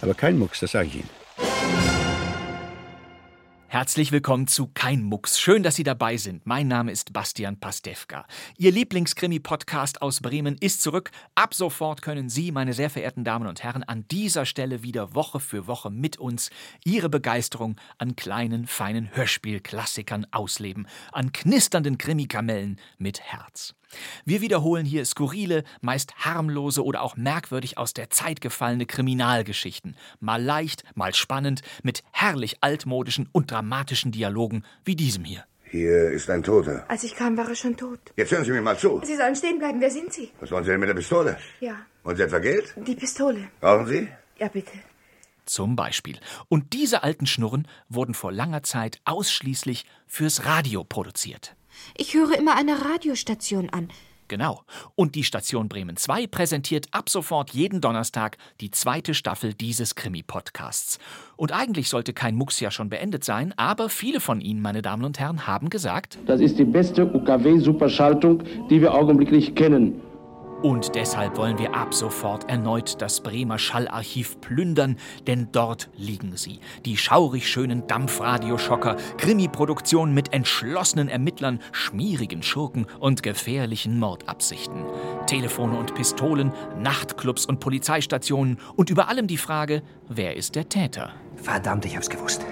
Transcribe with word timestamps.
Aber 0.00 0.14
kein 0.14 0.38
Mucks, 0.38 0.60
das 0.60 0.72
sage 0.72 0.88
ich 0.88 0.94
Ihnen. 0.96 1.10
Herzlich 3.72 4.10
willkommen 4.10 4.48
zu 4.48 4.66
Kein 4.74 5.04
Mucks. 5.04 5.38
Schön, 5.38 5.62
dass 5.62 5.76
Sie 5.76 5.84
dabei 5.84 6.16
sind. 6.16 6.44
Mein 6.44 6.66
Name 6.66 6.90
ist 6.90 7.12
Bastian 7.12 7.60
Pastewka. 7.60 8.26
Ihr 8.58 8.72
Lieblingskrimi-Podcast 8.72 10.02
aus 10.02 10.20
Bremen 10.20 10.56
ist 10.58 10.82
zurück. 10.82 11.12
Ab 11.36 11.54
sofort 11.54 12.02
können 12.02 12.28
Sie, 12.28 12.50
meine 12.50 12.72
sehr 12.72 12.90
verehrten 12.90 13.22
Damen 13.22 13.46
und 13.46 13.62
Herren, 13.62 13.84
an 13.84 14.06
dieser 14.10 14.44
Stelle 14.44 14.82
wieder 14.82 15.14
Woche 15.14 15.38
für 15.38 15.68
Woche 15.68 15.90
mit 15.90 16.18
uns 16.18 16.50
Ihre 16.84 17.08
Begeisterung 17.08 17.76
an 17.96 18.16
kleinen, 18.16 18.66
feinen 18.66 19.14
Hörspielklassikern 19.14 20.26
ausleben, 20.32 20.88
an 21.12 21.30
knisternden 21.30 21.96
Krimikamellen 21.96 22.80
mit 22.98 23.20
Herz. 23.20 23.76
Wir 24.24 24.40
wiederholen 24.40 24.86
hier 24.86 25.04
skurrile, 25.04 25.64
meist 25.80 26.14
harmlose 26.16 26.84
oder 26.84 27.02
auch 27.02 27.16
merkwürdig 27.16 27.78
aus 27.78 27.94
der 27.94 28.10
Zeit 28.10 28.40
gefallene 28.40 28.86
Kriminalgeschichten. 28.86 29.96
Mal 30.20 30.42
leicht, 30.42 30.84
mal 30.94 31.14
spannend, 31.14 31.62
mit 31.82 32.02
herrlich 32.12 32.58
altmodischen 32.60 33.28
und 33.32 33.50
dramatischen 33.50 34.12
Dialogen 34.12 34.64
wie 34.84 34.96
diesem 34.96 35.24
hier. 35.24 35.44
Hier 35.64 36.10
ist 36.10 36.28
ein 36.28 36.42
Toter. 36.42 36.84
Als 36.88 37.04
ich 37.04 37.14
kam, 37.14 37.36
war 37.36 37.48
er 37.48 37.54
schon 37.54 37.76
tot. 37.76 38.00
Jetzt 38.16 38.32
hören 38.32 38.44
Sie 38.44 38.50
mir 38.50 38.60
mal 38.60 38.76
zu. 38.76 39.00
Sie 39.04 39.14
sollen 39.14 39.36
stehen 39.36 39.58
bleiben. 39.58 39.80
Wer 39.80 39.90
sind 39.90 40.12
Sie? 40.12 40.32
Was 40.40 40.50
wollen 40.50 40.64
Sie 40.64 40.70
denn 40.70 40.80
mit 40.80 40.88
der 40.88 40.94
Pistole? 40.94 41.38
Ja. 41.60 41.76
Wollen 42.02 42.16
Sie 42.16 42.24
etwa 42.24 42.40
Geld? 42.40 42.74
Die 42.76 42.96
Pistole. 42.96 43.48
Brauchen 43.60 43.86
Sie? 43.86 44.08
Ja, 44.38 44.48
bitte. 44.48 44.72
Zum 45.44 45.76
Beispiel. 45.76 46.18
Und 46.48 46.72
diese 46.72 47.04
alten 47.04 47.26
Schnurren 47.26 47.68
wurden 47.88 48.14
vor 48.14 48.32
langer 48.32 48.64
Zeit 48.64 49.00
ausschließlich 49.04 49.84
fürs 50.08 50.44
Radio 50.44 50.82
produziert. 50.82 51.54
Ich 51.96 52.14
höre 52.14 52.38
immer 52.38 52.56
eine 52.56 52.84
Radiostation 52.84 53.70
an. 53.70 53.88
Genau. 54.30 54.62
Und 54.94 55.16
die 55.16 55.24
Station 55.24 55.68
Bremen 55.68 55.96
2 55.96 56.28
präsentiert 56.28 56.86
ab 56.92 57.08
sofort 57.10 57.50
jeden 57.50 57.80
Donnerstag 57.80 58.36
die 58.60 58.70
zweite 58.70 59.12
Staffel 59.12 59.54
dieses 59.54 59.96
Krimi-Podcasts. 59.96 61.00
Und 61.34 61.52
eigentlich 61.52 61.88
sollte 61.88 62.12
kein 62.12 62.36
Mucks 62.36 62.60
ja 62.60 62.70
schon 62.70 62.90
beendet 62.90 63.24
sein, 63.24 63.52
aber 63.56 63.88
viele 63.88 64.20
von 64.20 64.40
Ihnen, 64.40 64.62
meine 64.62 64.82
Damen 64.82 65.02
und 65.02 65.18
Herren, 65.18 65.48
haben 65.48 65.68
gesagt, 65.68 66.16
das 66.26 66.40
ist 66.40 66.60
die 66.60 66.64
beste 66.64 67.12
UKW-Superschaltung, 67.12 68.44
die 68.70 68.80
wir 68.80 68.94
augenblicklich 68.94 69.56
kennen. 69.56 70.00
Und 70.62 70.94
deshalb 70.94 71.38
wollen 71.38 71.58
wir 71.58 71.74
ab 71.74 71.94
sofort 71.94 72.50
erneut 72.50 73.00
das 73.00 73.22
Bremer 73.22 73.58
Schallarchiv 73.58 74.40
plündern, 74.42 74.96
denn 75.26 75.48
dort 75.52 75.88
liegen 75.96 76.36
sie. 76.36 76.60
Die 76.84 76.98
schaurig 76.98 77.48
schönen 77.48 77.86
Dampfradioschocker, 77.86 78.96
Krimi-Produktionen 79.16 80.12
mit 80.12 80.34
entschlossenen 80.34 81.08
Ermittlern, 81.08 81.60
schmierigen 81.72 82.42
Schurken 82.42 82.86
und 82.98 83.22
gefährlichen 83.22 83.98
Mordabsichten. 83.98 84.84
Telefone 85.26 85.78
und 85.78 85.94
Pistolen, 85.94 86.52
Nachtclubs 86.78 87.46
und 87.46 87.60
Polizeistationen 87.60 88.58
und 88.76 88.90
über 88.90 89.08
allem 89.08 89.26
die 89.26 89.38
Frage, 89.38 89.82
wer 90.08 90.36
ist 90.36 90.56
der 90.56 90.68
Täter? 90.68 91.12
Verdammt, 91.36 91.86
ich 91.86 91.96
hab's 91.96 92.10
gewusst. 92.10 92.44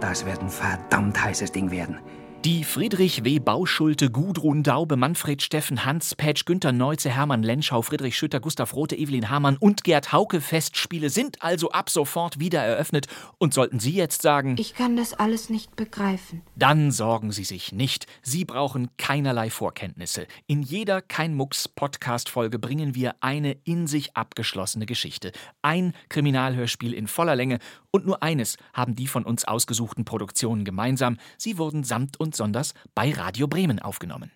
Das 0.00 0.26
wird 0.26 0.40
ein 0.40 0.50
verdammt 0.50 1.22
heißes 1.22 1.50
Ding 1.52 1.70
werden. 1.70 1.98
Die 2.44 2.62
Friedrich 2.62 3.24
W. 3.24 3.40
Bauschulte, 3.40 4.12
Gudrun 4.12 4.62
Daube, 4.62 4.96
Manfred 4.96 5.42
Steffen, 5.42 5.84
Hans 5.84 6.14
Petsch, 6.14 6.44
Günter 6.44 6.70
Neuze, 6.70 7.10
Hermann 7.10 7.42
Lenschau, 7.42 7.82
Friedrich 7.82 8.16
Schütter, 8.16 8.38
Gustav 8.38 8.74
Rote, 8.74 8.96
Evelyn 8.96 9.28
Hamann 9.28 9.56
und 9.56 9.82
Gerd 9.82 10.12
Hauke 10.12 10.40
Festspiele 10.40 11.10
sind 11.10 11.42
also 11.42 11.72
ab 11.72 11.90
sofort 11.90 12.38
wieder 12.38 12.60
eröffnet. 12.60 13.08
Und 13.38 13.54
sollten 13.54 13.80
Sie 13.80 13.92
jetzt 13.92 14.22
sagen, 14.22 14.54
ich 14.56 14.74
kann 14.74 14.96
das 14.96 15.14
alles 15.14 15.50
nicht 15.50 15.74
begreifen, 15.74 16.42
dann 16.54 16.92
sorgen 16.92 17.32
Sie 17.32 17.42
sich 17.42 17.72
nicht. 17.72 18.06
Sie 18.22 18.44
brauchen 18.44 18.90
keinerlei 18.98 19.50
Vorkenntnisse. 19.50 20.28
In 20.46 20.62
jeder 20.62 21.02
Kein 21.02 21.34
Mucks 21.34 21.66
Podcast-Folge 21.66 22.60
bringen 22.60 22.94
wir 22.94 23.16
eine 23.20 23.56
in 23.64 23.88
sich 23.88 24.16
abgeschlossene 24.16 24.86
Geschichte. 24.86 25.32
Ein 25.60 25.92
Kriminalhörspiel 26.08 26.94
in 26.94 27.08
voller 27.08 27.34
Länge. 27.34 27.58
Und 27.90 28.06
nur 28.06 28.22
eines 28.22 28.56
haben 28.72 28.94
die 28.94 29.06
von 29.06 29.24
uns 29.24 29.46
ausgesuchten 29.46 30.04
Produktionen 30.04 30.64
gemeinsam. 30.64 31.16
Sie 31.36 31.58
wurden 31.58 31.84
samt 31.84 32.20
und 32.20 32.36
sonders 32.36 32.74
bei 32.94 33.10
Radio 33.12 33.48
Bremen 33.48 33.78
aufgenommen. 33.78 34.30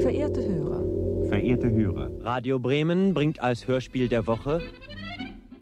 Verehrte 0.00 0.42
Hörer. 0.42 1.28
Verehrte 1.28 1.70
Hörer. 1.70 2.10
Radio 2.22 2.58
Bremen 2.58 3.14
bringt 3.14 3.40
als 3.40 3.66
Hörspiel 3.66 4.08
der 4.08 4.26
Woche 4.26 4.62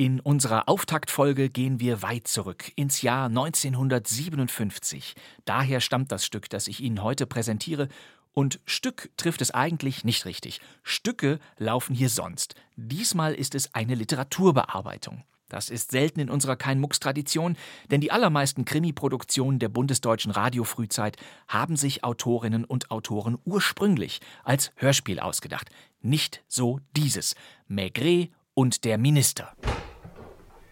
in 0.00 0.18
unserer 0.18 0.66
Auftaktfolge 0.66 1.50
gehen 1.50 1.78
wir 1.78 2.00
weit 2.00 2.26
zurück 2.26 2.72
ins 2.74 3.02
Jahr 3.02 3.26
1957. 3.26 5.14
Daher 5.44 5.80
stammt 5.80 6.10
das 6.10 6.24
Stück, 6.24 6.48
das 6.48 6.68
ich 6.68 6.80
Ihnen 6.80 7.02
heute 7.02 7.26
präsentiere. 7.26 7.88
Und 8.32 8.60
Stück 8.64 9.10
trifft 9.18 9.42
es 9.42 9.50
eigentlich 9.50 10.02
nicht 10.02 10.24
richtig. 10.24 10.62
Stücke 10.82 11.38
laufen 11.58 11.94
hier 11.94 12.08
sonst. 12.08 12.54
Diesmal 12.76 13.34
ist 13.34 13.54
es 13.54 13.74
eine 13.74 13.94
Literaturbearbeitung. 13.94 15.22
Das 15.50 15.68
ist 15.68 15.90
selten 15.90 16.20
in 16.20 16.30
unserer 16.30 16.56
Kein-Mucks-Tradition, 16.56 17.56
denn 17.90 18.00
die 18.00 18.12
allermeisten 18.12 18.64
Krimi-Produktionen 18.64 19.58
der 19.58 19.68
bundesdeutschen 19.68 20.30
Radiofrühzeit 20.30 21.16
haben 21.48 21.76
sich 21.76 22.04
Autorinnen 22.04 22.64
und 22.64 22.90
Autoren 22.90 23.36
ursprünglich 23.44 24.20
als 24.44 24.72
Hörspiel 24.76 25.18
ausgedacht. 25.18 25.68
Nicht 26.00 26.42
so 26.46 26.80
dieses. 26.96 27.34
Maigret 27.66 28.30
und 28.54 28.84
der 28.84 28.96
Minister. 28.96 29.52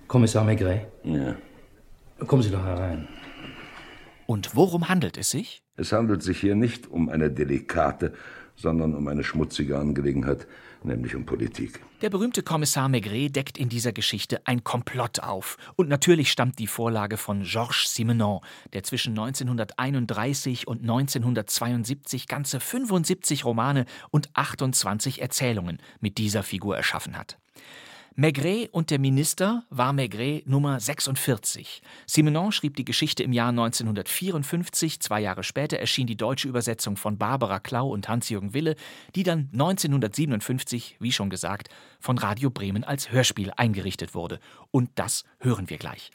Kommissar 0.06 0.44
Maigret? 0.44 0.86
Ja. 1.02 1.36
Kommen 2.26 2.42
Sie 2.42 2.50
doch 2.50 2.64
herein. 2.64 3.08
Und 4.26 4.54
worum 4.54 4.88
handelt 4.88 5.18
es 5.18 5.30
sich? 5.30 5.62
Es 5.76 5.92
handelt 5.92 6.22
sich 6.22 6.40
hier 6.40 6.54
nicht 6.54 6.86
um 6.86 7.08
eine 7.08 7.30
delikate, 7.30 8.12
sondern 8.54 8.94
um 8.94 9.08
eine 9.08 9.24
schmutzige 9.24 9.78
Angelegenheit, 9.78 10.46
nämlich 10.84 11.14
um 11.14 11.26
Politik. 11.26 11.80
Der 12.02 12.10
berühmte 12.10 12.42
Kommissar 12.42 12.88
Maigret 12.88 13.34
deckt 13.34 13.58
in 13.58 13.68
dieser 13.68 13.92
Geschichte 13.92 14.46
ein 14.46 14.62
Komplott 14.64 15.20
auf. 15.20 15.56
Und 15.76 15.88
natürlich 15.88 16.30
stammt 16.30 16.58
die 16.58 16.66
Vorlage 16.66 17.16
von 17.16 17.42
Georges 17.42 17.94
Simenon, 17.94 18.40
der 18.72 18.84
zwischen 18.84 19.10
1931 19.10 20.66
und 20.66 20.82
1972 20.82 22.28
ganze 22.28 22.60
75 22.60 23.44
Romane 23.44 23.86
und 24.10 24.30
28 24.34 25.20
Erzählungen 25.20 25.78
mit 26.00 26.18
dieser 26.18 26.42
Figur 26.42 26.76
erschaffen 26.76 27.16
hat. 27.16 27.38
Maigret 28.20 28.74
und 28.74 28.90
der 28.90 28.98
Minister 28.98 29.62
war 29.70 29.92
Maigret 29.92 30.48
Nummer 30.48 30.80
46. 30.80 31.82
Simenon 32.04 32.50
schrieb 32.50 32.74
die 32.74 32.84
Geschichte 32.84 33.22
im 33.22 33.32
Jahr 33.32 33.50
1954. 33.50 34.98
Zwei 34.98 35.20
Jahre 35.20 35.44
später 35.44 35.78
erschien 35.78 36.08
die 36.08 36.16
deutsche 36.16 36.48
Übersetzung 36.48 36.96
von 36.96 37.16
Barbara 37.16 37.60
Klau 37.60 37.90
und 37.90 38.08
Hans-Jürgen 38.08 38.54
Wille, 38.54 38.74
die 39.14 39.22
dann 39.22 39.50
1957, 39.52 40.96
wie 40.98 41.12
schon 41.12 41.30
gesagt, 41.30 41.68
von 42.00 42.18
Radio 42.18 42.50
Bremen 42.50 42.82
als 42.82 43.12
Hörspiel 43.12 43.52
eingerichtet 43.56 44.16
wurde. 44.16 44.40
Und 44.72 44.90
das 44.96 45.22
hören 45.38 45.70
wir 45.70 45.78
gleich. 45.78 46.10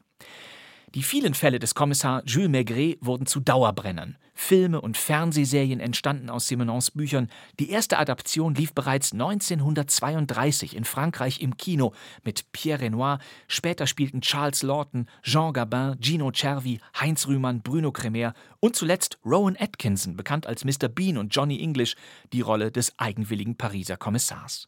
Die 0.96 1.02
vielen 1.02 1.34
Fälle 1.34 1.58
des 1.58 1.74
Kommissar 1.74 2.22
Jules 2.24 2.50
Maigret 2.50 3.00
wurden 3.02 3.26
zu 3.26 3.40
Dauerbrennern. 3.40 4.16
Filme 4.36 4.80
und 4.80 4.96
Fernsehserien 4.96 5.80
entstanden 5.80 6.30
aus 6.30 6.48
Simenons 6.48 6.92
Büchern. 6.92 7.30
Die 7.60 7.72
erste 7.72 7.98
Adaption 7.98 8.54
lief 8.54 8.74
bereits 8.74 9.12
1932 9.12 10.76
in 10.76 10.84
Frankreich 10.84 11.42
im 11.42 11.58
Kino 11.58 11.94
mit 12.24 12.52
Pierre 12.52 12.82
Renoir. 12.82 13.18
Später 13.48 13.88
spielten 13.88 14.22
Charles 14.22 14.62
Lawton, 14.62 15.08
Jean 15.24 15.52
Gabin, 15.52 15.98
Gino 16.00 16.32
Cervi, 16.32 16.80
Heinz 17.00 17.28
Rühmann, 17.28 17.64
Bruno 17.64 17.92
Cremer 17.92 18.36
und 18.60 18.76
zuletzt 18.76 19.18
Rowan 19.26 19.58
Atkinson, 19.60 20.16
bekannt 20.16 20.46
als 20.46 20.64
Mr. 20.64 20.90
Bean 20.90 21.18
und 21.18 21.34
Johnny 21.34 21.60
English, 21.60 21.96
die 22.34 22.42
Rolle 22.42 22.72
des 22.72 23.00
eigenwilligen 23.00 23.56
Pariser 23.56 23.98
Kommissars. 23.98 24.68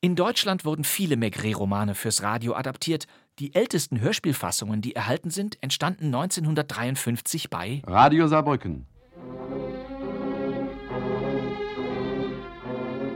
In 0.00 0.14
Deutschland 0.14 0.64
wurden 0.64 0.84
viele 0.84 1.16
Maigret-Romane 1.16 1.96
fürs 1.96 2.22
Radio 2.22 2.54
adaptiert. 2.54 3.06
Die 3.40 3.56
ältesten 3.56 4.00
Hörspielfassungen, 4.00 4.80
die 4.80 4.94
erhalten 4.94 5.30
sind, 5.30 5.60
entstanden 5.60 6.06
1953 6.06 7.50
bei 7.50 7.82
Radio 7.84 8.28
Saarbrücken. 8.28 8.86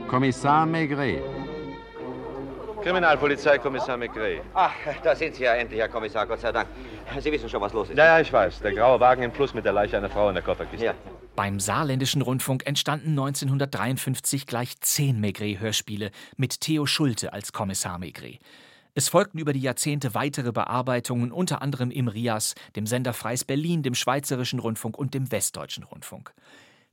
Kommissar 0.09 0.65
Maigret. 0.65 1.21
Kriminalpolizei, 2.83 3.57
Kommissar 3.59 3.97
Maigret. 3.97 4.41
Ach, 4.53 4.73
da 5.01 5.15
sind 5.15 5.35
Sie 5.35 5.43
ja 5.43 5.53
endlich, 5.53 5.79
Herr 5.79 5.87
Kommissar, 5.87 6.27
Gott 6.27 6.41
sei 6.41 6.51
Dank. 6.51 6.67
Sie 7.19 7.31
wissen 7.31 7.47
schon, 7.47 7.61
was 7.61 7.71
los 7.71 7.89
ist. 7.89 7.97
Ja, 7.97 8.05
ja, 8.05 8.19
ich 8.19 8.31
weiß. 8.31 8.59
Der 8.59 8.73
graue 8.73 8.99
Wagen 8.99 9.23
im 9.23 9.31
Plus 9.31 9.53
mit 9.53 9.63
der 9.63 9.71
Leiche 9.71 9.97
einer 9.97 10.09
Frau 10.09 10.27
in 10.27 10.35
der 10.35 10.43
Kofferkiste. 10.43 10.87
Ja. 10.87 10.93
Beim 11.35 11.61
Saarländischen 11.61 12.21
Rundfunk 12.21 12.67
entstanden 12.67 13.11
1953 13.11 14.45
gleich 14.47 14.77
zehn 14.81 15.21
Maigret-Hörspiele 15.21 16.11
mit 16.35 16.59
Theo 16.59 16.85
Schulte 16.85 17.31
als 17.31 17.53
Kommissar 17.53 17.97
Maigret. 17.99 18.39
Es 18.95 19.07
folgten 19.07 19.39
über 19.39 19.53
die 19.53 19.61
Jahrzehnte 19.61 20.13
weitere 20.13 20.51
Bearbeitungen, 20.51 21.31
unter 21.31 21.61
anderem 21.61 21.89
im 21.89 22.09
RIAS, 22.09 22.53
dem 22.75 22.85
Sender 22.85 23.13
Freies 23.13 23.45
Berlin, 23.45 23.81
dem 23.81 23.95
Schweizerischen 23.95 24.59
Rundfunk 24.59 24.97
und 24.97 25.13
dem 25.13 25.31
Westdeutschen 25.31 25.85
Rundfunk. 25.85 26.33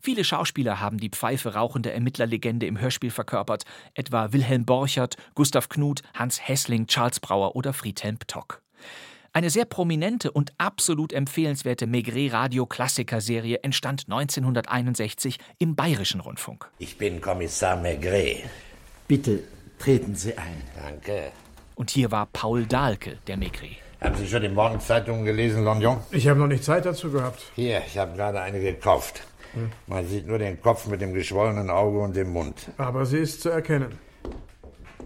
Viele 0.02 0.24
Schauspieler 0.24 0.80
haben 0.80 0.96
die 0.96 1.10
Pfeife 1.10 1.54
rauchende 1.54 1.92
Ermittlerlegende 1.92 2.64
im 2.66 2.80
Hörspiel 2.80 3.10
verkörpert, 3.10 3.64
etwa 3.92 4.32
Wilhelm 4.32 4.64
Borchert, 4.64 5.16
Gustav 5.34 5.68
Knuth, 5.68 6.02
Hans 6.14 6.40
Hessling, 6.48 6.86
Charles 6.86 7.20
Brauer 7.20 7.54
oder 7.54 7.74
Friedhelm 7.74 8.16
Ptock. 8.16 8.62
Eine 9.34 9.50
sehr 9.50 9.66
prominente 9.66 10.32
und 10.32 10.52
absolut 10.56 11.12
empfehlenswerte 11.12 11.86
Maigret-Radio-Klassiker-Serie 11.86 13.58
entstand 13.62 14.06
1961 14.08 15.38
im 15.58 15.76
Bayerischen 15.76 16.20
Rundfunk. 16.20 16.68
Ich 16.78 16.96
bin 16.96 17.20
Kommissar 17.20 17.76
Maigret. 17.76 18.44
Bitte 19.06 19.40
treten 19.78 20.16
Sie 20.16 20.36
ein. 20.36 20.62
Danke. 20.82 21.30
Und 21.74 21.90
hier 21.90 22.10
war 22.10 22.26
Paul 22.26 22.64
Dahlke, 22.64 23.18
der 23.26 23.36
Maigret. 23.36 23.76
Haben 24.00 24.16
Sie 24.16 24.26
schon 24.26 24.40
die 24.40 24.48
Morgenzeitungen 24.48 25.26
gelesen, 25.26 25.62
London? 25.62 25.98
Ich 26.10 26.26
habe 26.26 26.40
noch 26.40 26.46
nicht 26.46 26.64
Zeit 26.64 26.86
dazu 26.86 27.10
gehabt. 27.12 27.42
Hier, 27.54 27.82
ich 27.86 27.98
habe 27.98 28.16
gerade 28.16 28.40
eine 28.40 28.58
gekauft. 28.58 29.22
Hm. 29.54 29.70
Man 29.86 30.06
sieht 30.06 30.26
nur 30.26 30.38
den 30.38 30.60
Kopf 30.60 30.86
mit 30.86 31.00
dem 31.00 31.14
geschwollenen 31.14 31.70
Auge 31.70 32.00
und 32.00 32.16
dem 32.16 32.30
Mund. 32.30 32.70
Aber 32.76 33.06
sie 33.06 33.18
ist 33.18 33.42
zu 33.42 33.50
erkennen. 33.50 33.98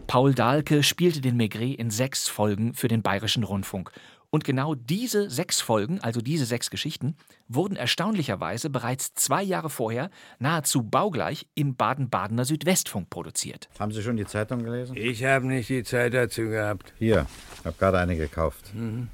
Paul 0.06 0.34
Dahlke 0.34 0.82
spielte 0.82 1.20
den 1.20 1.36
Maigret 1.36 1.78
in 1.78 1.90
sechs 1.90 2.28
Folgen 2.28 2.74
für 2.74 2.88
den 2.88 3.02
Bayerischen 3.02 3.42
Rundfunk. 3.42 3.90
Und 4.34 4.42
genau 4.42 4.74
diese 4.74 5.30
sechs 5.30 5.60
Folgen, 5.60 6.00
also 6.00 6.20
diese 6.20 6.44
sechs 6.44 6.68
Geschichten, 6.68 7.16
wurden 7.46 7.76
erstaunlicherweise 7.76 8.68
bereits 8.68 9.14
zwei 9.14 9.44
Jahre 9.44 9.70
vorher 9.70 10.10
nahezu 10.40 10.82
baugleich 10.82 11.46
im 11.54 11.76
Baden-Badener 11.76 12.44
Südwestfunk 12.44 13.10
produziert. 13.10 13.68
Haben 13.78 13.92
Sie 13.92 14.02
schon 14.02 14.16
die 14.16 14.26
Zeitung 14.26 14.64
gelesen? 14.64 14.96
Ich 14.96 15.22
habe 15.24 15.46
nicht 15.46 15.68
die 15.68 15.84
Zeit 15.84 16.14
dazu 16.14 16.48
gehabt. 16.48 16.92
Hier, 16.98 17.26
ich 17.60 17.64
habe 17.64 17.76
gerade 17.78 17.98
eine 17.98 18.16
gekauft. 18.16 18.74
Mhm. 18.74 19.08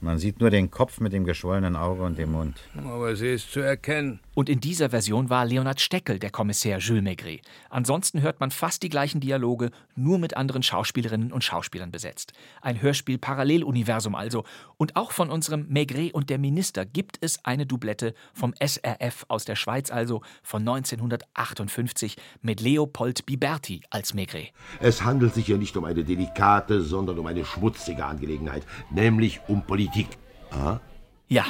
Man 0.00 0.18
sieht 0.18 0.40
nur 0.40 0.50
den 0.50 0.70
Kopf 0.70 0.98
mit 0.98 1.12
dem 1.12 1.24
geschwollenen 1.24 1.76
Auge 1.76 2.02
und 2.02 2.18
dem 2.18 2.32
Mund. 2.32 2.56
Aber 2.76 3.14
sie 3.14 3.34
ist 3.34 3.52
zu 3.52 3.60
erkennen. 3.60 4.18
Und 4.40 4.48
in 4.48 4.60
dieser 4.60 4.88
Version 4.88 5.28
war 5.28 5.44
Leonard 5.44 5.82
Steckel 5.82 6.18
der 6.18 6.30
Kommissär 6.30 6.78
Jules 6.78 7.04
Maigret. 7.04 7.42
Ansonsten 7.68 8.22
hört 8.22 8.40
man 8.40 8.50
fast 8.50 8.82
die 8.82 8.88
gleichen 8.88 9.20
Dialoge, 9.20 9.70
nur 9.96 10.18
mit 10.18 10.34
anderen 10.34 10.62
Schauspielerinnen 10.62 11.30
und 11.30 11.44
Schauspielern 11.44 11.90
besetzt. 11.90 12.32
Ein 12.62 12.80
Hörspiel-Paralleluniversum 12.80 14.14
also. 14.14 14.44
Und 14.78 14.96
auch 14.96 15.12
von 15.12 15.28
unserem 15.28 15.66
Maigret 15.68 16.14
und 16.14 16.30
der 16.30 16.38
Minister 16.38 16.86
gibt 16.86 17.18
es 17.20 17.44
eine 17.44 17.66
Doublette 17.66 18.14
vom 18.32 18.54
SRF 18.58 19.26
aus 19.28 19.44
der 19.44 19.56
Schweiz, 19.56 19.90
also 19.90 20.22
von 20.42 20.62
1958, 20.62 22.16
mit 22.40 22.62
Leopold 22.62 23.26
Biberti 23.26 23.82
als 23.90 24.14
Maigret. 24.14 24.54
Es 24.80 25.04
handelt 25.04 25.34
sich 25.34 25.48
ja 25.48 25.58
nicht 25.58 25.76
um 25.76 25.84
eine 25.84 26.02
delikate, 26.02 26.80
sondern 26.80 27.18
um 27.18 27.26
eine 27.26 27.44
schmutzige 27.44 28.06
Angelegenheit, 28.06 28.62
nämlich 28.90 29.42
um 29.48 29.66
Politik. 29.66 30.08
Ah? 30.50 30.80
Ja, 31.28 31.44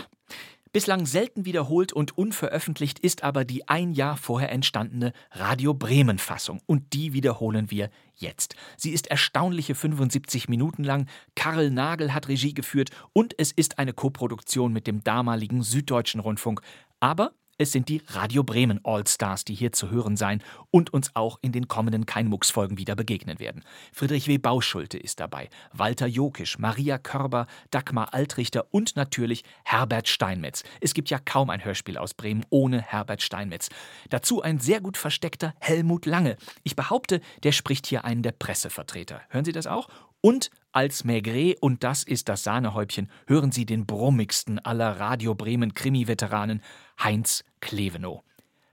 Bislang 0.73 1.05
selten 1.05 1.45
wiederholt 1.45 1.93
und 1.93 2.17
unveröffentlicht 2.17 3.01
ist 3.01 3.25
aber 3.25 3.45
die 3.45 3.69
ein 3.69 3.91
Jahr 3.91 4.17
vorher 4.17 4.53
entstandene 4.53 5.13
Radio 5.33 5.75
Bremen 5.75 6.21
Fassung 6.21 6.61
und 6.67 6.93
die 6.93 7.13
wiederholen 7.13 7.73
wir 7.73 7.91
jetzt. 8.15 8.55
Sie 8.77 8.93
ist 8.93 9.09
erstaunliche 9.09 9.75
75 9.75 10.49
Minuten 10.49 10.85
lang, 10.85 11.09
Karl 11.35 11.71
Nagel 11.71 12.15
hat 12.15 12.29
Regie 12.29 12.55
geführt 12.55 12.91
und 13.13 13.35
es 13.37 13.51
ist 13.51 13.81
eine 13.81 13.93
Koproduktion 13.93 14.73
mit 14.73 14.87
dem 14.87 15.03
damaligen 15.03 15.65
Süddeutschen 15.65 16.21
Rundfunk, 16.21 16.61
aber 17.01 17.33
es 17.61 17.73
sind 17.73 17.91
die 17.91 18.01
Radio 18.07 18.43
Bremen 18.43 18.81
All-Stars, 18.85 19.45
die 19.45 19.55
hier 19.55 19.71
zu 19.71 19.91
hören 19.91 20.17
sein 20.17 20.43
und 20.71 20.95
uns 20.95 21.15
auch 21.15 21.39
in 21.43 21.53
den 21.53 21.69
kommenden 21.69 22.07
Kein-Mucks-Folgen 22.07 22.79
wieder 22.79 22.97
begegnen 22.97 23.39
werden. 23.39 23.65
Friedrich 23.93 24.29
W. 24.29 24.39
Bauschulte 24.39 24.97
ist 24.97 25.21
dabei, 25.21 25.51
Walter 25.75 26.07
Jokisch, 26.07 26.59
Maria 26.59 26.97
Körber, 26.97 27.47
Dagmar 27.71 28.15
Altrichter 28.15 28.65
und 28.71 28.97
natürlich 28.97 29.45
Herbert 29.63 30.09
Steinmetz. 30.09 30.65
Es 30.81 30.95
gibt 30.95 31.11
ja 31.11 31.19
kaum 31.19 31.51
ein 31.51 31.63
Hörspiel 31.63 31.99
aus 31.99 32.15
Bremen 32.15 32.47
ohne 32.49 32.81
Herbert 32.81 33.21
Steinmetz. 33.21 33.69
Dazu 34.09 34.41
ein 34.41 34.59
sehr 34.59 34.81
gut 34.81 34.97
versteckter 34.97 35.53
Helmut 35.61 36.07
Lange. 36.07 36.39
Ich 36.63 36.77
behaupte, 36.77 37.21
der 37.43 37.53
spricht 37.53 37.87
hier 37.87 38.07
einen 38.07 38.23
der 38.23 38.33
Pressevertreter. 38.33 39.21
Hören 39.29 39.45
Sie 39.45 39.53
das 39.53 39.67
auch? 39.67 39.91
Und 40.23 40.51
als 40.73 41.05
Maigret, 41.05 41.57
und 41.61 41.83
das 41.83 42.05
ist 42.05 42.29
das 42.29 42.45
Sahnehäubchen, 42.45 43.11
hören 43.27 43.53
Sie 43.53 43.65
den 43.65 43.87
brummigsten 43.87 44.59
aller 44.59 45.01
Radio 45.01 45.35
Bremen 45.35 45.75
Krimi-Veteranen, 45.75 46.63
Heinz 47.03 47.45
Klevenow. 47.61 48.23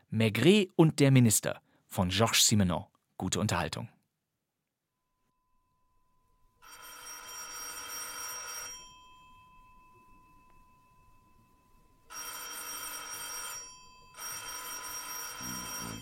Maigret 0.10 0.72
und 0.76 1.00
der 1.00 1.12
Minister 1.12 1.62
von 1.88 2.10
Georges 2.10 2.46
Simenon. 2.46 2.84
Gute 3.18 3.40
Unterhaltung. 3.40 3.88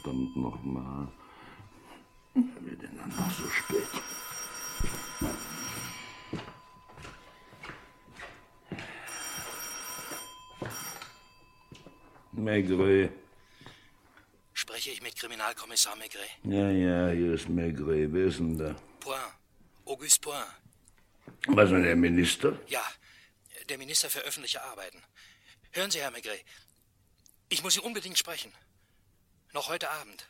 Verdammt 0.01 0.35
nochmal. 0.35 1.07
Wer 2.33 2.71
wird 2.71 2.81
denn 2.81 2.97
dann 2.97 3.09
noch 3.09 3.31
so 3.31 3.47
spät? 3.49 3.87
Maigret. 12.45 13.09
Spreche 14.53 14.91
ich 14.91 15.01
mit 15.01 15.15
Kriminalkommissar 15.15 15.95
Maigret? 15.95 16.29
Ja, 16.43 16.69
ja, 16.69 17.09
hier 17.09 17.33
ist 17.33 17.49
Maigret. 17.49 18.13
Wer 18.13 18.25
ist 18.27 18.37
denn 18.37 18.57
da? 18.57 18.75
Point. 18.99 19.33
Auguste 19.85 20.21
Point. 20.21 20.45
Was 21.47 21.71
mit 21.71 21.85
der 21.85 21.95
Minister? 21.95 22.57
Ja, 22.67 22.83
der 23.67 23.79
Minister 23.79 24.09
für 24.11 24.19
öffentliche 24.19 24.63
Arbeiten. 24.63 25.01
Hören 25.71 25.89
Sie, 25.89 25.99
Herr 25.99 26.11
Maigret, 26.11 26.43
ich 27.49 27.63
muss 27.63 27.73
Sie 27.73 27.79
unbedingt 27.79 28.17
sprechen. 28.17 28.51
Noch 29.51 29.69
heute 29.69 29.89
Abend. 29.89 30.27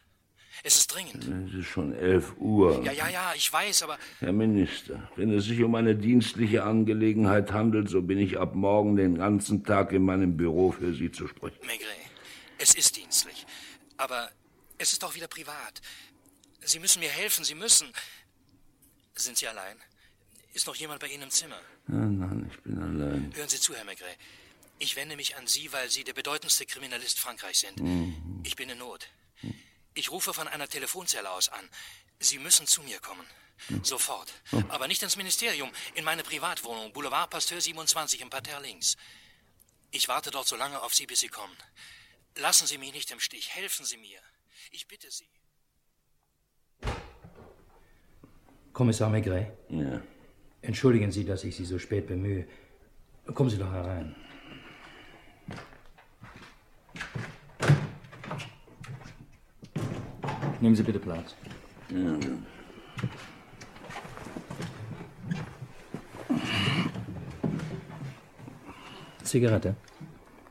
Es 0.64 0.78
ist 0.78 0.88
dringend. 0.94 1.28
Es 1.50 1.54
ist 1.54 1.68
schon 1.68 1.94
elf 1.94 2.34
Uhr. 2.38 2.82
Ja, 2.84 2.92
ja, 2.92 3.10
ja, 3.10 3.34
ich 3.36 3.52
weiß, 3.52 3.84
aber. 3.84 3.98
Herr 4.20 4.32
Minister, 4.32 5.10
wenn 5.16 5.32
es 5.32 5.46
sich 5.46 5.62
um 5.64 5.76
eine 5.76 5.96
dienstliche 5.96 6.64
Angelegenheit 6.64 7.52
handelt, 7.52 7.90
so 7.90 8.02
bin 8.02 8.18
ich 8.18 8.40
ab 8.40 8.56
morgen 8.56 8.96
den 8.96 9.16
ganzen 9.18 9.64
Tag 9.64 9.92
in 9.92 10.04
meinem 10.04 10.38
Büro 10.38 10.72
für 10.72 10.94
Sie 10.94 11.12
zu 11.12 11.28
sprechen. 11.28 11.58
Maigret, 11.66 12.05
es 12.58 12.74
ist 12.74 12.96
dienstlich. 12.96 13.46
Aber 13.98 14.32
es 14.78 14.94
ist 14.94 15.04
auch 15.04 15.16
wieder 15.16 15.28
privat. 15.28 15.82
Sie 16.62 16.80
müssen 16.80 17.00
mir 17.00 17.10
helfen, 17.10 17.44
Sie 17.44 17.56
müssen. 17.56 17.92
Sind 19.16 19.38
Sie 19.38 19.48
allein? 19.48 19.80
Ist 20.54 20.68
noch 20.68 20.76
jemand 20.76 21.00
bei 21.00 21.08
Ihnen 21.08 21.24
im 21.24 21.32
Zimmer? 21.32 21.60
Nein, 21.88 22.18
nein, 22.18 22.52
ich 22.52 22.62
bin 22.64 22.82
allein. 22.82 23.34
Hören 23.36 23.50
Sie 23.50 23.60
zu, 23.60 23.76
Herr 23.76 23.84
Maigret. 23.86 24.18
Ich 24.80 24.96
wende 24.96 25.16
mich 25.16 25.36
an 25.38 25.48
Sie, 25.48 25.72
weil 25.72 25.90
Sie 25.90 26.04
der 26.04 26.14
bedeutendste 26.14 26.66
Kriminalist 26.66 27.20
Frankreichs 27.20 27.62
sind. 27.62 27.80
Mhm. 27.80 28.42
Ich 28.44 28.56
bin 28.56 28.70
in 28.70 28.78
Not. 28.78 29.08
Ich 29.94 30.12
rufe 30.12 30.34
von 30.34 30.48
einer 30.48 30.68
Telefonzelle 30.68 31.30
aus 31.30 31.50
an. 31.50 31.70
Sie 32.20 32.40
müssen 32.40 32.68
zu 32.68 32.82
mir 32.82 33.00
kommen. 33.00 33.26
Sofort. 33.84 34.34
Aber 34.68 34.88
nicht 34.88 35.02
ins 35.02 35.16
Ministerium, 35.16 35.72
in 35.94 36.04
meine 36.04 36.24
Privatwohnung, 36.24 36.92
Boulevard 36.92 37.30
Pasteur 37.30 37.62
27 37.62 38.20
im 38.22 38.30
Parterre 38.30 38.62
links. 38.62 38.98
Ich 39.92 40.10
warte 40.10 40.30
dort 40.30 40.48
so 40.48 40.58
lange 40.58 40.82
auf 40.82 40.94
Sie, 40.94 41.08
bis 41.08 41.22
Sie 41.22 41.30
kommen. 41.30 41.56
Lassen 42.38 42.68
Sie 42.68 42.78
mich 42.78 42.94
nicht 42.94 43.12
im 43.12 43.20
Stich. 43.20 43.56
Helfen 43.56 43.86
Sie 43.86 43.98
mir. 43.98 44.20
Ich 44.72 44.88
bitte 44.88 45.08
Sie. 45.10 45.28
Kommissar 48.74 49.10
Maigret? 49.10 49.48
Ja. 49.70 50.02
Entschuldigen 50.62 51.12
Sie, 51.12 51.24
dass 51.24 51.46
ich 51.46 51.56
Sie 51.56 51.64
so 51.64 51.80
spät 51.80 52.08
bemühe. 52.08 52.46
Kommen 53.34 53.50
Sie 53.50 53.58
doch 53.58 53.72
herein. 53.72 54.16
Nehmen 60.60 60.76
Sie 60.76 60.84
bitte 60.84 61.00
Platz. 61.00 61.36
Ja. 61.90 62.20
Zigarette? 69.24 69.76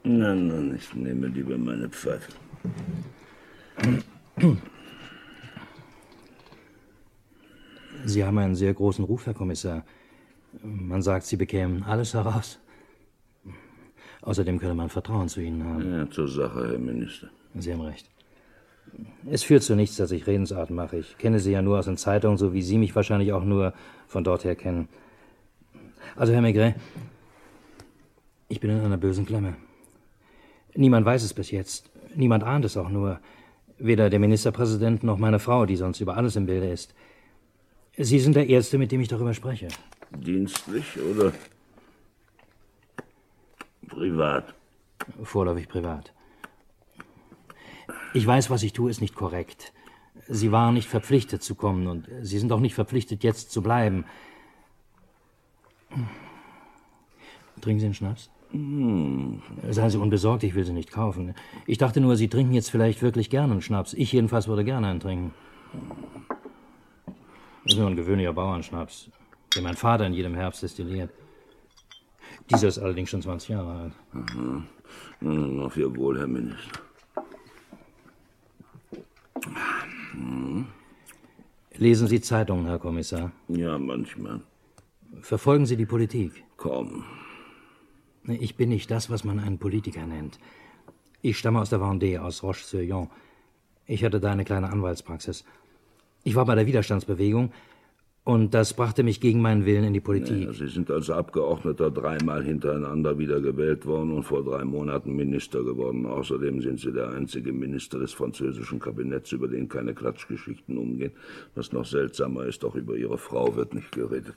Nein, 0.07 0.49
nein, 0.49 0.75
ich 0.77 0.95
nehme 0.95 1.29
lieber 1.29 1.57
meine 1.57 1.89
Pfeife. 1.89 2.31
Sie 8.05 8.23
haben 8.23 8.37
einen 8.37 8.55
sehr 8.55 8.75
großen 8.75 9.03
Ruf, 9.05 9.25
Herr 9.25 9.33
Kommissar. 9.33 9.85
Man 10.63 11.01
sagt, 11.01 11.25
Sie 11.25 11.37
bekämen 11.37 11.83
alles 11.85 12.13
heraus. 12.13 12.59
Außerdem 14.21 14.59
könne 14.59 14.75
man 14.75 14.91
Vertrauen 14.91 15.29
zu 15.29 15.41
Ihnen 15.41 15.65
haben. 15.65 15.91
Ja, 15.91 16.11
zur 16.11 16.29
Sache, 16.29 16.69
Herr 16.69 16.79
Minister. 16.79 17.31
Sie 17.55 17.73
haben 17.73 17.81
recht. 17.81 18.11
Es 19.25 19.43
führt 19.43 19.63
zu 19.63 19.75
nichts, 19.75 19.97
dass 19.97 20.11
ich 20.11 20.27
Redensarten 20.27 20.77
mache. 20.77 20.99
Ich 20.99 21.17
kenne 21.17 21.41
Sie 21.41 21.53
ja 21.53 21.63
nur 21.63 21.79
aus 21.79 21.87
den 21.87 21.97
Zeitungen, 21.97 22.37
so 22.37 22.53
wie 22.53 22.63
Sie 22.63 22.77
mich 22.77 22.95
wahrscheinlich 22.95 23.33
auch 23.33 23.45
nur 23.45 23.73
von 24.07 24.23
dort 24.23 24.45
her 24.45 24.55
kennen. 24.55 24.89
Also, 26.15 26.35
Herr 26.35 26.43
Maigret, 26.43 26.75
ich 28.49 28.61
bin 28.61 28.71
in 28.71 28.81
einer 28.81 28.99
bösen 28.99 29.25
Klemme. 29.25 29.57
Niemand 30.75 31.07
weiß 31.07 31.23
es 31.23 31.35
bis 31.35 31.51
jetzt. 31.51 31.91
Niemand 32.15 32.45
ahnt 32.45 32.65
es 32.65 32.77
auch 32.77 32.89
nur. 32.89 33.21
Weder 33.79 34.11
der 34.11 34.19
Ministerpräsident 34.19 35.03
noch 35.03 35.19
meine 35.19 35.39
Frau, 35.39 35.67
die 35.67 35.77
sonst 35.77 36.01
über 36.01 36.17
alles 36.17 36.37
im 36.37 36.47
Bilde 36.47 36.69
ist. 36.69 36.95
Sie 37.97 38.19
sind 38.19 38.35
der 38.35 38.49
Erste, 38.49 38.79
mit 38.79 38.93
dem 38.93 39.01
ich 39.01 39.09
darüber 39.09 39.35
spreche. 39.35 39.69
Dienstlich 40.11 40.99
oder 41.01 41.33
privat? 43.89 44.55
Vorläufig 45.23 45.69
privat. 45.69 46.13
Ich 48.15 48.27
weiß, 48.27 48.51
was 48.51 48.63
ich 48.63 48.73
tue, 48.73 48.91
ist 48.91 49.01
nicht 49.01 49.15
korrekt. 49.15 49.73
Sie 50.29 50.53
waren 50.53 50.75
nicht 50.75 50.89
verpflichtet 50.89 51.43
zu 51.43 51.55
kommen 51.55 51.87
und 51.87 52.09
Sie 52.23 52.39
sind 52.39 52.53
auch 52.53 52.61
nicht 52.61 52.75
verpflichtet, 52.75 53.23
jetzt 53.23 53.51
zu 53.51 53.63
bleiben. 53.63 54.05
Trinken 57.61 57.81
Sie 57.81 57.87
einen 57.87 57.95
Schnaps? 57.95 58.31
Hm. 58.55 59.43
Seien 59.71 59.91
Sie 59.91 59.99
unbesorgt, 59.99 60.45
ich 60.45 60.55
will 60.55 60.65
Sie 60.65 60.73
nicht 60.73 60.93
kaufen. 60.93 61.35
Ich 61.67 61.79
dachte 61.79 62.01
nur, 62.01 62.17
Sie 62.17 62.29
trinken 62.29 62.55
jetzt 62.55 62.71
vielleicht 62.71 63.03
wirklich 63.03 63.29
gerne 63.29 63.53
einen 63.53 63.63
Schnaps. 63.63 63.95
Ich 63.95 64.13
jedenfalls 64.13 64.47
würde 64.47 64.65
gerne 64.65 64.87
einen 64.87 65.01
trinken. 65.01 65.35
Das 67.65 67.75
ist 67.75 67.79
nur 67.79 67.89
ein 67.89 67.97
gewöhnlicher 67.97 68.33
Bauernschnaps, 68.33 69.11
den 69.57 69.65
mein 69.65 69.75
Vater 69.75 70.07
in 70.07 70.15
jedem 70.15 70.35
Herbst 70.35 70.63
destilliert. 70.63 71.11
Dieser 72.49 72.69
ist 72.69 72.79
allerdings 72.79 73.11
schon 73.11 73.23
20 73.23 73.49
Jahre 73.49 73.73
alt. 73.73 73.93
Aha. 74.13 74.63
Hm, 75.21 75.61
Auf 75.61 75.77
Ihr 75.77 75.95
Wohl, 75.97 76.19
Herr 76.19 76.29
Minister. 76.29 76.79
Hm. 80.13 80.67
Lesen 81.77 82.07
Sie 82.07 82.21
Zeitungen, 82.21 82.67
Herr 82.67 82.79
Kommissar? 82.79 83.33
Ja, 83.49 83.79
manchmal. 83.79 84.41
Verfolgen 85.23 85.67
Sie 85.67 85.77
die 85.77 85.87
Politik? 85.87 86.45
Kaum. 86.57 87.05
Ich 88.27 88.57
bin 88.57 88.71
nicht 88.71 88.91
das, 88.91 89.11
was 89.11 89.25
man 89.25 89.39
einen 89.39 89.59
Politiker 89.59 90.07
nennt. 90.07 90.39
Ich 91.21 91.39
stamme 91.39 91.61
aus 91.61 91.71
der 91.71 91.81
Vendée, 91.81 92.19
aus 92.19 92.43
Roche-sur-Yon. 92.43 93.09
Ich 93.87 94.05
hatte 94.05 94.21
da 94.21 94.33
eine 94.33 94.45
kleine 94.45 94.71
Anwaltspraxis. 94.71 95.45
Ich 96.23 96.35
war 96.35 96.47
bei 96.47 96.55
der 96.55 96.67
Widerstandsbewegung 96.67 97.53
und 98.25 98.55
das 98.55 98.73
brachte 98.73 99.03
mich 99.03 99.21
gegen 99.21 99.43
meinen 99.43 99.67
Willen 99.67 99.85
in 99.85 99.93
die 99.93 100.01
Politik. 100.01 100.45
Ja, 100.45 100.53
Sie 100.55 100.69
sind 100.69 100.91
als 100.91 101.11
Abgeordneter 101.11 101.91
dreimal 101.91 102.43
hintereinander 102.43 103.19
wiedergewählt 103.19 103.85
worden 103.85 104.13
und 104.15 104.23
vor 104.23 104.43
drei 104.43 104.65
Monaten 104.65 105.15
Minister 105.15 105.63
geworden. 105.63 106.07
Außerdem 106.07 106.63
sind 106.63 106.81
Sie 106.81 106.93
der 106.93 107.11
einzige 107.11 107.53
Minister 107.53 107.99
des 107.99 108.15
französischen 108.15 108.79
Kabinetts, 108.81 109.33
über 109.33 109.49
den 109.49 109.69
keine 109.69 109.93
Klatschgeschichten 109.93 110.79
umgehen. 110.79 111.13
Was 111.55 111.73
noch 111.73 111.85
seltsamer 111.85 112.47
ist, 112.47 112.65
auch 112.65 112.75
über 112.75 112.97
Ihre 112.97 113.19
Frau 113.19 113.55
wird 113.55 113.75
nicht 113.75 113.93
geredet. 113.93 114.37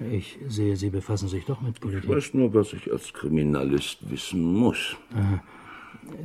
Ich 0.00 0.38
sehe, 0.48 0.76
Sie 0.76 0.90
befassen 0.90 1.28
sich 1.28 1.44
doch 1.46 1.60
mit 1.62 1.76
Ich 1.76 1.80
Politik. 1.80 2.10
weiß 2.10 2.34
nur, 2.34 2.52
was 2.54 2.72
ich 2.72 2.92
als 2.92 3.12
Kriminalist 3.12 4.10
wissen 4.10 4.42
muss. 4.52 4.96
Aha. 5.14 5.42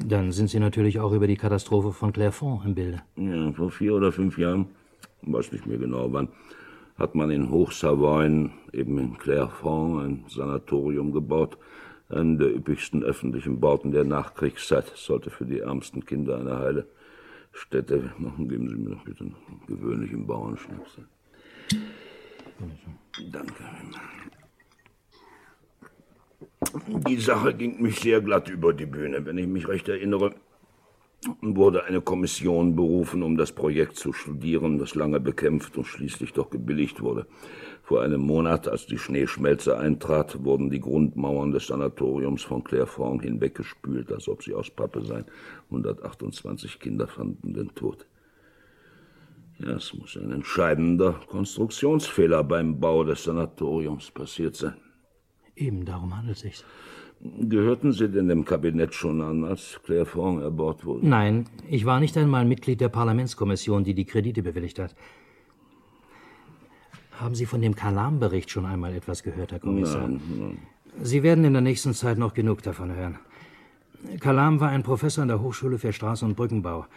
Dann 0.06 0.32
sind 0.32 0.50
Sie 0.50 0.60
natürlich 0.60 1.00
auch 1.00 1.13
über 1.13 1.28
die 1.28 1.38
Katastrophe 1.38 1.92
von 1.94 2.12
Clairefonds 2.12 2.66
im 2.66 2.75
Bilde. 2.75 3.01
Ja, 3.16 3.51
vor 3.54 3.72
vier 3.72 3.96
oder 3.96 4.12
fünf 4.12 4.38
Jahren, 4.38 4.68
weiß 5.22 5.51
nicht 5.54 5.66
mehr 5.66 5.78
genau 5.78 6.12
wann, 6.12 6.28
hat 6.98 7.16
man 7.16 7.32
in 7.32 7.50
Hochsavoyen, 7.50 8.51
eben 8.74 8.98
in 9.00 9.18
Clairefonds, 9.18 10.04
ein 10.04 10.25
Sanatorium 10.28 11.12
gebaut. 11.13 11.58
Einen 12.10 12.38
der 12.38 12.54
üppigsten 12.54 13.04
öffentlichen 13.04 13.62
Bauten 13.62 13.94
der 13.94 14.04
Nachkriegszeit. 14.04 14.92
Sollte 14.96 15.30
für 15.30 15.46
die 15.46 15.60
ärmsten 15.60 16.06
Kinder 16.06 16.40
eine 16.40 16.58
heile 16.58 16.88
Stätte 17.54 18.12
machen. 18.18 18.50
Geben 18.50 18.68
Sie 18.68 18.75
mir 18.75 18.96
doch 18.96 19.04
bitte 19.06 19.24
einen 19.24 19.36
gewöhnlichen 19.66 20.28
Bauernschnaps. 20.28 20.98
Danke. 23.32 23.63
Die 27.08 27.18
Sache 27.18 27.53
ging 27.53 27.82
mich 27.82 28.00
sehr 28.00 28.22
glatt 28.22 28.50
über 28.50 28.74
die 28.74 28.86
Bühne. 28.86 29.25
Wenn 29.25 29.38
ich 29.38 29.48
mich 29.48 29.68
recht 29.68 29.89
erinnere, 29.89 30.36
wurde 31.41 31.84
eine 31.84 32.01
Kommission 32.01 32.75
berufen, 32.75 33.22
um 33.22 33.38
das 33.38 33.51
Projekt 33.51 33.98
zu 33.98 34.13
studieren, 34.13 34.80
das 34.80 34.96
lange 34.96 35.20
bekämpft 35.20 35.77
und 35.77 35.86
schließlich 35.86 36.34
doch 36.34 36.50
gebilligt 36.50 37.01
wurde. 37.01 37.27
Vor 37.84 38.01
einem 38.01 38.22
Monat, 38.22 38.68
als 38.68 38.88
die 38.88 38.98
Schneeschmelze 38.98 39.77
eintrat, 39.77 40.44
wurden 40.44 40.70
die 40.70 40.80
Grundmauern 40.80 41.51
des 41.51 41.68
Sanatoriums 41.68 42.44
von 42.44 42.63
Clairefonds 42.63 43.24
hinweggespült, 43.24 44.12
als 44.12 44.30
ob 44.30 44.44
sie 44.44 44.53
aus 44.53 44.70
Pappe 44.70 45.01
seien. 45.03 45.25
128 45.65 46.80
Kinder 46.80 47.08
fanden 47.08 47.53
den 47.53 47.75
Tod. 47.75 48.08
Ja, 49.63 49.75
es 49.75 49.94
muss 49.94 50.18
ein 50.18 50.32
entscheidender 50.32 51.13
Konstruktionsfehler 51.27 52.44
beim 52.44 52.80
Bau 52.80 53.03
des 53.03 53.24
Sanatoriums 53.24 54.10
passiert 54.10 54.56
sein. 54.56 54.74
Eben 55.56 55.86
darum 55.86 56.18
handelt 56.18 56.38
es 56.38 56.41
sich. 56.41 56.63
Gehörten 57.20 57.91
Sie 57.91 58.10
denn 58.10 58.27
dem 58.27 58.46
Kabinett 58.46 58.96
schon 58.96 59.22
an, 59.22 59.44
als 59.44 59.80
Clairefonds 59.84 60.41
erbaut 60.41 60.84
wurde? 60.86 61.08
Nein, 61.08 61.46
ich 61.70 61.86
war 61.86 62.00
nicht 62.00 62.18
einmal 62.18 62.46
Mitglied 62.46 62.82
der 62.82 62.89
Parlamentskommission, 62.89 63.84
die 63.84 63.94
die 63.94 64.06
Kredite 64.06 64.41
bewilligt 64.41 64.80
hat. 64.80 64.96
Haben 67.20 67.36
Sie 67.36 67.46
von 67.46 67.62
dem 67.62 67.75
Kalam-Bericht 67.75 68.50
schon 68.50 68.65
einmal 68.65 68.96
etwas 68.96 69.22
gehört, 69.22 69.51
Herr 69.51 69.60
Kommissar? 69.60 70.08
Nein, 70.08 70.22
nein. 70.39 70.58
Sie 71.03 71.22
werden 71.22 71.44
in 71.44 71.53
der 71.53 71.62
nächsten 71.62 71.94
Zeit 71.94 72.18
noch 72.18 72.34
genug 72.34 72.63
davon 72.63 72.96
hören. 72.96 73.20
Kalam 74.20 74.60
war 74.60 74.70
ein 74.70 74.82
Professor 74.82 75.22
an 75.22 75.27
der 75.27 75.41
Hochschule 75.41 75.77
für 75.77 75.89
Straßen- 75.89 76.25
und 76.25 76.36
Brückenbau. 76.36 76.88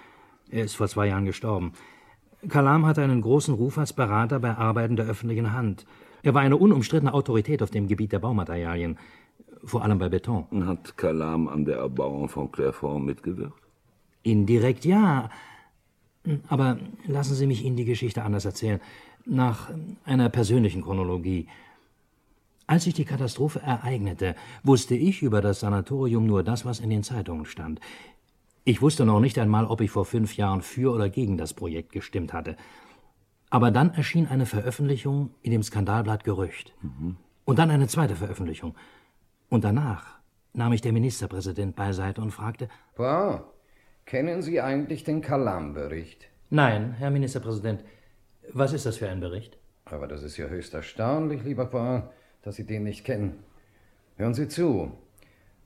Er 0.49 0.64
ist 0.64 0.76
vor 0.76 0.88
zwei 0.88 1.09
Jahren 1.09 1.26
gestorben. 1.26 1.73
Kalam 2.48 2.86
hatte 2.86 3.02
einen 3.02 3.20
großen 3.20 3.54
Ruf 3.54 3.78
als 3.78 3.92
Berater 3.92 4.38
bei 4.40 4.56
Arbeiten 4.56 4.96
der 4.96 5.06
öffentlichen 5.06 5.52
Hand. 5.52 5.86
Er 6.22 6.34
war 6.34 6.42
eine 6.42 6.56
unumstrittene 6.56 7.12
Autorität 7.12 7.62
auf 7.62 7.70
dem 7.70 7.86
Gebiet 7.86 8.12
der 8.12 8.18
Baumaterialien, 8.18 8.98
vor 9.64 9.82
allem 9.82 9.98
bei 9.98 10.08
Beton. 10.08 10.66
Hat 10.66 10.96
Kalam 10.96 11.48
an 11.48 11.64
der 11.64 11.76
Erbauung 11.78 12.28
von 12.28 12.50
Clairefonds 12.50 13.04
mitgewirkt? 13.04 13.60
Indirekt 14.22 14.84
ja. 14.84 15.28
Aber 16.48 16.78
lassen 17.06 17.34
Sie 17.34 17.46
mich 17.46 17.64
Ihnen 17.64 17.76
die 17.76 17.84
Geschichte 17.84 18.22
anders 18.22 18.46
erzählen. 18.46 18.80
Nach 19.26 19.70
einer 20.04 20.30
persönlichen 20.30 20.82
Chronologie. 20.82 21.46
Als 22.66 22.84
sich 22.84 22.94
die 22.94 23.04
Katastrophe 23.04 23.60
ereignete, 23.60 24.34
wusste 24.62 24.94
ich 24.94 25.22
über 25.22 25.42
das 25.42 25.60
Sanatorium 25.60 26.24
nur 26.24 26.42
das, 26.42 26.64
was 26.64 26.80
in 26.80 26.88
den 26.88 27.02
Zeitungen 27.02 27.44
stand. 27.44 27.78
Ich 28.66 28.80
wusste 28.80 29.04
noch 29.04 29.21
nicht 29.21 29.38
einmal, 29.38 29.66
ob 29.66 29.83
ich 29.83 29.90
vor 29.90 30.06
fünf 30.06 30.38
Jahren 30.38 30.62
für 30.62 30.90
oder 30.94 31.11
gegen 31.11 31.37
das 31.37 31.52
Projekt 31.52 31.92
gestimmt 31.92 32.33
hatte. 32.33 32.56
Aber 33.50 33.71
dann 33.71 33.92
erschien 33.92 34.26
eine 34.26 34.47
Veröffentlichung 34.47 35.35
in 35.42 35.50
dem 35.50 35.62
Skandalblatt 35.62 36.25
Gerücht. 36.25 36.75
Und 37.44 37.59
dann 37.59 37.71
eine 37.71 37.88
zweite 37.88 38.16
Veröffentlichung. 38.16 38.75
Und 39.50 39.64
danach 39.64 40.18
nahm 40.54 40.73
ich 40.73 40.80
der 40.80 40.94
Ministerpräsident 40.94 41.76
beiseite 41.76 42.23
und 42.23 42.30
fragte, 42.30 42.68
Wow, 42.97 43.42
kennen 44.06 44.40
Sie 44.40 44.62
eigentlich 44.62 45.04
den 45.04 45.21
Kalam-Bericht? 45.21 46.28
Nein, 46.49 46.94
Herr 46.94 47.11
Ministerpräsident, 47.11 47.85
was 48.52 48.73
ist 48.73 48.87
das 48.87 48.97
für 48.97 49.11
ein 49.11 49.21
Bericht? 49.21 49.59
Aber 49.85 50.06
das 50.06 50.23
ist 50.23 50.38
ja 50.38 50.47
höchst 50.47 50.73
erstaunlich, 50.73 51.44
lieber 51.44 51.66
Poin, 51.66 52.04
dass 52.40 52.56
Sie 52.56 52.64
den 52.64 52.85
nicht 52.85 53.04
kennen. 53.04 53.44
Hören 54.16 54.33
Sie 54.33 54.49
zu. 54.49 54.92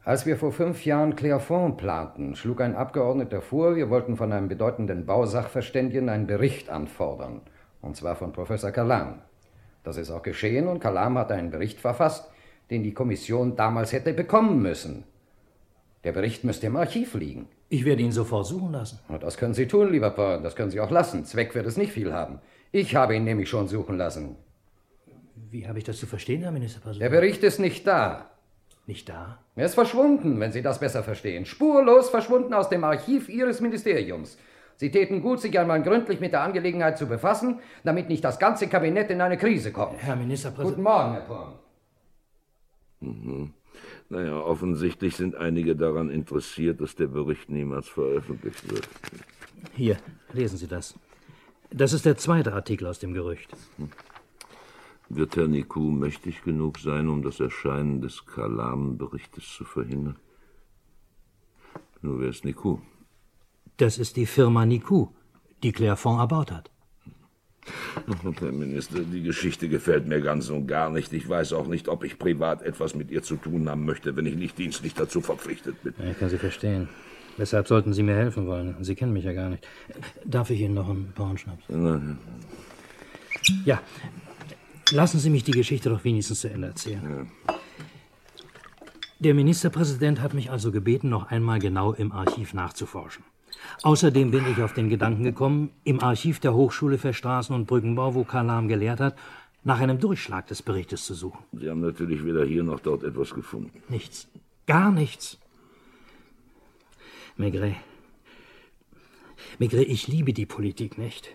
Als 0.09 0.25
wir 0.25 0.39
vor 0.39 0.53
fünf 0.53 0.87
Jahren 0.87 1.17
Clairefonds 1.17 1.77
planten, 1.77 2.35
schlug 2.35 2.63
ein 2.63 2.75
Abgeordneter 2.75 3.43
vor, 3.43 3.77
wir 3.77 3.91
wollten 3.91 4.17
von 4.17 4.33
einem 4.33 4.49
bedeutenden 4.49 5.05
Bausachverständigen 5.05 6.09
einen 6.09 6.27
Bericht 6.27 6.71
anfordern. 6.71 7.43
Und 7.83 7.95
zwar 7.95 8.17
von 8.17 8.33
Professor 8.33 8.71
Kalam. 8.71 9.19
Das 9.85 9.99
ist 9.99 10.11
auch 10.11 10.23
geschehen 10.23 10.67
und 10.67 10.81
Kalam 10.81 11.19
hat 11.19 11.31
einen 11.31 11.51
Bericht 11.51 11.79
verfasst, 11.79 12.31
den 12.71 12.83
die 12.83 12.95
Kommission 12.95 13.55
damals 13.55 13.93
hätte 13.93 14.15
bekommen 14.15 14.63
müssen. 14.63 15.05
Der 16.05 16.13
Bericht 16.13 16.43
müsste 16.43 16.69
im 16.69 16.77
Archiv 16.77 17.13
liegen. 17.13 17.47
Ich 17.69 17.85
werde 17.85 18.01
ihn 18.01 18.13
sofort 18.13 18.47
suchen 18.47 18.73
lassen. 18.73 19.01
Das 19.21 19.37
können 19.37 19.53
Sie 19.53 19.69
tun, 19.69 19.93
lieber 19.93 20.09
Poin, 20.09 20.43
das 20.43 20.57
können 20.57 20.71
Sie 20.71 20.81
auch 20.81 20.91
lassen. 20.91 21.27
Zweck 21.27 21.55
wird 21.55 21.67
es 21.67 21.77
nicht 21.77 21.93
viel 21.93 22.15
haben. 22.15 22.39
Ich 22.73 22.97
habe 22.97 23.15
ihn 23.15 23.25
nämlich 23.25 23.51
schon 23.51 23.69
suchen 23.69 23.99
lassen. 23.99 24.37
Wie 25.51 25.69
habe 25.69 25.77
ich 25.77 25.85
das 25.85 25.99
zu 25.99 26.07
verstehen, 26.07 26.41
Herr 26.41 26.51
Der 26.51 26.53
Ministerpräsident? 26.53 27.11
Bericht 27.11 27.43
ist 27.43 27.59
nicht 27.59 27.87
da. 27.87 28.31
Nicht 28.89 29.11
da? 29.11 29.39
Er 29.55 29.67
ist 29.67 29.75
verschwunden, 29.75 30.41
wenn 30.41 30.51
Sie 30.51 30.63
das 30.63 30.81
besser 30.81 31.03
verstehen. 31.03 31.45
Spurlos 31.45 32.09
verschwunden 32.09 32.55
aus 32.55 32.71
dem 32.71 32.85
Archiv 32.85 33.29
Ihres 33.29 33.61
Ministeriums. 33.61 34.39
Sie 34.77 34.91
täten 34.91 35.21
gut, 35.21 35.43
sich 35.43 35.59
einmal 35.59 35.83
gründlich 35.83 36.21
mit 36.21 36.33
der 36.33 36.41
Angelegenheit 36.41 36.97
zu 36.97 37.07
befassen, 37.07 37.59
damit 37.85 38.09
nicht 38.09 38.25
das 38.25 38.39
ganze 38.39 38.67
Kabinett 38.67 39.11
in 39.11 39.21
eine 39.21 39.37
Krise 39.37 39.73
kommt. 39.73 39.99
Herr 39.99 40.17
Ministerpräsident. 40.17 40.77
Guten 40.77 40.83
Morgen, 40.83 41.13
Herr 41.13 41.21
Poin. 41.21 41.53
Mhm. 43.01 43.53
Naja, 44.09 44.41
offensichtlich 44.41 45.17
sind 45.17 45.37
einige 45.37 45.77
daran 45.77 46.09
interessiert, 46.09 46.81
dass 46.81 46.95
der 46.95 47.09
Bericht 47.09 47.51
niemals 47.51 47.89
veröffentlicht 47.89 48.71
wird. 48.71 48.89
Hier, 49.75 49.99
lesen 50.33 50.57
Sie 50.57 50.67
das. 50.67 50.95
Das 51.71 51.93
ist 51.93 52.07
der 52.07 52.17
zweite 52.17 52.55
Artikel 52.55 52.87
aus 52.87 52.99
dem 52.99 53.13
Gerücht. 53.13 53.51
Wird 55.11 55.37
Herr 55.37 55.49
Nikou 55.49 55.91
mächtig 55.91 56.43
genug 56.43 56.79
sein, 56.79 57.09
um 57.09 57.23
das 57.23 57.41
Erscheinen 57.41 58.03
des 58.03 58.27
Kalam-Berichtes 58.27 59.49
zu 59.57 59.65
verhindern? 59.65 60.17
Nur 62.03 62.21
wer 62.21 62.29
ist 62.29 62.45
Nikou? 62.45 62.81
Das 63.79 63.99
ist 63.99 64.17
die 64.17 64.27
Firma 64.27 64.67
Nikou, 64.67 65.15
die 65.63 65.73
Clairefonds 65.73 66.21
erbaut 66.21 66.53
hat. 66.53 66.71
Herr 68.41 68.53
Minister, 68.53 69.01
die 69.01 69.23
Geschichte 69.23 69.69
gefällt 69.69 70.07
mir 70.07 70.21
ganz 70.21 70.49
und 70.51 70.67
gar 70.67 70.91
nicht. 70.91 71.13
Ich 71.13 71.29
weiß 71.29 71.53
auch 71.55 71.67
nicht, 71.67 71.89
ob 71.89 72.05
ich 72.05 72.19
privat 72.19 72.63
etwas 72.63 72.95
mit 72.95 73.11
ihr 73.11 73.23
zu 73.23 73.37
tun 73.37 73.69
haben 73.69 73.85
möchte, 73.85 74.17
wenn 74.17 74.27
ich 74.27 74.37
nicht 74.37 74.59
dienstlich 74.59 74.95
dazu 74.95 75.21
verpflichtet 75.21 75.83
bin. 75.83 75.95
Ja, 75.99 76.11
ich 76.11 76.19
kann 76.19 76.29
Sie 76.29 76.39
verstehen. 76.39 76.89
Weshalb 77.37 77.69
sollten 77.69 77.93
Sie 77.93 78.03
mir 78.03 78.15
helfen 78.17 78.47
wollen? 78.47 78.77
Sie 78.83 78.95
kennen 78.95 79.13
mich 79.13 79.25
ja 79.25 79.33
gar 79.33 79.49
nicht. 79.49 79.67
Darf 80.25 80.51
ich 80.51 80.61
Ihnen 80.61 80.75
noch 80.75 80.89
einen 80.89 81.13
Bauernschnaps? 81.15 81.65
Nein. 81.69 82.19
Ja, 83.65 83.81
lassen 84.93 85.19
Sie 85.19 85.31
mich 85.31 85.45
die 85.45 85.53
Geschichte 85.53 85.91
doch 85.91 86.05
wenigstens 86.05 86.41
zu 86.41 86.51
Ende 86.51 86.69
erzählen. 86.69 87.31
Der 89.21 89.35
Ministerpräsident 89.35 90.21
hat 90.21 90.35
mich 90.35 90.51
also 90.51 90.71
gebeten, 90.71 91.09
noch 91.09 91.31
einmal 91.31 91.59
genau 91.59 91.93
im 91.93 92.13
Archiv 92.13 92.55
nachzuforschen. 92.55 93.25
Außerdem 93.83 94.31
bin 94.31 94.45
ich 94.51 94.63
auf 94.63 94.75
den 94.75 94.89
Gedanken 94.89 95.25
gekommen, 95.25 95.71
im 95.85 96.01
Archiv 96.01 96.39
der 96.39 96.55
Hochschule 96.55 96.99
für 96.99 97.13
Straßen- 97.13 97.55
und 97.55 97.67
Brückenbau, 97.67 98.15
wo 98.15 98.25
Kalam 98.25 98.69
gelehrt 98.69 99.01
hat, 99.01 99.17
nach 99.65 99.81
einem 99.81 99.99
Durchschlag 99.99 100.47
des 100.47 100.63
Berichtes 100.63 101.05
zu 101.05 101.15
suchen. 101.15 101.41
Sie 101.53 101.69
haben 101.69 101.81
natürlich 101.81 102.25
weder 102.25 102.45
hier 102.45 102.63
noch 102.63 102.81
dort 102.81 103.03
etwas 103.03 103.35
gefunden. 103.35 103.83
Nichts. 103.89 104.29
Gar 104.67 104.93
nichts. 104.93 105.39
Maigret. 107.37 107.77
Maigret, 109.59 109.89
ich 109.89 110.07
liebe 110.09 110.33
die 110.33 110.47
Politik 110.47 110.99
nicht. 110.99 111.35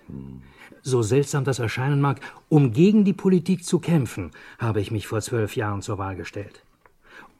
So 0.85 1.01
seltsam 1.01 1.45
das 1.45 1.59
erscheinen 1.59 2.01
mag, 2.01 2.19
um 2.49 2.73
gegen 2.73 3.05
die 3.05 3.13
Politik 3.13 3.63
zu 3.63 3.79
kämpfen, 3.79 4.31
habe 4.59 4.81
ich 4.81 4.91
mich 4.91 5.07
vor 5.07 5.21
zwölf 5.21 5.55
Jahren 5.55 5.81
zur 5.81 5.97
Wahl 5.97 6.17
gestellt. 6.17 6.61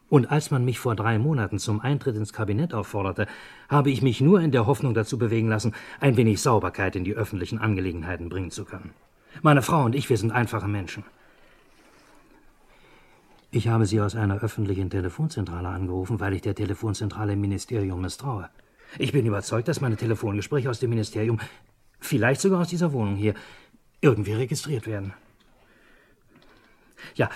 Und 0.10 0.32
als 0.32 0.50
man 0.50 0.64
mich 0.64 0.80
vor 0.80 0.96
drei 0.96 1.20
Monaten 1.20 1.60
zum 1.60 1.82
Eintritt 1.82 2.16
ins 2.16 2.32
Kabinett 2.32 2.74
aufforderte, 2.74 3.28
habe 3.68 3.92
ich 3.92 4.02
mich 4.02 4.22
nur 4.22 4.40
in 4.40 4.52
der 4.52 4.66
Hoffnung 4.66 4.94
dazu 4.94 5.18
bewegen 5.18 5.50
lassen, 5.50 5.74
ein 6.00 6.16
wenig 6.16 6.42
Sauberkeit 6.42 6.96
in 6.96 7.04
die 7.04 7.16
öffentlichen 7.16 7.60
Angelegenheiten 7.60 8.30
bringen 8.30 8.52
zu 8.52 8.64
können. 8.64 8.92
Meine 9.42 9.62
Frau 9.62 9.84
und 9.84 9.96
ich, 9.96 10.10
wir 10.10 10.18
sind 10.18 10.32
einfache 10.32 10.68
Menschen. 10.70 11.04
Ich 13.52 13.68
habe 13.68 13.86
Sie 13.86 14.00
aus 14.00 14.16
einer 14.16 14.42
öffentlichen 14.42 14.90
Telefonzentrale 14.90 15.68
angerufen, 15.68 16.20
weil 16.20 16.34
ich 16.34 16.42
der 16.42 16.56
Telefonzentrale 16.56 17.34
im 17.34 17.42
Ministerium 17.42 18.00
misstraue. 18.00 18.50
Ich 19.00 19.12
bin 19.12 19.26
überzeugt, 19.26 19.68
dass 19.68 19.82
meine 19.82 19.98
Telefongespräche 19.98 20.70
aus 20.70 20.80
dem 20.80 20.92
Ministerium, 20.92 21.40
vielleicht 22.06 22.42
sogar 22.42 22.62
aus 22.62 22.70
dieser 22.70 22.94
Wohnung 22.94 23.16
hier, 23.16 23.34
irgendwie 24.02 24.34
registriert 24.34 24.86
werden. 24.86 25.14
Ja, 27.16 27.30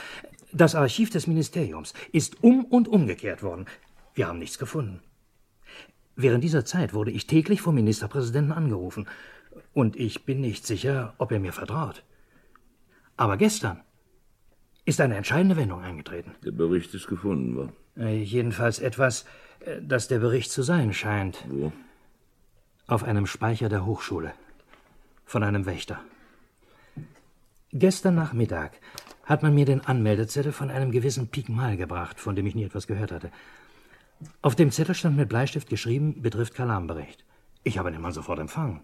das 0.52 0.76
Archiv 0.76 1.10
des 1.10 1.28
Ministeriums 1.28 1.94
ist 2.12 2.44
um 2.44 2.66
und 2.66 2.88
umgekehrt 2.88 3.44
worden. 3.44 3.66
Wir 4.16 4.28
haben 4.28 4.40
nichts 4.40 4.58
gefunden. 4.58 5.02
Während 6.16 6.44
dieser 6.44 6.66
Zeit 6.66 6.94
wurde 6.94 7.12
ich 7.12 7.28
täglich 7.28 7.62
vom 7.62 7.76
Ministerpräsidenten 7.76 8.52
angerufen. 8.52 9.08
Und 9.74 9.96
ich 9.96 10.26
bin 10.26 10.42
nicht 10.42 10.66
sicher, 10.66 11.14
ob 11.20 11.32
er 11.32 11.40
mir 11.40 11.54
vertraut. 11.54 12.04
Aber 13.18 13.38
gestern 13.38 13.82
ist 14.86 15.02
eine 15.02 15.16
entscheidende 15.16 15.58
Wendung 15.58 15.82
eingetreten. 15.82 16.34
Der 16.44 16.52
Bericht 16.52 16.94
ist 16.94 17.08
gefunden 17.08 17.56
worden. 17.56 17.74
Äh, 17.98 18.22
jedenfalls 18.22 18.80
etwas, 18.80 19.26
äh, 19.60 19.82
das 19.82 20.08
der 20.08 20.20
Bericht 20.20 20.52
zu 20.52 20.64
sein 20.64 20.94
scheint. 20.94 21.44
Wo? 21.50 21.72
Auf 22.88 23.04
einem 23.04 23.28
Speicher 23.28 23.70
der 23.70 23.86
Hochschule. 23.86 24.34
Von 25.28 25.44
einem 25.44 25.66
Wächter. 25.66 26.00
Gestern 27.74 28.16
Nachmittag 28.16 28.80
hat 29.26 29.44
man 29.44 29.54
mir 29.54 29.66
den 29.66 29.82
Anmeldezettel 29.82 30.54
von 30.54 30.70
einem 30.70 30.90
gewissen 30.90 31.28
Pigmal 31.28 31.76
gebracht, 31.76 32.22
von 32.22 32.34
dem 32.34 32.46
ich 32.46 32.56
nie 32.56 32.64
etwas 32.64 32.88
gehört 32.88 33.12
hatte. 33.12 33.30
Auf 34.42 34.56
dem 34.56 34.72
Zettel 34.72 34.96
stand 34.96 35.18
mit 35.18 35.28
Bleistift 35.28 35.68
geschrieben, 35.68 36.22
betrifft 36.22 36.56
Kalambericht. 36.56 37.26
Ich 37.66 37.78
habe 37.78 37.92
den 37.92 38.00
Mann 38.00 38.14
sofort 38.14 38.40
empfangen. 38.40 38.80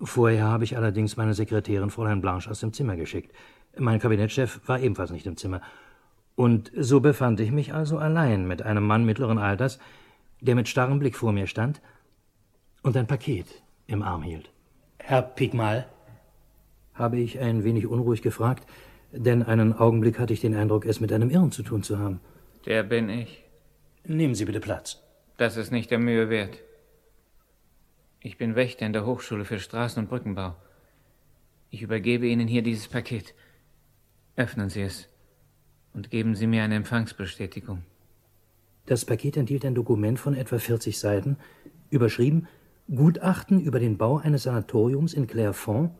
Vorher 0.00 0.44
habe 0.44 0.62
ich 0.62 0.76
allerdings 0.76 1.16
meine 1.16 1.34
Sekretärin 1.34 1.90
Fräulein 1.90 2.20
Blanche 2.20 2.48
aus 2.48 2.60
dem 2.60 2.72
Zimmer 2.72 2.94
geschickt. 2.94 3.34
Mein 3.76 3.98
Kabinettchef 3.98 4.60
war 4.66 4.78
ebenfalls 4.78 5.10
nicht 5.10 5.26
im 5.26 5.36
Zimmer. 5.36 5.62
Und 6.36 6.70
so 6.76 7.00
befand 7.00 7.40
ich 7.40 7.50
mich 7.50 7.74
also 7.74 7.98
allein 7.98 8.46
mit 8.46 8.62
einem 8.62 8.86
Mann 8.86 9.04
mittleren 9.04 9.38
Alters, 9.38 9.80
der 10.40 10.54
mit 10.54 10.68
starrem 10.68 11.00
Blick 11.00 11.16
vor 11.16 11.32
mir 11.32 11.48
stand 11.48 11.82
und 12.84 12.96
ein 12.96 13.08
Paket 13.08 13.64
im 13.88 14.02
Arm 14.02 14.22
hielt. 14.22 14.52
Herr 15.08 15.22
Pigmal? 15.22 15.86
habe 16.94 17.18
ich 17.18 17.38
ein 17.38 17.62
wenig 17.62 17.86
unruhig 17.86 18.22
gefragt, 18.22 18.66
denn 19.12 19.44
einen 19.44 19.72
Augenblick 19.72 20.18
hatte 20.18 20.32
ich 20.32 20.40
den 20.40 20.56
Eindruck, 20.56 20.84
es 20.84 20.98
mit 20.98 21.12
einem 21.12 21.30
Irren 21.30 21.52
zu 21.52 21.62
tun 21.62 21.84
zu 21.84 22.00
haben. 22.00 22.18
Der 22.64 22.82
bin 22.82 23.08
ich. 23.08 23.44
Nehmen 24.02 24.34
Sie 24.34 24.46
bitte 24.46 24.58
Platz. 24.58 25.00
Das 25.36 25.56
ist 25.56 25.70
nicht 25.70 25.92
der 25.92 26.00
Mühe 26.00 26.28
wert. 26.28 26.58
Ich 28.20 28.36
bin 28.36 28.56
Wächter 28.56 28.84
in 28.84 28.92
der 28.92 29.06
Hochschule 29.06 29.44
für 29.44 29.60
Straßen- 29.60 30.00
und 30.00 30.08
Brückenbau. 30.08 30.56
Ich 31.70 31.82
übergebe 31.82 32.26
Ihnen 32.26 32.48
hier 32.48 32.62
dieses 32.62 32.88
Paket. 32.88 33.32
Öffnen 34.34 34.70
Sie 34.70 34.82
es 34.82 35.08
und 35.94 36.10
geben 36.10 36.34
Sie 36.34 36.48
mir 36.48 36.64
eine 36.64 36.74
Empfangsbestätigung. 36.74 37.82
Das 38.86 39.04
Paket 39.04 39.36
enthielt 39.36 39.64
ein 39.64 39.76
Dokument 39.76 40.18
von 40.18 40.34
etwa 40.34 40.58
40 40.58 40.98
Seiten, 40.98 41.36
überschrieben 41.90 42.48
Gutachten 42.94 43.60
über 43.60 43.80
den 43.80 43.98
Bau 43.98 44.18
eines 44.18 44.44
Sanatoriums 44.44 45.12
in 45.12 45.26
Clairefonds 45.26 45.92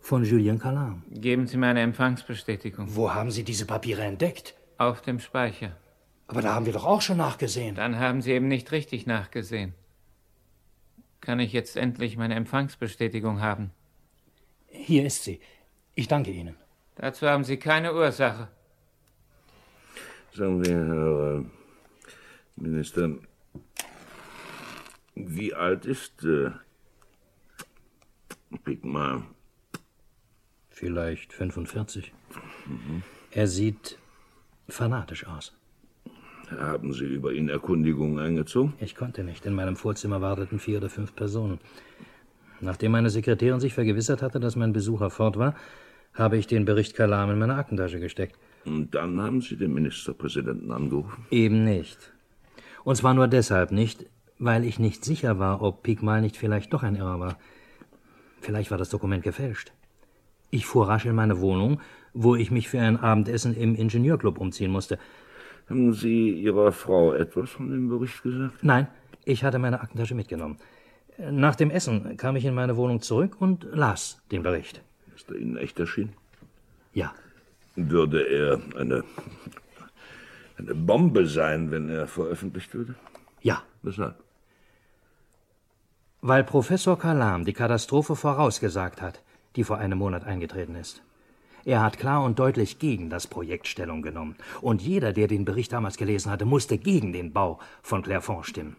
von 0.00 0.24
Julien 0.24 0.58
Calam. 0.58 1.04
Geben 1.08 1.46
Sie 1.46 1.56
mir 1.56 1.68
eine 1.68 1.82
Empfangsbestätigung. 1.82 2.96
Wo 2.96 3.14
haben 3.14 3.30
Sie 3.30 3.44
diese 3.44 3.64
Papiere 3.64 4.02
entdeckt? 4.02 4.54
Auf 4.76 5.02
dem 5.02 5.20
Speicher. 5.20 5.76
Aber 6.26 6.42
da 6.42 6.54
haben 6.54 6.66
wir 6.66 6.72
doch 6.72 6.84
auch 6.84 7.00
schon 7.00 7.18
nachgesehen. 7.18 7.76
Dann 7.76 7.98
haben 7.98 8.22
Sie 8.22 8.32
eben 8.32 8.48
nicht 8.48 8.72
richtig 8.72 9.06
nachgesehen. 9.06 9.74
Kann 11.20 11.38
ich 11.38 11.52
jetzt 11.52 11.76
endlich 11.76 12.16
meine 12.16 12.34
Empfangsbestätigung 12.34 13.40
haben? 13.40 13.70
Hier 14.66 15.06
ist 15.06 15.22
sie. 15.22 15.38
Ich 15.94 16.08
danke 16.08 16.32
Ihnen. 16.32 16.56
Dazu 16.96 17.28
haben 17.28 17.44
Sie 17.44 17.58
keine 17.58 17.94
Ursache. 17.94 18.48
Sagen 20.34 20.64
wir, 20.64 20.74
Herr 20.74 21.44
Minister, 22.56 23.10
wie 25.14 25.54
alt 25.54 25.86
ist 25.86 26.24
äh, 26.24 26.50
Pigmal? 28.64 29.22
Vielleicht 30.70 31.32
45. 31.32 32.12
Mhm. 32.66 33.02
Er 33.30 33.46
sieht 33.46 33.98
fanatisch 34.68 35.26
aus. 35.26 35.54
Haben 36.50 36.92
Sie 36.92 37.04
über 37.04 37.32
ihn 37.32 37.48
Erkundigungen 37.48 38.18
eingezogen? 38.18 38.74
Ich 38.78 38.94
konnte 38.94 39.24
nicht. 39.24 39.46
In 39.46 39.54
meinem 39.54 39.76
Vorzimmer 39.76 40.20
warteten 40.20 40.58
vier 40.58 40.78
oder 40.78 40.90
fünf 40.90 41.14
Personen. 41.14 41.58
Nachdem 42.60 42.92
meine 42.92 43.10
Sekretärin 43.10 43.60
sich 43.60 43.74
vergewissert 43.74 44.22
hatte, 44.22 44.38
dass 44.38 44.54
mein 44.54 44.72
Besucher 44.72 45.10
fort 45.10 45.38
war, 45.38 45.54
habe 46.14 46.36
ich 46.36 46.46
den 46.46 46.64
Bericht 46.64 46.94
Kalam 46.94 47.30
in 47.30 47.38
meine 47.38 47.54
Aktentasche 47.54 48.00
gesteckt. 48.00 48.36
Und 48.64 48.94
dann 48.94 49.20
haben 49.20 49.40
Sie 49.40 49.56
den 49.56 49.72
Ministerpräsidenten 49.72 50.70
angerufen? 50.70 51.26
Eben 51.30 51.64
nicht. 51.64 52.12
Und 52.84 52.96
zwar 52.96 53.14
nur 53.14 53.28
deshalb 53.28 53.72
nicht, 53.72 54.06
weil 54.42 54.64
ich 54.64 54.80
nicht 54.80 55.04
sicher 55.04 55.38
war, 55.38 55.62
ob 55.62 55.84
Pigmal 55.84 56.20
nicht 56.20 56.36
vielleicht 56.36 56.72
doch 56.72 56.82
ein 56.82 56.96
Irrer 56.96 57.20
war. 57.20 57.38
Vielleicht 58.40 58.72
war 58.72 58.78
das 58.78 58.90
Dokument 58.90 59.22
gefälscht. 59.22 59.72
Ich 60.50 60.66
fuhr 60.66 60.88
rasch 60.88 61.06
in 61.06 61.14
meine 61.14 61.40
Wohnung, 61.40 61.80
wo 62.12 62.34
ich 62.34 62.50
mich 62.50 62.68
für 62.68 62.80
ein 62.80 62.98
Abendessen 62.98 63.54
im 63.54 63.76
Ingenieurclub 63.76 64.38
umziehen 64.38 64.72
musste. 64.72 64.98
Haben 65.70 65.92
Sie 65.92 66.30
Ihrer 66.30 66.72
Frau 66.72 67.12
etwas 67.14 67.50
von 67.50 67.70
dem 67.70 67.88
Bericht 67.88 68.20
gesagt? 68.24 68.64
Nein, 68.64 68.88
ich 69.24 69.44
hatte 69.44 69.60
meine 69.60 69.80
Aktentasche 69.80 70.16
mitgenommen. 70.16 70.58
Nach 71.18 71.54
dem 71.54 71.70
Essen 71.70 72.16
kam 72.16 72.34
ich 72.34 72.44
in 72.44 72.54
meine 72.54 72.76
Wohnung 72.76 73.00
zurück 73.00 73.36
und 73.38 73.64
las 73.72 74.20
den 74.32 74.42
Bericht. 74.42 74.82
Ist 75.14 75.30
er 75.30 75.36
Ihnen 75.36 75.56
echt 75.56 75.78
erschienen? 75.78 76.14
Ja. 76.94 77.14
Würde 77.76 78.22
er 78.22 78.60
eine, 78.76 79.04
eine 80.58 80.74
Bombe 80.74 81.26
sein, 81.26 81.70
wenn 81.70 81.88
er 81.88 82.08
veröffentlicht 82.08 82.74
würde? 82.74 82.96
Ja. 83.40 83.62
Weshalb? 83.82 84.16
Weil 86.24 86.44
Professor 86.44 86.96
Kalam 86.96 87.44
die 87.44 87.52
Katastrophe 87.52 88.14
vorausgesagt 88.14 89.02
hat, 89.02 89.20
die 89.56 89.64
vor 89.64 89.78
einem 89.78 89.98
Monat 89.98 90.24
eingetreten 90.24 90.76
ist. 90.76 91.02
Er 91.64 91.82
hat 91.82 91.98
klar 91.98 92.22
und 92.22 92.38
deutlich 92.38 92.78
gegen 92.78 93.10
das 93.10 93.26
Projekt 93.26 93.66
Stellung 93.66 94.02
genommen. 94.02 94.36
Und 94.60 94.82
jeder, 94.82 95.12
der 95.12 95.26
den 95.26 95.44
Bericht 95.44 95.72
damals 95.72 95.96
gelesen 95.96 96.30
hatte, 96.30 96.44
musste 96.44 96.78
gegen 96.78 97.12
den 97.12 97.32
Bau 97.32 97.58
von 97.82 98.02
Clairefonds 98.02 98.48
stimmen. 98.48 98.76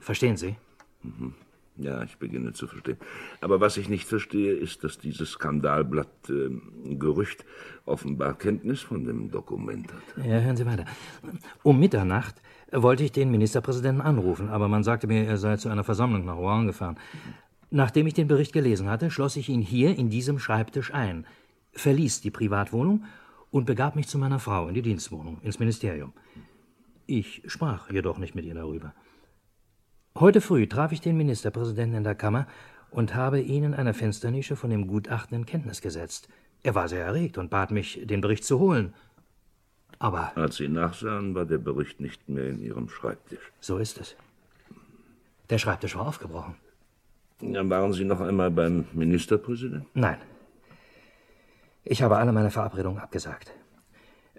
Verstehen 0.00 0.38
Sie? 0.38 0.56
Mhm. 1.02 1.34
Ja, 1.76 2.02
ich 2.02 2.16
beginne 2.16 2.54
zu 2.54 2.66
verstehen. 2.66 2.96
Aber 3.42 3.60
was 3.60 3.76
ich 3.76 3.90
nicht 3.90 4.06
verstehe, 4.06 4.54
ist, 4.54 4.82
dass 4.82 4.96
dieses 4.96 5.32
Skandalblatt 5.32 6.30
äh, 6.30 6.94
Gerücht 6.94 7.44
offenbar 7.84 8.32
Kenntnis 8.38 8.80
von 8.80 9.04
dem 9.04 9.30
Dokument 9.30 9.92
hat. 9.92 10.24
Ja, 10.24 10.40
hören 10.40 10.56
Sie 10.56 10.64
weiter. 10.64 10.86
Um 11.62 11.78
Mitternacht 11.78 12.40
wollte 12.72 13.04
ich 13.04 13.12
den 13.12 13.30
Ministerpräsidenten 13.30 14.00
anrufen, 14.00 14.48
aber 14.48 14.68
man 14.68 14.82
sagte 14.82 15.06
mir, 15.06 15.26
er 15.26 15.36
sei 15.36 15.56
zu 15.56 15.68
einer 15.68 15.84
Versammlung 15.84 16.24
nach 16.24 16.36
Rouen 16.36 16.66
gefahren. 16.66 16.98
Nachdem 17.70 18.06
ich 18.06 18.14
den 18.14 18.28
Bericht 18.28 18.52
gelesen 18.52 18.88
hatte, 18.88 19.10
schloss 19.10 19.36
ich 19.36 19.48
ihn 19.48 19.60
hier 19.60 19.96
in 19.96 20.10
diesem 20.10 20.38
Schreibtisch 20.38 20.94
ein, 20.94 21.26
verließ 21.72 22.20
die 22.20 22.30
Privatwohnung 22.30 23.04
und 23.50 23.66
begab 23.66 23.96
mich 23.96 24.08
zu 24.08 24.18
meiner 24.18 24.38
Frau 24.38 24.68
in 24.68 24.74
die 24.74 24.82
Dienstwohnung, 24.82 25.38
ins 25.42 25.58
Ministerium. 25.58 26.12
Ich 27.06 27.42
sprach 27.46 27.90
jedoch 27.90 28.18
nicht 28.18 28.34
mit 28.34 28.44
ihr 28.44 28.54
darüber. 28.54 28.92
Heute 30.18 30.40
früh 30.40 30.66
traf 30.66 30.92
ich 30.92 31.00
den 31.00 31.16
Ministerpräsidenten 31.16 31.98
in 31.98 32.04
der 32.04 32.14
Kammer 32.14 32.46
und 32.90 33.14
habe 33.14 33.40
ihn 33.40 33.64
in 33.64 33.74
einer 33.74 33.94
Fensternische 33.94 34.56
von 34.56 34.70
dem 34.70 34.86
Gutachten 34.86 35.36
in 35.36 35.46
Kenntnis 35.46 35.82
gesetzt. 35.82 36.28
Er 36.62 36.74
war 36.74 36.88
sehr 36.88 37.04
erregt 37.04 37.38
und 37.38 37.50
bat 37.50 37.70
mich, 37.70 38.00
den 38.04 38.20
Bericht 38.20 38.44
zu 38.44 38.58
holen. 38.58 38.94
Aber. 39.98 40.36
Als 40.36 40.56
Sie 40.56 40.68
nachsahen, 40.68 41.34
war 41.34 41.46
der 41.46 41.58
Bericht 41.58 42.00
nicht 42.00 42.28
mehr 42.28 42.48
in 42.48 42.60
Ihrem 42.60 42.88
Schreibtisch. 42.88 43.52
So 43.60 43.78
ist 43.78 43.98
es. 43.98 44.16
Der 45.50 45.58
Schreibtisch 45.58 45.96
war 45.96 46.06
aufgebrochen. 46.06 46.56
Dann 47.40 47.70
waren 47.70 47.92
Sie 47.92 48.04
noch 48.04 48.20
einmal 48.20 48.50
beim 48.50 48.86
Ministerpräsidenten? 48.92 49.88
Nein. 49.94 50.18
Ich 51.84 52.02
habe 52.02 52.16
alle 52.16 52.32
meine 52.32 52.50
Verabredungen 52.50 52.98
abgesagt. 52.98 53.52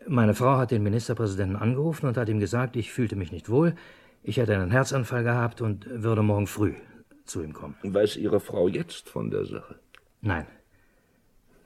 Meine 0.07 0.33
Frau 0.33 0.57
hat 0.57 0.71
den 0.71 0.83
Ministerpräsidenten 0.83 1.55
angerufen 1.55 2.07
und 2.07 2.17
hat 2.17 2.29
ihm 2.29 2.39
gesagt, 2.39 2.75
ich 2.75 2.91
fühlte 2.91 3.15
mich 3.15 3.31
nicht 3.31 3.49
wohl, 3.49 3.75
ich 4.23 4.37
hätte 4.37 4.55
einen 4.55 4.71
Herzanfall 4.71 5.23
gehabt 5.23 5.61
und 5.61 5.87
würde 5.89 6.23
morgen 6.23 6.47
früh 6.47 6.73
zu 7.25 7.41
ihm 7.41 7.53
kommen. 7.53 7.75
Weiß 7.83 8.17
Ihre 8.17 8.39
Frau 8.39 8.67
jetzt 8.67 9.09
von 9.09 9.29
der 9.29 9.45
Sache? 9.45 9.75
Nein. 10.21 10.45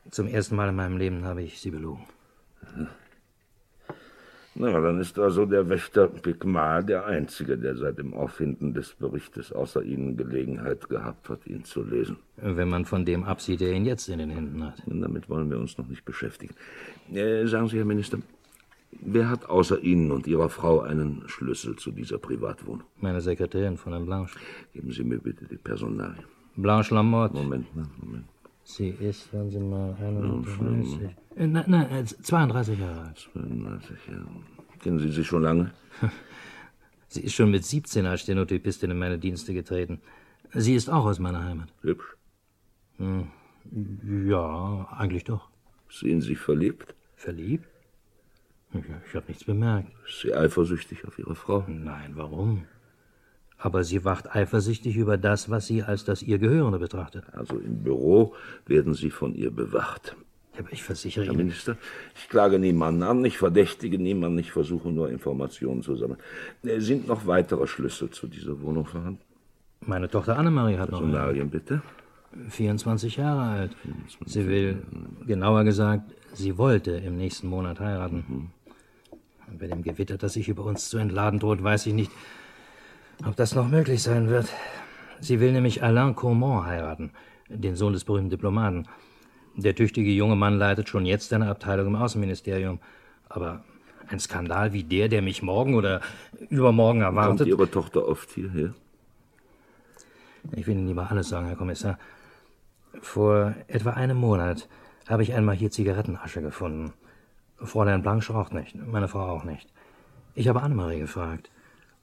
Zum 0.09 0.27
ersten 0.27 0.55
Mal 0.55 0.69
in 0.69 0.75
meinem 0.75 0.97
Leben 0.97 1.23
habe 1.25 1.43
ich 1.43 1.59
sie 1.59 1.71
belogen. 1.71 2.05
Na, 4.53 4.81
dann 4.81 4.99
ist 4.99 5.17
also 5.17 5.45
der 5.45 5.69
Wächter 5.69 6.07
Pigmal 6.07 6.83
der 6.83 7.05
Einzige, 7.05 7.57
der 7.57 7.77
seit 7.77 7.97
dem 7.97 8.13
Auffinden 8.13 8.73
des 8.73 8.93
Berichtes 8.93 9.53
außer 9.53 9.81
Ihnen 9.81 10.17
Gelegenheit 10.17 10.89
gehabt 10.89 11.29
hat, 11.29 11.47
ihn 11.47 11.63
zu 11.63 11.83
lesen. 11.83 12.17
Wenn 12.35 12.67
man 12.67 12.83
von 12.85 13.05
dem 13.05 13.23
absieht, 13.23 13.61
der 13.61 13.71
ihn 13.71 13.85
jetzt 13.85 14.09
in 14.09 14.19
den 14.19 14.29
Händen 14.29 14.61
hat. 14.63 14.85
Und 14.85 15.01
damit 15.01 15.29
wollen 15.29 15.49
wir 15.49 15.57
uns 15.57 15.77
noch 15.77 15.87
nicht 15.87 16.03
beschäftigen. 16.03 16.53
Äh, 17.13 17.45
sagen 17.47 17.69
Sie, 17.69 17.77
Herr 17.77 17.85
Minister, 17.85 18.17
wer 18.99 19.29
hat 19.29 19.49
außer 19.49 19.79
Ihnen 19.79 20.11
und 20.11 20.27
Ihrer 20.27 20.49
Frau 20.49 20.81
einen 20.81 21.23
Schlüssel 21.27 21.77
zu 21.77 21.91
dieser 21.91 22.17
Privatwohnung? 22.17 22.83
Meine 22.99 23.21
Sekretärin 23.21 23.77
von 23.77 23.93
Herrn 23.93 24.05
Blanche. 24.05 24.37
Geben 24.73 24.91
Sie 24.91 25.05
mir 25.05 25.19
bitte 25.19 25.45
die 25.45 25.57
Personalien. 25.57 26.25
Blanche 26.57 26.93
Lamotte. 26.93 27.35
Moment, 27.35 27.73
ne, 27.73 27.85
Moment. 28.01 28.25
Sie 28.75 28.89
ist, 28.89 29.31
hören 29.31 29.49
Sie 29.49 29.59
mal, 29.59 29.95
31. 29.99 30.53
schlimm, 30.53 31.09
Äh, 31.35 31.47
Nein, 31.47 31.63
nein, 31.67 31.91
äh, 31.91 32.05
32 32.05 32.79
Jahre 32.79 33.01
alt. 33.01 33.29
32 33.33 33.89
Jahre. 34.07 34.27
Kennen 34.79 34.99
Sie 34.99 35.11
sie 35.11 35.23
schon 35.23 35.43
lange? 35.43 35.71
Sie 37.07 37.21
ist 37.21 37.33
schon 37.33 37.51
mit 37.51 37.65
17 37.65 38.05
als 38.05 38.21
Stenotypistin 38.21 38.89
in 38.91 38.97
meine 38.97 39.17
Dienste 39.19 39.53
getreten. 39.53 39.99
Sie 40.53 40.75
ist 40.75 40.89
auch 40.89 41.05
aus 41.05 41.19
meiner 41.19 41.43
Heimat. 41.43 41.67
Hübsch. 41.81 42.15
Hm, 42.97 43.27
Ja, 44.29 44.87
eigentlich 44.97 45.23
doch. 45.25 45.49
Sehen 45.89 46.21
Sie 46.21 46.35
verliebt? 46.35 46.95
Verliebt? 47.15 47.65
Ich, 48.73 48.79
ich 49.09 49.15
habe 49.15 49.25
nichts 49.27 49.43
bemerkt. 49.43 49.91
Ist 50.07 50.21
sie 50.21 50.33
eifersüchtig 50.33 51.05
auf 51.05 51.19
Ihre 51.19 51.35
Frau? 51.35 51.65
Nein, 51.67 52.11
warum? 52.15 52.63
Aber 53.63 53.83
sie 53.83 54.03
wacht 54.03 54.35
eifersüchtig 54.35 54.97
über 54.97 55.17
das, 55.17 55.49
was 55.51 55.67
sie 55.67 55.83
als 55.83 56.03
das 56.03 56.23
ihr 56.23 56.39
Gehörende 56.39 56.79
betrachtet. 56.79 57.25
Also 57.31 57.57
im 57.59 57.83
Büro 57.83 58.33
werden 58.65 58.95
Sie 58.95 59.11
von 59.11 59.35
ihr 59.35 59.51
bewacht. 59.51 60.15
Aber 60.57 60.73
ich 60.73 60.83
versichere 60.83 61.25
Herr 61.25 61.33
Ihnen. 61.33 61.45
Minister, 61.45 61.77
ich 62.15 62.27
klage 62.27 62.57
niemanden 62.57 63.03
an, 63.03 63.23
ich 63.23 63.37
verdächtige 63.37 63.99
niemanden, 63.99 64.39
ich 64.39 64.51
versuche 64.51 64.89
nur 64.89 65.09
Informationen 65.09 65.83
zu 65.83 65.95
sammeln. 65.95 66.19
Äh, 66.63 66.79
Sind 66.79 67.07
noch 67.07 67.27
weitere 67.27 67.67
Schlüssel 67.67 68.09
zu 68.09 68.27
dieser 68.27 68.59
Wohnung 68.61 68.85
vorhanden? 68.85 69.21
Meine 69.81 70.09
Tochter 70.09 70.37
Annemarie 70.37 70.77
hat 70.77 70.91
noch. 70.91 70.99
Personalien 70.99 71.49
bitte. 71.49 71.81
24 72.49 73.17
Jahre 73.17 73.41
alt. 73.41 73.77
Sie 74.25 74.47
will, 74.47 74.81
genauer 75.27 75.63
gesagt, 75.65 76.11
sie 76.33 76.57
wollte 76.57 76.91
im 76.91 77.17
nächsten 77.17 77.47
Monat 77.47 77.79
heiraten. 77.79 78.51
Und 79.49 79.59
bei 79.59 79.67
dem 79.67 79.83
Gewitter, 79.83 80.17
das 80.17 80.33
sich 80.33 80.47
über 80.47 80.63
uns 80.63 80.89
zu 80.89 80.97
entladen 80.97 81.39
droht, 81.39 81.61
weiß 81.61 81.87
ich 81.87 81.93
nicht, 81.93 82.11
ob 83.25 83.35
das 83.35 83.55
noch 83.55 83.67
möglich 83.67 84.03
sein 84.03 84.29
wird. 84.29 84.47
Sie 85.19 85.39
will 85.39 85.51
nämlich 85.51 85.83
Alain 85.83 86.15
Courmont 86.15 86.65
heiraten, 86.65 87.11
den 87.49 87.75
Sohn 87.75 87.93
des 87.93 88.03
berühmten 88.03 88.29
Diplomaten. 88.29 88.87
Der 89.55 89.75
tüchtige 89.75 90.11
junge 90.11 90.35
Mann 90.35 90.57
leitet 90.57 90.89
schon 90.89 91.05
jetzt 91.05 91.33
eine 91.33 91.49
Abteilung 91.49 91.87
im 91.87 91.95
Außenministerium. 91.95 92.79
Aber 93.29 93.63
ein 94.07 94.19
Skandal 94.19 94.73
wie 94.73 94.83
der, 94.83 95.09
der 95.09 95.21
mich 95.21 95.41
morgen 95.41 95.75
oder 95.75 96.01
übermorgen 96.49 97.01
Kommt 97.01 97.17
erwartet. 97.17 97.47
Ihre 97.47 97.69
Tochter 97.69 98.07
oft 98.07 98.29
hierher? 98.31 98.73
Ich 100.53 100.65
will 100.67 100.75
Ihnen 100.75 100.87
lieber 100.87 101.09
alles 101.11 101.29
sagen, 101.29 101.47
Herr 101.47 101.55
Kommissar. 101.55 101.99
Vor 103.01 103.53
etwa 103.67 103.91
einem 103.91 104.17
Monat 104.17 104.67
habe 105.07 105.23
ich 105.23 105.33
einmal 105.33 105.55
hier 105.55 105.71
Zigarettenasche 105.71 106.41
gefunden. 106.41 106.93
Fräulein 107.57 108.01
Blanche 108.01 108.33
raucht 108.33 108.53
nicht, 108.53 108.75
meine 108.75 109.07
Frau 109.07 109.27
auch 109.29 109.43
nicht. 109.43 109.69
Ich 110.33 110.47
habe 110.47 110.61
Annemarie 110.61 110.99
gefragt. 110.99 111.51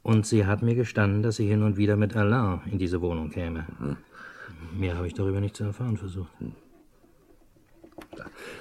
Und 0.02 0.26
sie 0.26 0.46
hat 0.46 0.62
mir 0.62 0.74
gestanden, 0.74 1.22
dass 1.22 1.36
sie 1.36 1.46
hin 1.46 1.62
und 1.62 1.76
wieder 1.76 1.96
mit 1.96 2.16
Alain 2.16 2.60
in 2.70 2.78
diese 2.78 3.00
Wohnung 3.00 3.30
käme. 3.30 3.66
Mehr 4.72 4.96
habe 4.96 5.06
ich 5.06 5.14
darüber 5.14 5.40
nicht 5.40 5.56
zu 5.56 5.64
erfahren 5.64 5.96
versucht. 5.96 6.30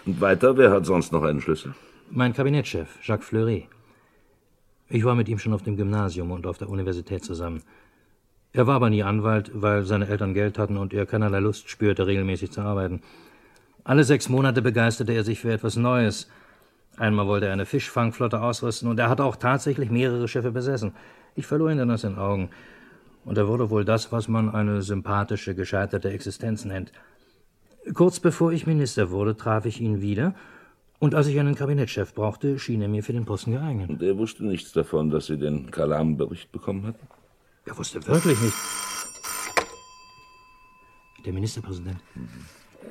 Und 0.06 0.21
weiter, 0.21 0.58
wer 0.58 0.71
hat 0.71 0.86
sonst 0.86 1.12
noch 1.12 1.23
einen 1.23 1.41
Schlüssel? 1.41 1.73
Mein 2.10 2.34
Kabinettschef, 2.34 3.00
Jacques 3.04 3.28
Fleury. 3.28 3.67
Ich 4.89 5.04
war 5.04 5.15
mit 5.15 5.28
ihm 5.28 5.39
schon 5.39 5.54
auf 5.54 5.63
dem 5.63 5.76
Gymnasium 5.76 6.32
und 6.32 6.47
auf 6.47 6.58
der 6.58 6.69
Universität 6.69 7.23
zusammen. 7.23 7.62
Er 8.54 8.65
war 8.65 8.76
aber 8.76 8.89
nie 8.89 9.04
Anwalt, 9.04 9.52
weil 9.54 9.84
seine 9.84 10.08
Eltern 10.08 10.34
Geld 10.34 10.58
hatten 10.58 10.78
und 10.78 10.93
er 10.93 11.06
keinerlei 11.06 11.39
Lust 11.39 11.69
spürte, 11.69 12.08
regelmäßig 12.08 12.52
zu 12.52 12.62
arbeiten. 12.62 13.02
Alle 13.84 14.04
sechs 14.04 14.30
Monate 14.30 14.62
begeisterte 14.62 15.13
er 15.13 15.23
sich 15.23 15.39
für 15.39 15.52
etwas 15.52 15.76
Neues. 15.76 16.30
Einmal 16.97 17.28
wollte 17.28 17.47
er 17.47 17.54
eine 17.54 17.65
Fischfangflotte 17.65 18.41
ausrüsten 18.41 18.89
und 18.89 19.00
er 19.00 19.10
hatte 19.10 19.23
auch 19.23 19.36
tatsächlich 19.36 19.91
mehrere 19.91 20.28
Schiffe 20.28 20.52
besessen. 20.52 20.93
Ich 21.38 21.45
verlor 21.45 21.71
ihn 21.71 21.78
dann 21.78 21.91
aus 21.91 22.02
den 22.02 22.17
Augen. 22.17 22.50
Und 23.23 23.38
er 23.38 23.47
wurde 23.47 23.69
wohl 23.69 23.86
das, 23.86 24.12
was 24.12 24.28
man 24.28 24.50
eine 24.50 24.82
sympathische, 24.82 25.54
gescheiterte 25.54 26.10
Existenz 26.10 26.65
nennt. 26.65 26.91
Kurz 27.93 28.19
bevor 28.19 28.52
ich 28.52 28.65
Minister 28.65 29.12
wurde, 29.12 29.38
traf 29.38 29.65
ich 29.65 29.80
ihn 29.80 30.02
wieder. 30.02 30.34
Und 31.00 31.13
als 31.13 31.28
ich 31.28 31.39
einen 31.39 31.54
Kabinettschef 31.54 32.15
brauchte, 32.15 32.58
schien 32.58 32.82
er 32.82 32.88
mir 32.88 33.04
für 33.04 33.13
den 33.13 33.26
Posten 33.26 33.52
geeignet. 33.52 33.89
Und 33.89 34.02
er 34.02 34.17
wusste 34.17 34.45
nichts 34.45 34.71
davon, 34.71 35.12
dass 35.12 35.28
Sie 35.28 35.38
den 35.38 35.69
Kalam-Bericht 35.69 36.52
bekommen 36.52 36.88
hatten? 36.88 37.08
Er 37.65 37.78
wusste 37.78 38.06
wirklich 38.08 38.41
nicht. 38.41 38.56
Der 41.23 41.34
Ministerpräsident. 41.34 42.00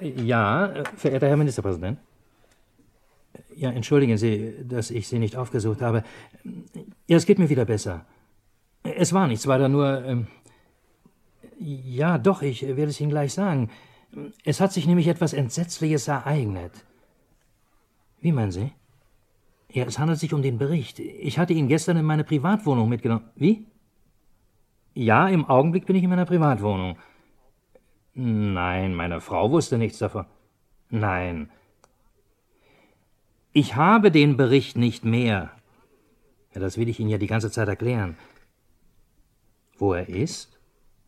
Ja, 0.01 0.85
verehrter 0.97 1.27
Herr 1.27 1.37
Ministerpräsident. 1.37 1.99
Ja, 3.57 3.71
entschuldigen 3.71 4.19
Sie, 4.19 4.55
dass 4.63 4.93
ich 4.93 5.09
Sie 5.09 5.19
nicht 5.19 5.37
aufgesucht 5.37 5.83
habe. 5.83 6.05
Ja, 7.09 7.17
es 7.17 7.27
geht 7.27 7.41
mir 7.41 7.49
wieder 7.49 7.65
besser. 7.65 8.05
Es 8.95 9.13
war 9.13 9.27
nichts, 9.27 9.47
weiter 9.47 9.69
nur. 9.69 10.05
Ähm, 10.05 10.27
ja, 11.59 12.19
doch, 12.19 12.43
ich 12.43 12.63
werde 12.63 12.85
es 12.85 13.01
Ihnen 13.01 13.11
gleich 13.11 13.33
sagen. 13.33 13.71
Es 14.45 14.61
hat 14.61 14.73
sich 14.73 14.87
nämlich 14.87 15.09
etwas 15.09 15.33
Entsetzliches 15.33 16.09
ereignet. 16.09 16.73
Wie 18.21 18.33
meinen 18.33 18.53
Sie? 18.53 18.73
Ja, 19.73 19.85
es 19.85 19.99
handelt 19.99 20.19
sich 20.19 20.33
um 20.33 20.43
den 20.43 20.59
Bericht. 20.59 20.99
Ich 20.99 21.39
hatte 21.39 21.53
ihn 21.53 21.69
gestern 21.69 21.97
in 21.97 22.05
meine 22.05 22.25
Privatwohnung 22.25 22.89
mitgenommen. 22.89 23.29
Wie? 23.35 23.67
Ja, 24.95 25.29
im 25.29 25.45
Augenblick 25.45 25.87
bin 25.87 25.97
ich 25.97 26.03
in 26.03 26.11
meiner 26.11 26.25
Privatwohnung. 26.25 26.97
Nein, 28.15 28.95
meine 28.95 29.21
Frau 29.21 29.51
wusste 29.51 29.77
nichts 29.77 29.99
davon. 29.99 30.25
Nein. 30.89 31.51
Ich 33.53 33.77
habe 33.77 34.11
den 34.11 34.37
Bericht 34.37 34.79
nicht 34.79 35.05
mehr. 35.05 35.51
Ja, 36.55 36.61
das 36.61 36.79
will 36.79 36.89
ich 36.89 36.99
Ihnen 37.01 37.11
ja 37.11 37.19
die 37.19 37.27
ganze 37.27 37.51
Zeit 37.51 37.69
erklären. 37.69 38.17
Wo 39.79 39.93
er 39.93 40.09
ist? 40.09 40.59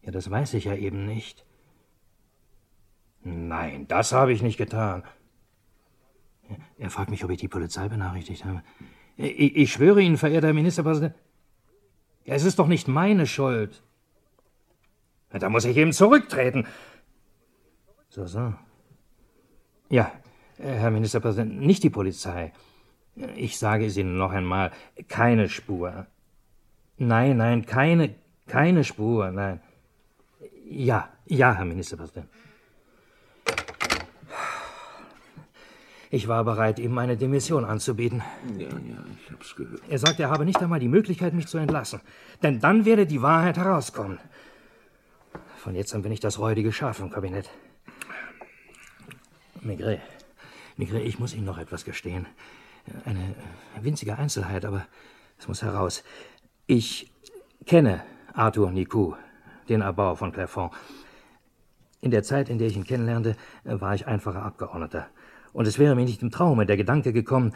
Ja, 0.03 0.11
das 0.11 0.31
weiß 0.31 0.55
ich 0.55 0.65
ja 0.65 0.75
eben 0.75 1.07
nicht. 1.07 1.45
Nein, 3.23 3.87
das 3.89 4.13
habe 4.13 4.33
ich 4.33 4.43
nicht 4.43 4.57
getan. 4.57 5.03
Er 6.79 6.91
fragt 6.91 7.11
mich, 7.11 7.25
ob 7.25 7.31
ich 7.31 7.39
die 7.39 7.49
Polizei 7.49 7.89
benachrichtigt 7.89 8.45
habe. 8.45 8.63
Ich, 9.17 9.57
ich 9.57 9.73
schwöre 9.73 10.01
Ihnen, 10.01 10.17
verehrter 10.17 10.49
Herr 10.49 10.55
Ministerpräsident, 10.55 11.15
ja, 12.25 12.35
es 12.35 12.45
ist 12.45 12.59
doch 12.59 12.69
nicht 12.69 12.89
meine 12.89 13.27
Schuld. 13.27 13.83
Da 15.31 15.49
muss 15.49 15.65
ich 15.65 15.77
eben 15.77 15.93
zurücktreten. 15.93 16.67
So, 18.11 18.27
so. 18.27 18.55
Ja, 19.91 20.13
Herr 20.59 20.91
Ministerpräsident, 20.91 21.61
nicht 21.61 21.83
die 21.83 21.91
Polizei. 21.91 22.53
Ich 23.35 23.59
sage 23.59 23.87
es 23.87 23.97
Ihnen 23.97 24.17
noch 24.17 24.33
einmal, 24.33 24.73
keine 25.09 25.49
Spur. 25.49 26.07
Nein, 26.97 27.37
nein, 27.37 27.67
keine, 27.67 28.15
keine 28.49 28.85
Spur, 28.85 29.31
nein. 29.31 29.61
Ja, 30.69 31.09
ja, 31.27 31.55
Herr 31.55 31.65
Ministerpräsident. 31.65 32.29
Ich 36.11 36.27
war 36.27 36.43
bereit, 36.45 36.79
ihm 36.79 36.93
meine 36.93 37.19
Demission 37.19 37.67
anzubieten. 37.67 38.23
Ja, 38.57 38.69
ja, 38.69 39.05
ich 39.23 39.31
hab's 39.31 39.55
gehört. 39.55 39.83
Er 39.89 39.99
sagt, 39.99 40.19
er 40.21 40.31
habe 40.31 40.47
nicht 40.47 40.61
einmal 40.63 40.81
die 40.81 40.89
Möglichkeit, 40.89 41.35
mich 41.35 41.49
zu 41.49 41.59
entlassen. 41.59 42.01
Denn 42.43 42.61
dann 42.61 42.87
werde 42.87 43.07
die 43.07 43.21
Wahrheit 43.21 43.59
herauskommen. 43.59 44.19
Von 45.59 45.75
jetzt 45.75 45.95
an 45.95 46.03
bin 46.03 46.13
ich 46.13 46.21
das 46.21 46.39
räudige 46.39 46.73
Schaf 46.73 47.01
im 47.01 47.11
Kabinett. 47.11 47.51
Maigret, 49.61 50.01
Maigret, 50.77 51.05
ich 51.05 51.19
muss 51.19 51.35
Ihnen 51.35 51.45
noch 51.45 51.59
etwas 51.59 51.85
gestehen. 51.85 52.27
Eine 53.05 53.35
winzige 53.83 54.17
Einzelheit, 54.17 54.65
aber 54.65 54.87
es 55.39 55.47
muss 55.47 55.63
heraus. 55.63 56.05
Ich 56.67 57.13
kenne 57.67 58.03
Arthur 58.39 58.71
Nicou, 58.71 59.17
den 59.69 59.81
Erbauer 59.81 60.17
von 60.17 60.31
Clairfond. 60.31 60.73
In 62.01 62.13
der 62.13 62.23
Zeit, 62.23 62.49
in 62.49 62.59
der 62.59 62.69
ich 62.69 62.77
ihn 62.77 62.85
kennenlernte, 62.85 63.35
war 63.65 63.97
ich 63.97 64.07
einfacher 64.07 64.45
Abgeordneter. 64.45 65.09
Und 65.53 65.67
es 65.67 65.81
wäre 65.81 65.97
mir 65.97 66.05
nicht 66.05 66.23
im 66.23 66.31
Traume 66.31 66.65
der 66.65 66.77
Gedanke 66.77 67.13
gekommen, 67.13 67.53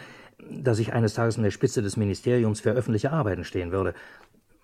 dass 0.51 0.81
ich 0.81 0.92
eines 0.92 1.14
Tages 1.14 1.37
an 1.37 1.45
der 1.45 1.53
Spitze 1.53 1.83
des 1.83 1.97
Ministeriums 1.97 2.61
für 2.61 2.73
öffentliche 2.73 3.12
Arbeiten 3.12 3.45
stehen 3.45 3.71
würde. 3.71 3.95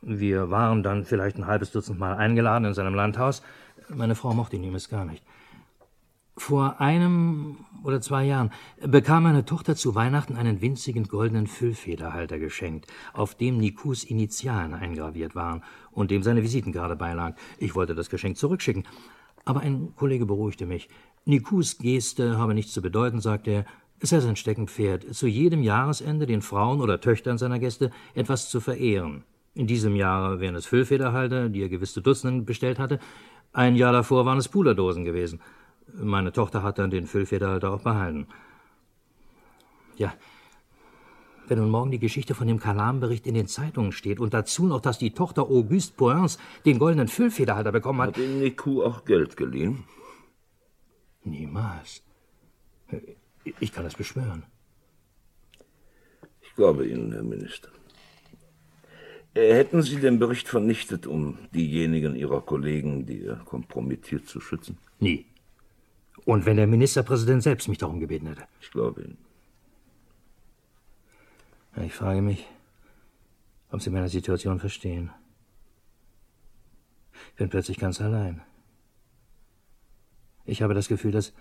Wir 0.03 0.51
waren 0.51 0.83
dann 0.83 1.05
vielleicht 1.05 1.39
ein 1.39 1.47
halbes 1.47 1.71
Dutzend 1.71 2.01
Mal 2.01 2.17
eingeladen 2.17 2.65
in 2.65 2.75
seinem 2.75 2.95
Landhaus. 2.95 3.43
Meine 3.89 4.17
Frau 4.17 4.35
mochte 4.35 4.57
ihn 4.57 4.65
übrigens 4.65 4.89
gar 4.89 5.05
nicht. 5.05 5.23
Vor 6.39 6.81
einem 6.81 7.57
oder 7.83 8.01
zwei 8.01 8.25
Jahren 8.25 8.51
bekam 8.81 9.25
meine 9.25 9.45
Tochter 9.45 9.75
zu 9.75 9.97
Weihnachten 9.97 10.37
einen 10.37 10.61
winzigen 10.61 11.09
goldenen 11.09 11.49
Füllfederhalter 11.49 12.39
geschenkt, 12.39 12.87
auf 13.13 13.35
dem 13.35 13.59
Nikus 13.59 14.05
Initialen 14.05 14.73
eingraviert 14.73 15.35
waren 15.35 15.63
und 15.91 16.13
dem 16.13 16.23
seine 16.23 16.43
Visitenkarte 16.45 16.95
beilag. 16.95 17.35
Ich 17.59 17.75
wollte 17.75 17.97
das 17.97 18.09
Geschenk 18.09 18.37
zurückschicken, 18.37 18.85
aber 19.45 19.61
ein 19.61 19.95
Kollege 19.97 20.27
beruhigte 20.27 20.65
mich. 20.65 20.89
Nikus 21.25 21.79
Geste 21.79 22.39
habe 22.39 22.55
nichts 22.55 22.73
zu 22.73 22.83
bedeuten, 22.83 23.21
sagte 23.21 23.51
er. 23.51 23.65
Es 24.01 24.11
sei 24.11 24.21
sein 24.21 24.37
Steckenpferd, 24.37 25.13
zu 25.13 25.27
jedem 25.27 25.65
Jahresende 25.65 26.27
den 26.27 26.41
Frauen 26.41 26.81
oder 26.81 27.01
Töchtern 27.01 27.37
seiner 27.37 27.59
Gäste 27.59 27.91
etwas 28.15 28.49
zu 28.49 28.61
verehren. 28.61 29.25
In 29.55 29.67
diesem 29.67 29.97
Jahr 29.97 30.39
wären 30.39 30.55
es 30.55 30.67
Füllfederhalter, 30.67 31.49
die 31.49 31.63
er 31.63 31.69
gewiss 31.69 31.95
zu 31.95 32.01
Dutzenden 32.01 32.45
bestellt 32.45 32.79
hatte. 32.79 33.01
Ein 33.53 33.75
Jahr 33.75 33.93
davor 33.93 34.25
waren 34.25 34.39
es 34.39 34.49
Puderdosen 34.49 35.05
gewesen. 35.05 35.41
Meine 35.95 36.33
Tochter 36.33 36.63
hat 36.63 36.79
dann 36.79 36.91
den 36.91 37.07
Füllfederhalter 37.07 37.73
auch 37.73 37.83
behalten. 37.83 38.27
Ja, 39.97 40.15
wenn 41.49 41.59
nun 41.59 41.71
morgen 41.71 41.91
die 41.91 41.99
Geschichte 41.99 42.35
von 42.35 42.47
dem 42.47 42.61
Kalam-Bericht 42.61 43.27
in 43.27 43.35
den 43.35 43.49
Zeitungen 43.49 43.93
steht 43.93 44.21
und 44.21 44.35
dazu 44.35 44.67
noch, 44.67 44.81
dass 44.81 44.99
die 44.99 45.13
Tochter 45.13 45.43
Auguste 45.43 45.95
Poins 45.97 46.39
den 46.67 46.79
goldenen 46.79 47.09
Füllfederhalter 47.09 47.73
bekommen 47.73 48.03
hat. 48.03 48.09
Hat 48.09 48.19
Ihnen 48.19 48.41
Niku 48.41 48.83
auch 48.83 49.05
Geld 49.05 49.37
geliehen? 49.37 49.85
Niemals. 51.25 52.03
Ich 53.61 53.73
kann 53.73 53.85
das 53.85 53.95
beschwören. 53.95 54.45
Ich 56.43 56.55
glaube 56.55 56.87
Ihnen, 56.87 57.13
Herr 57.13 57.23
Minister. 57.23 57.71
Äh, 59.35 59.55
Hätten 59.55 59.83
Sie 59.83 59.97
den 59.97 60.19
Bericht 60.19 60.49
vernichtet, 60.49 61.07
um 61.07 61.39
diejenigen 61.55 62.15
Ihrer 62.15 62.43
Kollegen, 62.43 63.07
die 63.07 63.25
er 63.25 63.37
kompromittiert, 63.37 64.27
zu 64.27 64.41
schützen? 64.41 64.79
Nie. 65.01 65.27
Und 66.25 66.47
wenn 66.47 66.57
der 66.57 66.67
Ministerpräsident 66.67 67.43
selbst 67.43 67.69
mich 67.69 67.79
darum 67.79 68.01
gebeten 68.01 68.27
hätte? 68.27 68.47
Ich 68.61 68.71
glaube 68.71 69.03
Ihnen. 69.03 69.19
Ich 71.85 71.95
frage 71.95 72.23
mich, 72.23 72.47
ob 73.71 73.81
Sie 73.81 73.91
meine 73.91 74.09
Situation 74.09 74.59
verstehen. 74.59 75.11
Ich 77.31 77.35
bin 77.37 77.49
plötzlich 77.49 77.79
ganz 77.79 78.01
allein. 78.01 78.43
Ich 80.45 80.63
habe 80.63 80.75
das 80.75 80.89
Gefühl, 80.89 81.13
dass 81.13 81.33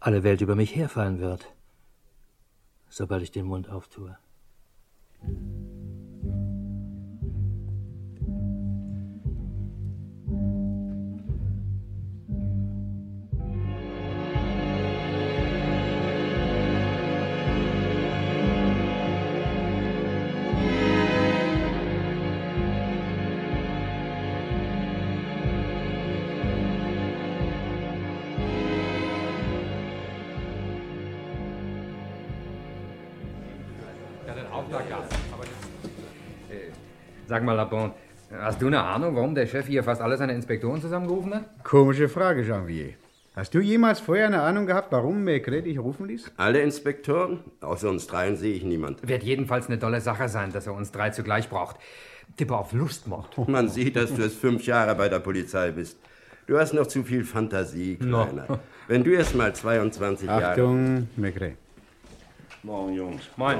alle 0.00 0.22
Welt 0.22 0.40
über 0.40 0.54
mich 0.54 0.74
herfallen 0.74 1.20
wird, 1.20 1.52
sobald 2.88 3.22
ich 3.22 3.30
den 3.30 3.46
Mund 3.46 3.70
auftue. 3.70 4.18
Sag 37.28 37.42
mal, 37.42 37.54
Lapont, 37.54 37.92
hast 38.30 38.62
du 38.62 38.68
eine 38.68 38.80
Ahnung, 38.80 39.16
warum 39.16 39.34
der 39.34 39.46
Chef 39.46 39.66
hier 39.66 39.82
fast 39.82 40.00
alle 40.00 40.16
seine 40.16 40.32
Inspektoren 40.32 40.80
zusammengerufen 40.80 41.34
hat? 41.34 41.64
Komische 41.64 42.08
Frage, 42.08 42.42
Janvier. 42.42 42.94
Hast 43.34 43.52
du 43.52 43.60
jemals 43.60 44.00
vorher 44.00 44.26
eine 44.26 44.40
Ahnung 44.40 44.64
gehabt, 44.64 44.92
warum 44.92 45.24
Maigret 45.24 45.66
dich 45.66 45.78
rufen 45.78 46.06
ließ? 46.06 46.32
Alle 46.36 46.60
Inspektoren? 46.60 47.40
Außer 47.60 47.90
uns 47.90 48.06
dreien 48.06 48.36
sehe 48.36 48.54
ich 48.54 48.62
niemand. 48.62 49.06
Wird 49.06 49.24
jedenfalls 49.24 49.66
eine 49.66 49.78
tolle 49.78 50.00
Sache 50.00 50.28
sein, 50.28 50.52
dass 50.52 50.66
er 50.68 50.74
uns 50.74 50.92
drei 50.92 51.10
zugleich 51.10 51.50
braucht. 51.50 51.76
Tippe 52.36 52.56
auf 52.56 52.72
Lustmord. 52.72 53.36
Man 53.48 53.68
sieht, 53.68 53.96
dass 53.96 54.14
du 54.14 54.22
erst 54.22 54.38
fünf 54.38 54.64
Jahre 54.64 54.94
bei 54.94 55.08
der 55.08 55.18
Polizei 55.18 55.72
bist. 55.72 55.98
Du 56.46 56.58
hast 56.58 56.74
noch 56.74 56.86
zu 56.86 57.02
viel 57.02 57.24
Fantasie, 57.24 57.96
Kleiner. 57.96 58.46
No. 58.48 58.58
Wenn 58.86 59.02
du 59.02 59.10
erst 59.10 59.34
mal 59.34 59.52
22 59.52 60.28
Jahre... 60.28 60.46
Achtung, 60.46 61.08
Maigret. 61.16 61.56
Morgen, 62.62 62.94
Jungs. 62.94 63.22
Moin. 63.36 63.58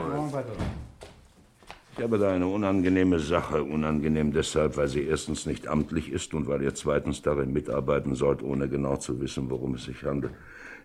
Ich 1.97 2.03
habe 2.03 2.19
da 2.19 2.31
eine 2.31 2.47
unangenehme 2.47 3.19
Sache. 3.19 3.63
Unangenehm 3.63 4.31
deshalb, 4.31 4.77
weil 4.77 4.89
sie 4.89 5.05
erstens 5.05 5.47
nicht 5.47 5.67
amtlich 5.67 6.13
ist 6.13 6.35
und 6.35 6.47
weil 6.47 6.61
ihr 6.61 6.75
zweitens 6.75 7.23
darin 7.23 7.55
mitarbeiten 7.55 8.15
sollt, 8.15 8.43
ohne 8.43 8.69
genau 8.69 8.99
zu 8.99 9.19
wissen, 9.19 9.49
worum 9.49 9.77
es 9.77 9.85
sich 9.85 10.05
handelt. 10.05 10.33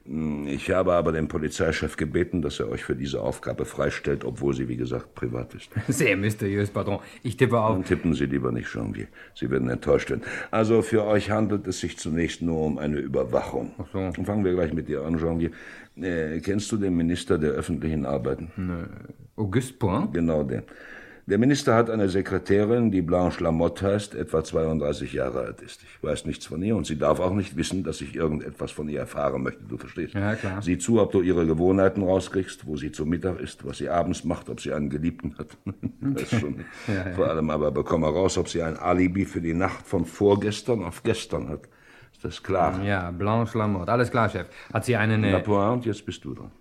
Ich 0.05 0.71
habe 0.71 0.93
aber 0.93 1.11
den 1.11 1.27
Polizeichef 1.27 1.97
gebeten, 1.97 2.41
dass 2.41 2.61
er 2.61 2.69
euch 2.69 2.85
für 2.85 2.95
diese 2.95 3.21
Aufgabe 3.21 3.65
freistellt, 3.65 4.23
obwohl 4.23 4.53
sie, 4.53 4.69
wie 4.69 4.77
gesagt, 4.77 5.13
privat 5.13 5.53
ist. 5.53 5.69
Sehr 5.89 6.15
mysteriös, 6.15 6.69
Patron. 6.69 6.99
Ich 7.23 7.35
tippe 7.35 7.59
auf. 7.59 7.73
Dann 7.73 7.83
tippen 7.83 8.13
Sie 8.13 8.25
lieber 8.25 8.53
nicht, 8.53 8.73
Janvier. 8.73 9.07
Sie 9.35 9.51
werden 9.51 9.69
enttäuscht 9.69 10.09
werden. 10.09 10.23
Also 10.49 10.81
für 10.81 11.03
euch 11.03 11.29
handelt 11.29 11.67
es 11.67 11.81
sich 11.81 11.97
zunächst 11.97 12.41
nur 12.41 12.65
um 12.65 12.77
eine 12.77 12.97
Überwachung. 12.97 13.73
Ach 13.77 13.85
so. 13.91 13.99
Und 13.99 14.25
fangen 14.25 14.45
wir 14.45 14.53
gleich 14.53 14.73
mit 14.73 14.87
dir 14.87 15.03
an, 15.03 15.19
Janvier. 15.19 15.51
Äh, 15.97 16.39
kennst 16.39 16.71
du 16.71 16.77
den 16.77 16.95
Minister 16.95 17.37
der 17.37 17.51
öffentlichen 17.51 18.05
Arbeiten? 18.05 18.51
Ne, 18.55 18.89
Auguste 19.35 19.73
Point? 19.73 20.13
Genau 20.13 20.43
den. 20.43 20.63
Der 21.27 21.37
Minister 21.37 21.75
hat 21.75 21.89
eine 21.89 22.09
Sekretärin, 22.09 22.91
die 22.91 23.01
Blanche 23.01 23.43
Lamotte 23.43 23.85
heißt, 23.85 24.15
etwa 24.15 24.43
32 24.43 25.13
Jahre 25.13 25.41
alt 25.41 25.61
ist. 25.61 25.83
Ich 25.83 26.03
weiß 26.03 26.25
nichts 26.25 26.47
von 26.47 26.61
ihr 26.63 26.75
und 26.75 26.87
sie 26.87 26.97
darf 26.97 27.19
auch 27.19 27.33
nicht 27.33 27.55
wissen, 27.55 27.83
dass 27.83 28.01
ich 28.01 28.15
irgendetwas 28.15 28.71
von 28.71 28.89
ihr 28.89 28.99
erfahren 29.01 29.43
möchte. 29.43 29.63
Du 29.63 29.77
verstehst? 29.77 30.15
Ja, 30.15 30.35
klar. 30.35 30.61
Sieh 30.61 30.79
zu, 30.79 30.99
ob 30.99 31.11
du 31.11 31.21
ihre 31.21 31.45
Gewohnheiten 31.45 32.03
rauskriegst, 32.03 32.65
wo 32.65 32.75
sie 32.75 32.91
zu 32.91 33.05
Mittag 33.05 33.39
isst, 33.39 33.65
was 33.65 33.77
sie 33.77 33.89
abends 33.89 34.23
macht, 34.23 34.49
ob 34.49 34.59
sie 34.59 34.73
einen 34.73 34.89
Geliebten 34.89 35.35
hat. 35.37 35.57
das 36.01 36.29
schon. 36.29 36.65
Ja, 36.87 37.09
ja. 37.09 37.15
Vor 37.15 37.27
allem 37.27 37.49
aber 37.49 37.71
bekomme 37.71 38.07
raus, 38.07 38.37
ob 38.37 38.49
sie 38.49 38.61
ein 38.61 38.77
Alibi 38.77 39.25
für 39.25 39.41
die 39.41 39.53
Nacht 39.53 39.85
von 39.85 40.05
vorgestern 40.05 40.83
auf 40.83 41.03
gestern 41.03 41.49
hat. 41.49 41.67
Ist 42.11 42.23
das 42.23 42.43
klar? 42.43 42.81
Ja, 42.83 43.11
Blanche 43.11 43.57
Lamotte. 43.57 43.91
Alles 43.91 44.09
klar, 44.09 44.29
Chef. 44.29 44.47
Hat 44.73 44.85
sie 44.85 44.95
einen... 44.95 45.23
Äh, 45.23 45.31
Lapoint, 45.31 45.73
und 45.73 45.85
jetzt 45.85 46.05
bist 46.05 46.23
du 46.25 46.33
dran. 46.33 46.51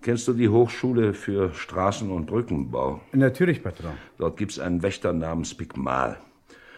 Kennst 0.00 0.28
du 0.28 0.32
die 0.32 0.48
Hochschule 0.48 1.12
für 1.12 1.52
Straßen- 1.54 2.10
und 2.10 2.26
Brückenbau? 2.26 3.00
Natürlich, 3.12 3.62
Patron. 3.62 3.92
Dort 4.16 4.36
gibt's 4.36 4.58
einen 4.58 4.82
Wächter 4.82 5.12
namens 5.12 5.54
Pigmal. 5.54 6.18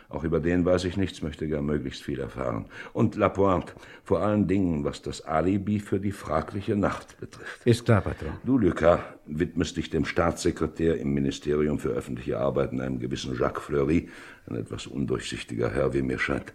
Auch 0.09 0.25
über 0.25 0.41
den 0.41 0.65
weiß 0.65 0.85
ich 0.85 0.97
nichts, 0.97 1.23
möchte 1.23 1.47
gern 1.47 1.67
möglichst 1.67 2.03
viel 2.03 2.19
erfahren. 2.19 2.67
Und 2.93 3.15
Lapointe, 3.15 3.75
vor 4.03 4.21
allen 4.21 4.49
Dingen, 4.49 4.83
was 4.85 5.03
das 5.03 5.21
Alibi 5.25 5.79
für 5.79 6.01
die 6.01 6.11
fragliche 6.11 6.75
Nacht 6.75 7.21
betrifft. 7.21 7.65
Ist 7.65 7.85
klar, 7.85 8.01
Patron. 8.01 8.33
Du, 8.45 8.59
Lucas, 8.59 8.99
widmest 9.27 9.77
dich 9.77 9.89
dem 9.89 10.05
Staatssekretär 10.05 10.99
im 10.99 11.15
Ministerium 11.15 11.79
für 11.79 11.91
öffentliche 11.91 12.39
Arbeiten, 12.41 12.81
einem 12.81 12.99
gewissen 12.99 13.39
Jacques 13.39 13.63
Fleury, 13.63 14.09
ein 14.49 14.57
etwas 14.57 14.89
undurchsichtiger 14.89 15.71
Herr, 15.71 15.95
wie 15.95 16.03
mir 16.03 16.19
scheint. 16.19 16.53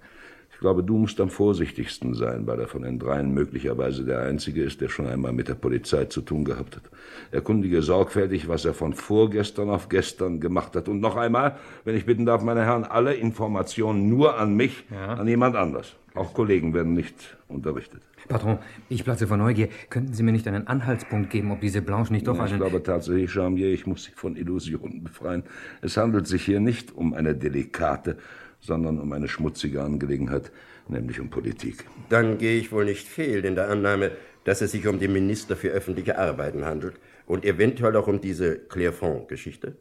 Ich 0.55 0.61
glaube, 0.61 0.83
du 0.83 0.97
musst 0.97 1.19
am 1.19 1.29
vorsichtigsten 1.29 2.13
sein, 2.13 2.47
weil 2.47 2.61
er 2.61 2.67
von 2.67 2.83
den 2.83 2.97
dreien 2.97 3.33
möglicherweise 3.33 4.05
der 4.05 4.21
Einzige 4.21 4.63
ist, 4.63 4.79
der 4.79 4.87
schon 4.87 5.05
einmal 5.05 5.33
mit 5.33 5.49
der 5.49 5.55
Polizei 5.55 6.05
zu 6.05 6.21
tun 6.21 6.45
gehabt 6.45 6.77
hat. 6.77 6.83
Erkundige 7.31 7.81
sorgfältig, 7.81 8.47
was 8.47 8.63
er 8.63 8.73
von 8.73 8.93
vorgestern 8.93 9.69
auf 9.69 9.89
gestern 9.89 10.39
gemacht 10.39 10.75
hat. 10.75 10.87
Und 10.87 11.01
noch 11.01 11.17
einmal, 11.17 11.57
wenn 11.83 11.95
ich 11.95 12.05
bitten 12.05 12.25
darf, 12.25 12.41
meine 12.41 12.63
Herren, 12.63 12.85
alle 12.85 13.13
Informationen 13.13 14.07
nur 14.07 14.39
an 14.39 14.55
mich, 14.55 14.85
an 14.91 15.27
jemand 15.27 15.57
anders. 15.57 15.95
Auch 16.13 16.33
Kollegen 16.33 16.73
werden 16.73 16.93
nicht 16.93 17.37
unterrichtet. 17.49 18.01
Patron, 18.29 18.57
ich 18.89 19.03
platze 19.03 19.27
vor 19.27 19.37
Neugier. 19.37 19.67
Könnten 19.89 20.13
Sie 20.13 20.23
mir 20.23 20.31
nicht 20.31 20.47
einen 20.47 20.65
Anhaltspunkt 20.65 21.29
geben, 21.29 21.51
ob 21.51 21.59
diese 21.61 21.81
Blanche 21.81 22.13
nicht 22.13 22.25
doch 22.25 22.37
Ja, 22.37 22.45
ich 22.45 22.53
einen... 22.53 22.61
glaube 22.61 22.81
tatsächlich, 22.81 23.31
Charmier, 23.31 23.67
ich 23.67 23.85
muss 23.85 24.05
Sie 24.05 24.13
von 24.15 24.35
Illusionen 24.35 25.03
befreien. 25.03 25.43
Es 25.81 25.97
handelt 25.97 26.25
sich 26.25 26.43
hier 26.43 26.61
nicht 26.61 26.95
um 26.95 27.13
eine 27.13 27.35
delikate, 27.35 28.17
sondern 28.65 28.99
um 28.99 29.11
eine 29.11 29.27
schmutzige 29.27 29.83
Angelegenheit, 29.83 30.51
nämlich 30.87 31.19
um 31.19 31.29
Politik. 31.29 31.85
Dann 32.09 32.37
gehe 32.37 32.57
ich 32.59 32.71
wohl 32.71 32.85
nicht 32.85 33.07
fehl 33.07 33.45
in 33.45 33.55
der 33.55 33.69
Annahme, 33.69 34.11
dass 34.43 34.61
es 34.61 34.71
sich 34.71 34.87
um 34.87 34.99
den 34.99 35.13
Minister 35.13 35.55
für 35.55 35.69
öffentliche 35.69 36.17
Arbeiten 36.17 36.65
handelt 36.65 36.95
und 37.25 37.45
eventuell 37.45 37.95
auch 37.95 38.07
um 38.07 38.21
diese 38.21 38.57
Clairefonds-Geschichte. 38.57 39.75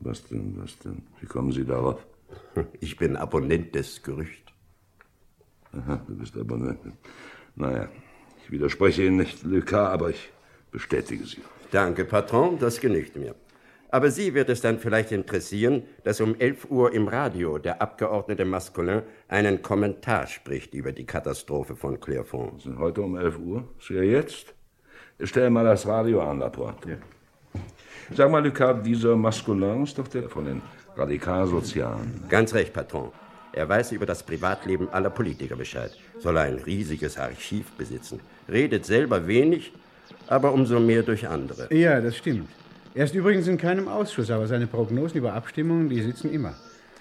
Was 0.00 0.26
denn, 0.28 0.54
was 0.56 0.78
denn? 0.78 1.02
Wie 1.20 1.26
kommen 1.26 1.52
Sie 1.52 1.64
darauf? 1.64 2.04
Ich 2.80 2.96
bin 2.96 3.16
Abonnent 3.16 3.74
des 3.74 4.02
Gerüchts. 4.02 4.52
Aha, 5.72 6.02
du 6.06 6.16
bist 6.16 6.36
Abonnent. 6.36 6.78
Naja, 7.56 7.88
ich 8.42 8.50
widerspreche 8.50 9.04
Ihnen 9.04 9.16
nicht, 9.16 9.42
Lucas, 9.44 9.88
aber 9.88 10.10
ich 10.10 10.30
bestätige 10.70 11.24
Sie. 11.24 11.42
Danke, 11.70 12.04
Patron, 12.04 12.58
das 12.58 12.80
genügt 12.80 13.16
mir. 13.16 13.34
Aber 13.90 14.10
Sie 14.10 14.34
wird 14.34 14.50
es 14.50 14.60
dann 14.60 14.78
vielleicht 14.78 15.12
interessieren, 15.12 15.82
dass 16.04 16.20
um 16.20 16.34
11 16.38 16.70
Uhr 16.70 16.92
im 16.92 17.08
Radio 17.08 17.56
der 17.58 17.80
Abgeordnete 17.80 18.44
Mascolin 18.44 19.02
einen 19.28 19.62
Kommentar 19.62 20.26
spricht 20.26 20.74
über 20.74 20.92
die 20.92 21.06
Katastrophe 21.06 21.74
von 21.74 21.98
Clairefonds. 21.98 22.64
Sind 22.64 22.78
heute 22.78 23.00
um 23.00 23.16
11 23.16 23.38
Uhr? 23.38 23.64
Ist 23.78 23.88
ja 23.88 24.02
jetzt? 24.02 24.54
Stell 25.22 25.48
mal 25.50 25.64
das 25.64 25.86
Radio 25.86 26.20
an, 26.20 26.40
Laporte. 26.40 26.98
Sag 28.14 28.30
mal, 28.30 28.44
Lucas, 28.44 28.82
dieser 28.82 29.16
Masculin 29.16 29.84
ist 29.84 29.98
doch 29.98 30.08
der 30.08 30.28
von 30.28 30.44
den 30.44 30.62
Radikalsozialen. 30.96 32.24
Ganz 32.28 32.52
recht, 32.54 32.72
Patron. 32.72 33.10
Er 33.52 33.68
weiß 33.68 33.92
über 33.92 34.06
das 34.06 34.22
Privatleben 34.22 34.88
aller 34.90 35.10
Politiker 35.10 35.56
Bescheid, 35.56 35.96
soll 36.18 36.36
ein 36.36 36.56
riesiges 36.56 37.18
Archiv 37.18 37.72
besitzen, 37.72 38.20
redet 38.48 38.84
selber 38.84 39.26
wenig, 39.26 39.72
aber 40.26 40.52
umso 40.52 40.78
mehr 40.78 41.02
durch 41.02 41.26
andere. 41.26 41.72
Ja, 41.74 42.00
das 42.00 42.16
stimmt. 42.16 42.48
Er 42.94 43.04
ist 43.04 43.14
übrigens 43.14 43.46
in 43.46 43.58
keinem 43.58 43.88
Ausschuss, 43.88 44.30
aber 44.30 44.46
seine 44.46 44.66
Prognosen 44.66 45.18
über 45.18 45.34
Abstimmungen, 45.34 45.88
die 45.88 46.02
sitzen 46.02 46.32
immer. 46.32 46.54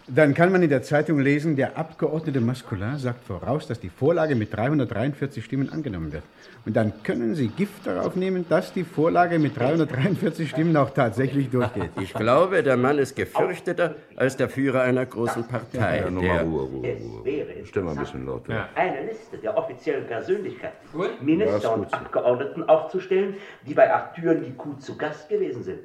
Dann 0.09 0.33
kann 0.33 0.53
man 0.53 0.63
in 0.63 0.69
der 0.69 0.83
Zeitung 0.83 1.19
lesen, 1.19 1.57
der 1.57 1.77
Abgeordnete 1.77 2.39
Masculin 2.39 2.97
sagt 2.97 3.25
voraus, 3.25 3.67
dass 3.67 3.81
die 3.81 3.89
Vorlage 3.89 4.35
mit 4.35 4.55
343 4.55 5.43
Stimmen 5.43 5.69
angenommen 5.69 6.13
wird. 6.13 6.23
Und 6.65 6.77
dann 6.77 6.93
können 7.03 7.35
Sie 7.35 7.49
Gift 7.49 7.85
darauf 7.85 8.15
nehmen, 8.15 8.45
dass 8.47 8.71
die 8.71 8.85
Vorlage 8.85 9.37
mit 9.37 9.59
343 9.59 10.49
Stimmen 10.49 10.77
auch 10.77 10.91
tatsächlich 10.91 11.49
durchgeht. 11.49 11.91
Ich 11.99 12.13
glaube, 12.13 12.63
der 12.63 12.77
Mann 12.77 12.99
ist 12.99 13.17
gefürchteter 13.17 13.95
als 14.15 14.37
der 14.37 14.47
Führer 14.47 14.81
einer 14.83 15.05
großen 15.05 15.45
Partei. 15.45 15.99
Ja, 15.99 16.09
nur 16.09 16.21
der 16.21 16.33
mal 16.35 16.43
Ruhe, 16.43 16.61
Ruhe, 16.63 17.25
Ruhe. 17.25 17.83
Mal 17.83 17.91
ein 17.91 17.97
bisschen 17.97 18.25
lauter. 18.25 18.69
Eine 18.75 19.07
Liste 19.07 19.37
der 19.37 19.57
offiziellen 19.57 20.07
Persönlichkeiten, 20.07 20.77
Ja, 20.97 21.09
Minister 21.21 21.57
ist 21.57 21.65
und. 21.65 21.93
Abgeordneten 21.93 22.63
aufzustellen, 22.63 23.35
die 23.65 23.73
bei 23.73 23.93
Arthur 23.93 24.35
Nicou 24.35 24.73
zu 24.75 24.97
Gast 24.97 25.27
gewesen 25.27 25.63
sind. 25.63 25.79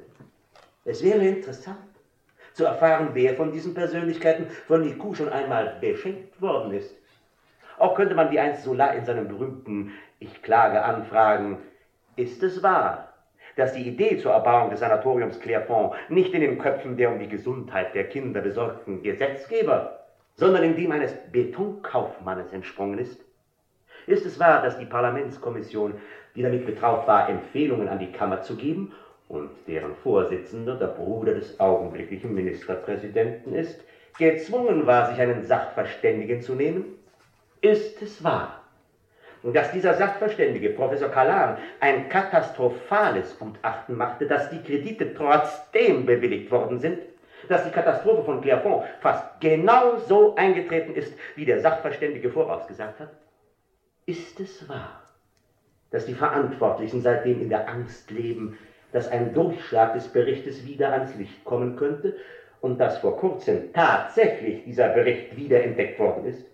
Es 0.85 1.03
wäre 1.03 1.25
interessant 1.25 1.77
zu 2.53 2.65
erfahren, 2.65 3.09
wer 3.13 3.35
von 3.35 3.51
diesen 3.51 3.73
Persönlichkeiten 3.73 4.47
von 4.67 4.81
Nicou 4.81 5.13
schon 5.13 5.29
einmal 5.29 5.77
beschenkt 5.81 6.41
worden 6.41 6.73
ist. 6.73 6.95
Auch 7.79 7.95
könnte 7.95 8.15
man 8.15 8.31
wie 8.31 8.39
einst 8.39 8.63
Sola 8.63 8.91
in 8.91 9.05
seinem 9.05 9.27
berühmten 9.27 9.91
Ich 10.19 10.41
klage 10.41 10.83
anfragen, 10.83 11.57
ist 12.15 12.43
es 12.43 12.61
wahr, 12.61 13.09
dass 13.55 13.73
die 13.73 13.87
Idee 13.87 14.17
zur 14.17 14.31
Erbauung 14.31 14.69
des 14.69 14.79
Sanatoriums 14.79 15.39
Clairfond 15.39 15.93
nicht 16.09 16.33
in 16.33 16.41
den 16.41 16.59
Köpfen 16.59 16.97
der 16.97 17.11
um 17.11 17.19
die 17.19 17.27
Gesundheit 17.27 17.93
der 17.95 18.05
Kinder 18.05 18.41
besorgten 18.41 19.01
Gesetzgeber, 19.01 19.99
sondern 20.35 20.63
in 20.63 20.75
dem 20.75 20.91
eines 20.91 21.13
Betonkaufmannes 21.31 22.53
entsprungen 22.53 22.99
ist? 22.99 23.23
Ist 24.05 24.25
es 24.25 24.39
wahr, 24.39 24.61
dass 24.61 24.77
die 24.77 24.85
Parlamentskommission, 24.85 25.95
die 26.35 26.41
damit 26.41 26.65
betraut 26.65 27.07
war, 27.07 27.29
Empfehlungen 27.29 27.87
an 27.87 27.99
die 27.99 28.11
Kammer 28.11 28.41
zu 28.41 28.55
geben 28.55 28.91
und 29.29 29.49
deren 29.67 29.95
Vorsitzender 29.95 30.75
der 30.75 30.87
Bruder 30.87 31.33
des 31.33 31.59
augenblicklichen 31.59 32.33
Ministerpräsidenten 32.33 33.53
ist, 33.53 33.81
gezwungen 34.17 34.85
war, 34.85 35.09
sich 35.09 35.19
einen 35.19 35.43
Sachverständigen 35.43 36.41
zu 36.41 36.55
nehmen? 36.55 36.85
Ist 37.61 38.01
es 38.01 38.23
wahr, 38.23 38.63
dass 39.43 39.71
dieser 39.71 39.93
Sachverständige, 39.93 40.69
Professor 40.69 41.09
Kalan, 41.09 41.57
ein 41.79 42.09
katastrophales 42.09 43.37
Gutachten 43.37 43.95
machte, 43.95 44.27
dass 44.27 44.49
die 44.49 44.61
Kredite 44.61 45.13
trotzdem 45.13 46.05
bewilligt 46.05 46.51
worden 46.51 46.79
sind, 46.79 46.99
dass 47.49 47.65
die 47.65 47.71
Katastrophe 47.71 48.23
von 48.23 48.41
Clairfond 48.41 48.85
fast 49.01 49.25
genau 49.41 49.97
so 49.97 50.35
eingetreten 50.35 50.95
ist, 50.95 51.13
wie 51.35 51.45
der 51.45 51.59
Sachverständige 51.59 52.29
vorausgesagt 52.29 52.99
hat? 52.99 53.09
Ist 54.05 54.39
es 54.39 54.67
wahr, 54.69 55.01
dass 55.91 56.05
die 56.05 56.13
Verantwortlichen 56.13 57.01
seitdem 57.01 57.41
in 57.41 57.49
der 57.49 57.67
Angst 57.69 58.11
leben, 58.11 58.57
dass 58.93 59.11
ein 59.11 59.33
Durchschlag 59.33 59.93
des 59.93 60.07
Berichtes 60.07 60.65
wieder 60.65 60.93
ans 60.93 61.13
Licht 61.15 61.43
kommen 61.43 61.75
könnte 61.75 62.15
und 62.61 62.79
dass 62.79 62.99
vor 62.99 63.17
kurzem 63.17 63.73
tatsächlich 63.73 64.63
dieser 64.63 64.89
Bericht 64.89 65.35
wiederentdeckt 65.35 65.99
worden 65.99 66.25
ist? 66.25 66.45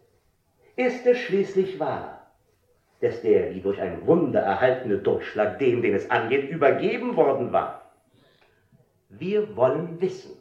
Ist 0.75 1.06
es 1.06 1.17
schließlich 1.19 1.80
wahr, 1.80 2.32
dass 3.02 3.21
der 3.21 3.54
wie 3.54 3.62
durch 3.62 3.80
ein 3.80 4.08
Wunder 4.08 4.39
erhaltene 4.39 4.97
Durchschlag 4.97 5.60
dem, 5.60 5.82
den 5.82 5.93
es 5.93 6.10
angeht, 6.10 6.49
übergeben 6.49 7.15
worden 7.15 7.52
war? 7.52 7.91
Wir 9.10 9.56
wollen 9.56 10.02
wissen, 10.02 10.39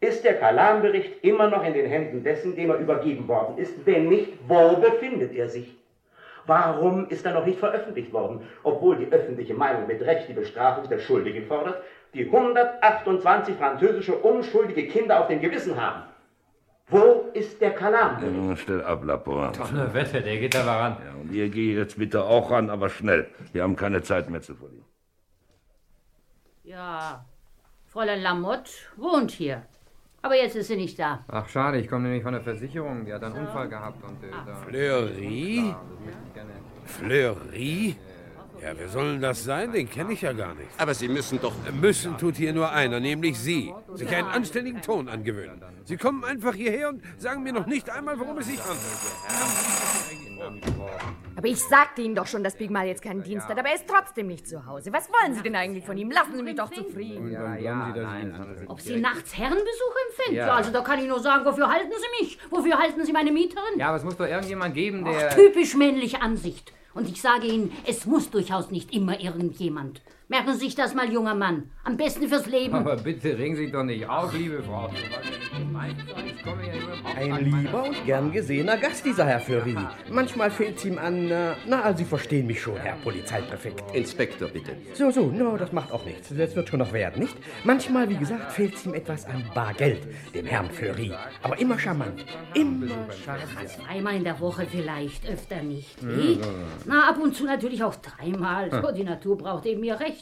ist 0.00 0.24
der 0.24 0.34
Kalan-Bericht 0.34 1.22
immer 1.24 1.48
noch 1.48 1.64
in 1.64 1.74
den 1.74 1.86
Händen 1.86 2.24
dessen, 2.24 2.56
dem 2.56 2.70
er 2.70 2.78
übergeben 2.78 3.28
worden 3.28 3.56
ist? 3.56 3.86
Wenn 3.86 4.08
nicht, 4.08 4.32
wo 4.48 4.76
befindet 4.76 5.32
er 5.32 5.48
sich? 5.48 5.76
Warum 6.46 7.08
ist 7.08 7.24
er 7.24 7.34
noch 7.34 7.46
nicht 7.46 7.58
veröffentlicht 7.58 8.12
worden, 8.12 8.42
obwohl 8.62 8.96
die 8.96 9.12
öffentliche 9.12 9.54
Meinung 9.54 9.86
mit 9.86 10.02
Recht 10.02 10.28
die 10.28 10.32
Bestrafung 10.32 10.88
der 10.88 10.98
Schuldigen 10.98 11.46
fordert, 11.46 11.82
die 12.14 12.26
128 12.26 13.56
französische 13.56 14.14
unschuldige 14.16 14.88
Kinder 14.88 15.20
auf 15.20 15.28
dem 15.28 15.40
Gewissen 15.40 15.80
haben? 15.80 16.02
Wo 16.88 17.30
ist 17.32 17.60
der 17.60 17.70
Kalan? 17.70 18.48
Ja, 18.48 18.56
stell 18.56 18.82
ab, 18.82 19.02
eine 19.02 19.94
Wette, 19.94 20.20
der 20.20 20.38
geht 20.38 20.56
aber 20.56 20.72
ran. 20.72 20.96
Ja, 21.04 21.20
und 21.20 21.32
ihr 21.32 21.48
geht 21.48 21.76
jetzt 21.76 21.96
bitte 21.96 22.24
auch 22.24 22.50
ran, 22.50 22.68
aber 22.70 22.90
schnell. 22.90 23.28
Wir 23.52 23.62
haben 23.62 23.76
keine 23.76 24.02
Zeit 24.02 24.28
mehr 24.28 24.42
zu 24.42 24.54
verlieren. 24.54 24.84
Ja, 26.64 27.24
Fräulein 27.86 28.20
Lamotte 28.20 28.70
wohnt 28.96 29.30
hier. 29.30 29.62
Aber 30.24 30.36
jetzt 30.36 30.54
ist 30.56 30.68
sie 30.68 30.76
nicht 30.76 30.98
da. 30.98 31.24
Ach, 31.28 31.48
schade, 31.48 31.78
ich 31.78 31.88
komme 31.88 32.04
nämlich 32.04 32.22
von 32.22 32.32
der 32.32 32.42
Versicherung. 32.42 33.04
Die 33.04 33.12
hat 33.12 33.24
einen 33.24 33.34
Unfall 33.34 33.68
gehabt 33.68 34.02
und. 34.04 34.22
Äh, 34.22 34.30
da- 34.30 34.54
Fleury? 34.68 35.74
Fleury? 36.84 37.96
Ja, 38.62 38.68
wer 38.76 38.88
soll 38.88 39.12
denn 39.14 39.22
das 39.22 39.42
sein? 39.42 39.72
Den 39.72 39.90
kenne 39.90 40.12
ich 40.12 40.22
ja 40.22 40.32
gar 40.32 40.54
nicht. 40.54 40.68
Aber 40.78 40.94
Sie 40.94 41.08
müssen 41.08 41.40
doch... 41.40 41.52
Müssen 41.80 42.16
tut 42.16 42.36
hier 42.36 42.52
nur 42.52 42.70
einer, 42.70 43.00
nämlich 43.00 43.36
Sie. 43.36 43.74
Sich 43.94 44.08
einen 44.14 44.28
anständigen 44.28 44.80
Ton 44.80 45.08
angewöhnen. 45.08 45.60
Sie 45.84 45.96
kommen 45.96 46.22
einfach 46.22 46.54
hierher 46.54 46.90
und 46.90 47.02
sagen 47.18 47.42
mir 47.42 47.52
noch 47.52 47.66
nicht 47.66 47.90
einmal, 47.90 48.16
worum 48.20 48.38
es 48.38 48.46
sich 48.46 48.60
handelt. 48.60 48.78
Aber 51.36 51.46
ich 51.48 51.58
sagte 51.58 52.02
Ihnen 52.02 52.14
doch 52.14 52.26
schon, 52.26 52.44
dass 52.44 52.56
Big 52.56 52.70
Mal 52.70 52.86
jetzt 52.86 53.02
keinen 53.02 53.22
Dienst 53.22 53.48
hat, 53.48 53.58
aber 53.58 53.68
er 53.68 53.74
ist 53.74 53.86
trotzdem 53.88 54.26
nicht 54.26 54.46
zu 54.46 54.66
Hause. 54.66 54.92
Was 54.92 55.08
wollen 55.08 55.34
Sie 55.34 55.42
denn 55.42 55.56
eigentlich 55.56 55.84
von 55.84 55.96
ihm? 55.96 56.10
Lassen 56.10 56.36
Sie 56.36 56.42
mich 56.42 56.56
doch 56.56 56.70
zufrieden. 56.70 57.30
Ja, 57.30 57.56
ja, 57.56 57.92
nein. 57.94 58.64
Ob 58.68 58.80
Sie 58.80 58.96
nachts 58.96 59.36
Herrenbesuch 59.36 59.94
empfinden? 60.08 60.36
Ja. 60.36 60.46
Ja. 60.48 60.54
also 60.54 60.70
da 60.70 60.80
kann 60.82 60.98
ich 60.98 61.08
nur 61.08 61.20
sagen, 61.20 61.44
wofür 61.44 61.70
halten 61.70 61.90
Sie 61.90 62.24
mich? 62.24 62.38
Wofür 62.50 62.78
halten 62.78 63.04
Sie 63.04 63.12
meine 63.12 63.32
Mieterin? 63.32 63.78
Ja, 63.78 63.88
aber 63.88 63.96
es 63.96 64.04
muss 64.04 64.16
doch 64.16 64.26
irgendjemand 64.26 64.74
geben, 64.74 65.04
der. 65.04 65.30
Ach, 65.30 65.34
typisch 65.34 65.74
männliche 65.74 66.20
Ansicht. 66.20 66.72
Und 66.94 67.08
ich 67.08 67.20
sage 67.22 67.46
Ihnen, 67.46 67.72
es 67.86 68.04
muss 68.06 68.30
durchaus 68.30 68.70
nicht 68.70 68.94
immer 68.94 69.18
irgendjemand. 69.20 70.02
Merken 70.32 70.54
Sie 70.54 70.60
sich 70.60 70.74
das 70.74 70.94
mal, 70.94 71.12
junger 71.12 71.34
Mann. 71.34 71.64
Am 71.84 71.98
besten 71.98 72.26
fürs 72.26 72.46
Leben. 72.46 72.74
Aber 72.74 72.96
bitte 72.96 73.36
regen 73.36 73.54
Sie 73.54 73.70
doch 73.70 73.82
nicht 73.82 74.08
auf, 74.08 74.32
liebe 74.32 74.62
Frau. 74.62 74.88
So 74.88 74.94
was 74.94 75.28
ja 75.28 75.36
nicht 75.36 75.58
gemeint. 75.58 75.96
Ich 76.24 76.42
komme 76.42 76.66
ja 76.66 76.72
nur 76.72 76.94
im 76.94 77.34
Ein 77.34 77.44
lieber 77.44 77.82
und 77.84 78.06
gern 78.06 78.32
gesehener 78.32 78.78
Gast, 78.78 79.04
dieser 79.04 79.26
Herr 79.26 79.40
Fleury. 79.40 79.76
Manchmal 80.10 80.50
fehlt's 80.50 80.86
ihm 80.86 80.96
an, 80.96 81.30
äh, 81.30 81.52
na, 81.66 81.82
also 81.82 81.98
Sie 81.98 82.06
verstehen 82.06 82.46
mich 82.46 82.62
schon, 82.62 82.78
Herr 82.78 82.96
Polizeipräfekt. 83.04 83.94
Inspektor, 83.94 84.48
bitte. 84.48 84.74
So, 84.94 85.10
so, 85.10 85.26
no, 85.26 85.58
das 85.58 85.70
macht 85.70 85.92
auch 85.92 86.06
nichts. 86.06 86.30
Das 86.34 86.56
wird 86.56 86.66
schon 86.66 86.78
noch 86.78 86.94
werden, 86.94 87.20
nicht? 87.20 87.36
Manchmal, 87.64 88.08
wie 88.08 88.16
gesagt, 88.16 88.52
fehlt's 88.52 88.86
ihm 88.86 88.94
etwas 88.94 89.26
an 89.26 89.44
Bargeld, 89.54 90.08
dem 90.34 90.46
Herrn 90.46 90.70
Fleury. 90.70 91.12
Aber 91.42 91.58
immer 91.58 91.78
charmant. 91.78 92.24
Immer 92.54 93.12
charmant. 93.22 93.68
Zweimal 93.68 94.14
in 94.14 94.24
der 94.24 94.40
Woche 94.40 94.66
vielleicht, 94.66 95.28
öfter 95.28 95.62
nicht. 95.62 95.94
Wie? 96.00 96.40
Na, 96.86 97.10
ab 97.10 97.18
und 97.22 97.36
zu 97.36 97.44
natürlich 97.44 97.84
auch 97.84 97.96
dreimal. 97.96 98.70
Ah. 98.72 98.80
So, 98.80 98.92
die 98.92 99.04
Natur 99.04 99.36
braucht 99.36 99.66
eben 99.66 99.84
ihr 99.84 100.00
Recht. 100.00 100.21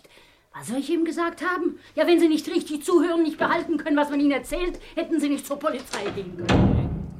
Was 0.52 0.66
soll 0.66 0.78
ich 0.78 0.90
ihm 0.90 1.04
gesagt 1.04 1.42
haben? 1.42 1.78
Ja, 1.94 2.06
wenn 2.06 2.18
Sie 2.18 2.28
nicht 2.28 2.48
richtig 2.48 2.84
zuhören, 2.84 3.22
nicht 3.22 3.38
behalten 3.38 3.76
können, 3.76 3.96
was 3.96 4.10
man 4.10 4.20
Ihnen 4.20 4.32
erzählt, 4.32 4.80
hätten 4.96 5.20
Sie 5.20 5.28
nicht 5.28 5.46
zur 5.46 5.58
Polizei 5.58 6.10
gehen 6.10 6.36
können. 6.36 7.16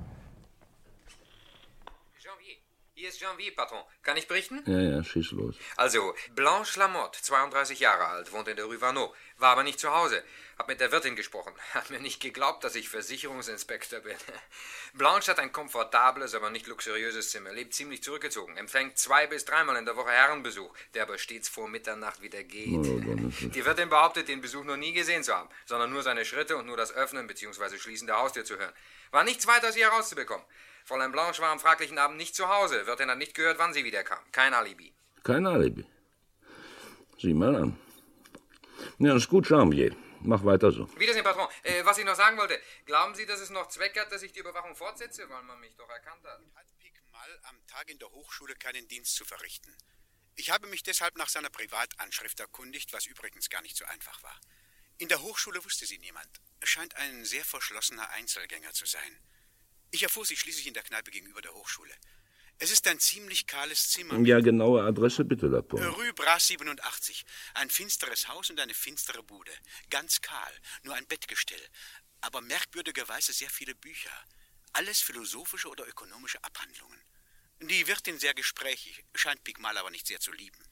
Janvier. 2.19 2.57
Hier 3.01 3.09
ist 3.09 3.19
Janvier, 3.19 3.57
Patron. 3.57 3.83
Kann 4.03 4.19
ich 4.19 4.29
berichten? 4.29 4.63
Ja, 4.67 4.79
ja, 4.79 5.03
schieß 5.03 5.31
los. 5.31 5.57
Also, 5.77 6.15
Blanche 6.35 6.79
Lamotte, 6.79 7.23
32 7.23 7.81
Jahre 7.81 8.05
alt, 8.05 8.31
wohnt 8.31 8.47
in 8.47 8.57
der 8.57 8.67
Rue 8.67 8.79
Vanneau, 8.79 9.15
war 9.39 9.53
aber 9.53 9.63
nicht 9.63 9.81
zu 9.81 9.91
Hause. 9.91 10.23
Hab 10.59 10.69
mit 10.69 10.83
der 10.83 10.93
Wirtin 10.93 11.17
gesprochen. 11.17 11.55
Hat 11.73 11.89
mir 11.89 11.99
nicht 11.99 12.21
geglaubt, 12.21 12.63
dass 12.63 12.75
ich 12.75 12.91
Versicherungsinspektor 12.91 14.01
bin. 14.01 14.19
Blanche 14.93 15.31
hat 15.31 15.39
ein 15.39 15.51
komfortables, 15.51 16.35
aber 16.35 16.51
nicht 16.51 16.67
luxuriöses 16.67 17.31
Zimmer, 17.31 17.53
lebt 17.53 17.73
ziemlich 17.73 18.03
zurückgezogen, 18.03 18.59
empfängt 18.59 18.99
zwei 18.99 19.27
bis 19.27 19.47
dreimal 19.47 19.77
in 19.77 19.87
der 19.87 19.97
Woche 19.97 20.11
Herrenbesuch, 20.11 20.75
der 20.93 21.05
aber 21.05 21.17
stets 21.17 21.49
vor 21.49 21.69
Mitternacht 21.69 22.21
wieder 22.21 22.43
geht. 22.43 22.85
Die 22.85 23.65
Wirtin 23.65 23.89
behauptet, 23.89 24.29
den 24.29 24.43
Besuch 24.43 24.65
noch 24.65 24.77
nie 24.77 24.93
gesehen 24.93 25.23
zu 25.23 25.35
haben, 25.35 25.49
sondern 25.65 25.91
nur 25.91 26.03
seine 26.03 26.27
Schritte 26.27 26.59
und 26.59 26.67
nur 26.67 26.77
das 26.77 26.93
Öffnen 26.93 27.27
bzw. 27.27 27.79
Schließen 27.79 28.07
der 28.07 28.19
Haustür 28.19 28.45
zu 28.45 28.59
hören. 28.59 28.75
War 29.11 29.25
nichts 29.25 29.47
weiter 29.47 29.71
aus 29.71 29.77
ihr 29.77 29.91
herauszubekommen. 29.91 30.45
Fräulein 30.91 31.13
Blanche 31.13 31.41
war 31.41 31.53
am 31.53 31.61
fraglichen 31.61 31.99
Abend 31.99 32.17
nicht 32.17 32.35
zu 32.35 32.49
Hause. 32.49 32.85
Wirtin 32.85 33.09
hat 33.09 33.19
nicht 33.19 33.35
gehört, 33.35 33.61
wann 33.61 33.73
sie 33.73 33.85
wiederkam. 33.85 34.19
Kein 34.33 34.53
Alibi. 34.53 34.93
Kein 35.23 35.47
Alibi. 35.47 35.87
Sieh 37.17 37.33
mal 37.33 37.55
an. 37.55 37.79
Ja, 38.99 39.15
ist 39.15 39.29
gut, 39.29 39.47
Charmier. 39.47 39.95
Mach 40.23 40.45
weiter 40.45 40.73
so. 40.73 40.89
Wiedersehen, 40.99 41.23
Patron. 41.23 41.47
Äh, 41.63 41.85
was 41.85 41.97
ich 41.99 42.05
noch 42.05 42.17
sagen 42.17 42.37
wollte. 42.39 42.59
Glauben 42.87 43.15
Sie, 43.15 43.25
dass 43.25 43.39
es 43.39 43.51
noch 43.51 43.69
Zweck 43.69 43.97
hat, 44.01 44.11
dass 44.11 44.25
ich 44.25 44.33
die 44.33 44.41
Überwachung 44.41 44.75
fortsetze, 44.75 45.29
weil 45.29 45.45
man 45.45 45.61
mich 45.61 45.77
doch 45.77 45.89
erkannt 45.89 46.25
hat? 46.25 46.41
am 47.45 47.67
Tag 47.69 47.89
in 47.89 47.99
der 47.99 48.11
Hochschule 48.11 48.57
keinen 48.57 48.89
Dienst 48.89 49.15
zu 49.15 49.25
verrichten. 49.25 49.73
Ich 50.35 50.51
habe 50.51 50.67
mich 50.67 50.83
deshalb 50.83 51.17
nach 51.17 51.29
seiner 51.29 51.51
Privatanschrift 51.51 52.41
erkundigt, 52.41 52.93
was 52.93 53.07
übrigens 53.07 53.49
gar 53.49 53.63
nicht 53.63 53.77
so 53.77 53.85
einfach 53.85 54.21
war. 54.25 54.41
In 54.99 55.09
der 55.09 55.23
Hochschule 55.23 55.65
wusste 55.65 55.87
sie 55.87 55.99
niemand. 55.99 56.41
Er 56.59 56.67
scheint 56.67 56.97
ein 56.97 57.25
sehr 57.25 57.45
verschlossener 57.45 58.09
Einzelgänger 58.11 58.73
zu 58.73 58.87
sein. 58.87 59.21
Ich 59.91 60.03
erfuhr 60.03 60.25
sie 60.25 60.37
schließlich 60.37 60.67
in 60.67 60.75
der 60.75 60.83
Kneipe 60.83 61.11
gegenüber 61.11 61.43
der 61.43 61.53
Hochschule. 61.55 61.93
Es 62.59 62.71
ist 62.71 62.87
ein 62.87 63.01
ziemlich 63.01 63.47
kahles 63.47 63.89
Zimmer. 63.89 64.19
Ja, 64.21 64.41
genaue 64.41 64.83
Adresse 64.83 65.25
bitte, 65.25 65.47
Lapon. 65.47 65.83
Rue 65.83 66.13
Bras 66.13 66.47
87. 66.47 67.25
Ein 67.55 67.71
finsteres 67.71 68.29
Haus 68.29 68.51
und 68.51 68.61
eine 68.61 68.75
finstere 68.75 69.23
Bude. 69.23 69.53
Ganz 69.89 70.21
kahl, 70.21 70.53
nur 70.83 70.95
ein 70.95 71.07
Bettgestell. 71.07 71.61
Aber 72.21 72.43
merkwürdigerweise 72.43 73.33
sehr 73.33 73.49
viele 73.49 73.75
Bücher. 73.75 74.13
Alles 74.75 75.01
philosophische 75.01 75.69
oder 75.69 75.89
ökonomische 75.89 76.43
Abhandlungen. 76.45 77.01
Die 77.61 77.87
Wirtin 77.87 78.19
sehr 78.19 78.35
gesprächig, 78.35 79.05
scheint 79.15 79.43
Pigmal 79.43 79.77
aber 79.79 79.91
nicht 79.91 80.07
sehr 80.07 80.21
zu 80.21 80.33
lieben. 80.33 80.63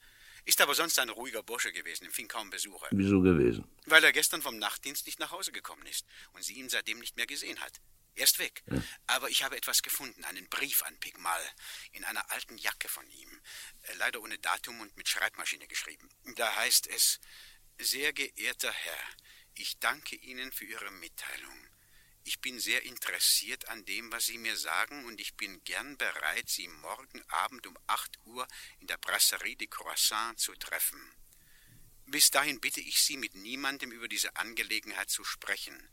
Ist 0.45 0.61
aber 0.61 0.75
sonst 0.75 0.97
ein 0.99 1.09
ruhiger 1.09 1.43
Bursche 1.43 1.71
gewesen, 1.71 2.05
empfing 2.05 2.27
kaum 2.27 2.49
Besucher. 2.49 2.87
Wieso 2.91 3.21
gewesen? 3.21 3.67
Weil 3.85 4.03
er 4.03 4.13
gestern 4.13 4.41
vom 4.41 4.57
Nachtdienst 4.57 5.05
nicht 5.05 5.19
nach 5.19 5.31
Hause 5.31 5.51
gekommen 5.51 5.85
ist 5.87 6.05
und 6.33 6.43
sie 6.43 6.53
ihn 6.53 6.69
seitdem 6.69 6.99
nicht 6.99 7.17
mehr 7.17 7.27
gesehen 7.27 7.59
hat. 7.59 7.81
Er 8.19 8.25
ist 8.25 8.37
weg. 8.37 8.63
Ja. 8.65 8.83
Aber 9.07 9.29
ich 9.29 9.43
habe 9.43 9.55
etwas 9.55 9.81
gefunden, 9.81 10.25
einen 10.25 10.49
Brief 10.49 10.83
an 10.83 10.99
Pigmal, 10.99 11.41
in 11.93 12.03
einer 12.03 12.29
alten 12.31 12.57
Jacke 12.57 12.89
von 12.89 13.09
ihm. 13.09 13.41
Äh, 13.83 13.93
Leider 13.93 14.21
ohne 14.21 14.37
Datum 14.37 14.81
und 14.81 14.95
mit 14.97 15.07
Schreibmaschine 15.07 15.67
geschrieben. 15.67 16.09
Da 16.35 16.53
heißt 16.57 16.87
es, 16.87 17.21
sehr 17.77 18.11
geehrter 18.11 18.73
Herr, 18.73 19.03
ich 19.53 19.79
danke 19.79 20.17
Ihnen 20.17 20.51
für 20.51 20.65
Ihre 20.65 20.91
Mitteilung. 20.91 21.67
Ich 22.25 22.41
bin 22.41 22.59
sehr 22.59 22.83
interessiert 22.83 23.69
an 23.69 23.85
dem, 23.85 24.11
was 24.11 24.25
Sie 24.25 24.37
mir 24.37 24.57
sagen, 24.57 25.05
und 25.05 25.21
ich 25.21 25.37
bin 25.37 25.63
gern 25.63 25.97
bereit, 25.97 26.49
Sie 26.49 26.67
morgen 26.67 27.23
Abend 27.29 27.65
um 27.67 27.77
8 27.87 28.19
Uhr 28.25 28.45
in 28.79 28.87
der 28.87 28.97
Brasserie 28.97 29.55
de 29.55 29.67
Croissant 29.67 30.37
zu 30.37 30.53
treffen. 30.55 31.01
Bis 32.05 32.31
dahin 32.31 32.59
bitte 32.59 32.81
ich 32.81 33.01
Sie, 33.01 33.15
mit 33.15 33.35
niemandem 33.35 33.93
über 33.93 34.09
diese 34.09 34.35
Angelegenheit 34.35 35.09
zu 35.09 35.23
sprechen. 35.23 35.89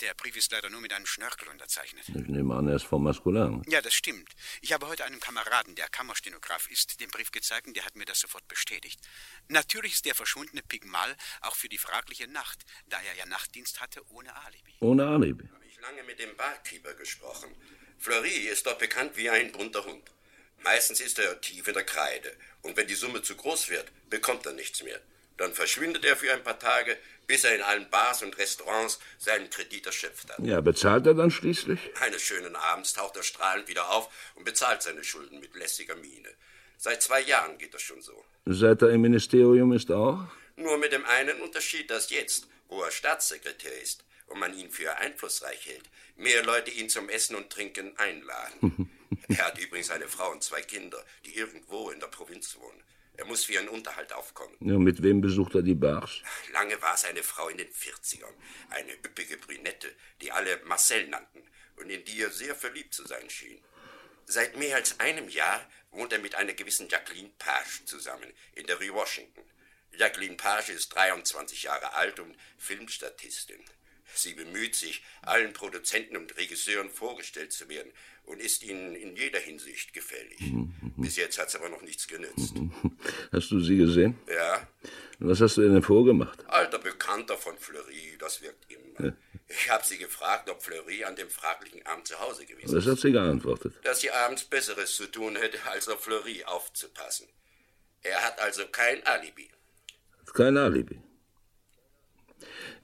Der 0.00 0.14
Brief 0.14 0.36
ist 0.36 0.50
leider 0.52 0.70
nur 0.70 0.80
mit 0.80 0.92
einem 0.92 1.06
Schnörkel 1.06 1.48
unterzeichnet. 1.48 2.08
Ich 2.08 2.28
nehme 2.28 2.54
an, 2.54 2.68
er 2.68 2.76
ist 2.76 2.84
vom 2.84 3.02
Maskulin. 3.04 3.62
Ja, 3.68 3.82
das 3.82 3.94
stimmt. 3.94 4.30
Ich 4.60 4.72
habe 4.72 4.86
heute 4.86 5.04
einem 5.04 5.20
Kameraden, 5.20 5.74
der 5.74 5.88
Kammerstenograf 5.88 6.70
ist, 6.70 7.00
den 7.00 7.10
Brief 7.10 7.30
gezeigt 7.32 7.66
und 7.66 7.76
der 7.76 7.84
hat 7.84 7.96
mir 7.96 8.04
das 8.04 8.20
sofort 8.20 8.46
bestätigt. 8.48 9.00
Natürlich 9.48 9.94
ist 9.94 10.04
der 10.06 10.14
verschwundene 10.14 10.62
Pigmal 10.62 11.16
auch 11.42 11.56
für 11.56 11.68
die 11.68 11.78
fragliche 11.78 12.28
Nacht, 12.28 12.64
da 12.86 13.00
er 13.00 13.14
ja 13.16 13.26
Nachtdienst 13.26 13.80
hatte, 13.80 14.02
ohne 14.10 14.34
Alibi. 14.34 14.74
Ohne 14.80 15.06
Alibi. 15.06 15.48
Ich 15.68 15.80
lange 15.80 16.02
mit 16.04 16.18
dem 16.18 16.36
Barkeeper 16.36 16.94
gesprochen. 16.94 17.54
Fleury 17.98 18.48
ist 18.48 18.66
dort 18.66 18.78
bekannt 18.78 19.16
wie 19.16 19.28
ein 19.28 19.52
bunter 19.52 19.84
Hund. 19.84 20.10
Meistens 20.62 21.00
ist 21.00 21.18
er 21.18 21.40
tief 21.40 21.66
in 21.68 21.74
der 21.74 21.84
Kreide. 21.84 22.36
Und 22.62 22.76
wenn 22.76 22.86
die 22.86 22.94
Summe 22.94 23.22
zu 23.22 23.34
groß 23.34 23.70
wird, 23.70 23.90
bekommt 24.10 24.46
er 24.46 24.52
nichts 24.52 24.82
mehr. 24.82 25.00
Dann 25.40 25.54
verschwindet 25.54 26.04
er 26.04 26.16
für 26.16 26.30
ein 26.34 26.42
paar 26.42 26.58
Tage, 26.58 26.98
bis 27.26 27.44
er 27.44 27.54
in 27.54 27.62
allen 27.62 27.88
Bars 27.88 28.22
und 28.22 28.36
Restaurants 28.36 29.00
seinen 29.16 29.48
Kredit 29.48 29.86
erschöpft 29.86 30.28
hat. 30.28 30.38
Ja, 30.40 30.60
bezahlt 30.60 31.06
er 31.06 31.14
dann 31.14 31.30
schließlich? 31.30 31.80
Eines 31.98 32.20
schönen 32.20 32.54
Abends 32.56 32.92
taucht 32.92 33.16
er 33.16 33.22
strahlend 33.22 33.66
wieder 33.66 33.90
auf 33.90 34.10
und 34.34 34.44
bezahlt 34.44 34.82
seine 34.82 35.02
Schulden 35.02 35.40
mit 35.40 35.54
lässiger 35.54 35.96
Miene. 35.96 36.28
Seit 36.76 37.00
zwei 37.00 37.22
Jahren 37.22 37.56
geht 37.56 37.72
das 37.72 37.80
schon 37.80 38.02
so. 38.02 38.22
Seit 38.44 38.82
er 38.82 38.90
im 38.90 39.00
Ministerium 39.00 39.72
ist 39.72 39.90
auch? 39.90 40.26
Nur 40.56 40.76
mit 40.76 40.92
dem 40.92 41.06
einen 41.06 41.40
Unterschied, 41.40 41.90
dass 41.90 42.10
jetzt, 42.10 42.46
wo 42.68 42.82
er 42.82 42.90
Staatssekretär 42.90 43.80
ist 43.80 44.04
und 44.26 44.40
man 44.40 44.52
ihn 44.52 44.70
für 44.70 44.94
einflussreich 44.98 45.64
hält, 45.64 45.88
mehr 46.16 46.44
Leute 46.44 46.70
ihn 46.70 46.90
zum 46.90 47.08
Essen 47.08 47.34
und 47.34 47.48
Trinken 47.48 47.96
einladen. 47.96 48.90
er 49.28 49.46
hat 49.46 49.58
übrigens 49.58 49.88
eine 49.88 50.06
Frau 50.06 50.32
und 50.32 50.44
zwei 50.44 50.60
Kinder, 50.60 51.02
die 51.24 51.34
irgendwo 51.34 51.88
in 51.88 51.98
der 51.98 52.08
Provinz 52.08 52.58
wohnen. 52.60 52.82
Er 53.20 53.26
muss 53.26 53.44
für 53.44 53.52
ihren 53.52 53.68
Unterhalt 53.68 54.14
aufkommen. 54.14 54.56
Ja, 54.60 54.78
mit 54.78 55.02
wem 55.02 55.20
besucht 55.20 55.54
er 55.54 55.60
die 55.60 55.74
Bars? 55.74 56.22
Lange 56.54 56.80
war 56.80 56.94
es 56.94 57.04
eine 57.04 57.22
Frau 57.22 57.50
in 57.50 57.58
den 57.58 57.68
40ern, 57.68 58.32
eine 58.70 58.94
üppige 58.94 59.36
Brünette, 59.36 59.94
die 60.22 60.32
alle 60.32 60.58
Marcel 60.64 61.06
nannten 61.06 61.42
und 61.76 61.90
in 61.90 62.02
die 62.06 62.22
er 62.22 62.30
sehr 62.30 62.54
verliebt 62.54 62.94
zu 62.94 63.06
sein 63.06 63.28
schien. 63.28 63.62
Seit 64.24 64.56
mehr 64.56 64.74
als 64.76 64.98
einem 65.00 65.28
Jahr 65.28 65.60
wohnt 65.90 66.14
er 66.14 66.18
mit 66.18 66.34
einer 66.34 66.54
gewissen 66.54 66.88
Jacqueline 66.88 67.30
Page 67.38 67.84
zusammen 67.84 68.32
in 68.54 68.66
der 68.66 68.80
Rue 68.80 68.94
Washington. 68.94 69.44
Jacqueline 69.98 70.36
Page 70.36 70.70
ist 70.70 70.88
23 70.94 71.64
Jahre 71.64 71.92
alt 71.92 72.20
und 72.20 72.34
Filmstatistin. 72.56 73.62
Sie 74.14 74.32
bemüht 74.32 74.76
sich, 74.76 75.04
allen 75.20 75.52
Produzenten 75.52 76.16
und 76.16 76.36
Regisseuren 76.38 76.88
vorgestellt 76.88 77.52
zu 77.52 77.68
werden 77.68 77.92
und 78.30 78.40
ist 78.40 78.62
ihnen 78.62 78.94
in 78.94 79.16
jeder 79.16 79.40
Hinsicht 79.40 79.92
gefällig. 79.92 80.38
Bis 80.96 81.16
jetzt 81.16 81.38
hat 81.38 81.48
es 81.48 81.56
aber 81.56 81.68
noch 81.68 81.82
nichts 81.82 82.06
genützt. 82.06 82.54
Hast 83.32 83.50
du 83.50 83.60
sie 83.60 83.76
gesehen? 83.76 84.16
Ja, 84.32 84.66
Was 85.18 85.40
hast 85.40 85.56
du 85.56 85.62
denn 85.68 85.82
vorgemacht? 85.82 86.38
alter 86.48 86.78
Bekannter 86.78 87.36
von 87.36 87.56
Fleury, 87.58 88.16
das 88.18 88.40
wirkt 88.42 88.66
immer. 88.70 89.14
Ich 89.48 89.68
habe 89.68 89.84
sie 89.84 89.98
gefragt, 89.98 90.48
ob 90.48 90.62
Fleury 90.62 91.02
an 91.04 91.16
dem 91.16 91.28
fraglichen 91.28 91.84
Abend 91.84 92.06
zu 92.06 92.18
Hause 92.20 92.46
gewesen 92.46 92.76
Was 92.76 92.86
hat 92.86 92.98
sie 93.00 93.10
geantwortet? 93.12 93.74
dass 93.82 94.00
sie 94.00 94.10
abends 94.10 94.44
Besseres 94.44 94.94
zu 94.94 95.06
tun 95.06 95.36
hätte, 95.36 95.58
als 95.64 95.88
auf 95.88 96.02
Fleury 96.04 96.44
aufzupassen. 96.44 97.26
Er 98.02 98.22
hat 98.24 98.38
also 98.40 98.62
kein 98.68 99.04
Alibi. 99.06 99.50
Kein 100.32 100.56
Alibi. 100.56 101.00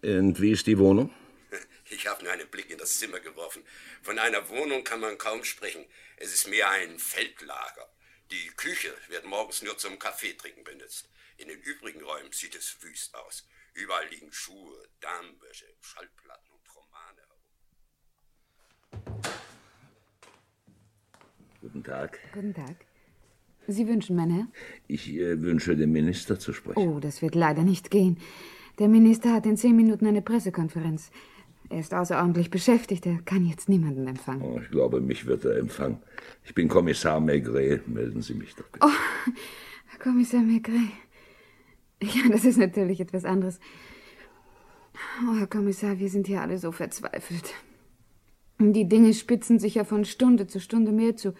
Und 0.02 0.40
wie 0.40 0.50
ist 0.52 0.66
die 0.66 0.78
Wohnung? 0.78 1.10
Ich 1.88 2.04
habe 2.08 2.24
nur 2.24 2.32
einen 2.32 2.48
Blick 2.48 2.68
in 2.70 2.78
das 2.78 2.98
Zimmer 2.98 3.20
geworfen. 3.20 3.62
Von 4.06 4.20
einer 4.20 4.48
Wohnung 4.50 4.84
kann 4.84 5.00
man 5.00 5.18
kaum 5.18 5.42
sprechen. 5.42 5.84
Es 6.16 6.32
ist 6.32 6.46
mehr 6.48 6.70
ein 6.70 6.96
Feldlager. 7.00 7.88
Die 8.30 8.52
Küche 8.56 8.94
wird 9.08 9.24
morgens 9.24 9.62
nur 9.62 9.76
zum 9.78 9.98
Kaffeetrinken 9.98 10.62
benutzt. 10.62 11.10
In 11.38 11.48
den 11.48 11.58
übrigen 11.58 12.00
Räumen 12.04 12.30
sieht 12.30 12.54
es 12.54 12.76
wüst 12.82 13.16
aus. 13.16 13.48
Überall 13.74 14.06
liegen 14.06 14.30
Schuhe, 14.30 14.76
Darmwäsche, 15.00 15.66
Schallplatten 15.80 16.52
und 16.52 16.68
Romane 16.76 17.20
herum. 18.92 19.22
Guten 21.60 21.82
Tag. 21.82 22.20
Guten 22.32 22.54
Tag. 22.54 22.76
Sie 23.66 23.88
wünschen, 23.88 24.14
mein 24.14 24.30
Herr? 24.30 24.46
Ich 24.86 25.08
äh, 25.08 25.42
wünsche, 25.42 25.74
den 25.74 25.90
Minister 25.90 26.38
zu 26.38 26.52
sprechen. 26.52 26.78
Oh, 26.78 27.00
das 27.00 27.22
wird 27.22 27.34
leider 27.34 27.64
nicht 27.64 27.90
gehen. 27.90 28.20
Der 28.78 28.86
Minister 28.86 29.32
hat 29.32 29.46
in 29.46 29.56
zehn 29.56 29.74
Minuten 29.74 30.06
eine 30.06 30.22
Pressekonferenz. 30.22 31.10
Er 31.68 31.80
ist 31.80 31.92
außerordentlich 31.92 32.50
beschäftigt. 32.50 33.06
Er 33.06 33.18
kann 33.22 33.44
jetzt 33.44 33.68
niemanden 33.68 34.06
empfangen. 34.06 34.42
Oh, 34.42 34.60
ich 34.60 34.70
glaube, 34.70 35.00
mich 35.00 35.26
wird 35.26 35.44
er 35.44 35.56
empfangen. 35.56 35.98
Ich 36.44 36.54
bin 36.54 36.68
Kommissar 36.68 37.20
Maigret. 37.20 37.88
Melden 37.88 38.22
Sie 38.22 38.34
mich 38.34 38.54
doch 38.54 38.68
bitte. 38.68 38.86
Oh, 38.86 39.32
Herr 39.86 39.98
Kommissar 39.98 40.42
Maigret. 40.42 40.90
Ja, 42.02 42.28
das 42.30 42.44
ist 42.44 42.58
natürlich 42.58 43.00
etwas 43.00 43.24
anderes. 43.24 43.58
Oh, 45.22 45.34
Herr 45.38 45.46
Kommissar, 45.46 45.98
wir 45.98 46.08
sind 46.08 46.26
hier 46.26 46.40
alle 46.40 46.58
so 46.58 46.72
verzweifelt. 46.72 47.54
Die 48.58 48.88
Dinge 48.88 49.12
spitzen 49.12 49.58
sich 49.58 49.74
ja 49.74 49.84
von 49.84 50.04
Stunde 50.04 50.46
zu 50.46 50.60
Stunde 50.60 50.92
mehr 50.92 51.16
zu. 51.16 51.34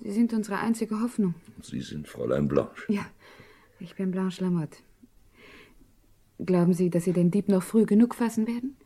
Sie 0.00 0.12
sind 0.12 0.32
unsere 0.32 0.58
einzige 0.58 1.00
Hoffnung. 1.00 1.34
Sie 1.62 1.80
sind 1.80 2.08
Fräulein 2.08 2.48
Blanche. 2.48 2.92
Ja, 2.92 3.06
ich 3.80 3.94
bin 3.94 4.10
Blanche 4.10 4.44
Lamotte. 4.44 4.78
Glauben 6.38 6.74
Sie, 6.74 6.90
dass 6.90 7.04
Sie 7.04 7.12
den 7.12 7.30
Dieb 7.30 7.48
noch 7.48 7.62
früh 7.62 7.86
genug 7.86 8.14
fassen 8.14 8.46
werden? 8.46 8.76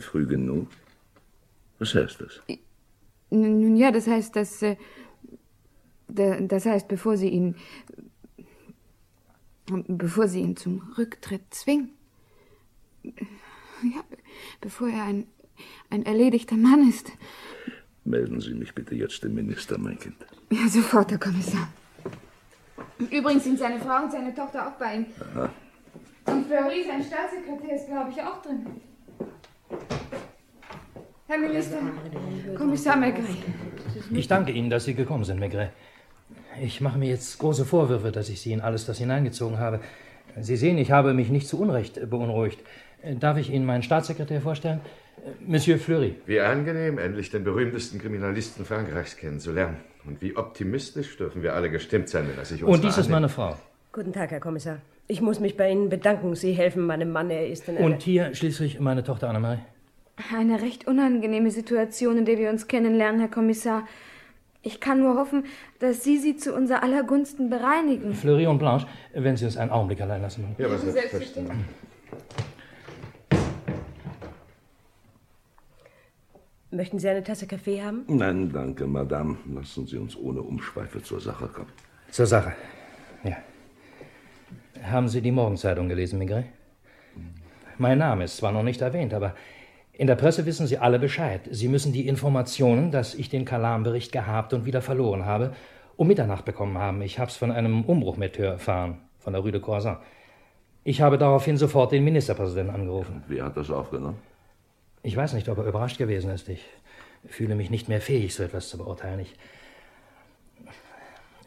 Früh 0.00 0.26
genug? 0.26 0.68
Was 1.78 1.94
heißt 1.94 2.20
das? 2.20 2.40
Nun 3.30 3.76
ja, 3.76 3.90
das 3.90 4.06
heißt, 4.06 4.36
dass. 4.36 4.62
Äh, 4.62 4.76
da, 6.08 6.40
das 6.40 6.66
heißt, 6.66 6.88
bevor 6.88 7.16
Sie 7.16 7.28
ihn. 7.28 7.56
Bevor 9.66 10.28
Sie 10.28 10.40
ihn 10.40 10.56
zum 10.56 10.82
Rücktritt 10.98 11.42
zwingen. 11.54 11.90
Ja, 13.02 14.04
bevor 14.60 14.88
er 14.88 15.04
ein, 15.04 15.26
ein 15.90 16.04
erledigter 16.04 16.56
Mann 16.56 16.88
ist. 16.88 17.10
Melden 18.04 18.40
Sie 18.40 18.54
mich 18.54 18.74
bitte 18.74 18.94
jetzt 18.94 19.22
dem 19.22 19.34
Minister, 19.34 19.78
mein 19.78 19.98
Kind. 19.98 20.16
Ja, 20.50 20.68
sofort, 20.68 21.10
Herr 21.10 21.18
Kommissar. 21.18 21.68
Übrigens 22.98 23.44
sind 23.44 23.58
seine 23.58 23.80
Frau 23.80 24.04
und 24.04 24.12
seine 24.12 24.34
Tochter 24.34 24.68
auch 24.68 24.72
bei 24.72 24.96
ihm. 24.96 25.06
Aha. 25.34 25.50
Und 26.26 26.46
Fleury, 26.46 26.84
sein 26.86 27.02
Staatssekretär, 27.02 27.74
ist, 27.76 27.86
glaube 27.86 28.10
ich, 28.10 28.22
auch 28.22 28.42
drin. 28.42 28.66
Herr 31.32 31.38
Minister, 31.38 31.78
Kommissar 32.56 32.96
Maigret. 32.96 33.24
Ich 34.10 34.28
danke 34.28 34.52
Ihnen, 34.52 34.68
dass 34.68 34.84
Sie 34.84 34.94
gekommen 34.94 35.24
sind, 35.24 35.40
Maigret. 35.40 35.70
Ich 36.60 36.82
mache 36.82 36.98
mir 36.98 37.08
jetzt 37.08 37.38
große 37.38 37.64
Vorwürfe, 37.64 38.12
dass 38.12 38.28
ich 38.28 38.40
Sie 38.40 38.52
in 38.52 38.60
alles 38.60 38.84
das 38.84 38.98
hineingezogen 38.98 39.58
habe. 39.58 39.80
Sie 40.38 40.56
sehen, 40.56 40.76
ich 40.76 40.90
habe 40.90 41.14
mich 41.14 41.30
nicht 41.30 41.48
zu 41.48 41.58
Unrecht 41.58 42.10
beunruhigt. 42.10 42.60
Darf 43.18 43.38
ich 43.38 43.50
Ihnen 43.50 43.64
meinen 43.64 43.82
Staatssekretär 43.82 44.40
vorstellen? 44.40 44.80
Monsieur 45.40 45.78
Fleury. 45.78 46.16
Wie 46.26 46.40
angenehm, 46.40 46.98
endlich 46.98 47.30
den 47.30 47.44
berühmtesten 47.44 47.98
Kriminalisten 47.98 48.64
Frankreichs 48.64 49.16
kennenzulernen. 49.16 49.76
Und 50.04 50.20
wie 50.20 50.36
optimistisch 50.36 51.16
dürfen 51.16 51.42
wir 51.42 51.54
alle 51.54 51.70
gestimmt 51.70 52.08
sein, 52.08 52.28
wenn 52.28 52.36
er 52.36 52.44
sich 52.44 52.62
uns 52.62 52.74
Und 52.74 52.84
dies 52.84 52.98
ist 52.98 53.08
meine 53.08 53.28
Frau. 53.28 53.56
Guten 53.94 54.14
Tag, 54.14 54.30
Herr 54.30 54.40
Kommissar. 54.40 54.78
Ich 55.06 55.20
muss 55.20 55.38
mich 55.38 55.58
bei 55.58 55.70
Ihnen 55.70 55.90
bedanken. 55.90 56.34
Sie 56.34 56.52
helfen 56.52 56.86
meinem 56.86 57.12
Mann. 57.12 57.28
Er 57.28 57.46
ist 57.46 57.68
in 57.68 57.76
einer... 57.76 57.84
Und 57.84 58.02
hier 58.02 58.34
schließlich 58.34 58.80
meine 58.80 59.04
Tochter 59.04 59.28
Annemarie. 59.28 59.58
Eine 60.34 60.62
recht 60.62 60.86
unangenehme 60.86 61.50
Situation, 61.50 62.16
in 62.16 62.24
der 62.24 62.38
wir 62.38 62.48
uns 62.48 62.68
kennenlernen, 62.68 63.20
Herr 63.20 63.28
Kommissar. 63.28 63.86
Ich 64.62 64.80
kann 64.80 65.00
nur 65.00 65.16
hoffen, 65.16 65.44
dass 65.78 66.04
Sie 66.04 66.16
sie 66.16 66.36
zu 66.36 66.54
unser 66.54 66.82
aller 66.82 67.02
Gunsten 67.02 67.50
bereinigen. 67.50 68.14
Fleury 68.14 68.46
und 68.46 68.58
Blanche, 68.58 68.86
wenn 69.12 69.36
Sie 69.36 69.44
uns 69.44 69.58
einen 69.58 69.70
Augenblick 69.70 70.00
allein 70.00 70.22
lassen 70.22 70.44
wollen. 70.44 70.54
Ja, 70.56 70.70
was 70.74 70.80
Selbstverständlich. 70.90 71.58
Möchten 76.70 76.98
Sie 76.98 77.08
eine 77.10 77.22
Tasse 77.22 77.46
Kaffee 77.46 77.82
haben? 77.82 78.04
Nein, 78.06 78.50
danke, 78.50 78.86
Madame. 78.86 79.36
Lassen 79.52 79.86
Sie 79.86 79.98
uns 79.98 80.16
ohne 80.16 80.40
Umschweife 80.40 81.02
zur 81.02 81.20
Sache 81.20 81.46
kommen. 81.48 81.68
Zur 82.10 82.24
Sache. 82.24 82.54
Ja. 83.22 83.36
Haben 84.82 85.08
Sie 85.08 85.22
die 85.22 85.32
Morgenzeitung 85.32 85.88
gelesen, 85.88 86.18
Maigret? 86.18 86.44
Mein 87.78 87.98
Name 87.98 88.24
ist 88.24 88.36
zwar 88.36 88.52
noch 88.52 88.62
nicht 88.62 88.80
erwähnt, 88.80 89.14
aber 89.14 89.34
In 89.94 90.06
der 90.06 90.16
Presse 90.16 90.46
wissen 90.46 90.66
Sie 90.66 90.78
alle 90.78 90.98
Bescheid. 90.98 91.42
Sie 91.50 91.68
müssen 91.68 91.92
die 91.92 92.08
Informationen, 92.08 92.90
dass 92.90 93.14
ich 93.14 93.28
den 93.28 93.44
Kalam-Bericht 93.44 94.10
gehabt 94.10 94.54
und 94.54 94.64
wieder 94.64 94.80
verloren 94.80 95.26
habe, 95.26 95.52
um 95.96 96.08
Mitternacht 96.08 96.46
bekommen 96.46 96.78
haben. 96.78 97.02
Ich 97.02 97.18
hab's 97.18 97.36
von 97.36 97.52
einem 97.52 97.84
Umbruchmetteur 97.84 98.52
erfahren, 98.52 98.98
von 99.18 99.34
der 99.34 99.42
Rue 99.42 99.52
de 99.52 99.60
Croissant. 99.60 99.98
Ich 100.82 101.02
habe 101.02 101.18
daraufhin 101.18 101.58
sofort 101.58 101.92
den 101.92 102.04
Ministerpräsidenten 102.04 102.74
angerufen. 102.74 103.22
Wie 103.28 103.42
hat 103.42 103.56
das 103.56 103.70
aufgenommen? 103.70 104.16
Ich 105.02 105.16
weiß 105.16 105.34
nicht, 105.34 105.48
ob 105.50 105.58
er 105.58 105.66
überrascht 105.66 105.98
gewesen 105.98 106.30
ist. 106.30 106.48
Ich 106.48 106.64
fühle 107.26 107.54
mich 107.54 107.70
nicht 107.70 107.88
mehr 107.88 108.00
fähig, 108.00 108.34
so 108.34 108.42
etwas 108.42 108.70
zu 108.70 108.78
beurteilen. 108.78 109.20
Ich 109.20 109.34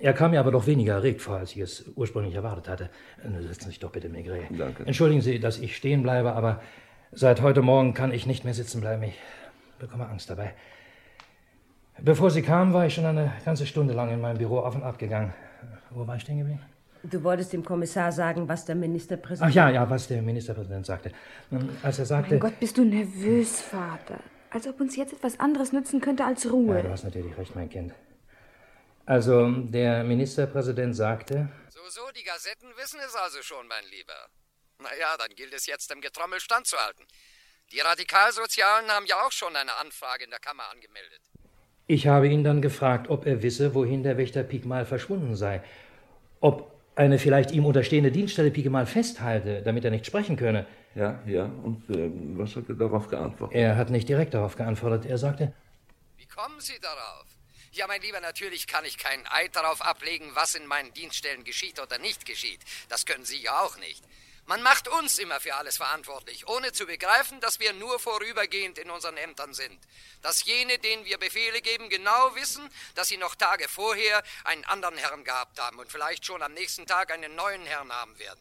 er 0.06 0.14
kam 0.14 0.32
mir 0.32 0.40
aber 0.40 0.52
doch 0.52 0.68
weniger 0.68 0.94
erregt 0.94 1.20
vor, 1.20 1.38
als 1.38 1.54
ich 1.54 1.58
es 1.58 1.86
ursprünglich 1.96 2.36
erwartet 2.36 2.70
hatte. 2.70 2.90
Setzen 3.24 3.66
Sie 3.66 3.70
sich 3.70 3.80
doch 3.80 3.92
bitte, 3.92 4.08
Maigret. 4.08 4.44
Danke. 4.52 4.86
Entschuldigen 4.86 5.22
Sie, 5.22 5.40
dass 5.40 5.58
ich 5.58 5.76
stehen 5.76 6.04
bleibe, 6.04 6.34
aber 6.34 6.62
seit 7.12 7.42
heute 7.42 7.64
Morgen 7.64 7.96
kann 7.96 8.14
ich 8.14 8.28
nicht 8.28 8.46
mehr 8.46 8.54
sitzen 8.54 8.82
bleiben. 8.82 9.02
Ich 9.02 9.20
bekomme 9.80 10.08
Angst 10.08 10.30
dabei. 10.30 10.54
Bevor 12.00 12.30
Sie 12.30 12.44
kamen, 12.44 12.72
war 12.72 12.86
ich 12.86 12.94
schon 12.94 13.06
eine 13.06 13.32
ganze 13.46 13.66
Stunde 13.66 13.96
lang 13.96 14.12
in 14.12 14.22
meinem 14.22 14.38
Büro 14.38 14.60
auf 14.60 14.76
und 14.76 14.84
ab 14.84 15.00
gegangen. 15.00 15.34
Wo 15.90 16.06
war 16.06 16.18
ich 16.18 16.22
stehen 16.22 16.38
geblieben? 16.38 16.62
Du 17.02 17.24
wolltest 17.24 17.54
dem 17.54 17.66
Kommissar 17.66 18.12
sagen, 18.12 18.48
was 18.48 18.64
der 18.66 18.76
Ministerpräsident. 18.76 19.50
Ach 19.50 19.56
ja, 19.56 19.70
ja, 19.70 19.90
was 19.90 20.08
der 20.08 20.22
Ministerpräsident 20.22 20.86
sagte. 20.86 21.12
Als 21.82 21.98
er 21.98 22.06
sagte. 22.06 22.32
Mein 22.32 22.40
Gott, 22.42 22.60
bist 22.60 22.78
du 22.78 22.84
nervös, 22.84 23.60
Vater. 23.62 24.20
Als 24.52 24.68
ob 24.68 24.80
uns 24.80 24.96
jetzt 24.96 25.14
etwas 25.14 25.40
anderes 25.40 25.74
nützen 25.74 26.00
könnte 26.00 26.26
als 26.26 26.52
Ruhe. 26.52 26.76
Ja, 26.76 26.82
du 26.84 26.90
hast 26.92 27.06
natürlich 27.06 27.36
recht, 27.38 27.56
mein 27.56 27.70
Kind. 27.70 27.94
Also, 29.06 29.52
der 29.52 30.04
Ministerpräsident 30.04 30.96
sagte. 30.96 31.50
So, 31.70 31.80
so, 31.90 32.02
die 32.16 32.24
Gazetten 32.24 32.70
wissen 32.76 33.00
es 33.06 33.16
also 33.16 33.42
schon, 33.44 33.68
mein 33.68 33.84
Lieber. 33.92 34.30
Naja, 34.80 35.16
dann 35.18 35.36
gilt 35.36 35.54
es 35.54 35.68
jetzt, 35.68 35.92
dem 35.92 36.02
Getrommel 36.02 36.40
standzuhalten. 36.40 37.06
Die 37.72 37.80
Radikalsozialen 37.80 38.90
haben 38.90 39.06
ja 39.06 39.22
auch 39.26 39.32
schon 39.32 39.56
eine 39.56 39.76
Anfrage 39.76 40.24
in 40.24 40.30
der 40.30 40.40
Kammer 40.40 40.64
angemeldet. 40.72 41.22
Ich 41.88 42.08
habe 42.08 42.28
ihn 42.28 42.44
dann 42.44 42.62
gefragt, 42.62 43.10
ob 43.10 43.28
er 43.28 43.44
wisse, 43.44 43.76
wohin 43.76 44.02
der 44.02 44.18
Wächter 44.18 44.44
Pigmal 44.44 44.86
verschwunden 44.86 45.36
sei. 45.36 45.62
Ob 46.42 46.72
eine 46.96 47.20
vielleicht 47.20 47.52
ihm 47.52 47.66
unterstehende 47.66 48.12
Dienststelle 48.12 48.50
Pigmal 48.50 48.88
festhalte, 48.88 49.62
damit 49.62 49.86
er 49.86 49.92
nicht 49.92 50.06
sprechen 50.06 50.36
könne. 50.36 50.66
Ja, 50.96 51.22
ja. 51.28 51.46
Und 51.46 51.90
äh, 51.90 52.10
was 52.38 52.56
hat 52.56 52.70
er 52.70 52.76
darauf 52.76 53.08
geantwortet? 53.08 53.56
Er 53.56 53.76
hat 53.76 53.90
nicht 53.90 54.10
direkt 54.10 54.34
darauf 54.34 54.56
geantwortet. 54.56 55.06
Er 55.06 55.18
sagte. 55.18 55.54
Wie 56.18 56.26
kommen 56.26 56.60
Sie 56.60 56.80
darauf? 56.80 57.35
Ja, 57.76 57.88
mein 57.88 58.02
Lieber, 58.02 58.22
natürlich 58.22 58.68
kann 58.68 58.86
ich 58.86 58.98
keinen 58.98 59.28
Eid 59.28 59.54
darauf 59.54 59.82
ablegen, 59.82 60.32
was 60.34 60.56
in 60.56 60.66
meinen 60.66 60.94
Dienststellen 60.94 61.44
geschieht 61.44 61.78
oder 61.78 61.98
nicht 61.98 62.26
geschieht. 62.26 62.62
Das 62.88 63.06
können 63.06 63.26
Sie 63.26 63.42
ja 63.42 63.60
auch 63.60 63.76
nicht. 63.78 64.02
Man 64.46 64.62
macht 64.64 64.88
uns 64.88 65.20
immer 65.20 65.42
für 65.42 65.56
alles 65.56 65.76
verantwortlich, 65.76 66.48
ohne 66.48 66.72
zu 66.72 66.86
begreifen, 66.86 67.42
dass 67.42 67.60
wir 67.60 67.74
nur 67.74 68.00
vorübergehend 68.00 68.78
in 68.78 68.90
unseren 68.90 69.18
Ämtern 69.18 69.54
sind. 69.54 69.78
Dass 70.22 70.46
jene, 70.46 70.78
denen 70.78 71.04
wir 71.04 71.18
Befehle 71.18 71.60
geben, 71.60 71.90
genau 71.90 72.34
wissen, 72.36 72.64
dass 72.96 73.10
sie 73.10 73.18
noch 73.18 73.36
Tage 73.36 73.68
vorher 73.68 74.24
einen 74.46 74.64
anderen 74.64 74.96
Herrn 74.96 75.26
gehabt 75.26 75.60
haben 75.60 75.78
und 75.78 75.92
vielleicht 75.92 76.26
schon 76.26 76.42
am 76.42 76.54
nächsten 76.54 76.86
Tag 76.86 77.12
einen 77.12 77.36
neuen 77.36 77.66
Herrn 77.66 77.92
haben 77.92 78.18
werden. 78.20 78.40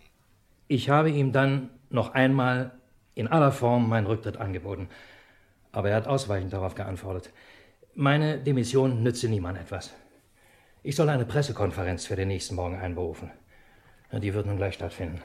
Ich 0.68 0.90
habe 0.90 1.10
ihm 1.10 1.32
dann 1.32 1.70
noch 1.90 2.14
einmal 2.14 2.78
in 3.16 3.26
aller 3.26 3.50
Form 3.50 3.88
meinen 3.88 4.06
Rücktritt 4.06 4.36
angeboten. 4.36 4.88
Aber 5.72 5.90
er 5.90 5.96
hat 5.96 6.06
ausweichend 6.06 6.52
darauf 6.52 6.76
geantwortet. 6.76 7.32
Meine 7.96 8.38
Demission 8.38 9.04
nütze 9.04 9.28
niemand 9.28 9.56
etwas. 9.56 9.94
Ich 10.82 10.96
soll 10.96 11.08
eine 11.08 11.24
Pressekonferenz 11.24 12.06
für 12.06 12.16
den 12.16 12.26
nächsten 12.26 12.56
Morgen 12.56 12.74
einberufen. 12.74 13.30
Die 14.12 14.34
wird 14.34 14.46
nun 14.46 14.56
gleich 14.56 14.74
stattfinden. 14.74 15.20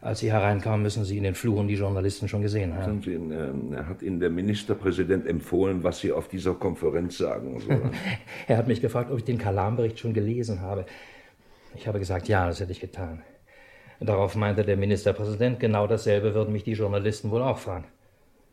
Als 0.00 0.18
Sie 0.18 0.32
hereinkamen, 0.32 0.82
müssen 0.82 1.04
Sie 1.04 1.16
in 1.16 1.22
den 1.22 1.36
Fluren 1.36 1.68
die 1.68 1.76
Journalisten 1.76 2.26
schon 2.26 2.42
gesehen 2.42 2.74
haben. 2.74 3.00
Sie, 3.00 3.14
äh, 3.14 3.84
hat 3.84 4.02
Ihnen 4.02 4.18
der 4.18 4.30
Ministerpräsident 4.30 5.26
empfohlen, 5.26 5.84
was 5.84 6.00
Sie 6.00 6.10
auf 6.10 6.26
dieser 6.26 6.54
Konferenz 6.54 7.16
sagen? 7.16 7.60
So. 7.60 7.70
er 8.48 8.56
hat 8.56 8.66
mich 8.66 8.80
gefragt, 8.80 9.12
ob 9.12 9.18
ich 9.18 9.24
den 9.24 9.38
Kalam-Bericht 9.38 10.00
schon 10.00 10.14
gelesen 10.14 10.62
habe. 10.62 10.86
Ich 11.76 11.86
habe 11.86 12.00
gesagt, 12.00 12.26
ja, 12.26 12.48
das 12.48 12.58
hätte 12.58 12.72
ich 12.72 12.80
getan. 12.80 13.22
Darauf 14.00 14.34
meinte 14.34 14.64
der 14.64 14.76
Ministerpräsident, 14.76 15.60
genau 15.60 15.86
dasselbe 15.86 16.34
würden 16.34 16.52
mich 16.52 16.64
die 16.64 16.72
Journalisten 16.72 17.30
wohl 17.30 17.42
auch 17.42 17.58
fragen. 17.58 17.86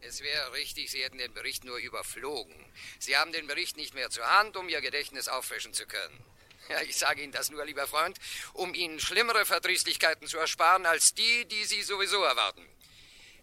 Es 0.02 0.22
wäre 0.22 0.54
richtig, 0.54 0.90
Sie 0.90 1.04
hätten 1.04 1.20
den 1.20 1.34
Bericht 1.34 1.64
nur 1.64 1.78
überflogen. 1.78 2.56
Sie 3.00 3.18
haben 3.18 3.32
den 3.32 3.46
Bericht 3.48 3.78
nicht 3.78 3.94
mehr 3.94 4.10
zur 4.10 4.28
Hand, 4.28 4.58
um 4.58 4.68
Ihr 4.68 4.82
Gedächtnis 4.82 5.28
auffrischen 5.28 5.74
zu 5.74 5.86
können. 5.86 6.26
Ja, 6.70 6.82
ich 6.82 6.98
sage 6.98 7.22
Ihnen 7.22 7.32
das 7.32 7.50
nur, 7.50 7.66
lieber 7.66 7.88
Freund, 7.88 8.18
um 8.54 8.74
Ihnen 8.74 9.00
schlimmere 9.00 9.46
Verdrießlichkeiten 9.46 10.28
zu 10.28 10.38
ersparen 10.38 10.86
als 10.86 11.14
die, 11.14 11.46
die 11.46 11.66
Sie 11.66 11.84
sowieso 11.84 12.24
erwarten. 12.24 12.66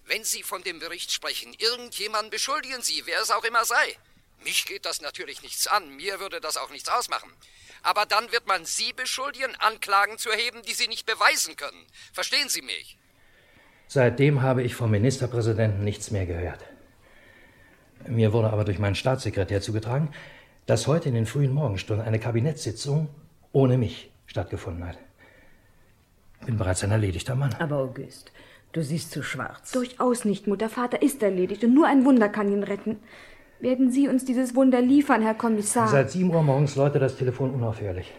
Wenn 0.04 0.24
Sie 0.24 0.42
von 0.42 0.62
dem 0.62 0.78
Bericht 0.78 1.12
sprechen, 1.12 1.54
irgendjemanden 1.54 2.30
beschuldigen 2.30 2.82
Sie, 2.82 3.06
wer 3.06 3.20
es 3.20 3.30
auch 3.30 3.44
immer 3.44 3.64
sei. 3.64 3.96
Mich 4.40 4.64
geht 4.66 4.84
das 4.84 5.00
natürlich 5.00 5.42
nichts 5.42 5.66
an, 5.66 5.96
mir 5.96 6.20
würde 6.20 6.40
das 6.40 6.56
auch 6.56 6.70
nichts 6.70 6.88
ausmachen. 6.88 7.32
Aber 7.82 8.06
dann 8.06 8.32
wird 8.32 8.46
man 8.46 8.64
Sie 8.66 8.92
beschuldigen, 8.92 9.54
Anklagen 9.56 10.18
zu 10.18 10.30
erheben, 10.30 10.62
die 10.62 10.74
Sie 10.74 10.88
nicht 10.88 11.06
beweisen 11.06 11.56
können. 11.56 11.86
Verstehen 12.12 12.48
Sie 12.48 12.62
mich? 12.62 12.96
Seitdem 13.88 14.42
habe 14.42 14.62
ich 14.62 14.74
vom 14.74 14.90
Ministerpräsidenten 14.90 15.82
nichts 15.82 16.10
mehr 16.10 16.26
gehört. 16.26 16.60
Mir 18.06 18.32
wurde 18.32 18.50
aber 18.50 18.64
durch 18.64 18.78
meinen 18.78 18.94
Staatssekretär 18.94 19.60
zugetragen, 19.60 20.10
dass 20.66 20.86
heute 20.86 21.08
in 21.08 21.14
den 21.14 21.24
frühen 21.24 21.52
Morgenstunden 21.52 22.06
eine 22.06 22.18
Kabinettssitzung 22.18 23.08
ohne 23.52 23.78
mich 23.78 24.12
stattgefunden 24.26 24.86
hat. 24.86 24.98
Bin 26.44 26.58
bereits 26.58 26.84
ein 26.84 26.90
erledigter 26.90 27.34
Mann. 27.34 27.54
Aber 27.58 27.78
August, 27.78 28.30
du 28.72 28.82
siehst 28.82 29.10
zu 29.10 29.22
schwarz. 29.22 29.72
Durchaus 29.72 30.26
nicht, 30.26 30.46
Mutter. 30.46 30.68
Vater 30.68 31.00
ist 31.02 31.22
erledigt 31.22 31.64
und 31.64 31.74
nur 31.74 31.86
ein 31.86 32.04
Wunder 32.04 32.28
kann 32.28 32.52
ihn 32.52 32.62
retten. 32.62 32.98
Werden 33.58 33.90
Sie 33.90 34.06
uns 34.06 34.24
dieses 34.24 34.54
Wunder 34.54 34.82
liefern, 34.82 35.22
Herr 35.22 35.34
Kommissar? 35.34 35.88
Seit 35.88 36.10
sieben 36.10 36.32
Uhr 36.32 36.42
morgens 36.42 36.76
läutet 36.76 37.02
das 37.02 37.16
Telefon 37.16 37.52
unaufhörlich. 37.52 38.12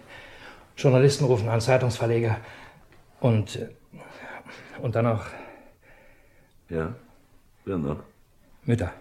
Journalisten 0.75 1.25
rufen 1.25 1.47
an, 1.47 1.61
Zeitungsverleger 1.61 2.37
und 3.19 3.69
und 4.81 4.95
dann 4.95 5.07
auch 5.07 5.25
ja, 6.69 6.95
wer 7.65 7.77
noch? 7.77 8.03
Mütter. 8.65 8.93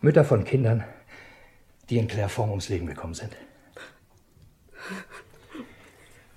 Mütter 0.00 0.24
von 0.24 0.44
Kindern, 0.44 0.84
die 1.88 1.98
in 1.98 2.08
Clairefonds 2.08 2.50
ums 2.50 2.68
Leben 2.68 2.86
gekommen 2.86 3.14
sind. 3.14 3.36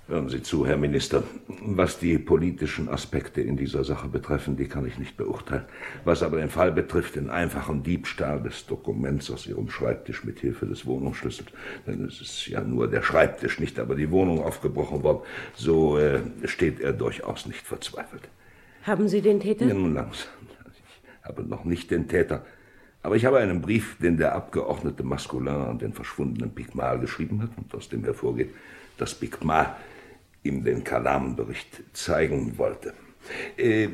Hören 0.08 0.30
Sie 0.30 0.42
zu, 0.42 0.66
Herr 0.66 0.78
Minister. 0.78 1.22
Was 1.48 1.98
die 1.98 2.16
politischen 2.16 2.88
Aspekte 2.88 3.42
in 3.42 3.58
dieser 3.58 3.84
Sache 3.84 4.08
betreffen, 4.08 4.56
die 4.56 4.66
kann 4.66 4.86
ich 4.86 4.98
nicht 4.98 5.18
beurteilen. 5.18 5.66
Was 6.04 6.22
aber 6.22 6.38
den 6.38 6.48
Fall 6.48 6.72
betrifft, 6.72 7.16
den 7.16 7.28
einfachen 7.28 7.82
Diebstahl 7.82 8.42
des 8.42 8.64
Dokuments 8.64 9.30
aus 9.30 9.46
Ihrem 9.46 9.68
Schreibtisch 9.68 10.24
mit 10.24 10.40
Hilfe 10.40 10.64
des 10.64 10.86
Wohnungsschlüssels, 10.86 11.50
denn 11.86 12.06
es 12.06 12.22
ist 12.22 12.46
ja 12.46 12.62
nur 12.62 12.88
der 12.88 13.02
Schreibtisch, 13.02 13.60
nicht 13.60 13.78
aber 13.78 13.96
die 13.96 14.10
Wohnung 14.10 14.42
aufgebrochen 14.42 15.02
worden, 15.02 15.20
so 15.54 15.98
äh, 15.98 16.20
steht 16.44 16.80
er 16.80 16.94
durchaus 16.94 17.44
nicht 17.44 17.66
verzweifelt. 17.66 18.30
Haben 18.82 19.08
Sie 19.08 19.20
den 19.20 19.40
Täter? 19.40 19.66
Ja, 19.66 19.74
nun 19.74 19.94
langsam. 19.94 20.28
Ich 21.20 21.28
habe 21.28 21.42
noch 21.42 21.64
nicht 21.64 21.90
den 21.90 22.08
Täter. 22.08 22.44
Aber 23.02 23.16
ich 23.16 23.24
habe 23.24 23.38
einen 23.38 23.60
Brief, 23.60 23.96
den 23.98 24.16
der 24.16 24.34
Abgeordnete 24.34 25.02
Masculin 25.02 25.48
an 25.48 25.78
den 25.78 25.92
verschwundenen 25.92 26.50
Pigmal 26.50 26.98
geschrieben 26.98 27.42
hat 27.42 27.50
und 27.56 27.74
aus 27.74 27.88
dem 27.88 28.04
hervorgeht, 28.04 28.50
dass 28.96 29.14
Pigmal 29.14 29.76
ihm 30.42 30.64
den 30.64 30.82
Kalam-Bericht 30.84 31.82
zeigen 31.92 32.58
wollte. 32.58 32.94
Äh, 33.56 33.88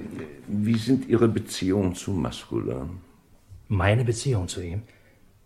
wie 0.47 0.79
sind 0.79 1.09
Ihre 1.09 1.29
Beziehungen 1.29 1.95
zu 1.95 2.13
Masculin? 2.13 3.01
Meine 3.69 4.05
Beziehung 4.05 4.49
zu 4.49 4.63
ihm? 4.63 4.83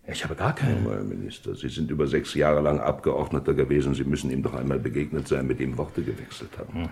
Ich 0.07 0.23
habe 0.23 0.35
gar 0.35 0.55
keine. 0.55 0.81
Herr 0.81 1.03
Minister, 1.03 1.55
Sie 1.55 1.69
sind 1.69 1.91
über 1.91 2.07
sechs 2.07 2.33
Jahre 2.33 2.61
lang 2.61 2.79
Abgeordneter 2.79 3.53
gewesen. 3.53 3.93
Sie 3.93 4.03
müssen 4.03 4.31
ihm 4.31 4.41
doch 4.41 4.55
einmal 4.55 4.79
begegnet 4.79 5.27
sein, 5.27 5.45
mit 5.45 5.59
ihm 5.59 5.77
Worte 5.77 6.01
gewechselt 6.01 6.51
haben. 6.57 6.73
Hm. 6.83 6.89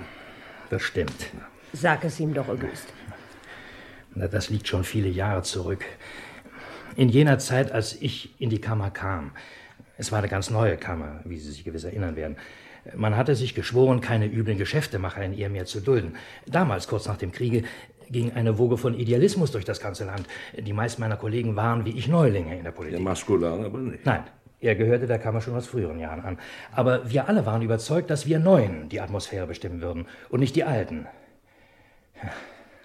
Das 0.70 0.82
stimmt. 0.84 1.32
Sag 1.74 2.04
es 2.04 2.20
ihm 2.20 2.34
doch, 2.34 2.48
August. 2.48 2.94
Das 4.16 4.50
liegt 4.50 4.68
schon 4.68 4.84
viele 4.84 5.10
Jahre 5.10 5.44
zurück. 5.44 5.86
In 6.96 7.10
jener 7.10 7.38
Zeit, 7.38 7.72
als 7.72 7.94
ich 8.02 8.40
in 8.42 8.50
die 8.50 8.62
Kammer 8.62 8.90
kam, 8.90 9.32
es 9.98 10.12
war 10.12 10.20
eine 10.20 10.28
ganz 10.28 10.50
neue 10.50 10.78
Kammer, 10.78 11.22
wie 11.26 11.38
Sie 11.38 11.52
sich 11.52 11.64
gewiss 11.64 11.84
erinnern 11.84 12.16
werden, 12.16 12.38
man 12.96 13.18
hatte 13.18 13.36
sich 13.36 13.54
geschworen, 13.54 14.02
keine 14.02 14.28
üblen 14.28 14.58
Geschäftemacher 14.58 15.24
in 15.24 15.34
ihr 15.34 15.50
mehr 15.50 15.66
zu 15.66 15.82
dulden. 15.82 16.16
Damals, 16.46 16.88
kurz 16.88 17.06
nach 17.06 17.18
dem 17.18 17.32
Kriege, 17.32 17.64
ging 18.10 18.32
eine 18.34 18.58
Woge 18.58 18.78
von 18.78 18.94
Idealismus 18.94 19.52
durch 19.52 19.66
das 19.66 19.80
ganze 19.80 20.06
Land. 20.06 20.26
Die 20.58 20.74
meisten 20.74 21.02
meiner 21.02 21.18
Kollegen 21.18 21.56
waren 21.56 21.86
wie 21.86 21.92
ich 21.92 22.08
Neulinge 22.08 22.58
in 22.58 22.64
der 22.64 22.72
Politik. 22.72 22.98
Der 22.98 23.04
Maskulan 23.04 23.66
aber 23.66 23.80
nicht. 23.80 24.06
Nein, 24.06 24.24
er 24.62 24.76
gehörte 24.76 25.08
der 25.08 25.20
Kammer 25.20 25.42
schon 25.42 25.56
aus 25.56 25.68
früheren 25.68 26.00
Jahren 26.00 26.22
an. 26.22 26.40
Aber 26.72 27.10
wir 27.10 27.28
alle 27.28 27.46
waren 27.46 27.62
überzeugt, 27.62 28.10
dass 28.10 28.26
wir 28.26 28.40
Neuen 28.40 28.90
die 28.90 29.02
Atmosphäre 29.02 29.48
bestimmen 29.48 29.82
würden 29.82 30.06
und 30.30 30.40
nicht 30.40 30.56
die 30.56 30.64
Alten. 30.64 31.08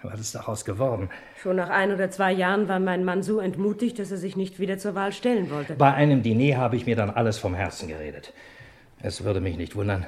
Was 0.03 0.19
ist 0.19 0.35
daraus 0.35 0.65
geworden? 0.65 1.09
Schon 1.41 1.55
nach 1.55 1.69
ein 1.69 1.93
oder 1.93 2.11
zwei 2.11 2.33
Jahren 2.33 2.67
war 2.67 2.79
mein 2.79 3.05
Mann 3.05 3.23
so 3.23 3.39
entmutigt, 3.39 3.99
dass 3.99 4.11
er 4.11 4.17
sich 4.17 4.35
nicht 4.35 4.59
wieder 4.59 4.77
zur 4.77 4.95
Wahl 4.95 5.13
stellen 5.13 5.49
wollte. 5.49 5.75
Bei 5.75 5.93
einem 5.93 6.21
Diner 6.23 6.57
habe 6.57 6.75
ich 6.75 6.85
mir 6.85 6.97
dann 6.97 7.09
alles 7.09 7.37
vom 7.37 7.55
Herzen 7.55 7.87
geredet. 7.87 8.33
Es 9.01 9.23
würde 9.23 9.39
mich 9.39 9.57
nicht 9.57 9.75
wundern, 9.75 10.05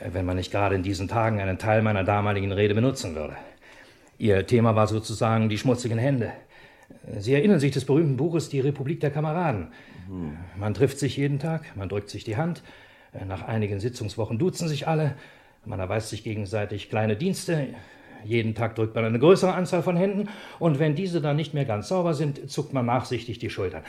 wenn 0.00 0.24
man 0.24 0.36
nicht 0.36 0.50
gerade 0.50 0.74
in 0.74 0.82
diesen 0.82 1.06
Tagen 1.06 1.40
einen 1.40 1.58
Teil 1.58 1.82
meiner 1.82 2.02
damaligen 2.02 2.50
Rede 2.50 2.74
benutzen 2.74 3.14
würde. 3.14 3.36
Ihr 4.18 4.44
Thema 4.46 4.74
war 4.74 4.88
sozusagen 4.88 5.48
die 5.48 5.58
schmutzigen 5.58 5.98
Hände. 5.98 6.32
Sie 7.18 7.34
erinnern 7.34 7.60
sich 7.60 7.70
des 7.72 7.84
berühmten 7.84 8.16
Buches 8.16 8.48
Die 8.48 8.60
Republik 8.60 9.00
der 9.00 9.10
Kameraden. 9.10 9.68
Man 10.56 10.74
trifft 10.74 10.98
sich 10.98 11.16
jeden 11.16 11.38
Tag, 11.38 11.76
man 11.76 11.88
drückt 11.88 12.10
sich 12.10 12.24
die 12.24 12.36
Hand. 12.36 12.62
Nach 13.26 13.46
einigen 13.46 13.78
Sitzungswochen 13.78 14.38
duzen 14.38 14.68
sich 14.68 14.88
alle. 14.88 15.14
Man 15.64 15.80
erweist 15.80 16.10
sich 16.10 16.24
gegenseitig 16.24 16.90
kleine 16.90 17.16
Dienste. 17.16 17.68
Jeden 18.24 18.54
Tag 18.54 18.74
drückt 18.74 18.94
man 18.94 19.04
eine 19.04 19.18
größere 19.18 19.52
Anzahl 19.52 19.82
von 19.82 19.96
Händen. 19.96 20.28
Und 20.58 20.78
wenn 20.78 20.94
diese 20.94 21.20
dann 21.20 21.36
nicht 21.36 21.54
mehr 21.54 21.64
ganz 21.64 21.88
sauber 21.88 22.14
sind, 22.14 22.50
zuckt 22.50 22.72
man 22.72 22.86
nachsichtig 22.86 23.38
die 23.38 23.50
Schultern. 23.50 23.82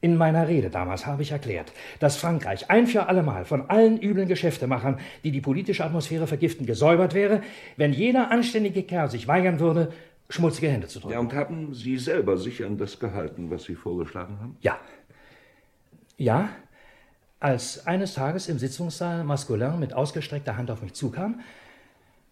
In 0.00 0.16
meiner 0.16 0.48
Rede 0.48 0.70
damals 0.70 1.06
habe 1.06 1.22
ich 1.22 1.32
erklärt, 1.32 1.72
dass 2.00 2.16
Frankreich 2.16 2.70
ein 2.70 2.86
für 2.86 3.08
allemal 3.08 3.44
von 3.44 3.70
allen 3.70 4.00
üblen 4.00 4.28
Geschäftemachern, 4.28 4.98
die 5.22 5.30
die 5.30 5.40
politische 5.40 5.84
Atmosphäre 5.84 6.26
vergiften, 6.26 6.66
gesäubert 6.66 7.14
wäre, 7.14 7.42
wenn 7.76 7.92
jeder 7.92 8.30
anständige 8.30 8.82
Kerl 8.82 9.10
sich 9.10 9.28
weigern 9.28 9.60
würde, 9.60 9.92
schmutzige 10.28 10.68
Hände 10.68 10.88
zu 10.88 11.00
drücken. 11.00 11.14
Ja, 11.14 11.20
und 11.20 11.32
haben 11.32 11.74
Sie 11.74 11.96
selber 11.96 12.36
sich 12.36 12.64
an 12.64 12.78
das 12.78 12.98
gehalten, 12.98 13.50
was 13.50 13.64
Sie 13.64 13.74
vorgeschlagen 13.74 14.38
haben? 14.40 14.56
Ja. 14.60 14.78
Ja, 16.16 16.48
als 17.40 17.86
eines 17.86 18.14
Tages 18.14 18.48
im 18.48 18.58
Sitzungssaal 18.58 19.24
Masculin 19.24 19.78
mit 19.78 19.92
ausgestreckter 19.92 20.56
Hand 20.56 20.70
auf 20.70 20.80
mich 20.80 20.94
zukam, 20.94 21.40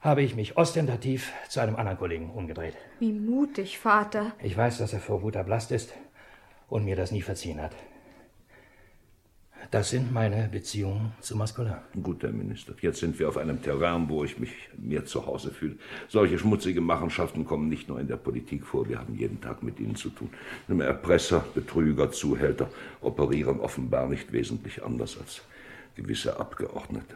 habe 0.03 0.23
ich 0.23 0.35
mich 0.35 0.57
ostentativ 0.57 1.33
zu 1.49 1.61
einem 1.61 1.77
anderen 1.77 1.97
Kollegen 1.97 2.31
umgedreht. 2.31 2.77
Wie 2.99 3.13
mutig, 3.13 3.79
Vater. 3.79 4.33
Ich 4.43 4.57
weiß, 4.57 4.79
dass 4.79 4.93
er 4.93 5.01
vor 5.01 5.23
Wut 5.23 5.37
erblasst 5.37 5.71
ist 5.71 5.95
und 6.69 6.85
mir 6.85 6.97
das 6.97 7.13
nie 7.13 7.23
verziehen 7.23 7.63
hat. 7.63 7.73
Das 9.71 9.91
sind 9.91 10.13
meine 10.13 10.49
Beziehungen 10.49 11.13
zu 11.21 11.37
Masculin. 11.37 11.75
Gut, 12.03 12.25
Herr 12.25 12.33
Minister. 12.33 12.75
Jetzt 12.81 12.99
sind 12.99 13.17
wir 13.21 13.29
auf 13.29 13.37
einem 13.37 13.63
Terrain, 13.63 14.09
wo 14.09 14.25
ich 14.25 14.39
mich 14.41 14.51
mehr 14.77 15.05
zu 15.05 15.25
Hause 15.25 15.53
fühle. 15.53 15.77
Solche 16.09 16.37
schmutzige 16.37 16.81
Machenschaften 16.81 17.47
kommen 17.47 17.69
nicht 17.69 17.89
nur 17.89 18.01
in 18.01 18.09
der 18.09 18.17
Politik 18.17 18.67
vor. 18.67 18.89
Wir 18.89 18.99
haben 18.99 19.15
jeden 19.15 19.41
Tag 19.41 19.63
mit 19.63 19.79
ihnen 19.79 19.95
zu 19.95 20.11
tun. 20.11 20.31
Erpresser, 20.81 21.45
Betrüger, 21.55 22.11
Zuhälter 22.11 22.69
operieren 23.01 23.61
offenbar 23.61 24.09
nicht 24.09 24.33
wesentlich 24.33 24.83
anders 24.83 25.17
als 25.19 25.43
gewisse 25.95 26.41
Abgeordnete. 26.41 27.15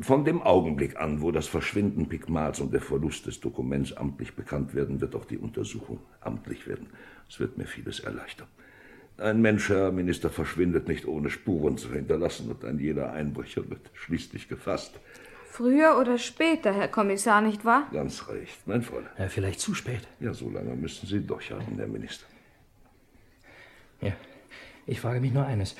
Von 0.00 0.26
dem 0.26 0.42
Augenblick 0.42 0.96
an, 1.00 1.22
wo 1.22 1.30
das 1.30 1.46
Verschwinden 1.46 2.08
Pigmals 2.08 2.60
und 2.60 2.72
der 2.72 2.82
Verlust 2.82 3.26
des 3.26 3.40
Dokuments 3.40 3.96
amtlich 3.96 4.34
bekannt 4.34 4.74
werden, 4.74 5.00
wird 5.00 5.14
auch 5.14 5.24
die 5.24 5.38
Untersuchung 5.38 6.00
amtlich 6.20 6.66
werden. 6.66 6.88
Es 7.30 7.40
wird 7.40 7.56
mir 7.56 7.66
vieles 7.66 8.00
erleichtern. 8.00 8.46
Ein 9.16 9.40
Mensch, 9.40 9.70
Herr 9.70 9.92
Minister, 9.92 10.28
verschwindet 10.28 10.88
nicht 10.88 11.06
ohne 11.06 11.30
Spuren 11.30 11.78
zu 11.78 11.90
hinterlassen 11.90 12.50
und 12.50 12.62
ein 12.66 12.78
jeder 12.78 13.12
Einbrecher 13.12 13.68
wird 13.70 13.90
schließlich 13.94 14.48
gefasst. 14.48 15.00
Früher 15.50 15.96
oder 15.98 16.18
später, 16.18 16.74
Herr 16.74 16.88
Kommissar, 16.88 17.40
nicht 17.40 17.64
wahr? 17.64 17.88
Ganz 17.90 18.28
recht, 18.28 18.66
mein 18.66 18.82
Fräulein. 18.82 19.08
Ja, 19.16 19.28
vielleicht 19.28 19.60
zu 19.60 19.74
spät. 19.74 20.06
Ja, 20.20 20.34
so 20.34 20.50
lange 20.50 20.76
müssen 20.76 21.06
Sie 21.06 21.20
durchhalten, 21.20 21.78
Herr 21.78 21.86
Minister. 21.86 22.26
Ja, 24.02 24.12
ich 24.86 25.00
frage 25.00 25.22
mich 25.22 25.32
nur 25.32 25.46
eines. 25.46 25.74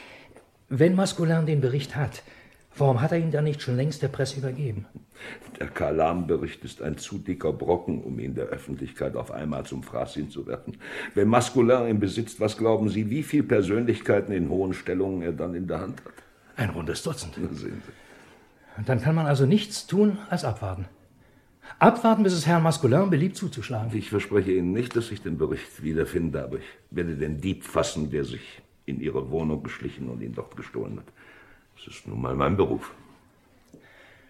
Wenn 0.71 0.95
Masculin 0.95 1.45
den 1.45 1.61
Bericht 1.61 1.95
hat, 1.95 2.23
warum 2.79 3.01
hat 3.01 3.13
er 3.13 3.19
ihn 3.19 3.31
dann 3.31 3.45
nicht 3.45 3.63
schon 3.63 3.77
längst 3.77 4.03
der 4.03 4.09
Presse 4.09 4.39
übergeben? 4.39 4.87
Der 5.59 5.69
Kalam-Bericht 5.69 6.65
ist 6.65 6.83
ein 6.83 6.99
zu 6.99 7.19
dicker 7.19 7.53
Brocken, 7.53 8.03
um 8.03 8.19
ihn 8.19 8.35
der 8.35 8.47
Öffentlichkeit 8.47 9.17
auf 9.17 9.31
einmal 9.31 9.65
zum 9.65 9.83
Fraß 9.83 10.15
hinzuwerfen. 10.15 10.77
Wenn 11.15 11.29
Masculin 11.29 11.89
ihn 11.89 12.01
besitzt, 12.01 12.41
was 12.41 12.57
glauben 12.57 12.89
Sie, 12.89 13.11
wie 13.11 13.23
viele 13.23 13.45
Persönlichkeiten 13.45 14.33
in 14.33 14.49
hohen 14.49 14.75
Stellungen 14.75 15.23
er 15.23 15.33
dann 15.33 15.55
in 15.55 15.67
der 15.67 15.81
Hand 15.81 16.03
hat? 16.05 16.13
Ein 16.57 16.71
rundes 16.71 17.03
Dutzend. 17.03 17.35
Na, 17.37 17.49
sehen 17.49 17.83
Sie. 17.85 18.85
Dann 18.85 19.01
kann 19.01 19.15
man 19.15 19.27
also 19.27 19.47
nichts 19.47 19.87
tun 19.87 20.19
als 20.29 20.45
abwarten. 20.45 20.87
Abwarten, 21.79 22.23
bis 22.23 22.33
es 22.33 22.47
Herrn 22.47 22.63
Masculin 22.63 23.11
beliebt 23.11 23.37
zuzuschlagen. 23.37 23.97
Ich 23.97 24.11
verspreche 24.11 24.53
Ihnen 24.53 24.73
nicht, 24.73 24.97
dass 24.97 25.11
ich 25.11 25.23
den 25.23 25.37
Bericht 25.37 25.83
wiederfinde, 25.83 26.43
aber 26.43 26.59
ich 26.59 26.67
werde 26.91 27.17
den 27.17 27.41
Dieb 27.41 27.65
fassen, 27.65 28.11
der 28.11 28.25
sich 28.25 28.63
in 28.85 29.01
Ihre 29.01 29.31
Wohnung 29.31 29.63
geschlichen 29.63 30.09
und 30.09 30.23
ihn 30.23 30.35
dort 30.35 30.57
gestohlen 30.57 30.99
hat. 30.99 31.07
Das 31.77 31.87
ist 31.87 32.07
nun 32.07 32.21
mal 32.21 32.35
mein 32.35 32.57
Beruf. 32.57 32.95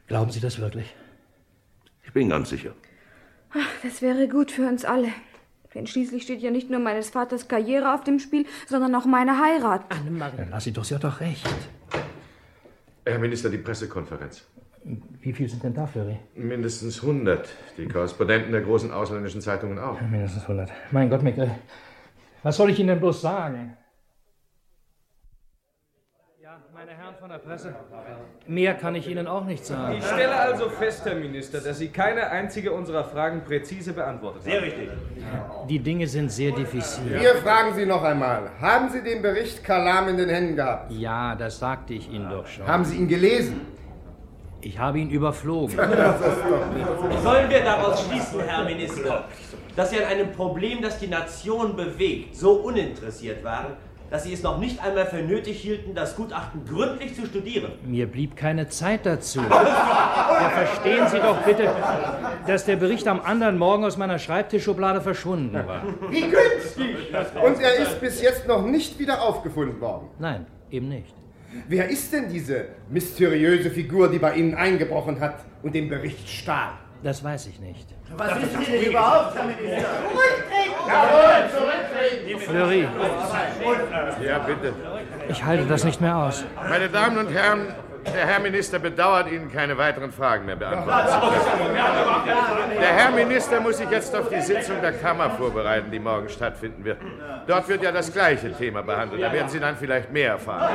Glauben 0.07 0.30
Sie 0.30 0.40
das 0.40 0.61
wirklich? 0.61 0.94
Ich 2.05 2.12
bin 2.12 2.28
ganz 2.28 2.51
sicher. 2.51 2.72
Ach, 3.51 3.68
das 3.82 4.03
wäre 4.03 4.28
gut 4.28 4.51
für 4.51 4.68
uns 4.68 4.84
alle. 4.84 5.09
Denn 5.74 5.86
schließlich 5.86 6.22
steht 6.22 6.40
ja 6.40 6.51
nicht 6.51 6.70
nur 6.70 6.80
meines 6.80 7.11
Vaters 7.11 7.49
Karriere 7.49 7.92
auf 7.94 8.05
dem 8.05 8.18
Spiel, 8.18 8.47
sondern 8.66 8.94
auch 8.94 9.05
meine 9.05 9.40
Heirat. 9.40 9.84
Annemarie. 9.90 10.36
Dann 10.36 10.51
lass 10.51 10.64
sie 10.64 10.72
doch, 10.72 10.84
sie 10.84 10.94
hat 10.94 11.05
doch 11.05 11.20
recht. 11.20 11.47
Herr 13.05 13.18
Minister, 13.18 13.51
die 13.51 13.59
Pressekonferenz. 13.59 14.47
Wie 15.20 15.32
viel 15.32 15.49
sind 15.49 15.62
denn 15.64 15.74
da, 15.74 15.86
Fleury? 15.86 16.18
Mindestens 16.34 17.03
100. 17.03 17.49
Die 17.76 17.88
Korrespondenten 17.88 18.53
der 18.53 18.62
großen 18.62 18.92
ausländischen 18.92 19.40
Zeitungen 19.40 19.78
auch. 19.78 20.01
Mindestens 20.01 20.42
100. 20.42 20.70
Mein 20.92 21.11
Gott, 21.11 21.22
Mickel. 21.22 21.51
Was 22.42 22.57
soll 22.57 22.70
ich 22.70 22.78
Ihnen 22.78 22.88
denn 22.88 23.01
bloß 23.01 23.20
sagen? 23.20 23.76
Ja, 26.40 26.62
meine 26.87 26.99
Herren 26.99 27.14
von 27.18 27.28
der 27.28 27.39
Presse, 27.39 27.74
mehr 28.47 28.74
kann 28.74 28.95
ich 28.95 29.09
Ihnen 29.09 29.26
auch 29.26 29.45
nicht 29.45 29.66
sagen. 29.66 29.97
Ich 29.99 30.05
stelle 30.05 30.37
also 30.37 30.68
fest, 30.68 31.05
Herr 31.05 31.16
Minister, 31.16 31.61
dass 31.61 31.78
Sie 31.78 31.89
keine 31.89 32.30
einzige 32.30 32.70
unserer 32.70 33.03
Fragen 33.03 33.43
präzise 33.45 33.93
beantwortet 33.93 34.43
haben. 34.43 34.51
Sehr 34.51 34.62
richtig. 34.62 34.89
Die 35.68 35.80
Dinge 35.80 36.07
sind 36.07 36.30
sehr 36.30 36.53
diffizil. 36.53 37.18
Wir 37.18 37.34
fragen 37.37 37.74
Sie 37.74 37.87
noch 37.87 38.05
einmal. 38.05 38.51
Haben 38.61 38.89
Sie 38.91 39.03
den 39.03 39.20
Bericht 39.20 39.64
Kalam 39.64 40.09
in 40.11 40.16
den 40.16 40.28
Händen 40.28 40.55
gehabt? 40.55 40.93
Ja, 40.93 41.34
das 41.34 41.59
sagte 41.59 41.95
ich 41.95 42.09
Ihnen 42.09 42.30
doch 42.30 42.47
schon. 42.47 42.68
Haben 42.68 42.84
Sie 42.84 42.97
ihn 42.97 43.09
gelesen? 43.09 43.62
Ich 44.61 44.78
habe 44.78 45.01
ihn 45.01 45.11
überflogen. 45.11 45.76
Sollen 47.22 47.51
wir 47.51 47.64
daraus 47.64 48.07
schließen, 48.07 48.41
Herr 48.43 48.64
Minister, 48.64 49.24
dass 49.74 49.91
Sie 49.91 49.99
an 49.99 50.05
einem 50.05 50.30
Problem, 50.30 50.82
das 50.82 51.01
die 51.01 51.09
Nation 51.09 51.74
bewegt, 51.74 52.37
so 52.37 52.53
uninteressiert 52.53 53.43
waren, 53.43 53.76
dass 54.11 54.24
Sie 54.24 54.32
es 54.32 54.42
noch 54.42 54.59
nicht 54.59 54.82
einmal 54.82 55.07
für 55.07 55.22
nötig 55.22 55.61
hielten, 55.61 55.94
das 55.94 56.16
Gutachten 56.16 56.64
gründlich 56.64 57.14
zu 57.14 57.26
studieren? 57.26 57.72
Mir 57.84 58.07
blieb 58.07 58.36
keine 58.36 58.68
Zeit 58.68 59.07
dazu. 59.07 59.40
Ja, 59.40 60.50
verstehen 60.54 61.09
Sie 61.09 61.18
doch 61.18 61.38
bitte, 61.42 61.70
dass 62.46 62.64
der 62.64 62.76
Bericht 62.76 63.09
am 63.09 63.20
anderen 63.20 63.59
Morgen 63.59 63.84
aus 63.84 63.96
meiner 63.96 64.18
Schreibtischschublade 64.18 65.00
verschwunden 65.00 65.54
war. 65.54 65.82
Wie 66.11 66.22
günstig! 66.22 66.96
Und 67.42 67.61
er 67.61 67.76
ist 67.76 68.00
bis 68.00 68.22
jetzt 68.22 68.46
noch 68.46 68.64
nicht 68.66 68.98
wieder 68.98 69.22
aufgefunden 69.22 69.80
worden. 69.80 70.09
Nein, 70.18 70.46
eben 70.70 70.88
nicht. 70.88 71.14
Wer 71.68 71.88
ist 71.88 72.12
denn 72.12 72.28
diese 72.28 72.66
mysteriöse 72.90 73.70
Figur, 73.70 74.11
die 74.11 74.18
bei 74.18 74.34
Ihnen 74.34 74.54
eingebrochen 74.54 75.20
hat 75.20 75.44
und 75.62 75.74
den 75.74 75.88
Bericht 75.88 76.28
stahl? 76.28 76.72
Das 77.02 77.24
weiß 77.24 77.46
ich 77.46 77.61
nicht. 77.61 77.95
Was 78.14 78.30
Sie 78.40 78.72
denn 78.72 78.82
überhaupt, 78.90 79.34
Herr 79.36 79.44
Minister? 79.44 79.88
Jawohl, 80.86 81.50
zurücktreten! 81.50 82.40
Fleury, 82.40 82.88
Ja, 84.24 84.38
bitte. 84.38 84.72
ich 85.28 85.44
halte 85.44 85.66
das 85.66 85.84
nicht 85.84 86.00
mehr 86.00 86.16
aus. 86.16 86.44
Meine 86.68 86.88
Damen 86.88 87.18
und 87.18 87.28
Herren, 87.32 87.74
der 88.12 88.26
Herr 88.26 88.40
Minister 88.40 88.78
bedauert, 88.78 89.30
Ihnen 89.30 89.50
keine 89.52 89.76
weiteren 89.76 90.12
Fragen 90.12 90.46
mehr 90.46 90.57
beantworten 90.57 91.09
zu 91.09 91.20
können. 91.20 92.80
Der 92.80 92.92
Herr 92.92 93.11
Minister 93.11 93.61
muss 93.61 93.78
sich 93.78 93.90
jetzt 93.90 94.14
auf 94.14 94.28
die 94.28 94.40
Sitzung 94.40 94.80
der 94.80 94.92
Kammer 94.92 95.30
vorbereiten, 95.30 95.90
die 95.90 95.98
morgen 95.98 96.28
stattfinden 96.28 96.84
wird. 96.84 96.98
Dort 97.46 97.68
wird 97.68 97.82
ja 97.82 97.92
das 97.92 98.12
gleiche 98.12 98.52
Thema 98.52 98.82
behandelt. 98.82 99.22
Da 99.22 99.32
werden 99.32 99.48
Sie 99.48 99.61
dann 99.61 99.76
vielleicht 99.76 100.12
mehr 100.12 100.32
erfahren. 100.32 100.68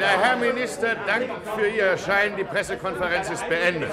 Der 0.00 0.20
Herr 0.20 0.36
Minister 0.36 0.88
dankt 1.06 1.30
für 1.56 1.66
Ihr 1.66 1.84
Erscheinen. 1.84 2.36
Die 2.36 2.44
Pressekonferenz 2.44 3.30
ist 3.30 3.48
beendet. 3.48 3.90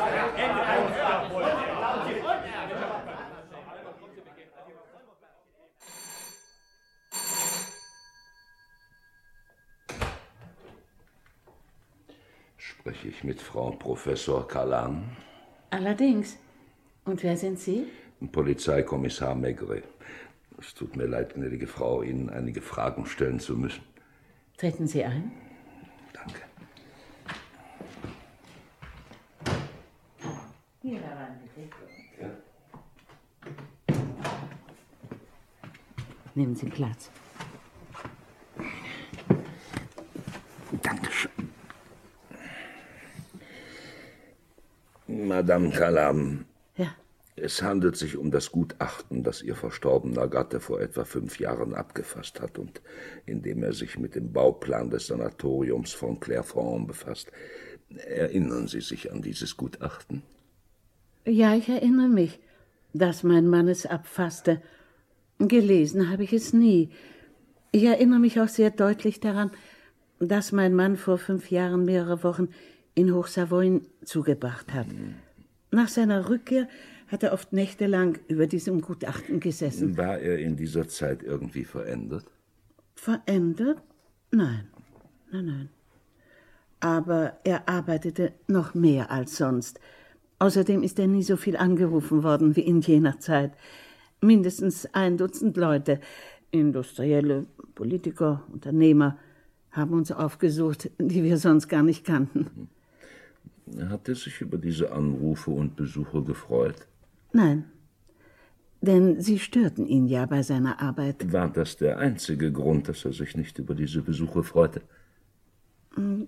Spreche 12.82 13.10
ich 13.10 13.24
mit 13.24 13.40
Frau 13.40 13.70
Professor 13.70 14.48
Kalam? 14.48 15.04
Allerdings. 15.70 16.40
Und 17.06 17.22
wer 17.22 17.38
sind 17.38 17.60
Sie? 17.60 17.86
Polizeikommissar 18.32 19.36
Megre. 19.36 19.84
Es 20.58 20.74
tut 20.74 20.96
mir 20.96 21.06
leid, 21.06 21.36
gnädige 21.36 21.68
Frau, 21.68 22.02
Ihnen 22.02 22.32
einige 22.32 22.60
Fragen 22.60 23.06
stellen 23.06 23.40
zu 23.40 23.56
müssen. 23.56 23.84
Treten 24.58 24.88
Sie 24.88 25.04
ein. 25.04 25.32
Danke. 26.12 26.42
Hier 30.82 31.00
herein, 31.02 31.40
bitte. 31.56 32.32
Nehmen 36.34 36.56
Sie 36.56 36.66
Platz. 36.66 37.12
Madame 45.42 45.72
Kalam. 45.72 46.46
Ja. 46.78 46.94
Es 47.36 47.64
handelt 47.64 47.98
sich 47.98 48.16
um 48.16 48.30
das 48.30 48.52
Gutachten, 48.52 49.24
das 49.24 49.42
Ihr 49.42 49.56
verstorbener 49.56 50.28
Gatte 50.28 50.60
vor 50.60 50.80
etwa 50.80 51.04
fünf 51.04 51.40
Jahren 51.40 51.74
abgefasst 51.74 52.40
hat 52.40 52.60
und 52.60 52.80
in 53.26 53.42
dem 53.42 53.64
er 53.64 53.74
sich 53.74 53.98
mit 53.98 54.14
dem 54.14 54.32
Bauplan 54.32 54.92
des 54.92 55.08
Sanatoriums 55.08 55.94
von 55.94 56.20
Clairefonds 56.20 56.86
befasst. 56.86 57.32
Erinnern 57.90 58.68
Sie 58.68 58.82
sich 58.82 59.12
an 59.12 59.24
dieses 59.24 59.58
Gutachten? 59.58 60.22
Ja, 61.26 61.56
ich 61.56 61.70
erinnere 61.70 62.10
mich, 62.10 62.40
dass 62.94 63.24
mein 63.24 63.48
Mann 63.48 63.68
es 63.68 63.88
abfasste 63.88 64.62
Gelesen 65.40 66.12
habe 66.12 66.24
ich 66.24 66.34
es 66.34 66.54
nie. 66.54 66.92
Ich 67.72 67.86
erinnere 67.86 68.20
mich 68.20 68.40
auch 68.40 68.48
sehr 68.48 68.70
deutlich 68.70 69.20
daran, 69.20 69.50
dass 70.20 70.52
mein 70.52 70.76
Mann 70.76 70.98
vor 70.98 71.18
fünf 71.18 71.50
Jahren 71.50 71.84
mehrere 71.84 72.24
Wochen 72.24 72.50
in 72.94 73.12
Hochsavoyen 73.12 73.88
zugebracht 74.06 74.72
hat. 74.72 74.86
Nach 75.72 75.88
seiner 75.88 76.30
Rückkehr 76.30 76.68
hat 77.08 77.24
er 77.24 77.34
oft 77.34 77.54
nächtelang 77.54 78.20
über 78.28 78.46
diesem 78.46 78.82
Gutachten 78.82 79.40
gesessen. 79.40 79.98
War 79.98 80.20
er 80.20 80.40
in 80.40 80.56
dieser 80.58 80.88
Zeit 80.88 81.24
irgendwie 81.24 81.64
verändert? 81.64 82.26
Verändert? 82.96 83.82
Nein, 84.32 84.68
nein, 85.32 85.46
nein. 85.46 85.70
Aber 86.82 87.40
er 87.44 87.70
arbeitete 87.70 88.34
noch 88.48 88.74
mehr 88.74 89.12
als 89.12 89.38
sonst. 89.38 89.80
Außerdem 90.40 90.84
ist 90.84 91.00
er 91.00 91.08
nie 91.08 91.24
so 91.24 91.38
viel 91.38 91.56
angerufen 91.56 92.24
worden 92.24 92.56
wie 92.56 92.62
in 92.62 92.82
jener 92.82 93.20
Zeit. 93.20 93.54
Mindestens 94.22 94.88
ein 94.94 95.18
Dutzend 95.18 95.56
Leute, 95.56 96.00
Industrielle, 96.50 97.46
Politiker, 97.76 98.44
Unternehmer, 98.52 99.18
haben 99.72 99.94
uns 99.94 100.12
aufgesucht, 100.12 100.90
die 101.00 101.24
wir 101.24 101.38
sonst 101.38 101.68
gar 101.70 101.84
nicht 101.84 102.06
kannten. 102.06 102.70
Hat 103.90 104.08
er 104.10 104.16
sich 104.16 104.42
über 104.42 104.58
diese 104.58 104.92
Anrufe 104.92 105.52
und 105.52 105.76
Besuche 105.76 106.24
gefreut? 106.24 106.88
Nein, 107.34 107.66
denn 108.82 109.22
sie 109.22 109.38
störten 109.40 109.86
ihn 109.86 110.08
ja 110.08 110.26
bei 110.26 110.42
seiner 110.42 110.82
Arbeit. 110.82 111.32
War 111.32 111.50
das 111.50 111.78
der 111.78 112.00
einzige 112.00 112.52
Grund, 112.52 112.88
dass 112.90 113.06
er 113.06 113.14
sich 113.14 113.38
nicht 113.38 113.60
über 113.60 113.76
diese 113.76 114.02
Besuche 114.02 114.44
freute? 114.44 114.82
Hm, 115.96 116.28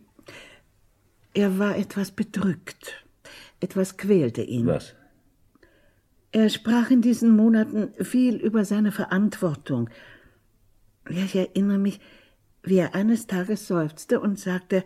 Er 1.33 1.57
war 1.57 1.75
etwas 1.77 2.11
bedrückt. 2.11 3.05
Etwas 3.59 3.97
quälte 3.97 4.43
ihn. 4.43 4.67
Was? 4.67 4.93
Er 6.31 6.49
sprach 6.49 6.91
in 6.91 7.01
diesen 7.01 7.35
Monaten 7.35 7.93
viel 8.03 8.35
über 8.35 8.65
seine 8.65 8.91
Verantwortung. 8.91 9.89
Ich 11.09 11.35
erinnere 11.35 11.79
mich, 11.79 11.99
wie 12.63 12.77
er 12.77 12.93
eines 12.95 13.27
Tages 13.27 13.67
seufzte 13.67 14.19
und 14.19 14.39
sagte, 14.39 14.83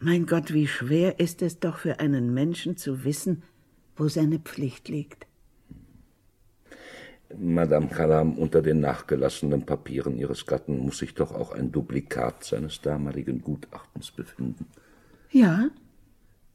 mein 0.00 0.26
Gott, 0.26 0.52
wie 0.52 0.66
schwer 0.66 1.18
ist 1.20 1.42
es 1.42 1.58
doch 1.58 1.78
für 1.78 2.00
einen 2.00 2.32
Menschen 2.32 2.76
zu 2.76 3.04
wissen, 3.04 3.42
wo 3.96 4.08
seine 4.08 4.38
Pflicht 4.38 4.88
liegt. 4.88 5.26
Madame 7.36 7.88
Kalam, 7.88 8.38
unter 8.38 8.62
den 8.62 8.80
nachgelassenen 8.80 9.66
Papieren 9.66 10.16
Ihres 10.16 10.46
Gatten 10.46 10.78
muss 10.78 10.98
sich 10.98 11.14
doch 11.14 11.32
auch 11.32 11.52
ein 11.52 11.72
Duplikat 11.72 12.44
seines 12.44 12.80
damaligen 12.80 13.42
Gutachtens 13.42 14.10
befinden. 14.10 14.66
Ja, 15.30 15.68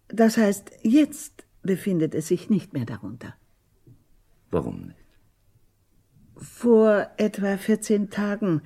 das 0.08 0.38
heißt, 0.38 0.72
jetzt 0.82 1.46
befindet 1.62 2.16
es 2.16 2.28
sich 2.28 2.50
nicht 2.50 2.74
mehr 2.74 2.86
darunter. 2.86 3.36
Warum 4.50 4.88
nicht? 4.88 5.00
Vor 6.36 7.08
etwa 7.18 7.58
14 7.58 8.10
Tagen 8.10 8.62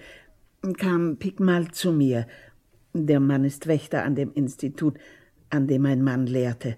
kam 0.77 1.17
Pigmal 1.17 1.69
zu 1.71 1.91
mir. 1.91 2.27
Der 3.05 3.19
Mann 3.19 3.45
ist 3.45 3.67
Wächter 3.67 4.03
an 4.03 4.15
dem 4.15 4.33
Institut, 4.33 4.97
an 5.49 5.67
dem 5.67 5.83
mein 5.83 6.01
Mann 6.01 6.25
lehrte, 6.25 6.75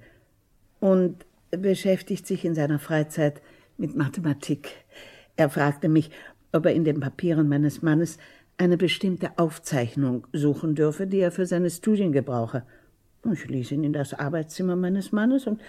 und 0.80 1.26
beschäftigt 1.52 2.28
sich 2.28 2.46
in 2.46 2.56
seiner 2.56 2.80
Freizeit 2.80 3.42
mit 3.78 3.96
Mathematik. 3.96 4.70
Er 5.36 5.50
fragte 5.50 5.88
mich, 5.90 6.12
ob 6.52 6.66
er 6.66 6.74
in 6.74 6.84
den 6.84 7.00
Papieren 7.00 7.48
meines 7.48 7.82
Mannes 7.82 8.18
eine 8.58 8.78
bestimmte 8.78 9.38
Aufzeichnung 9.38 10.28
suchen 10.34 10.76
dürfe, 10.76 11.08
die 11.08 11.20
er 11.20 11.32
für 11.32 11.46
seine 11.46 11.70
Studien 11.70 12.12
gebrauche. 12.12 12.64
Ich 13.32 13.48
ließ 13.48 13.72
ihn 13.72 13.84
in 13.84 13.94
das 13.94 14.14
Arbeitszimmer 14.14 14.76
meines 14.76 15.12
Mannes 15.12 15.48
und 15.48 15.62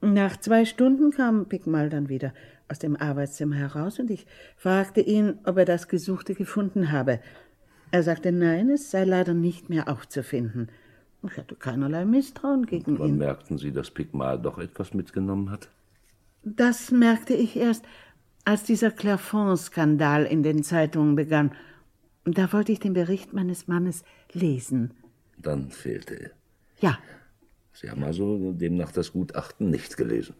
nach 0.00 0.38
zwei 0.38 0.64
Stunden 0.64 1.10
kam 1.10 1.46
Pickmal 1.46 1.90
dann 1.90 2.08
wieder 2.08 2.32
aus 2.68 2.78
dem 2.78 2.96
Arbeitszimmer 2.96 3.56
heraus 3.56 3.98
und 3.98 4.10
ich 4.10 4.26
fragte 4.56 5.02
ihn, 5.02 5.38
ob 5.44 5.58
er 5.58 5.66
das 5.66 5.88
Gesuchte 5.88 6.34
gefunden 6.34 6.90
habe. 6.90 7.20
Er 7.90 8.02
sagte 8.02 8.32
nein, 8.32 8.70
es 8.70 8.90
sei 8.90 9.04
leider 9.04 9.34
nicht 9.34 9.68
mehr 9.68 9.88
aufzufinden. 9.88 10.68
Ich 11.26 11.36
hatte 11.36 11.54
keinerlei 11.56 12.04
Misstrauen 12.04 12.64
gegen 12.66 12.98
Wann 12.98 13.08
ihn. 13.10 13.18
merkten 13.18 13.58
Sie, 13.58 13.72
dass 13.72 13.90
Pigmal 13.90 14.40
doch 14.40 14.58
etwas 14.58 14.94
mitgenommen 14.94 15.50
hat? 15.50 15.68
Das 16.42 16.90
merkte 16.90 17.34
ich 17.34 17.56
erst, 17.56 17.84
als 18.44 18.62
dieser 18.62 18.90
Clairfond-Skandal 18.90 20.24
in 20.24 20.42
den 20.42 20.62
Zeitungen 20.62 21.14
begann. 21.16 21.52
Da 22.24 22.52
wollte 22.52 22.72
ich 22.72 22.80
den 22.80 22.94
Bericht 22.94 23.32
meines 23.34 23.68
Mannes 23.68 24.02
lesen. 24.32 24.94
Dann 25.36 25.70
fehlte 25.70 26.14
er. 26.14 26.30
Ja, 26.80 26.98
Sie 27.72 27.88
haben 27.90 28.02
also 28.04 28.52
demnach 28.52 28.92
das 28.92 29.12
Gutachten 29.12 29.70
nicht 29.70 29.96
gelesen. 29.96 30.34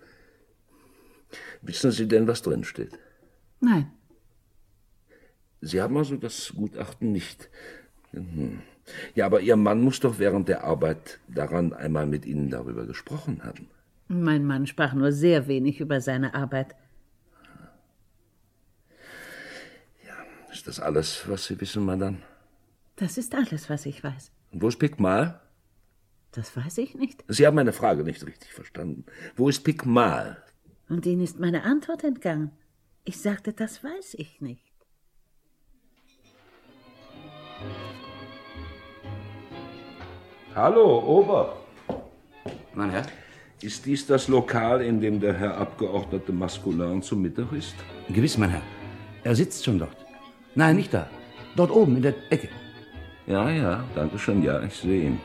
Wissen 1.62 1.90
Sie 1.90 2.07
denn, 2.09 2.26
was 2.26 2.42
drin 2.42 2.64
steht? 2.64 2.98
nein. 3.61 3.90
Sie 5.61 5.80
haben 5.80 5.96
also 5.96 6.16
das 6.16 6.52
Gutachten 6.54 7.12
nicht. 7.12 7.48
Mhm. 8.12 8.62
Ja, 9.14 9.26
aber 9.26 9.40
Ihr 9.40 9.56
Mann 9.56 9.82
muss 9.82 10.00
doch 10.00 10.18
während 10.18 10.48
der 10.48 10.64
Arbeit 10.64 11.20
daran 11.28 11.72
einmal 11.72 12.06
mit 12.06 12.24
Ihnen 12.26 12.50
darüber 12.50 12.86
gesprochen 12.86 13.44
haben. 13.44 13.68
Mein 14.08 14.44
Mann 14.44 14.66
sprach 14.66 14.94
nur 14.94 15.12
sehr 15.12 15.46
wenig 15.46 15.80
über 15.80 16.00
seine 16.00 16.34
Arbeit. 16.34 16.74
Ist 20.52 20.66
das 20.66 20.80
alles, 20.80 21.28
was 21.28 21.44
Sie 21.44 21.61
wissen, 21.61 21.84
Madame? 21.84 22.18
Das 22.96 23.18
ist 23.18 23.34
alles, 23.34 23.70
was 23.70 23.86
ich 23.86 24.02
weiß. 24.02 24.32
Und 24.50 24.62
wo 24.62 24.68
ist 24.68 24.78
Pigmal? 24.78 25.40
Das 26.32 26.56
weiß 26.56 26.78
ich 26.78 26.94
nicht. 26.94 27.24
Sie 27.28 27.46
haben 27.46 27.54
meine 27.54 27.72
Frage 27.72 28.02
nicht 28.02 28.26
richtig 28.26 28.52
verstanden. 28.52 29.04
Wo 29.36 29.48
ist 29.48 29.62
Pigmal? 29.62 30.42
Und 30.88 31.06
Ihnen 31.06 31.22
ist 31.22 31.38
meine 31.38 31.62
Antwort 31.62 32.02
entgangen. 32.02 32.50
Ich 33.04 33.18
sagte, 33.18 33.52
das 33.52 33.82
weiß 33.82 34.14
ich 34.14 34.40
nicht. 34.40 34.69
Hallo, 40.54 40.98
Ober. 41.06 41.56
Mein 42.74 42.90
Herr? 42.90 43.06
Ist 43.62 43.84
dies 43.86 44.06
das 44.06 44.28
Lokal, 44.28 44.80
in 44.80 45.00
dem 45.00 45.20
der 45.20 45.34
Herr 45.34 45.56
Abgeordnete 45.58 46.32
Maskulin 46.32 47.02
zu 47.02 47.14
Mittag 47.14 47.52
ist? 47.52 47.74
Gewiss, 48.08 48.38
mein 48.38 48.50
Herr. 48.50 48.62
Er 49.22 49.34
sitzt 49.34 49.64
schon 49.64 49.78
dort. 49.78 49.96
Nein, 50.54 50.76
nicht 50.76 50.92
da. 50.92 51.08
Dort 51.56 51.70
oben 51.70 51.96
in 51.96 52.02
der 52.02 52.14
Ecke. 52.30 52.48
Ja, 53.26 53.50
ja, 53.50 53.84
danke 53.94 54.18
schön. 54.18 54.42
Ja, 54.42 54.62
ich 54.62 54.74
sehe 54.74 55.04
ihn. 55.04 55.20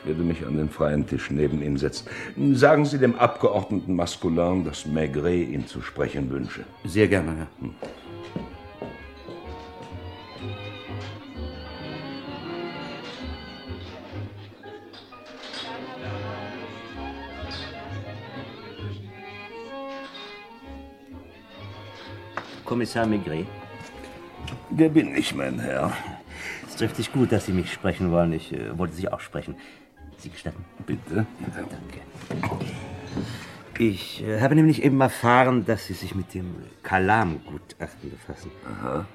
Ich 0.00 0.08
werde 0.08 0.22
mich 0.22 0.46
an 0.46 0.56
den 0.56 0.68
freien 0.68 1.06
Tisch 1.06 1.30
neben 1.30 1.62
ihn 1.62 1.76
setzen. 1.76 2.08
Sagen 2.54 2.84
Sie 2.84 2.98
dem 2.98 3.16
Abgeordneten 3.16 3.94
Masculin, 3.94 4.64
dass 4.64 4.86
Maigret 4.86 5.48
ihn 5.48 5.66
zu 5.66 5.82
sprechen 5.82 6.30
wünsche. 6.30 6.64
Sehr 6.84 7.08
gerne, 7.08 7.36
Herr. 7.36 7.48
Kommissar 22.76 23.06
Maigret. 23.06 23.46
Der 24.68 24.90
bin 24.90 25.16
ich, 25.16 25.34
mein 25.34 25.58
Herr. 25.58 25.96
Es 26.68 26.76
trifft 26.76 26.96
sich 26.96 27.10
gut, 27.10 27.32
dass 27.32 27.46
Sie 27.46 27.52
mich 27.52 27.72
sprechen 27.72 28.12
wollen. 28.12 28.34
Ich 28.34 28.52
äh, 28.52 28.76
wollte 28.76 28.92
Sie 28.92 29.08
auch 29.10 29.20
sprechen. 29.20 29.56
Sie 30.18 30.28
gestatten? 30.28 30.62
Bitte. 30.84 31.24
Danke. 31.54 32.50
Ich 33.78 34.22
äh, 34.22 34.42
habe 34.42 34.54
nämlich 34.56 34.84
eben 34.84 35.00
erfahren, 35.00 35.64
dass 35.64 35.86
Sie 35.86 35.94
sich 35.94 36.14
mit 36.14 36.34
dem 36.34 36.54
Kalam-Gutachten 36.82 38.10
befassen. 38.10 38.50
Aha. 38.70 39.06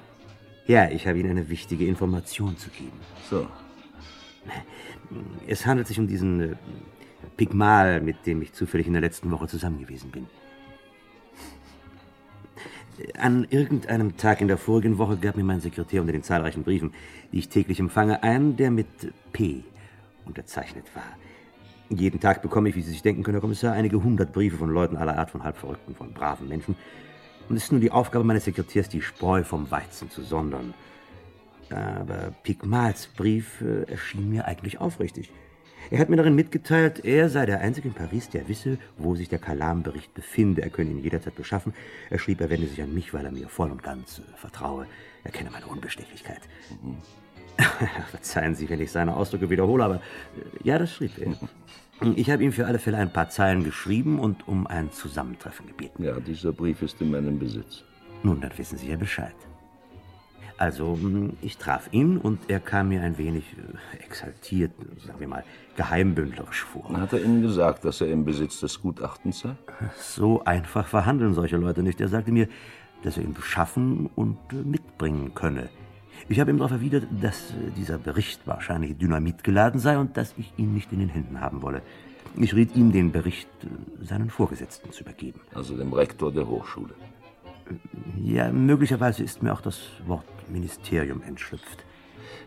Ja, 0.66 0.90
ich 0.90 1.06
habe 1.06 1.20
Ihnen 1.20 1.30
eine 1.30 1.48
wichtige 1.48 1.86
Information 1.86 2.58
zu 2.58 2.68
geben. 2.70 2.98
So. 3.30 3.46
Es 5.46 5.66
handelt 5.66 5.86
sich 5.86 6.00
um 6.00 6.08
diesen 6.08 6.40
äh, 6.40 6.56
Pigmal, 7.36 8.00
mit 8.00 8.26
dem 8.26 8.42
ich 8.42 8.54
zufällig 8.54 8.88
in 8.88 8.94
der 8.94 9.02
letzten 9.02 9.30
Woche 9.30 9.46
zusammen 9.46 9.78
gewesen 9.78 10.10
bin. 10.10 10.26
An 13.18 13.46
irgendeinem 13.48 14.16
Tag 14.16 14.40
in 14.40 14.48
der 14.48 14.58
vorigen 14.58 14.98
Woche 14.98 15.16
gab 15.16 15.36
mir 15.36 15.44
mein 15.44 15.60
Sekretär 15.60 16.00
unter 16.00 16.12
den 16.12 16.22
zahlreichen 16.22 16.62
Briefen, 16.62 16.92
die 17.32 17.38
ich 17.38 17.48
täglich 17.48 17.80
empfange, 17.80 18.22
einen, 18.22 18.56
der 18.56 18.70
mit 18.70 18.86
P 19.32 19.64
unterzeichnet 20.26 20.84
war. 20.94 21.16
Jeden 21.88 22.20
Tag 22.20 22.42
bekomme 22.42 22.68
ich, 22.68 22.76
wie 22.76 22.82
Sie 22.82 22.90
sich 22.90 23.02
denken 23.02 23.22
können, 23.22 23.36
Herr 23.36 23.40
Kommissar, 23.40 23.72
einige 23.72 24.02
hundert 24.02 24.32
Briefe 24.32 24.56
von 24.56 24.70
Leuten 24.70 24.96
aller 24.96 25.18
Art, 25.18 25.30
von 25.30 25.42
Halbverrückten, 25.42 25.94
von 25.94 26.12
braven 26.12 26.48
Menschen. 26.48 26.76
Und 27.48 27.56
es 27.56 27.64
ist 27.64 27.72
nun 27.72 27.80
die 27.80 27.90
Aufgabe 27.90 28.24
meines 28.24 28.44
Sekretärs, 28.44 28.88
die 28.88 29.02
Spreu 29.02 29.42
vom 29.42 29.70
Weizen 29.70 30.10
zu 30.10 30.22
sondern. 30.22 30.74
Aber 31.70 32.32
Pigmals 32.42 33.06
Brief 33.06 33.62
erschien 33.88 34.30
mir 34.30 34.46
eigentlich 34.46 34.80
aufrichtig. 34.80 35.32
Er 35.90 35.98
hat 35.98 36.08
mir 36.08 36.16
darin 36.16 36.34
mitgeteilt, 36.34 37.04
er 37.04 37.28
sei 37.28 37.46
der 37.46 37.60
Einzige 37.60 37.88
in 37.88 37.94
Paris, 37.94 38.28
der 38.28 38.48
wisse, 38.48 38.78
wo 38.96 39.14
sich 39.14 39.28
der 39.28 39.38
Kalam-Bericht 39.38 40.14
befinde. 40.14 40.62
Er 40.62 40.70
könne 40.70 40.90
ihn 40.90 40.98
jederzeit 40.98 41.34
beschaffen. 41.34 41.74
Er 42.10 42.18
schrieb, 42.18 42.40
er 42.40 42.50
wende 42.50 42.66
sich 42.66 42.80
an 42.82 42.94
mich, 42.94 43.12
weil 43.12 43.24
er 43.24 43.32
mir 43.32 43.48
voll 43.48 43.70
und 43.70 43.82
ganz 43.82 44.18
äh, 44.18 44.22
vertraue. 44.36 44.86
Er 45.24 45.30
kenne 45.30 45.50
meine 45.50 45.66
Unbestechlichkeit. 45.66 46.40
Verzeihen 48.10 48.54
Sie, 48.54 48.68
wenn 48.70 48.80
ich 48.80 48.90
seine 48.90 49.14
Ausdrücke 49.14 49.50
wiederhole, 49.50 49.84
aber 49.84 49.96
äh, 49.96 49.98
ja, 50.62 50.78
das 50.78 50.92
schrieb 50.92 51.18
er. 51.18 51.36
Ich 52.16 52.30
habe 52.30 52.42
ihm 52.42 52.50
für 52.50 52.66
alle 52.66 52.80
Fälle 52.80 52.96
ein 52.96 53.12
paar 53.12 53.28
Zeilen 53.28 53.62
geschrieben 53.62 54.18
und 54.18 54.48
um 54.48 54.66
ein 54.66 54.90
Zusammentreffen 54.90 55.68
gebeten. 55.68 56.02
Ja, 56.02 56.18
dieser 56.18 56.52
Brief 56.52 56.82
ist 56.82 57.00
in 57.00 57.12
meinem 57.12 57.38
Besitz. 57.38 57.84
Nun, 58.24 58.40
dann 58.40 58.50
wissen 58.58 58.76
Sie 58.76 58.88
ja 58.88 58.96
Bescheid. 58.96 59.36
Also, 60.58 60.94
hm, 60.94 61.32
ich 61.42 61.58
traf 61.58 61.88
ihn 61.92 62.18
und 62.18 62.38
er 62.48 62.60
kam 62.60 62.88
mir 62.88 63.02
ein 63.02 63.18
wenig 63.18 63.44
äh, 63.52 64.04
exaltiert, 64.04 64.72
sagen 65.04 65.20
wir 65.20 65.28
mal, 65.28 65.44
geheimbündlerisch 65.76 66.62
vor. 66.62 66.88
Hat 66.92 67.12
er 67.12 67.22
Ihnen 67.22 67.42
gesagt, 67.42 67.84
dass 67.84 68.00
er 68.00 68.08
im 68.08 68.24
Besitz 68.24 68.60
des 68.60 68.80
Gutachtens 68.80 69.40
sei? 69.40 69.56
So 69.98 70.44
einfach 70.44 70.86
verhandeln 70.86 71.34
solche 71.34 71.56
Leute 71.56 71.82
nicht. 71.82 72.00
Er 72.00 72.08
sagte 72.08 72.32
mir, 72.32 72.48
dass 73.02 73.16
er 73.16 73.24
ihn 73.24 73.34
beschaffen 73.34 74.08
und 74.14 74.38
äh, 74.52 74.56
mitbringen 74.56 75.34
könne. 75.34 75.68
Ich 76.28 76.38
habe 76.38 76.50
ihm 76.50 76.58
darauf 76.58 76.72
erwidert, 76.72 77.06
dass 77.20 77.50
äh, 77.50 77.70
dieser 77.76 77.98
Bericht 77.98 78.46
wahrscheinlich 78.46 78.96
Dynamit 78.96 79.42
geladen 79.42 79.80
sei 79.80 79.98
und 79.98 80.16
dass 80.16 80.34
ich 80.38 80.52
ihn 80.56 80.74
nicht 80.74 80.92
in 80.92 81.00
den 81.00 81.08
Händen 81.08 81.40
haben 81.40 81.62
wolle. 81.62 81.82
Ich 82.36 82.54
riet 82.54 82.74
ihm, 82.76 82.92
den 82.92 83.12
Bericht 83.12 83.48
seinen 84.00 84.30
Vorgesetzten 84.30 84.90
zu 84.90 85.02
übergeben. 85.02 85.40
Also 85.54 85.76
dem 85.76 85.92
Rektor 85.92 86.32
der 86.32 86.46
Hochschule. 86.46 86.94
Ja, 88.22 88.52
möglicherweise 88.52 89.22
ist 89.22 89.42
mir 89.42 89.52
auch 89.52 89.60
das 89.60 89.80
Wort 90.06 90.24
Ministerium 90.48 91.22
entschlüpft. 91.22 91.84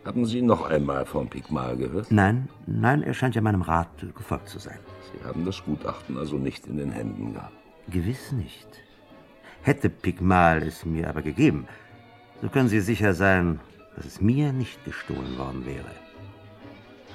Haben 0.06 0.26
Sie 0.26 0.42
noch 0.42 0.70
einmal 0.70 1.06
von 1.06 1.28
Pigmal 1.28 1.76
gehört? 1.78 2.12
Nein, 2.12 2.48
nein, 2.68 3.02
er 3.02 3.14
scheint 3.14 3.36
ja 3.36 3.42
meinem 3.42 3.64
Rat 3.64 3.90
gefolgt 4.16 4.50
zu 4.50 4.60
sein. 4.60 4.78
Sie 5.12 5.28
haben 5.28 5.46
das 5.46 5.64
Gutachten 5.64 6.18
also 6.18 6.38
nicht 6.38 6.68
in 6.68 6.78
den 6.78 6.92
Händen 6.92 7.34
gehabt? 7.34 7.54
Gewiss 7.90 8.32
nicht. 8.32 8.68
Hätte 9.64 9.90
Pigmal 9.90 10.62
es 10.62 10.86
mir 10.86 11.10
aber 11.10 11.24
gegeben, 11.24 11.68
so 12.42 12.50
können 12.50 12.70
Sie 12.70 12.82
sicher 12.82 13.14
sein, 13.16 13.60
dass 13.96 14.06
es 14.06 14.22
mir 14.22 14.54
nicht 14.54 14.84
gestohlen 14.86 15.38
worden 15.38 15.66
wäre. 15.66 15.90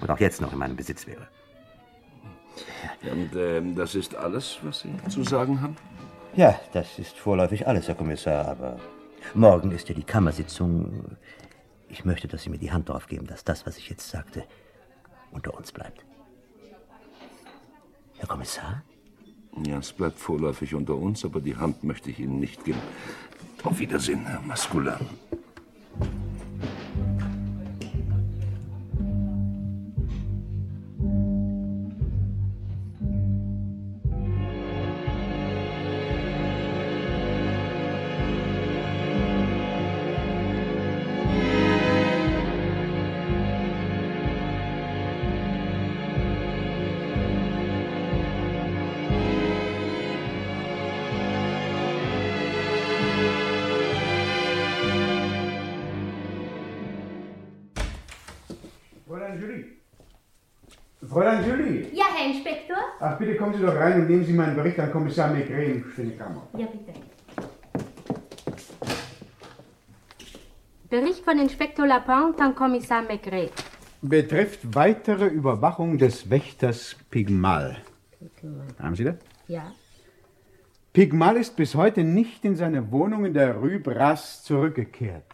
Und 0.01 0.11
auch 0.11 0.19
jetzt 0.19 0.41
noch 0.41 0.53
in 0.53 0.59
meinem 0.59 0.77
Besitz 0.77 1.07
wäre. 1.07 1.29
Und 3.03 3.37
äh, 3.37 3.63
das 3.75 3.95
ist 3.95 4.15
alles, 4.15 4.59
was 4.63 4.81
Sie 4.81 4.91
zu 5.09 5.23
sagen 5.23 5.61
haben? 5.61 5.77
Ja, 6.37 6.61
das 6.73 6.99
ist 6.99 7.17
vorläufig 7.19 7.67
alles, 7.67 7.89
Herr 7.89 7.97
Kommissar, 7.97 8.47
aber 8.47 8.79
morgen 9.35 9.73
ist 9.73 9.89
ja 9.89 9.95
die 9.95 10.05
Kammersitzung. 10.05 11.17
Ich 11.89 12.05
möchte, 12.05 12.29
dass 12.29 12.45
Sie 12.45 12.51
mir 12.51 12.59
die 12.59 12.71
Hand 12.71 12.89
darauf 12.89 13.09
geben, 13.09 13.27
dass 13.27 13.43
das, 13.43 13.67
was 13.67 13.77
ich 13.79 13.89
jetzt 13.89 14.09
sagte, 14.09 14.45
unter 15.33 15.55
uns 15.55 15.73
bleibt. 15.73 16.05
Herr 18.19 18.29
Kommissar? 18.29 18.83
Ja, 19.67 19.79
es 19.79 19.93
bleibt 19.93 20.21
vorläufig 20.21 20.75
unter 20.75 20.95
uns, 20.95 21.25
aber 21.25 21.41
die 21.41 21.57
Hand 21.57 21.83
möchte 21.83 22.11
ich 22.11 22.21
Ihnen 22.21 22.39
nicht 22.39 22.65
geben. 22.65 22.81
Auf 23.65 23.81
Wiedersehen, 23.81 24.25
Herr 24.25 24.41
Maskula. 24.41 25.01
Sie 63.61 63.67
doch 63.67 63.77
rein 63.77 64.01
und 64.01 64.09
nehmen 64.09 64.25
Sie 64.25 64.33
meinen 64.33 64.57
Bericht 64.57 64.81
an 64.81 64.91
Kommissar 64.91 65.31
Maigret 65.33 65.85
in 65.99 66.11
die 66.11 66.17
Kammer. 66.17 66.49
Ja, 66.57 66.67
bitte. 66.67 66.99
Bericht 70.89 71.23
von 71.23 71.39
Inspektor 71.39 71.87
Lapin 71.87 72.35
an 72.41 72.55
Kommissar 72.55 73.03
Maigret. 73.03 73.53
Betrifft 74.03 74.75
weitere 74.75 75.27
Überwachung 75.27 75.99
des 75.99 76.31
Wächters 76.31 76.97
Pigmal. 77.11 77.77
Haben 78.79 78.97
Sie 78.97 79.05
das? 79.05 79.17
Ja. 79.47 79.73
Pigmal 80.95 81.37
ist 81.37 81.55
bis 81.55 81.75
heute 81.75 82.03
nicht 82.03 82.45
in 82.45 82.57
seine 82.57 82.91
Wohnung 82.91 83.27
in 83.27 83.35
der 83.35 83.57
Rue 83.57 83.79
Brasse 83.79 84.43
zurückgekehrt. 84.43 85.33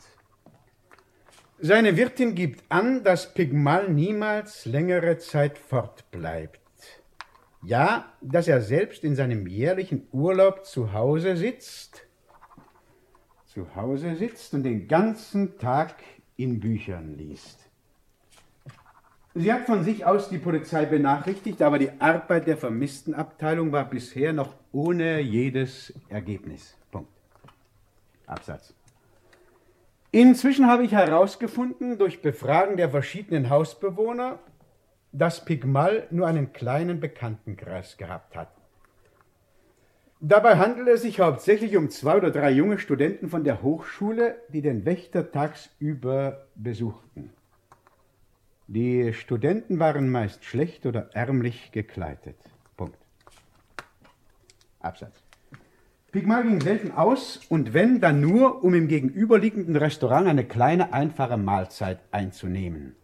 Seine 1.61 1.97
Wirtin 1.97 2.35
gibt 2.35 2.65
an, 2.71 3.05
dass 3.05 3.33
Pigmal 3.33 3.89
niemals 3.89 4.67
längere 4.67 5.17
Zeit 5.17 5.57
fortbleibt. 5.57 6.66
Ja, 7.67 8.13
dass 8.21 8.47
er 8.47 8.61
selbst 8.61 9.03
in 9.03 9.17
seinem 9.17 9.49
jährlichen 9.49 10.07
Urlaub 10.13 10.65
zu 10.65 10.93
Hause 10.93 11.37
sitzt, 11.37 12.07
zu 13.45 13.75
Hause 13.75 14.15
sitzt 14.15 14.55
und 14.55 14.63
den 14.63 14.87
ganzen 14.87 15.59
Tag 15.59 15.97
in 16.37 16.61
Büchern 16.61 17.17
liest. 17.17 17.69
Sie 19.35 19.53
hat 19.53 19.67
von 19.67 19.83
sich 19.83 20.07
aus 20.07 20.29
die 20.29 20.39
Polizei 20.39 20.85
benachrichtigt, 20.85 21.61
aber 21.61 21.81
die 21.81 21.91
Arbeit 21.99 22.47
der 22.47 22.57
Vermisstenabteilung 22.57 23.73
war 23.73 23.91
bisher 23.91 24.33
noch 24.33 24.55
ohne 24.71 25.19
jedes 25.19 25.93
Ergebnis. 26.09 26.77
Punkt. 26.93 27.11
Absatz. 28.27 28.75
Inzwischen 30.13 30.69
habe 30.69 30.85
ich 30.85 30.93
herausgefunden, 30.93 31.99
durch 31.99 32.23
Befragen 32.23 32.77
der 32.77 32.91
verschiedenen 32.91 33.51
Hausbewohner, 33.51 34.39
dass 35.17 35.45
Pigmal 35.45 36.07
nur 36.11 36.27
einen 36.27 36.53
kleinen 36.53 37.01
Bekanntenkreis 37.01 37.97
gehabt 37.97 38.37
hat. 38.37 38.51
Dabei 40.21 40.57
handelt 40.57 40.89
es 40.89 41.03
sich 41.03 41.21
hauptsächlich 41.21 41.77
um 41.77 41.91
zwei 41.91 42.17
oder 42.17 42.31
drei 42.31 42.51
junge 42.51 42.79
Studenten 42.79 43.29
von 43.29 43.45
der 43.45 43.63
Hochschule, 43.63 44.37
die 44.49 44.63
den 44.63 44.85
Wächter 44.85 45.31
tagsüber 45.31 46.47
besuchten. 46.55 47.31
Die 48.67 49.13
Studenten 49.13 49.79
waren 49.79 50.11
meist 50.11 50.45
schlecht 50.45 50.87
oder 50.87 51.11
ärmlich 51.15 51.71
gekleidet. 51.73 52.37
Punkt. 52.77 52.99
Absatz. 54.81 55.23
Pigmal 56.13 56.43
ging 56.43 56.61
selten 56.61 56.93
aus 56.93 57.41
und 57.49 57.75
wenn, 57.75 58.01
dann 58.01 58.21
nur, 58.21 58.65
um 58.65 58.75
im 58.75 58.89
gegenüberliegenden 58.89 59.77
Restaurant 59.77 60.27
eine 60.29 60.45
kleine, 60.45 60.93
einfache 60.93 61.37
Mahlzeit 61.37 62.01
einzunehmen. 62.11 62.97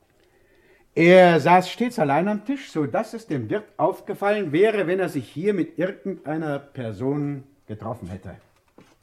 Er 0.94 1.40
saß 1.40 1.70
stets 1.70 1.98
allein 1.98 2.28
am 2.28 2.44
Tisch, 2.44 2.70
so 2.70 2.84
dass 2.84 3.14
es 3.14 3.26
dem 3.26 3.48
Wirt 3.48 3.64
aufgefallen 3.78 4.52
wäre, 4.52 4.86
wenn 4.86 5.00
er 5.00 5.08
sich 5.08 5.26
hier 5.26 5.54
mit 5.54 5.78
irgendeiner 5.78 6.58
Person 6.58 7.44
getroffen 7.66 8.08
hätte. 8.08 8.36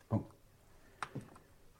Punkt. 0.07 0.27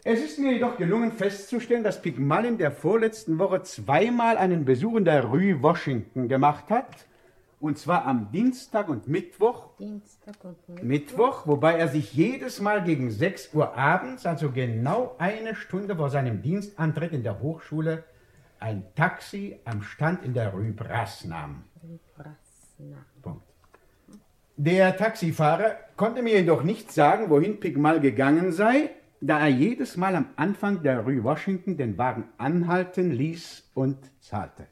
Es 0.04 0.20
ist 0.20 0.40
mir 0.40 0.54
jedoch 0.54 0.78
gelungen 0.78 1.12
festzustellen, 1.12 1.84
dass 1.84 2.02
Pigmal 2.02 2.46
in 2.46 2.58
der 2.58 2.72
vorletzten 2.72 3.38
Woche 3.38 3.62
zweimal 3.62 4.38
einen 4.38 4.66
Besuch 4.66 4.96
in 4.96 5.06
der 5.06 5.26
Rue 5.26 5.62
Washington 5.62 6.28
gemacht 6.28 6.72
hat, 6.72 7.06
und 7.60 7.78
zwar 7.78 8.06
am 8.08 8.32
Dienstag 8.32 8.90
und 8.90 9.08
Mittwoch. 9.08 9.76
Dienstag 9.78 10.38
und 10.44 10.58
Mittwoch. 10.70 10.84
Mittwoch, 10.84 11.48
wobei 11.48 11.74
er 11.74 11.88
sich 11.88 12.14
jedes 12.14 12.62
Mal 12.62 12.84
gegen 12.84 13.12
6 13.12 13.54
Uhr 13.54 13.78
abends, 13.78 14.26
also 14.26 14.50
genau 14.50 15.16
eine 15.20 15.54
Stunde 15.54 15.96
vor 15.96 16.10
seinem 16.10 16.42
Dienstantritt 16.42 17.12
in 17.12 17.22
der 17.22 17.42
Hochschule, 17.42 18.06
ein 18.60 18.84
Taxi 18.96 19.60
am 19.66 19.82
Stand 19.82 20.24
in 20.24 20.34
der 20.34 20.54
Rue. 20.54 20.74
Punkt. 23.22 23.44
Der 24.58 24.98
Taxifahrer 24.98 25.78
konnte 25.96 26.22
mir 26.22 26.40
jedoch 26.40 26.64
nicht 26.64 26.92
sagen, 26.92 27.30
wohin 27.30 27.60
Pigmal 27.60 28.00
gegangen 28.02 28.52
sei, 28.52 28.92
da 29.22 29.40
er 29.40 29.48
jedes 29.48 29.98
Mal 29.98 30.16
am 30.16 30.30
Anfang 30.36 30.84
der 30.84 31.02
Rue 31.02 31.24
Washington 31.24 31.78
den 31.78 31.98
Wagen 31.98 32.26
anhalten 32.38 33.12
ließ 33.12 33.70
und 33.74 33.98
zahlte. 34.20 34.68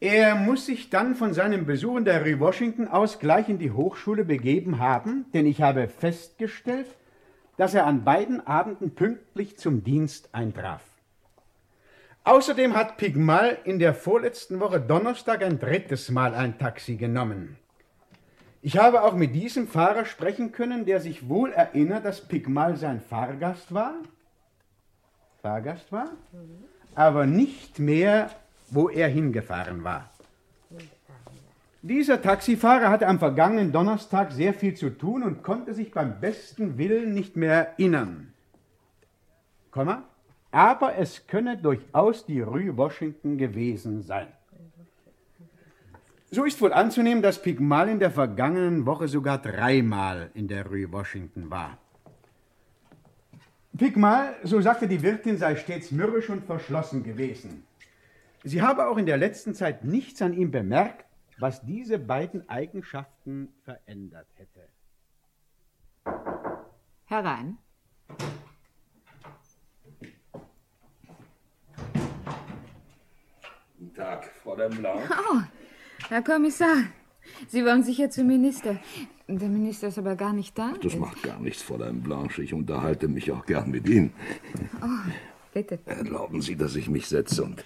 Er 0.00 0.36
muss 0.36 0.66
sich 0.66 0.90
dann 0.90 1.16
von 1.16 1.34
seinem 1.34 1.66
Besuch 1.66 1.96
in 1.96 2.04
der 2.04 2.24
Rue 2.24 2.38
Washington 2.38 2.86
aus 2.86 3.18
gleich 3.18 3.48
in 3.48 3.58
die 3.58 3.72
Hochschule 3.72 4.24
begeben 4.24 4.78
haben, 4.78 5.26
denn 5.34 5.44
ich 5.44 5.60
habe 5.60 5.88
festgestellt, 5.88 6.86
dass 7.58 7.74
er 7.74 7.84
an 7.84 8.04
beiden 8.04 8.46
Abenden 8.46 8.94
pünktlich 8.94 9.58
zum 9.58 9.84
Dienst 9.84 10.30
eintraf. 10.32 10.80
Außerdem 12.24 12.74
hat 12.74 12.96
Pigmal 12.96 13.58
in 13.64 13.78
der 13.78 13.92
vorletzten 13.92 14.60
Woche 14.60 14.80
Donnerstag 14.80 15.42
ein 15.42 15.58
drittes 15.58 16.10
Mal 16.10 16.34
ein 16.34 16.58
Taxi 16.58 16.96
genommen. 16.96 17.58
Ich 18.62 18.78
habe 18.78 19.02
auch 19.02 19.14
mit 19.14 19.34
diesem 19.34 19.68
Fahrer 19.68 20.06
sprechen 20.06 20.52
können, 20.52 20.86
der 20.86 21.00
sich 21.00 21.28
wohl 21.28 21.52
erinnert, 21.52 22.06
dass 22.06 22.26
Pigmal 22.26 22.76
sein 22.76 23.02
Fahrgast 23.02 23.74
war. 23.74 23.94
Fahrgast 25.42 25.92
war, 25.92 26.10
aber 26.94 27.26
nicht 27.26 27.78
mehr 27.78 28.30
wo 28.70 28.88
er 28.88 29.08
hingefahren 29.08 29.84
war. 29.84 30.10
Dieser 31.82 32.20
Taxifahrer 32.20 32.90
hatte 32.90 33.06
am 33.06 33.20
vergangenen 33.20 33.70
Donnerstag 33.70 34.32
sehr 34.32 34.52
viel 34.52 34.74
zu 34.74 34.90
tun 34.90 35.22
und 35.22 35.44
konnte 35.44 35.74
sich 35.74 35.92
beim 35.92 36.18
besten 36.20 36.76
Willen 36.76 37.14
nicht 37.14 37.36
mehr 37.36 37.52
erinnern. 37.52 38.32
Komma, 39.70 40.02
aber 40.50 40.96
es 40.96 41.28
könne 41.28 41.56
durchaus 41.56 42.26
die 42.26 42.40
Rue 42.40 42.76
Washington 42.76 43.38
gewesen 43.38 44.02
sein. 44.02 44.26
So 46.30 46.44
ist 46.44 46.60
wohl 46.60 46.72
anzunehmen, 46.72 47.22
dass 47.22 47.40
Pigmal 47.40 47.88
in 47.88 48.00
der 48.00 48.10
vergangenen 48.10 48.84
Woche 48.84 49.06
sogar 49.06 49.38
dreimal 49.38 50.30
in 50.34 50.48
der 50.48 50.66
Rue 50.66 50.90
Washington 50.90 51.48
war. 51.48 51.78
Pigmal, 53.76 54.34
so 54.42 54.60
sagte 54.60 54.88
die 54.88 55.02
Wirtin, 55.02 55.38
sei 55.38 55.54
stets 55.54 55.92
mürrisch 55.92 56.28
und 56.28 56.44
verschlossen 56.44 57.04
gewesen. 57.04 57.62
Sie 58.42 58.62
habe 58.62 58.88
auch 58.88 58.96
in 58.96 59.06
der 59.06 59.16
letzten 59.16 59.54
Zeit 59.54 59.84
nichts 59.84 60.20
an 60.20 60.32
ihm 60.34 60.50
bemerkt, 60.50 61.04
was 61.38 61.62
diese 61.64 61.98
beiden 61.98 62.48
Eigenschaften 62.48 63.48
verändert 63.64 64.28
hätte. 64.34 64.68
Herein. 67.06 67.58
Guten 73.78 73.94
Tag, 73.94 74.30
Fräulein 74.42 74.70
Blanc. 74.70 75.00
Oh, 75.30 75.40
Herr 76.08 76.22
Kommissar, 76.22 76.76
Sie 77.48 77.64
wollen 77.64 77.82
sicher 77.82 78.10
zum 78.10 78.26
Minister. 78.26 78.78
Der 79.28 79.48
Minister 79.48 79.88
ist 79.88 79.98
aber 79.98 80.16
gar 80.16 80.32
nicht 80.32 80.58
da. 80.58 80.72
Das 80.82 80.96
macht 80.96 81.22
gar 81.22 81.38
nichts, 81.38 81.62
Fräulein 81.62 82.00
Blanche. 82.02 82.42
Ich 82.42 82.54
unterhalte 82.54 83.08
mich 83.08 83.30
auch 83.30 83.44
gern 83.44 83.70
mit 83.70 83.86
Ihnen. 83.88 84.12
Oh, 84.82 85.10
bitte. 85.52 85.78
Erlauben 85.84 86.40
Sie, 86.40 86.56
dass 86.56 86.76
ich 86.76 86.88
mich 86.88 87.06
setze 87.06 87.44
und 87.44 87.62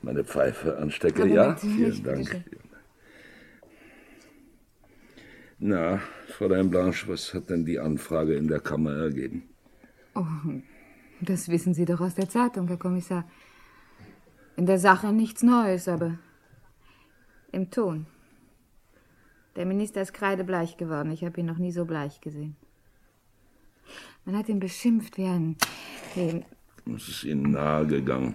meine 0.00 0.24
Pfeife 0.24 0.78
anstecke, 0.78 1.22
Aber 1.22 1.30
ja? 1.30 1.56
Vielen 1.56 2.02
Dank. 2.02 2.30
bitte. 2.30 2.71
Na, 5.64 6.00
Fräulein 6.26 6.70
Blanche, 6.70 7.06
was 7.06 7.32
hat 7.32 7.48
denn 7.48 7.64
die 7.64 7.78
Anfrage 7.78 8.34
in 8.34 8.48
der 8.48 8.58
Kammer 8.58 8.96
ergeben? 8.96 9.44
Oh, 10.12 10.26
das 11.20 11.48
wissen 11.48 11.72
Sie 11.72 11.84
doch 11.84 12.00
aus 12.00 12.16
der 12.16 12.28
Zeitung, 12.28 12.66
Herr 12.66 12.78
Kommissar. 12.78 13.30
In 14.56 14.66
der 14.66 14.80
Sache 14.80 15.12
nichts 15.12 15.44
Neues, 15.44 15.86
aber 15.86 16.18
im 17.52 17.70
Ton. 17.70 18.06
Der 19.54 19.64
Minister 19.64 20.02
ist 20.02 20.12
kreidebleich 20.12 20.78
geworden. 20.78 21.12
Ich 21.12 21.24
habe 21.24 21.38
ihn 21.38 21.46
noch 21.46 21.58
nie 21.58 21.70
so 21.70 21.84
bleich 21.84 22.20
gesehen. 22.20 22.56
Man 24.24 24.36
hat 24.36 24.48
ihn 24.48 24.58
beschimpft 24.58 25.16
wie 25.16 25.26
ein... 25.26 25.56
Es 26.16 27.08
ist 27.08 27.22
Ihnen 27.22 27.52
nahegegangen. 27.52 28.34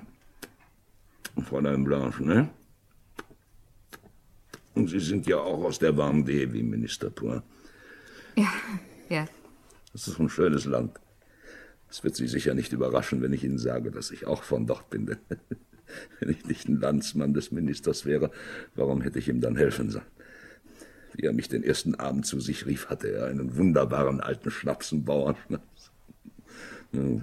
Fräulein 1.43 1.84
Blanche, 1.84 2.23
ne? 2.23 2.49
Und 4.78 4.89
Sie 4.89 4.99
sind 4.99 5.28
ja 5.28 5.38
auch 5.38 5.63
aus 5.63 5.80
der 5.80 5.93
Vendée 5.93 6.51
wie 6.53 6.63
Minister 6.63 7.09
Point. 7.09 7.43
ja, 8.36 8.51
ja. 9.09 9.25
Das 9.93 10.07
ist 10.07 10.19
ein 10.19 10.30
schönes 10.30 10.65
Land. 10.65 10.99
Es 11.89 12.03
wird 12.03 12.15
Sie 12.15 12.28
sicher 12.28 12.53
nicht 12.53 12.73
überraschen, 12.73 13.21
wenn 13.21 13.34
ich 13.34 13.43
Ihnen 13.43 13.57
sage, 13.57 13.91
dass 13.91 14.11
ich 14.11 14.28
auch 14.28 14.43
von 14.43 14.67
dort 14.67 14.89
bin. 14.89 15.17
Wenn 16.19 16.30
ich 16.30 16.45
nicht 16.45 16.67
ein 16.67 16.82
Landsmann 16.82 17.34
des 17.34 17.51
Ministers 17.51 18.05
wäre, 18.05 18.30
warum 18.75 19.01
hätte 19.01 19.19
ich 19.19 19.30
ihm 19.30 19.39
dann 19.39 19.55
helfen 19.55 19.89
sollen? 19.89 20.05
Wie 21.13 21.25
er 21.25 21.32
mich 21.32 21.47
den 21.47 21.63
ersten 21.63 21.95
Abend 21.95 22.25
zu 22.25 22.41
sich 22.41 22.65
rief, 22.65 22.89
hatte 22.89 23.09
er 23.09 23.28
einen 23.28 23.55
wunderbaren 23.55 24.19
alten 24.19 24.51
Schnaps, 24.51 24.91
einen 24.91 25.05
Bauernschnaps. 25.05 25.91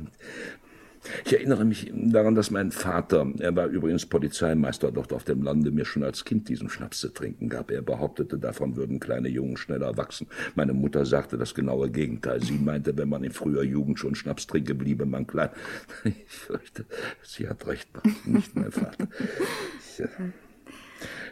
Ich 1.24 1.32
erinnere 1.32 1.64
mich 1.64 1.92
daran, 1.94 2.34
dass 2.34 2.50
mein 2.50 2.70
Vater, 2.70 3.26
er 3.38 3.54
war 3.54 3.66
übrigens 3.66 4.06
Polizeimeister 4.06 4.90
dort 4.90 5.12
auf 5.12 5.24
dem 5.24 5.42
Lande, 5.42 5.70
mir 5.70 5.84
schon 5.84 6.02
als 6.02 6.24
Kind 6.24 6.48
diesen 6.48 6.68
Schnaps 6.68 7.00
zu 7.00 7.08
trinken 7.08 7.48
gab. 7.48 7.70
Er 7.70 7.82
behauptete, 7.82 8.38
davon 8.38 8.76
würden 8.76 9.00
kleine 9.00 9.28
Jungen 9.28 9.56
schneller 9.56 9.96
wachsen. 9.96 10.28
Meine 10.54 10.72
Mutter 10.72 11.04
sagte 11.04 11.36
das 11.36 11.54
genaue 11.54 11.90
Gegenteil. 11.90 12.42
Sie 12.42 12.58
meinte, 12.58 12.96
wenn 12.96 13.08
man 13.08 13.24
in 13.24 13.32
früher 13.32 13.62
Jugend 13.62 13.98
schon 13.98 14.14
Schnaps 14.14 14.46
trinke, 14.46 14.74
bliebe 14.74 15.06
man 15.06 15.26
klein. 15.26 15.50
Ich 16.04 16.30
fürchte, 16.30 16.84
sie 17.22 17.48
hat 17.48 17.66
recht, 17.66 17.88
nicht 18.26 18.54
mein 18.54 18.70
Vater. 18.70 19.08
Ja. 19.98 20.08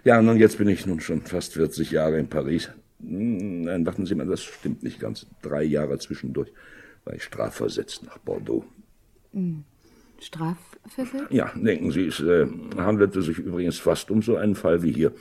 Ja, 0.04 0.20
nun, 0.20 0.36
jetzt 0.36 0.58
bin 0.58 0.68
ich 0.68 0.86
nun 0.86 1.00
schon 1.00 1.22
fast 1.22 1.54
40 1.54 1.90
Jahre 1.92 2.18
in 2.18 2.28
Paris. 2.28 2.70
Hm, 3.00 3.62
Nein, 3.62 3.86
warten 3.86 4.06
Sie 4.06 4.14
mal, 4.14 4.26
das 4.26 4.42
stimmt 4.42 4.82
nicht 4.82 5.00
ganz. 5.00 5.26
Drei 5.42 5.62
Jahre 5.62 5.98
zwischendurch 5.98 6.52
war 7.04 7.14
ich 7.14 7.22
strafversetzt 7.22 8.04
nach 8.04 8.18
Bordeaux. 8.18 8.64
Strafversetzt? 10.20 11.30
Ja, 11.30 11.52
denken 11.54 11.90
Sie, 11.90 12.06
es 12.06 12.20
äh, 12.20 12.46
handelte 12.76 13.22
sich 13.22 13.38
übrigens 13.38 13.78
fast 13.78 14.10
um 14.10 14.22
so 14.22 14.36
einen 14.36 14.54
Fall 14.54 14.82
wie 14.82 14.92
hier. 14.92 15.12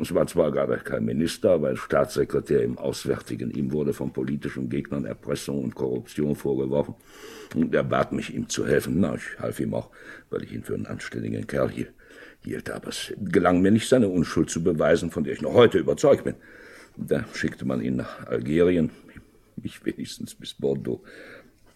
Es 0.00 0.14
war 0.14 0.26
zwar 0.26 0.50
gerade 0.50 0.78
kein 0.78 1.04
Minister, 1.04 1.50
aber 1.50 1.68
ein 1.68 1.76
Staatssekretär 1.76 2.62
im 2.62 2.78
Auswärtigen. 2.78 3.50
Ihm 3.50 3.72
wurde 3.72 3.92
von 3.92 4.10
politischen 4.10 4.70
Gegnern 4.70 5.04
Erpressung 5.04 5.62
und 5.62 5.74
Korruption 5.74 6.34
vorgeworfen. 6.34 6.94
Und 7.54 7.74
er 7.74 7.84
bat 7.84 8.12
mich, 8.12 8.34
ihm 8.34 8.48
zu 8.48 8.66
helfen. 8.66 9.00
Na, 9.00 9.14
ich 9.14 9.38
half 9.38 9.60
ihm 9.60 9.74
auch, 9.74 9.90
weil 10.30 10.44
ich 10.44 10.52
ihn 10.52 10.62
für 10.62 10.74
einen 10.74 10.86
anständigen 10.86 11.46
Kerl 11.46 11.70
hielt. 11.70 11.92
hielt. 12.42 12.70
Aber 12.70 12.88
es 12.88 13.12
gelang 13.20 13.60
mir 13.60 13.70
nicht, 13.70 13.88
seine 13.88 14.08
Unschuld 14.08 14.48
zu 14.48 14.64
beweisen, 14.64 15.10
von 15.10 15.24
der 15.24 15.34
ich 15.34 15.42
noch 15.42 15.52
heute 15.52 15.78
überzeugt 15.78 16.24
bin. 16.24 16.36
Da 16.96 17.24
schickte 17.34 17.66
man 17.66 17.82
ihn 17.82 17.96
nach 17.96 18.26
Algerien, 18.26 18.90
mich 19.56 19.84
wenigstens 19.84 20.34
bis 20.34 20.54
Bordeaux. 20.54 21.02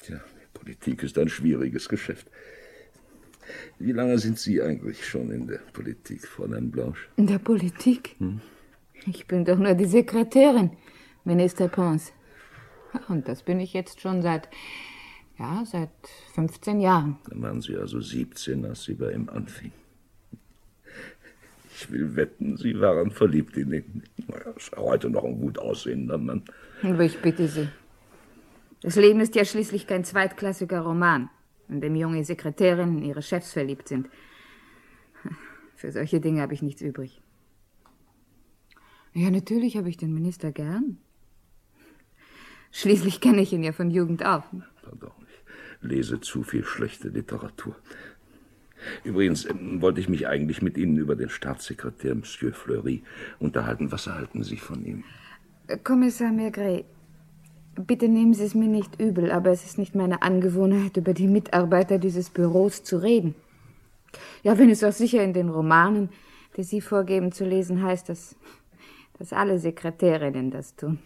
Tja, 0.03 0.21
Politik 0.59 1.03
ist 1.03 1.19
ein 1.19 1.29
schwieriges 1.29 1.89
Geschäft. 1.89 2.27
Wie 3.79 3.93
lange 3.93 4.19
sind 4.19 4.39
Sie 4.39 4.61
eigentlich 4.63 5.07
schon 5.07 5.31
in 5.31 5.47
der 5.47 5.61
Politik, 5.73 6.27
Fräulein 6.27 6.71
Blanche? 6.71 7.09
In 7.17 7.27
der 7.27 7.39
Politik? 7.39 8.17
Hm? 8.19 8.41
Ich 9.07 9.27
bin 9.27 9.45
doch 9.45 9.59
nur 9.59 9.75
die 9.75 9.85
Sekretärin, 9.85 10.71
Minister 11.25 11.69
Pons. 11.69 12.13
Und 13.09 13.29
das 13.29 13.43
bin 13.43 13.61
ich 13.61 13.73
jetzt 13.75 14.01
schon 14.01 14.23
seit, 14.23 14.49
ja, 15.39 15.63
seit 15.67 15.91
15 16.35 16.81
Jahren. 16.81 17.19
Dann 17.29 17.43
waren 17.43 17.61
Sie 17.61 17.77
also 17.77 18.01
17, 18.01 18.65
als 18.65 18.85
Sie 18.85 18.95
bei 18.95 19.13
ihm 19.13 19.29
anfing. 19.29 19.73
Ich 21.79 21.91
will 21.91 22.17
wetten, 22.17 22.57
Sie 22.57 22.81
waren 22.81 23.11
verliebt 23.11 23.57
in 23.59 23.73
ihn. 23.75 24.03
Naja, 24.29 24.51
ist 24.57 24.75
heute 24.77 25.11
noch 25.11 25.25
ein 25.25 25.39
gut 25.39 25.59
aussehender 25.59 26.17
Mann. 26.17 26.43
Aber 26.83 27.05
ich 27.05 27.21
bitte 27.21 27.47
Sie. 27.47 27.69
Das 28.83 28.97
Leben 28.97 29.21
ist 29.21 29.35
ja 29.35 29.45
schließlich 29.45 29.87
kein 29.87 30.05
zweitklassiger 30.05 30.81
Roman, 30.81 31.31
in 31.69 31.81
dem 31.81 31.97
junge 31.97 32.25
Sekretärinnen 32.25 32.99
in 32.99 33.05
ihre 33.05 33.23
Chefs 33.23 33.53
verliebt 33.53 33.89
sind. 33.89 34.09
Für 35.75 35.93
solche 35.93 36.21
Dinge 36.21 36.41
habe 36.41 36.55
ich 36.55 36.63
nichts 36.63 36.83
übrig. 36.83 37.21
Ja, 39.13 39.31
natürlich 39.31 39.77
habe 39.77 39.89
ich 39.89 39.97
den 39.97 40.13
Minister 40.13 40.53
gern. 40.53 40.99
Schließlich 42.73 43.21
kenne 43.21 43.41
ich 43.41 43.53
ihn 43.53 43.63
ja 43.63 43.73
von 43.73 43.91
Jugend 43.91 44.25
auf. 44.25 44.45
Pardon, 44.83 45.13
ich 45.23 45.89
lese 45.89 46.21
zu 46.21 46.43
viel 46.43 46.65
schlechte 46.65 47.09
Literatur. 47.09 47.75
Übrigens 49.05 49.47
ähm, 49.47 49.81
wollte 49.81 50.01
ich 50.01 50.09
mich 50.09 50.29
eigentlich 50.29 50.63
mit 50.63 50.77
Ihnen 50.77 50.97
über 50.99 51.17
den 51.17 51.31
Staatssekretär 51.31 52.15
Monsieur 52.15 52.53
Fleury 52.53 53.03
unterhalten. 53.39 53.91
Was 53.91 54.07
erhalten 54.07 54.43
Sie 54.43 54.59
von 54.59 54.85
ihm? 54.85 55.05
Kommissar 55.83 56.33
Maigret, 56.33 56.85
bitte 57.83 58.09
nehmen 58.09 58.35
Sie 58.35 58.45
es 58.45 58.55
mir 58.55 58.69
nicht 58.69 59.01
übel, 59.01 59.31
aber 59.31 59.51
es 59.51 59.65
ist 59.65 59.79
nicht 59.79 59.95
meine 59.95 60.23
Angewohnheit, 60.23 60.97
über 60.97 61.15
die 61.15 61.29
Mitarbeiter 61.29 61.99
dieses 61.99 62.31
Büros 62.31 62.83
zu 62.83 62.99
reden. 62.99 63.35
Ja, 64.43 64.59
wenn 64.59 64.71
es 64.71 64.85
auch 64.85 64.93
sicher 64.93 65.23
in 65.23 65.33
den 65.33 65.49
Romanen, 65.49 66.11
die 66.57 66.63
Sie 66.63 66.81
vorgeben 66.81 67.33
zu 67.33 67.45
lesen, 67.45 67.83
heißt, 67.83 68.09
dass, 68.09 68.37
dass 69.19 69.33
alle 69.33 69.59
Sekretärinnen 69.59 70.51
das 70.51 70.75
tun. 70.77 70.99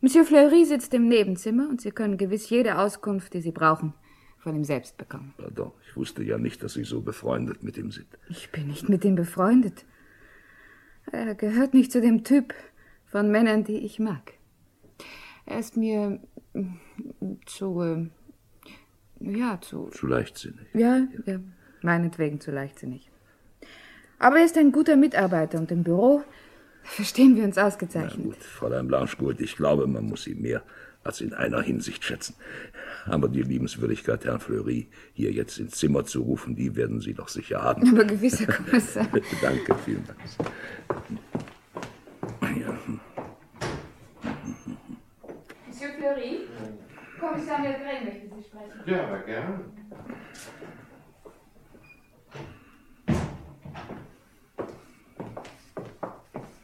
Monsieur 0.00 0.24
Fleury 0.24 0.64
sitzt 0.64 0.94
im 0.94 1.08
Nebenzimmer 1.08 1.68
und 1.68 1.80
Sie 1.80 1.90
können 1.90 2.16
gewiss 2.16 2.48
jede 2.48 2.78
Auskunft, 2.78 3.34
die 3.34 3.40
Sie 3.40 3.50
brauchen, 3.50 3.94
von 4.38 4.54
ihm 4.54 4.64
selbst 4.64 4.96
bekommen. 4.96 5.34
Pardon, 5.36 5.72
ich 5.88 5.96
wusste 5.96 6.22
ja 6.22 6.38
nicht, 6.38 6.62
dass 6.62 6.74
Sie 6.74 6.84
so 6.84 7.00
befreundet 7.00 7.62
mit 7.62 7.76
ihm 7.76 7.90
sind. 7.90 8.06
Ich 8.28 8.50
bin 8.50 8.68
nicht 8.68 8.88
mit 8.88 9.04
ihm 9.04 9.16
befreundet. 9.16 9.84
Er 11.12 11.34
gehört 11.34 11.74
nicht 11.74 11.92
zu 11.92 12.00
dem 12.00 12.24
Typ 12.24 12.54
von 13.06 13.30
Männern, 13.30 13.64
die 13.64 13.78
ich 13.78 13.98
mag. 13.98 14.34
Er 15.46 15.58
ist 15.60 15.76
mir 15.76 16.20
mm, 16.54 16.74
zu, 17.46 17.80
äh, 17.82 18.08
ja, 19.20 19.60
zu, 19.60 19.86
Zu 19.88 20.06
leichtsinnig. 20.06 20.66
ja, 20.74 21.06
ja, 21.24 21.38
meinetwegen 21.82 22.40
zu 22.40 22.50
leichtsinnig. 22.50 23.10
Aber 24.18 24.38
er 24.38 24.44
ist 24.44 24.56
ein 24.58 24.72
guter 24.72 24.96
Mitarbeiter 24.96 25.58
und 25.58 25.70
im 25.70 25.84
Büro 25.84 26.22
verstehen 26.82 27.36
wir 27.36 27.44
uns 27.44 27.58
ausgezeichnet. 27.58 28.24
Gut, 28.24 28.42
Fräulein 28.42 28.88
Blanchgold, 28.88 29.40
ich 29.40 29.56
glaube, 29.56 29.86
man 29.86 30.06
muss 30.06 30.24
Sie 30.24 30.34
mehr 30.34 30.62
als 31.04 31.20
in 31.20 31.32
einer 31.34 31.62
Hinsicht 31.62 32.02
schätzen. 32.02 32.34
Aber 33.04 33.28
die 33.28 33.42
Liebenswürdigkeit, 33.42 34.24
Herrn 34.24 34.40
Fleury, 34.40 34.88
hier 35.12 35.30
jetzt 35.30 35.58
ins 35.58 35.76
Zimmer 35.76 36.04
zu 36.04 36.22
rufen, 36.22 36.56
die 36.56 36.74
werden 36.74 37.00
Sie 37.00 37.14
doch 37.14 37.28
sicher 37.28 37.62
haben. 37.62 37.88
Aber 37.88 38.04
gewiss, 38.04 38.40
Herr 38.40 38.52
Kommissar. 38.52 39.06
Danke, 39.40 39.76
vielen 39.84 40.04
Dank. 40.04 40.18
Ja. 42.58 42.78
Fleury, 46.06 46.42
Kommissar 47.18 47.58
Maigret 47.58 48.04
möchte 48.04 48.36
Sie 48.36 48.44
sprechen. 48.44 48.80
Ja, 48.86 49.06
aber 49.08 49.18
gern. 49.20 49.64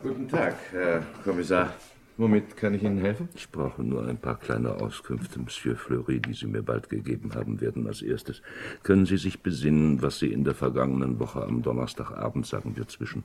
Guten 0.00 0.28
Tag, 0.28 0.54
Herr 0.70 1.02
Kommissar. 1.24 1.74
Womit 2.18 2.56
kann 2.56 2.74
ich 2.74 2.84
Ihnen 2.84 2.98
helfen? 2.98 3.28
Ich 3.34 3.50
brauche 3.50 3.82
nur 3.82 4.06
ein 4.06 4.18
paar 4.18 4.38
kleine 4.38 4.74
Auskünfte, 4.74 5.40
Monsieur 5.40 5.74
Fleury, 5.74 6.20
die 6.20 6.34
Sie 6.34 6.46
mir 6.46 6.62
bald 6.62 6.88
gegeben 6.88 7.34
haben 7.34 7.60
werden. 7.60 7.88
Als 7.88 8.02
erstes, 8.02 8.42
können 8.84 9.06
Sie 9.06 9.16
sich 9.16 9.42
besinnen, 9.42 10.02
was 10.02 10.20
Sie 10.20 10.32
in 10.32 10.44
der 10.44 10.54
vergangenen 10.54 11.18
Woche 11.18 11.42
am 11.42 11.62
Donnerstagabend, 11.62 12.46
sagen 12.46 12.76
wir 12.76 12.86
zwischen 12.86 13.24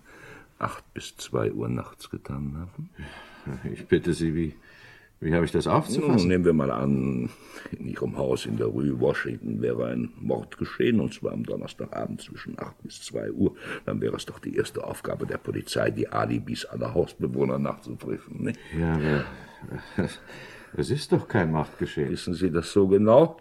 acht 0.58 0.84
bis 0.96 1.16
zwei 1.18 1.52
Uhr 1.52 1.70
nachts 1.70 2.10
getan 2.10 2.56
haben? 2.58 2.90
Ich 3.72 3.86
bitte 3.88 4.14
Sie, 4.14 4.34
wie, 4.34 4.56
wie 5.20 5.34
habe 5.34 5.46
ich 5.46 5.52
das 5.52 5.66
aufzufassen? 5.66 6.16
Nun, 6.16 6.28
nehmen 6.28 6.46
wir 6.46 6.54
mal 6.54 6.70
an, 6.70 7.30
in 7.72 7.88
Ihrem 7.88 8.18
Haus 8.18 8.46
in 8.46 8.58
der 8.58 8.68
Rue 8.68 9.00
Washington 9.00 9.62
wäre 9.62 9.88
ein 9.88 10.12
Mord 10.20 10.58
geschehen, 10.58 11.00
und 11.00 11.14
zwar 11.14 11.34
am 11.34 11.44
Donnerstagabend 11.44 12.22
zwischen 12.22 12.60
acht 12.60 12.82
bis 12.84 13.02
zwei 13.02 13.32
Uhr. 13.32 13.56
Dann 13.86 14.00
wäre 14.00 14.16
es 14.16 14.26
doch 14.26 14.38
die 14.38 14.56
erste 14.56 14.84
Aufgabe 14.84 15.26
der 15.26 15.38
Polizei, 15.38 15.90
die 15.90 16.08
Alibis 16.08 16.66
aller 16.66 16.94
Hausbewohner 16.94 17.58
nachzuprüfen, 17.58 18.44
nicht? 18.44 18.60
Ja, 18.78 18.94
aber 18.94 19.26
es 20.78 20.92
ist 20.92 21.12
doch 21.12 21.28
kein 21.28 21.52
Mord 21.52 21.78
geschehen. 21.80 22.12
Wissen 22.12 22.36
Sie 22.36 22.52
das 22.52 22.72
so 22.72 22.88
genau? 22.88 23.38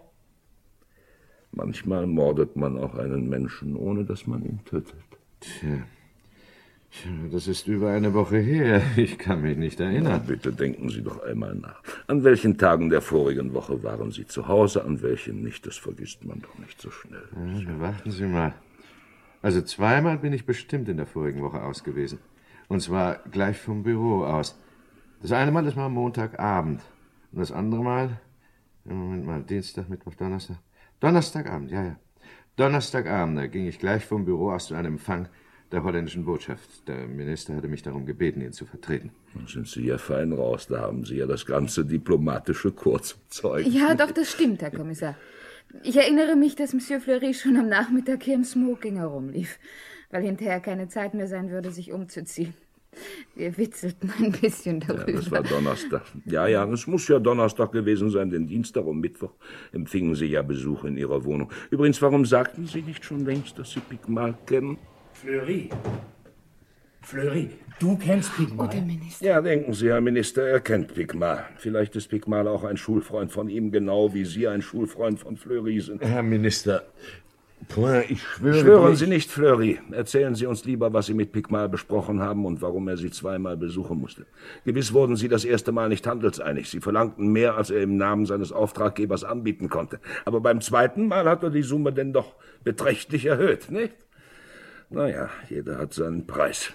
Manchmal 1.51 2.07
mordet 2.07 2.55
man 2.55 2.77
auch 2.77 2.95
einen 2.95 3.29
Menschen, 3.29 3.75
ohne 3.75 4.03
dass 4.03 4.25
man 4.25 4.43
ihn 4.43 4.61
tötet. 4.65 4.95
Tja. 5.39 5.83
Das 7.31 7.47
ist 7.47 7.67
über 7.67 7.91
eine 7.91 8.13
Woche 8.13 8.37
her. 8.37 8.81
Ich 8.95 9.17
kann 9.17 9.41
mich 9.41 9.57
nicht 9.57 9.79
erinnern. 9.79 10.13
Na, 10.13 10.17
bitte 10.17 10.51
denken 10.51 10.89
Sie 10.89 11.01
doch 11.01 11.23
einmal 11.23 11.53
nach. 11.53 11.81
An 12.07 12.23
welchen 12.23 12.57
Tagen 12.57 12.89
der 12.89 13.01
vorigen 13.01 13.53
Woche 13.53 13.83
waren 13.83 14.11
Sie 14.11 14.25
zu 14.25 14.47
Hause, 14.47 14.83
an 14.83 15.01
welchen 15.01 15.43
nicht? 15.43 15.65
Das 15.67 15.77
vergisst 15.77 16.25
man 16.25 16.41
doch 16.41 16.57
nicht 16.57 16.81
so 16.81 16.89
schnell. 16.89 17.27
Ja, 17.35 17.79
warten 17.79 18.11
Sie 18.11 18.25
mal. 18.25 18.53
Also 19.41 19.61
zweimal 19.61 20.17
bin 20.17 20.33
ich 20.33 20.45
bestimmt 20.45 20.89
in 20.89 20.97
der 20.97 21.05
vorigen 21.05 21.41
Woche 21.41 21.61
aus 21.61 21.83
gewesen. 21.83 22.19
Und 22.67 22.81
zwar 22.81 23.19
gleich 23.31 23.57
vom 23.57 23.83
Büro 23.83 24.23
aus. 24.25 24.59
Das 25.21 25.31
eine 25.31 25.51
Mal, 25.51 25.65
das 25.65 25.75
war 25.75 25.89
Montagabend. 25.89 26.81
Und 27.31 27.39
das 27.39 27.51
andere 27.51 27.83
Mal, 27.83 28.19
Moment 28.85 29.25
mal, 29.25 29.43
Dienstag, 29.43 29.89
Mittwoch, 29.89 30.15
Donnerstag. 30.15 30.57
Donnerstagabend, 30.99 31.71
ja, 31.71 31.83
ja. 31.83 31.95
Donnerstagabend, 32.55 33.37
da 33.37 33.47
ging 33.47 33.67
ich 33.67 33.77
gleich 33.77 34.03
vom 34.05 34.25
Büro 34.25 34.51
aus 34.51 34.67
zu 34.67 34.75
einem 34.75 34.93
Empfang 34.93 35.27
der 35.71 35.83
holländischen 35.83 36.25
Botschaft. 36.25 36.87
Der 36.87 37.07
Minister 37.07 37.55
hatte 37.55 37.67
mich 37.67 37.81
darum 37.83 38.05
gebeten, 38.05 38.41
ihn 38.41 38.53
zu 38.53 38.65
vertreten. 38.65 39.11
Da 39.33 39.47
sind 39.47 39.67
Sie 39.67 39.85
ja 39.85 39.97
fein 39.97 40.31
raus, 40.33 40.67
da 40.67 40.81
haben 40.81 41.05
Sie 41.05 41.17
ja 41.17 41.25
das 41.25 41.45
ganze 41.45 41.85
diplomatische 41.85 42.73
Zeugen. 43.29 43.71
Ja, 43.71 43.95
doch, 43.95 44.11
das 44.11 44.31
stimmt, 44.31 44.61
Herr 44.61 44.71
Kommissar. 44.71 45.15
Ich 45.83 45.97
erinnere 45.97 46.35
mich, 46.35 46.55
dass 46.55 46.73
Monsieur 46.73 47.01
Fleury 47.01 47.33
schon 47.33 47.57
am 47.57 47.67
Nachmittag 47.67 48.23
hier 48.23 48.35
im 48.35 48.45
Smoking 48.45 48.97
herumlief, 48.97 49.59
weil 50.11 50.23
hinterher 50.23 50.61
keine 50.61 50.87
Zeit 50.87 51.13
mehr 51.13 51.27
sein 51.27 51.51
würde, 51.51 51.71
sich 51.71 51.91
umzuziehen. 51.91 52.53
Wir 53.35 53.57
witzelten 53.57 54.11
ein 54.17 54.31
bisschen 54.31 54.79
Ja, 54.81 54.87
darüber. 54.93 55.11
das 55.11 55.29
war 55.29 55.43
Donnerstag. 55.43 56.03
Ja, 56.25 56.47
ja, 56.47 56.65
es 56.71 56.87
muss 56.87 57.07
ja 57.09 57.19
Donnerstag 57.19 57.71
gewesen 57.71 58.09
sein, 58.09 58.29
denn 58.29 58.47
Dienstag 58.47 58.85
und 58.85 58.99
Mittwoch 58.99 59.33
empfingen 59.71 60.15
Sie 60.15 60.25
ja 60.27 60.41
Besuch 60.41 60.83
in 60.85 60.97
Ihrer 60.97 61.23
Wohnung. 61.25 61.51
Übrigens, 61.69 62.01
warum 62.01 62.25
sagten 62.25 62.65
Sie 62.65 62.81
nicht 62.81 63.05
schon 63.05 63.25
längst, 63.25 63.59
dass 63.59 63.71
Sie 63.71 63.81
Pigmal 63.81 64.35
kennen? 64.47 64.77
Fleury. 65.21 65.69
Fleury, 67.01 67.49
du 67.79 67.97
kennst 67.97 68.35
Pigmal. 68.35 68.67
Oh, 68.67 68.69
der 68.71 68.81
Minister. 68.81 69.25
Ja, 69.25 69.41
denken 69.41 69.73
Sie, 69.73 69.87
Herr 69.87 70.01
Minister, 70.01 70.43
er 70.47 70.59
kennt 70.59 70.93
Pigmal. 70.93 71.45
Vielleicht 71.57 71.95
ist 71.95 72.09
Pigmal 72.09 72.47
auch 72.47 72.63
ein 72.65 72.75
Schulfreund 72.77 73.31
von 73.31 73.49
ihm, 73.49 73.71
genau 73.71 74.13
wie 74.13 74.25
Sie 74.25 74.47
ein 74.47 74.61
Schulfreund 74.61 75.19
von 75.19 75.37
Fleury 75.37 75.79
sind. 75.79 76.03
Herr 76.03 76.21
Minister, 76.21 76.83
Point, 77.69 78.11
ich 78.11 78.21
schwöre. 78.21 78.59
Schwören 78.59 78.89
nicht- 78.89 78.99
Sie 78.99 79.07
nicht, 79.07 79.31
Fleury. 79.31 79.79
Erzählen 79.91 80.35
Sie 80.35 80.45
uns 80.45 80.65
lieber, 80.65 80.91
was 80.93 81.05
Sie 81.07 81.13
mit 81.13 81.31
Pigmal 81.31 81.69
besprochen 81.69 82.19
haben 82.21 82.45
und 82.45 82.61
warum 82.61 82.87
er 82.89 82.97
Sie 82.97 83.09
zweimal 83.09 83.55
besuchen 83.57 83.99
musste. 83.99 84.25
Gewiss 84.65 84.91
wurden 84.93 85.15
Sie 85.15 85.29
das 85.29 85.45
erste 85.45 85.71
Mal 85.71 85.87
nicht 85.89 86.05
handelseinig. 86.05 86.69
Sie 86.69 86.81
verlangten 86.81 87.31
mehr, 87.31 87.55
als 87.55 87.69
er 87.69 87.81
im 87.81 87.95
Namen 87.97 88.25
seines 88.25 88.51
Auftraggebers 88.51 89.23
anbieten 89.23 89.69
konnte. 89.69 89.99
Aber 90.25 90.41
beim 90.41 90.59
zweiten 90.61 91.07
Mal 91.07 91.27
hat 91.27 91.41
er 91.43 91.49
die 91.49 91.63
Summe 91.63 91.93
denn 91.93 92.11
doch 92.13 92.35
beträchtlich 92.63 93.25
erhöht, 93.25 93.71
nicht? 93.71 93.93
Naja, 94.89 95.29
jeder 95.49 95.77
hat 95.77 95.93
seinen 95.93 96.25
Preis. 96.25 96.71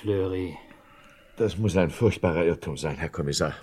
Fleury. 0.00 0.56
Das 1.36 1.58
muss 1.58 1.76
ein 1.76 1.90
furchtbarer 1.90 2.44
Irrtum 2.44 2.76
sein, 2.76 2.94
Herr 2.94 3.08
Kommissar. 3.08 3.54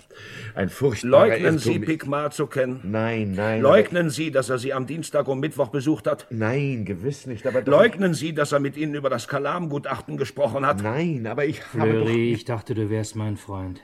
Ein 0.54 0.68
furchtbarer 0.68 1.28
Leugnen 1.28 1.58
Sie, 1.58 1.72
Irrtum. 1.72 1.86
Pigmal 1.86 2.30
zu 2.30 2.46
kennen? 2.46 2.80
Nein, 2.84 3.32
nein. 3.32 3.62
Leugnen 3.62 4.10
Sie, 4.10 4.30
dass 4.30 4.50
er 4.50 4.58
Sie 4.58 4.74
am 4.74 4.86
Dienstag 4.86 5.26
und 5.26 5.40
Mittwoch 5.40 5.68
besucht 5.70 6.06
hat? 6.06 6.26
Nein, 6.28 6.84
gewiss 6.84 7.26
nicht, 7.26 7.46
aber 7.46 7.62
doch- 7.62 7.72
Leugnen 7.72 8.12
Sie, 8.12 8.34
dass 8.34 8.52
er 8.52 8.60
mit 8.60 8.76
Ihnen 8.76 8.94
über 8.94 9.08
das 9.08 9.26
Kalam-Gutachten 9.26 10.18
gesprochen 10.18 10.66
hat? 10.66 10.82
Nein, 10.82 11.26
aber 11.26 11.46
ich 11.46 11.62
habe 11.72 11.78
doch... 11.92 12.02
Fleury, 12.04 12.34
ich 12.34 12.44
dachte, 12.44 12.74
du 12.74 12.90
wärst 12.90 13.16
mein 13.16 13.38
Freund. 13.38 13.80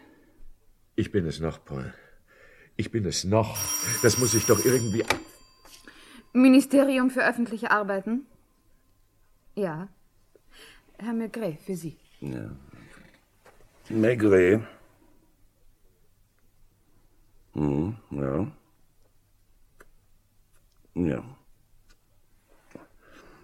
Ich 0.95 1.11
bin 1.11 1.24
es 1.26 1.41
noch, 1.41 1.64
Paul. 1.64 1.95
Ich 2.76 2.91
bin 2.91 3.07
es 3.07 3.24
noch. 3.24 3.57
Das 4.03 4.18
muss 4.18 4.34
ich 4.34 4.45
doch 4.45 4.62
irgendwie... 4.66 5.03
Ministerium 6.34 7.09
für 7.09 7.26
öffentliche 7.26 7.70
Arbeiten? 7.70 8.26
Ja. 9.59 9.88
Herr 10.98 11.14
Maigret, 11.14 11.61
für 11.61 11.74
Sie. 11.74 11.98
Ja. 12.20 12.50
Maigret. 13.90 14.61
Hm, 17.54 17.96
ja. 18.11 18.52
Ja. 20.94 21.24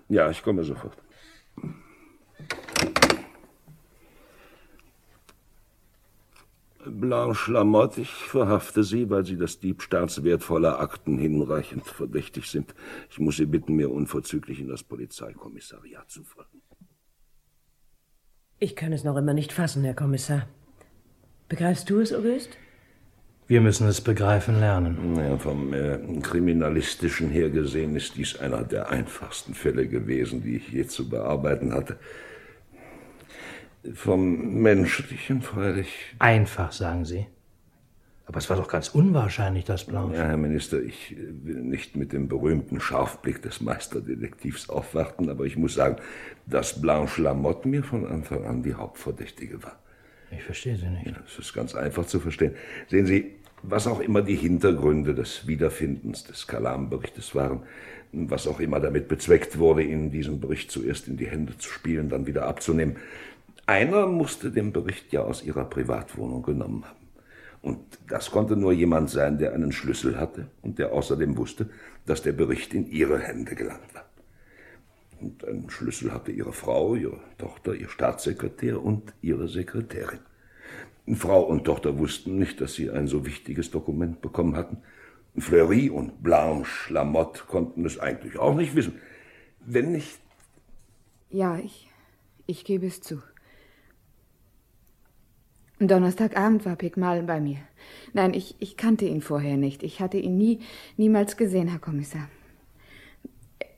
Ja, 0.09 0.31
ich 0.31 0.41
komme 0.41 0.63
sofort. 0.63 0.97
Blanche 6.87 7.53
Lamotte, 7.53 8.03
ich 8.03 8.11
verhafte 8.11 8.85
Sie, 8.85 9.11
weil 9.11 9.25
Sie 9.25 9.37
des 9.37 9.61
Diebstahls 9.61 10.23
wertvoller 10.25 10.81
Akten 10.81 11.19
hinreichend 11.19 11.87
verdächtig 11.87 12.51
sind. 12.51 12.75
Ich 13.11 13.19
muss 13.19 13.37
Sie 13.37 13.47
bitten, 13.47 13.75
mir 13.75 13.91
unverzüglich 13.91 14.61
in 14.61 14.69
das 14.69 14.83
Polizeikommissariat 14.83 16.11
zu 16.11 16.25
folgen. 16.25 16.63
Ich 18.59 18.77
kann 18.77 18.93
es 18.93 19.05
noch 19.05 19.17
immer 19.17 19.35
nicht 19.35 19.53
fassen, 19.53 19.85
Herr 19.85 19.95
Kommissar. 19.95 20.47
Begreifst 21.49 21.91
du 21.91 22.01
es, 22.01 22.13
Auguste? 22.13 22.57
Wir 23.47 23.61
müssen 23.61 23.87
es 23.87 24.01
begreifen 24.01 24.59
lernen. 24.59 25.17
Ja, 25.17 25.37
vom 25.37 25.75
äh, 25.75 25.99
Kriminalistischen 26.23 27.29
her 27.29 27.51
gesehen 27.51 27.95
ist 27.95 28.17
dies 28.17 28.39
einer 28.39 28.63
der 28.63 28.89
einfachsten 28.89 29.53
Fälle 29.53 29.87
gewesen, 29.87 30.43
die 30.43 30.57
ich 30.57 30.69
je 30.71 30.87
zu 30.87 31.11
bearbeiten 31.11 31.75
hatte. 31.75 31.99
Vom 33.93 34.63
Menschlichen 34.63 35.43
freilich. 35.43 35.89
Einfach, 36.19 36.73
sagen 36.73 37.05
Sie. 37.05 37.27
Aber 38.27 38.39
es 38.39 38.49
war 38.49 38.57
doch 38.57 38.69
ganz 38.69 38.89
unwahrscheinlich, 38.89 39.65
dass 39.65 39.85
Blanche. 39.85 40.17
Ja, 40.17 40.25
Herr 40.25 40.39
Minister, 40.39 40.81
ich 40.81 41.13
äh, 41.13 41.17
will 41.43 41.61
nicht 41.61 41.95
mit 41.95 42.13
dem 42.13 42.29
berühmten 42.29 42.81
Scharfblick 42.81 43.43
des 43.43 43.61
Meisterdetektivs 43.61 44.71
aufwarten, 44.71 45.29
aber 45.29 45.45
ich 45.45 45.57
muss 45.57 45.75
sagen, 45.75 45.97
dass 46.47 46.81
Blanche 46.81 47.23
Lamotte 47.23 47.69
mir 47.69 47.83
von 47.83 48.07
Anfang 48.07 48.47
an 48.47 48.63
die 48.63 48.75
Hauptverdächtige 48.75 49.63
war. 49.63 49.79
Ich 50.31 50.43
verstehe 50.43 50.77
Sie 50.77 50.87
nicht. 50.87 51.07
Ja, 51.07 51.13
es 51.27 51.39
ist 51.39 51.53
ganz 51.53 51.75
einfach 51.75 52.07
zu 52.07 52.19
verstehen. 52.19 52.55
Sehen 52.89 53.07
Sie, 53.07 53.33
was 53.63 53.87
auch 53.87 54.01
immer 54.01 54.23
die 54.23 54.37
Hintergründe 54.37 55.15
des 55.15 55.47
Wiederfindens 55.47 56.25
des 56.25 56.47
Kalam-Berichtes 56.47 57.35
waren, 57.35 57.63
was 58.13 58.47
auch 58.47 58.61
immer 58.61 58.81
damit 58.81 59.09
bezweckt 59.09 59.59
wurde, 59.59 59.83
Ihnen 59.83 60.11
diesen 60.11 60.41
Bericht 60.41 60.71
zuerst 60.71 61.09
in 61.09 61.17
die 61.17 61.27
Hände 61.27 61.57
zu 61.59 61.71
spielen, 61.71 62.09
dann 62.09 62.27
wieder 62.27 62.47
abzunehmen. 62.47 62.97
Einer 63.67 64.07
musste 64.07 64.51
den 64.51 64.73
Bericht 64.73 65.13
ja 65.13 65.23
aus 65.23 65.43
Ihrer 65.43 65.65
Privatwohnung 65.65 66.43
genommen 66.43 66.85
haben. 66.85 67.05
Und 67.63 67.81
das 68.09 68.31
konnte 68.31 68.57
nur 68.57 68.73
jemand 68.73 69.09
sein, 69.09 69.39
der 69.39 69.55
einen 69.55 69.73
Schlüssel 69.73 70.21
hatte 70.21 70.49
und 70.61 70.79
der 70.79 70.93
außerdem 70.93 71.39
wusste, 71.39 71.71
dass 72.05 72.21
der 72.21 72.33
Bericht 72.33 72.75
in 72.75 72.87
Ihre 72.87 73.19
Hände 73.19 73.55
gelangt 73.55 73.95
war. 73.95 74.05
Und 75.19 75.47
einen 75.47 75.71
Schlüssel 75.71 76.13
hatte 76.13 76.31
Ihre 76.31 76.53
Frau, 76.53 76.95
Ihre 76.95 77.21
Tochter, 77.39 77.75
Ihr 77.75 77.89
Staatssekretär 77.89 78.83
und 78.83 79.15
Ihre 79.23 79.49
Sekretärin. 79.49 80.19
Frau 81.15 81.43
und 81.43 81.65
Tochter 81.65 81.99
wussten 81.99 82.39
nicht, 82.39 82.61
dass 82.61 82.75
sie 82.75 82.91
ein 82.91 83.07
so 83.07 83.25
wichtiges 83.25 83.71
Dokument 83.71 84.21
bekommen 84.21 84.57
hatten. 84.57 84.79
Fleury 85.39 85.91
und 85.91 86.23
Blanche 86.23 86.93
Lamotte 86.93 87.45
konnten 87.47 87.85
es 87.85 87.99
eigentlich 87.99 88.39
auch 88.39 88.55
nicht 88.55 88.75
wissen. 88.75 89.01
Wenn 89.61 89.93
nicht 89.93 90.19
Ja, 91.31 91.59
ich, 91.59 91.89
ich 92.47 92.65
gebe 92.65 92.87
es 92.87 93.01
zu. 93.01 93.23
Donnerstagabend 95.81 96.65
war 96.65 96.77
Pigmal 96.77 97.23
bei 97.23 97.41
mir. 97.41 97.59
Nein, 98.13 98.33
ich, 98.33 98.55
ich 98.61 98.77
kannte 98.77 99.07
ihn 99.07 99.21
vorher 99.21 99.57
nicht. 99.57 99.83
Ich 99.83 100.01
hatte 100.01 100.19
ihn 100.19 100.39
nie, 100.39 100.61
niemals 100.97 101.37
gesehen, 101.37 101.69
Herr 101.69 101.81
Kommissar. 101.81 102.29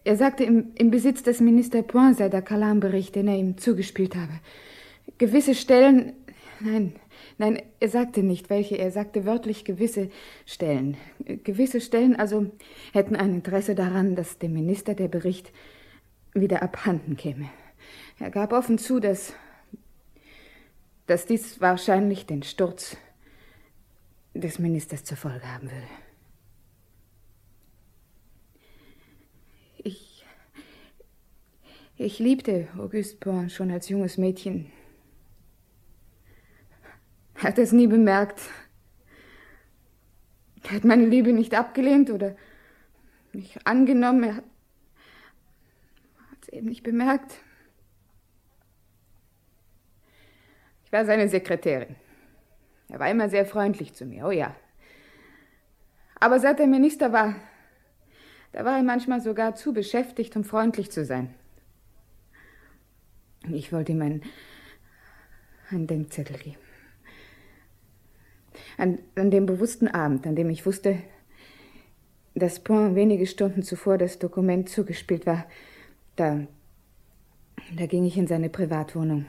Er 0.05 0.17
sagte, 0.17 0.45
im, 0.45 0.73
im 0.77 0.91
Besitz 0.91 1.23
des 1.23 1.41
Minister 1.41 1.83
Point 1.83 2.19
sei 2.19 2.29
der 2.29 2.43
Kalam-Bericht, 2.43 3.17
den 3.17 3.29
er 3.29 3.37
ihm 3.37 3.59
zugespielt 3.59 4.15
habe. 4.15 4.33
Gewisse 5.19 5.55
Stellen. 5.55 6.13
Nein, 6.61 6.93
nein, 7.39 7.61
er 7.81 7.89
sagte 7.89 8.23
nicht 8.23 8.51
welche. 8.51 8.77
Er 8.79 8.91
sagte 8.91 9.25
wörtlich 9.25 9.65
gewisse 9.65 10.11
Stellen. 10.45 10.97
Gewisse 11.25 11.81
Stellen 11.81 12.15
also 12.15 12.51
hätten 12.93 13.17
ein 13.17 13.35
Interesse 13.35 13.75
daran, 13.75 14.15
dass 14.15 14.39
dem 14.39 14.53
Minister 14.53 14.95
der 14.95 15.09
Bericht 15.09 15.51
wieder 16.35 16.63
abhanden 16.63 17.17
käme. 17.17 17.49
Er 18.19 18.31
gab 18.31 18.53
offen 18.53 18.79
zu, 18.79 19.01
dass, 19.01 19.35
dass 21.07 21.27
dies 21.27 21.61
wahrscheinlich 21.61 22.27
den 22.27 22.43
Sturz 22.43 22.97
des 24.35 24.59
Ministers 24.59 25.05
zur 25.05 25.17
Folge 25.17 25.47
haben 25.53 25.71
würde. 25.71 25.87
Ich, 29.79 30.25
ich 31.97 32.19
liebte 32.19 32.69
Auguste 32.77 33.17
Born 33.17 33.51
schon 33.51 33.71
als 33.71 33.89
junges 33.89 34.19
Mädchen. 34.19 34.71
hat 37.37 37.59
es 37.59 37.73
nie 37.73 37.87
bemerkt. 37.87 38.41
Er 40.65 40.73
hat 40.73 40.85
meine 40.85 41.07
Liebe 41.07 41.33
nicht 41.33 41.55
abgelehnt 41.55 42.11
oder 42.11 42.37
nicht 43.33 43.67
angenommen. 43.67 44.25
Er 44.25 44.37
hat 44.37 44.45
es 46.43 46.49
eben 46.49 46.69
nicht 46.69 46.83
bemerkt. 46.83 47.33
War 50.97 51.05
seine 51.05 51.29
Sekretärin. 51.29 51.95
Er 52.89 52.99
war 52.99 53.11
immer 53.11 53.29
sehr 53.29 53.45
freundlich 53.45 53.93
zu 53.93 54.07
mir, 54.07 54.27
oh 54.27 54.31
ja. 54.31 54.57
Aber 56.19 56.41
seit 56.41 56.59
er 56.59 56.67
Minister 56.67 57.13
war, 57.13 57.35
da 58.53 58.65
war 58.65 58.79
er 58.79 58.83
manchmal 58.83 59.21
sogar 59.21 59.55
zu 59.55 59.75
beschäftigt, 59.75 60.35
um 60.37 60.45
freundlich 60.45 60.91
zu 60.91 61.05
sein. 61.05 61.35
Ich 63.53 63.73
wollte 63.73 63.93
ihm 63.93 64.01
einen, 64.01 64.23
einen 65.71 65.87
Denkzettel 65.87 66.39
geben. 66.39 66.57
An, 68.79 68.99
an 69.17 69.31
dem 69.31 69.45
bewussten 69.45 69.89
Abend, 69.89 70.27
an 70.27 70.35
dem 70.35 70.49
ich 70.49 70.65
wusste, 70.65 70.99
dass 72.35 72.61
Point 72.61 72.95
wenige 72.95 73.27
Stunden 73.27 73.63
zuvor 73.63 73.99
das 73.99 74.19
Dokument 74.19 74.71
zugespielt 74.71 75.27
war, 75.27 75.45
da, 76.17 76.47
da 77.77 77.87
ging 77.87 78.07
ich 78.07 78.17
in 78.17 78.27
seine 78.27 78.49
Privatwohnung. 78.49 79.27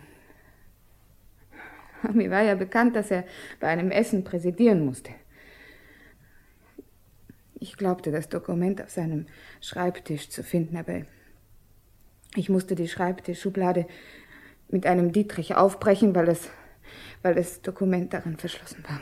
Mir 2.13 2.29
war 2.31 2.41
ja 2.41 2.55
bekannt, 2.55 2.95
dass 2.95 3.11
er 3.11 3.25
bei 3.59 3.67
einem 3.67 3.91
Essen 3.91 4.23
präsidieren 4.23 4.85
musste. 4.85 5.11
Ich 7.59 7.75
glaubte, 7.75 8.11
das 8.11 8.29
Dokument 8.29 8.81
auf 8.81 8.91
seinem 8.91 9.25
Schreibtisch 9.61 10.29
zu 10.29 10.43
finden, 10.43 10.77
aber 10.77 11.01
ich 12.35 12.49
musste 12.49 12.75
die 12.75 12.87
Schreibtischschublade 12.87 13.87
mit 14.69 14.85
einem 14.85 15.11
Dietrich 15.11 15.55
aufbrechen, 15.55 16.13
weil 16.13 16.25
das, 16.25 16.49
weil 17.23 17.33
das 17.33 17.61
Dokument 17.61 18.13
darin 18.13 18.37
verschlossen 18.37 18.83
war. 18.87 18.99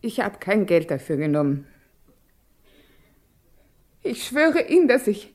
Ich 0.00 0.20
habe 0.20 0.38
kein 0.38 0.66
Geld 0.66 0.90
dafür 0.90 1.16
genommen. 1.16 1.66
Ich 4.02 4.24
schwöre 4.24 4.62
Ihnen, 4.62 4.88
dass 4.88 5.06
ich, 5.06 5.34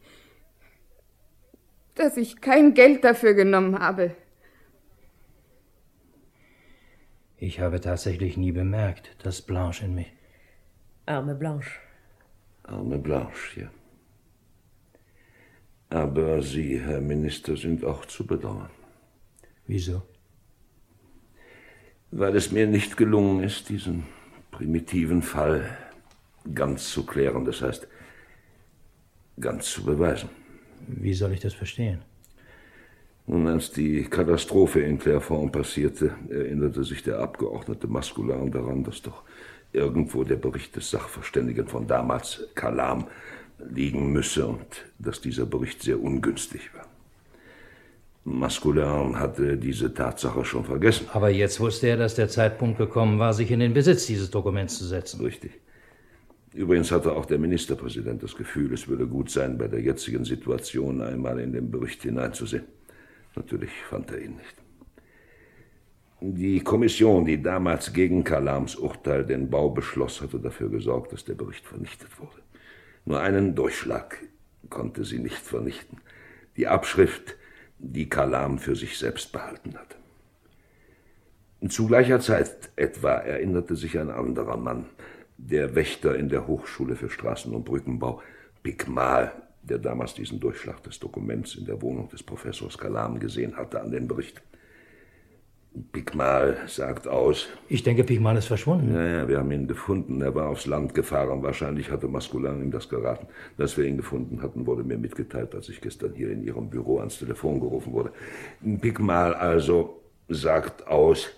dass 1.94 2.18
ich 2.18 2.42
kein 2.42 2.74
Geld 2.74 3.04
dafür 3.04 3.34
genommen 3.34 3.78
habe. 3.78 4.16
Ich 7.42 7.60
habe 7.60 7.82
tatsächlich 7.82 8.38
nie 8.38 8.52
bemerkt, 8.52 9.16
dass 9.24 9.42
Blanche 9.42 9.86
in 9.86 9.96
mich. 9.96 10.14
Arme 11.08 11.34
Blanche. 11.34 11.72
Arme 12.62 13.00
Blanche, 13.00 13.62
ja. 13.62 13.72
Aber 15.90 16.44
Sie, 16.44 16.80
Herr 16.80 17.02
Minister, 17.02 17.58
sind 17.58 17.84
auch 17.84 18.06
zu 18.06 18.28
bedauern. 18.28 18.70
Wieso? 19.66 20.04
Weil 22.12 22.36
es 22.36 22.52
mir 22.52 22.68
nicht 22.68 22.96
gelungen 22.96 23.44
ist, 23.44 23.70
diesen 23.70 24.04
primitiven 24.52 25.24
Fall 25.24 25.76
ganz 26.54 26.92
zu 26.92 27.08
klären, 27.08 27.44
das 27.44 27.64
heißt, 27.64 27.88
ganz 29.40 29.66
zu 29.66 29.84
beweisen. 29.84 30.30
Wie 30.86 31.16
soll 31.16 31.32
ich 31.32 31.40
das 31.40 31.56
verstehen? 31.56 32.04
Und 33.28 33.48
als 33.48 33.72
die 33.72 34.04
Katastrophe 34.04 34.82
in 34.82 35.00
Clairefonds 35.00 35.52
passierte, 35.52 36.16
erinnerte 36.30 36.84
sich 36.84 37.04
der 37.04 37.20
Abgeordnete 37.20 37.88
Maskulan 37.88 38.52
daran, 38.52 38.84
dass 38.84 39.02
doch 39.02 39.24
irgendwo 39.74 40.24
der 40.24 40.36
Bericht 40.36 40.76
des 40.76 40.90
Sachverständigen 40.90 41.68
von 41.68 41.88
damals, 41.88 42.48
Kalam, 42.56 43.08
liegen 43.70 44.12
müsse 44.12 44.48
und 44.48 44.86
dass 45.00 45.22
dieser 45.22 45.46
Bericht 45.46 45.84
sehr 45.84 46.02
ungünstig 46.02 46.74
war. 46.74 46.86
Maskulin 48.24 49.20
hatte 49.20 49.58
diese 49.58 49.94
Tatsache 49.94 50.46
schon 50.46 50.64
vergessen. 50.64 51.08
Aber 51.12 51.30
jetzt 51.30 51.60
wusste 51.60 51.88
er, 51.88 51.98
dass 51.98 52.16
der 52.16 52.30
Zeitpunkt 52.30 52.78
gekommen 52.78 53.18
war, 53.18 53.34
sich 53.34 53.50
in 53.50 53.60
den 53.60 53.74
Besitz 53.74 54.06
dieses 54.06 54.30
Dokuments 54.30 54.78
zu 54.78 54.86
setzen. 54.86 55.22
Richtig. 55.22 55.52
Übrigens 56.54 56.92
hatte 56.92 57.14
auch 57.14 57.26
der 57.26 57.40
Ministerpräsident 57.40 58.22
das 58.22 58.36
Gefühl, 58.36 58.74
es 58.74 58.88
würde 58.88 59.08
gut 59.08 59.32
sein, 59.32 59.58
bei 59.58 59.68
der 59.68 59.82
jetzigen 59.82 60.26
Situation 60.26 61.02
einmal 61.02 61.40
in 61.40 61.54
den 61.54 61.72
Bericht 61.72 62.04
hineinzusehen. 62.04 62.66
Natürlich 63.36 63.72
fand 63.90 64.12
er 64.12 64.22
ihn 64.22 64.36
nicht. 64.36 64.56
Die 66.24 66.60
Kommission, 66.60 67.26
die 67.26 67.42
damals 67.42 67.94
gegen 67.94 68.24
Kalams 68.24 68.76
Urteil 68.76 69.26
den 69.26 69.50
Bau 69.50 69.72
beschloss, 69.72 70.22
hatte 70.22 70.40
dafür 70.40 70.70
gesorgt, 70.70 71.14
dass 71.14 71.26
der 71.26 71.34
Bericht 71.34 71.66
vernichtet 71.66 72.20
wurde. 72.20 72.42
Nur 73.06 73.22
einen 73.22 73.56
Durchschlag 73.56 74.20
konnte 74.70 75.04
sie 75.04 75.18
nicht 75.18 75.40
vernichten. 75.40 76.00
Die 76.58 76.68
Abschrift, 76.68 77.36
die 77.80 78.08
Kalam 78.08 78.60
für 78.60 78.76
sich 78.76 79.00
selbst 79.00 79.32
behalten 79.32 79.76
hatte. 79.76 79.98
Zu 81.70 81.88
gleicher 81.88 82.20
Zeit 82.20 82.72
etwa 82.76 83.14
erinnerte 83.14 83.76
sich 83.76 83.98
ein 83.98 84.10
anderer 84.12 84.58
Mann, 84.58 84.86
der 85.38 85.74
Wächter 85.76 86.16
in 86.16 86.30
der 86.30 86.46
Hochschule 86.46 86.96
für 86.96 87.10
Straßen- 87.10 87.52
und 87.52 87.66
Brückenbau, 87.66 88.22
Pikmal, 88.62 89.32
der 89.64 89.78
damals 89.78 90.14
diesen 90.14 90.40
Durchschlag 90.40 90.82
des 90.84 91.00
Dokuments 91.00 91.56
in 91.56 91.66
der 91.66 91.82
Wohnung 91.82 92.10
des 92.10 92.24
Professors 92.24 92.78
Kalam 92.78 93.20
gesehen 93.20 93.56
hatte, 93.56 93.82
an 93.82 93.92
den 93.92 94.08
Bericht. 94.08 94.42
Pikmal 95.94 96.58
sagt 96.68 97.08
aus. 97.08 97.48
Ich 97.70 97.82
denke, 97.82 98.04
Pikmal 98.04 98.36
ist 98.36 98.48
verschwunden. 98.48 98.94
Ja, 98.94 99.06
ja, 99.06 99.28
wir 99.30 99.38
haben 99.38 99.52
ihn 99.52 99.68
gefunden. 99.68 100.22
Er 100.22 100.36
war 100.36 100.50
aufs 100.50 100.66
Land 100.66 100.94
gefahren. 100.94 101.44
Wahrscheinlich 101.44 101.90
hatte 101.90 102.10
Maskulan 102.10 102.62
ihm 102.62 102.72
das 102.72 102.90
geraten. 102.90 103.28
Dass 103.58 103.78
wir 103.78 103.86
ihn 103.86 103.96
gefunden 103.96 104.42
hatten, 104.42 104.66
wurde 104.66 104.84
mir 104.84 104.98
mitgeteilt, 104.98 105.56
als 105.56 105.70
ich 105.70 105.80
gestern 105.80 106.14
hier 106.14 106.30
in 106.30 106.44
Ihrem 106.44 106.70
Büro 106.70 107.00
ans 107.00 107.20
Telefon 107.20 107.62
gerufen 107.62 107.94
wurde. 107.94 108.12
Pikmal 108.82 109.34
also 109.34 110.02
sagt 110.28 110.88
aus, 110.88 111.30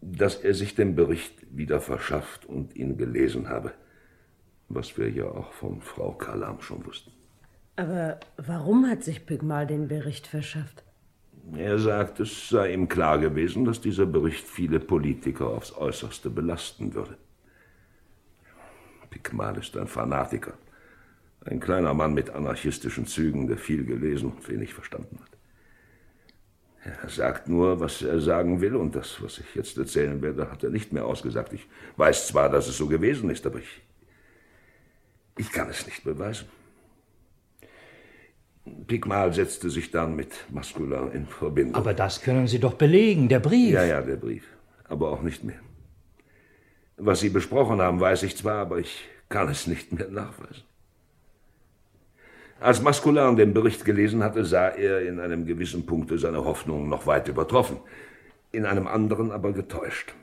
dass 0.00 0.34
er 0.36 0.54
sich 0.54 0.74
den 0.74 0.96
Bericht 0.96 1.34
wieder 1.56 1.80
verschafft 1.80 2.46
und 2.46 2.74
ihn 2.74 2.96
gelesen 2.96 3.48
habe. 3.48 3.72
Was 4.68 4.98
wir 4.98 5.10
ja 5.10 5.26
auch 5.26 5.52
von 5.52 5.80
Frau 5.80 6.10
Kalam 6.12 6.60
schon 6.60 6.84
wussten. 6.84 7.12
Aber 7.76 8.20
warum 8.36 8.86
hat 8.88 9.02
sich 9.02 9.26
Pygmal 9.26 9.66
den 9.66 9.88
Bericht 9.88 10.26
verschafft? 10.26 10.84
Er 11.52 11.78
sagt, 11.78 12.20
es 12.20 12.48
sei 12.48 12.72
ihm 12.72 12.88
klar 12.88 13.18
gewesen, 13.18 13.64
dass 13.64 13.80
dieser 13.80 14.06
Bericht 14.06 14.46
viele 14.46 14.80
Politiker 14.80 15.48
aufs 15.48 15.76
Äußerste 15.76 16.30
belasten 16.30 16.94
würde. 16.94 17.16
Pikmal 19.10 19.58
ist 19.58 19.76
ein 19.76 19.86
Fanatiker. 19.86 20.54
Ein 21.44 21.60
kleiner 21.60 21.92
Mann 21.92 22.14
mit 22.14 22.30
anarchistischen 22.30 23.06
Zügen, 23.06 23.46
der 23.46 23.58
viel 23.58 23.84
gelesen 23.84 24.32
und 24.32 24.48
wenig 24.48 24.72
verstanden 24.72 25.18
hat. 25.20 25.34
Er 27.02 27.08
sagt 27.08 27.48
nur, 27.48 27.80
was 27.80 28.02
er 28.02 28.20
sagen 28.20 28.60
will, 28.60 28.76
und 28.76 28.94
das, 28.94 29.22
was 29.22 29.38
ich 29.38 29.54
jetzt 29.54 29.76
erzählen 29.78 30.20
werde, 30.22 30.50
hat 30.50 30.62
er 30.64 30.70
nicht 30.70 30.92
mehr 30.92 31.06
ausgesagt. 31.06 31.52
Ich 31.52 31.66
weiß 31.96 32.28
zwar, 32.28 32.48
dass 32.48 32.68
es 32.68 32.76
so 32.76 32.86
gewesen 32.86 33.30
ist, 33.30 33.46
aber 33.46 33.58
ich. 33.58 33.82
Ich 35.36 35.50
kann 35.50 35.68
es 35.68 35.86
nicht 35.86 36.04
beweisen. 36.04 36.48
Pigmal 38.86 39.32
setzte 39.34 39.68
sich 39.70 39.90
dann 39.90 40.16
mit 40.16 40.32
Maskulin 40.50 41.12
in 41.12 41.26
Verbindung. 41.26 41.74
Aber 41.74 41.92
das 41.92 42.22
können 42.22 42.46
Sie 42.46 42.58
doch 42.58 42.74
belegen, 42.74 43.28
der 43.28 43.40
Brief. 43.40 43.74
Ja, 43.74 43.84
ja, 43.84 44.00
der 44.00 44.16
Brief. 44.16 44.44
Aber 44.84 45.10
auch 45.10 45.22
nicht 45.22 45.44
mehr. 45.44 45.58
Was 46.96 47.20
Sie 47.20 47.28
besprochen 47.28 47.80
haben, 47.80 48.00
weiß 48.00 48.22
ich 48.22 48.36
zwar, 48.36 48.60
aber 48.60 48.78
ich 48.78 49.04
kann 49.28 49.48
es 49.48 49.66
nicht 49.66 49.92
mehr 49.92 50.08
nachweisen. 50.08 50.64
Als 52.60 52.80
Maskulin 52.80 53.36
den 53.36 53.52
Bericht 53.52 53.84
gelesen 53.84 54.22
hatte, 54.22 54.44
sah 54.44 54.68
er 54.68 55.02
in 55.02 55.20
einem 55.20 55.44
gewissen 55.44 55.84
Punkte 55.84 56.18
seine 56.18 56.44
Hoffnungen 56.44 56.88
noch 56.88 57.06
weit 57.06 57.28
übertroffen, 57.28 57.78
in 58.52 58.64
einem 58.64 58.86
anderen 58.86 59.32
aber 59.32 59.52
getäuscht. 59.52 60.14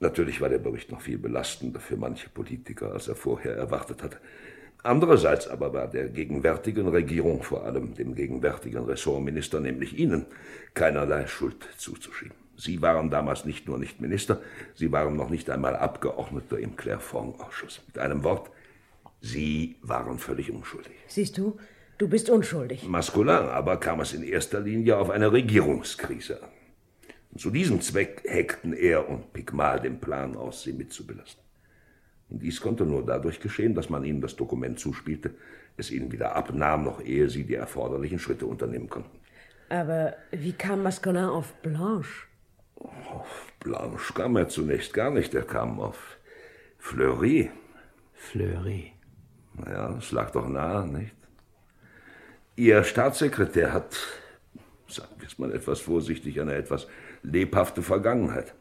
Natürlich 0.00 0.40
war 0.40 0.48
der 0.48 0.58
Bericht 0.58 0.90
noch 0.90 1.02
viel 1.02 1.18
belastender 1.18 1.78
für 1.78 1.96
manche 1.96 2.28
Politiker, 2.28 2.92
als 2.92 3.06
er 3.06 3.14
vorher 3.14 3.54
erwartet 3.54 4.02
hatte. 4.02 4.18
Andererseits 4.84 5.46
aber 5.46 5.72
war 5.72 5.86
der 5.86 6.08
gegenwärtigen 6.08 6.88
Regierung, 6.88 7.42
vor 7.42 7.64
allem 7.64 7.94
dem 7.94 8.14
gegenwärtigen 8.14 8.84
Ressortminister, 8.84 9.60
nämlich 9.60 9.96
Ihnen, 9.96 10.26
keinerlei 10.74 11.26
Schuld 11.28 11.68
zuzuschieben. 11.76 12.36
Sie 12.56 12.82
waren 12.82 13.10
damals 13.10 13.44
nicht 13.44 13.68
nur 13.68 13.78
nicht 13.78 14.00
Minister, 14.00 14.40
Sie 14.74 14.90
waren 14.90 15.16
noch 15.16 15.30
nicht 15.30 15.50
einmal 15.50 15.76
Abgeordneter 15.76 16.58
im 16.58 16.76
Clairefonds-Ausschuss. 16.76 17.80
Mit 17.86 17.98
einem 17.98 18.24
Wort, 18.24 18.50
Sie 19.20 19.76
waren 19.82 20.18
völlig 20.18 20.50
unschuldig. 20.50 20.92
Siehst 21.06 21.38
du, 21.38 21.58
du 21.98 22.08
bist 22.08 22.28
unschuldig. 22.28 22.86
Maskulin 22.88 23.30
aber 23.30 23.76
kam 23.76 24.00
es 24.00 24.12
in 24.12 24.24
erster 24.24 24.60
Linie 24.60 24.96
auf 24.96 25.10
eine 25.10 25.30
Regierungskrise 25.32 26.42
an. 26.42 26.50
Und 27.30 27.40
zu 27.40 27.50
diesem 27.50 27.80
Zweck 27.80 28.22
heckten 28.26 28.72
er 28.72 29.08
und 29.08 29.32
Pigmal 29.32 29.80
den 29.80 30.00
Plan 30.00 30.36
aus, 30.36 30.64
sie 30.64 30.72
mitzubelasten. 30.72 31.41
Und 32.32 32.42
dies 32.42 32.62
konnte 32.62 32.86
nur 32.86 33.04
dadurch 33.04 33.40
geschehen, 33.40 33.74
dass 33.74 33.90
man 33.90 34.04
ihnen 34.04 34.22
das 34.22 34.36
Dokument 34.36 34.78
zuspielte, 34.78 35.34
es 35.76 35.90
ihnen 35.90 36.10
wieder 36.10 36.34
abnahm, 36.34 36.84
noch 36.84 37.02
ehe 37.02 37.28
sie 37.28 37.44
die 37.44 37.56
erforderlichen 37.56 38.18
Schritte 38.18 38.46
unternehmen 38.46 38.88
konnten. 38.88 39.18
Aber 39.68 40.14
wie 40.30 40.54
kam 40.54 40.82
Mascolin 40.82 41.24
auf 41.24 41.52
Blanche? 41.60 42.26
Auf 42.76 43.52
Blanche 43.60 44.14
kam 44.14 44.36
er 44.36 44.48
zunächst 44.48 44.94
gar 44.94 45.10
nicht, 45.10 45.34
er 45.34 45.42
kam 45.42 45.78
auf 45.78 46.16
Fleury. 46.78 47.50
Fleury. 48.14 48.92
Naja, 49.54 49.92
das 49.92 50.10
lag 50.10 50.30
doch 50.30 50.48
nahe, 50.48 50.86
nicht? 50.86 51.14
Ihr 52.56 52.82
Staatssekretär 52.82 53.74
hat, 53.74 53.94
sagen 54.88 55.14
wir 55.18 55.28
es 55.28 55.38
mal 55.38 55.52
etwas 55.52 55.80
vorsichtig, 55.80 56.40
eine 56.40 56.54
etwas 56.54 56.86
lebhafte 57.22 57.82
Vergangenheit. 57.82 58.54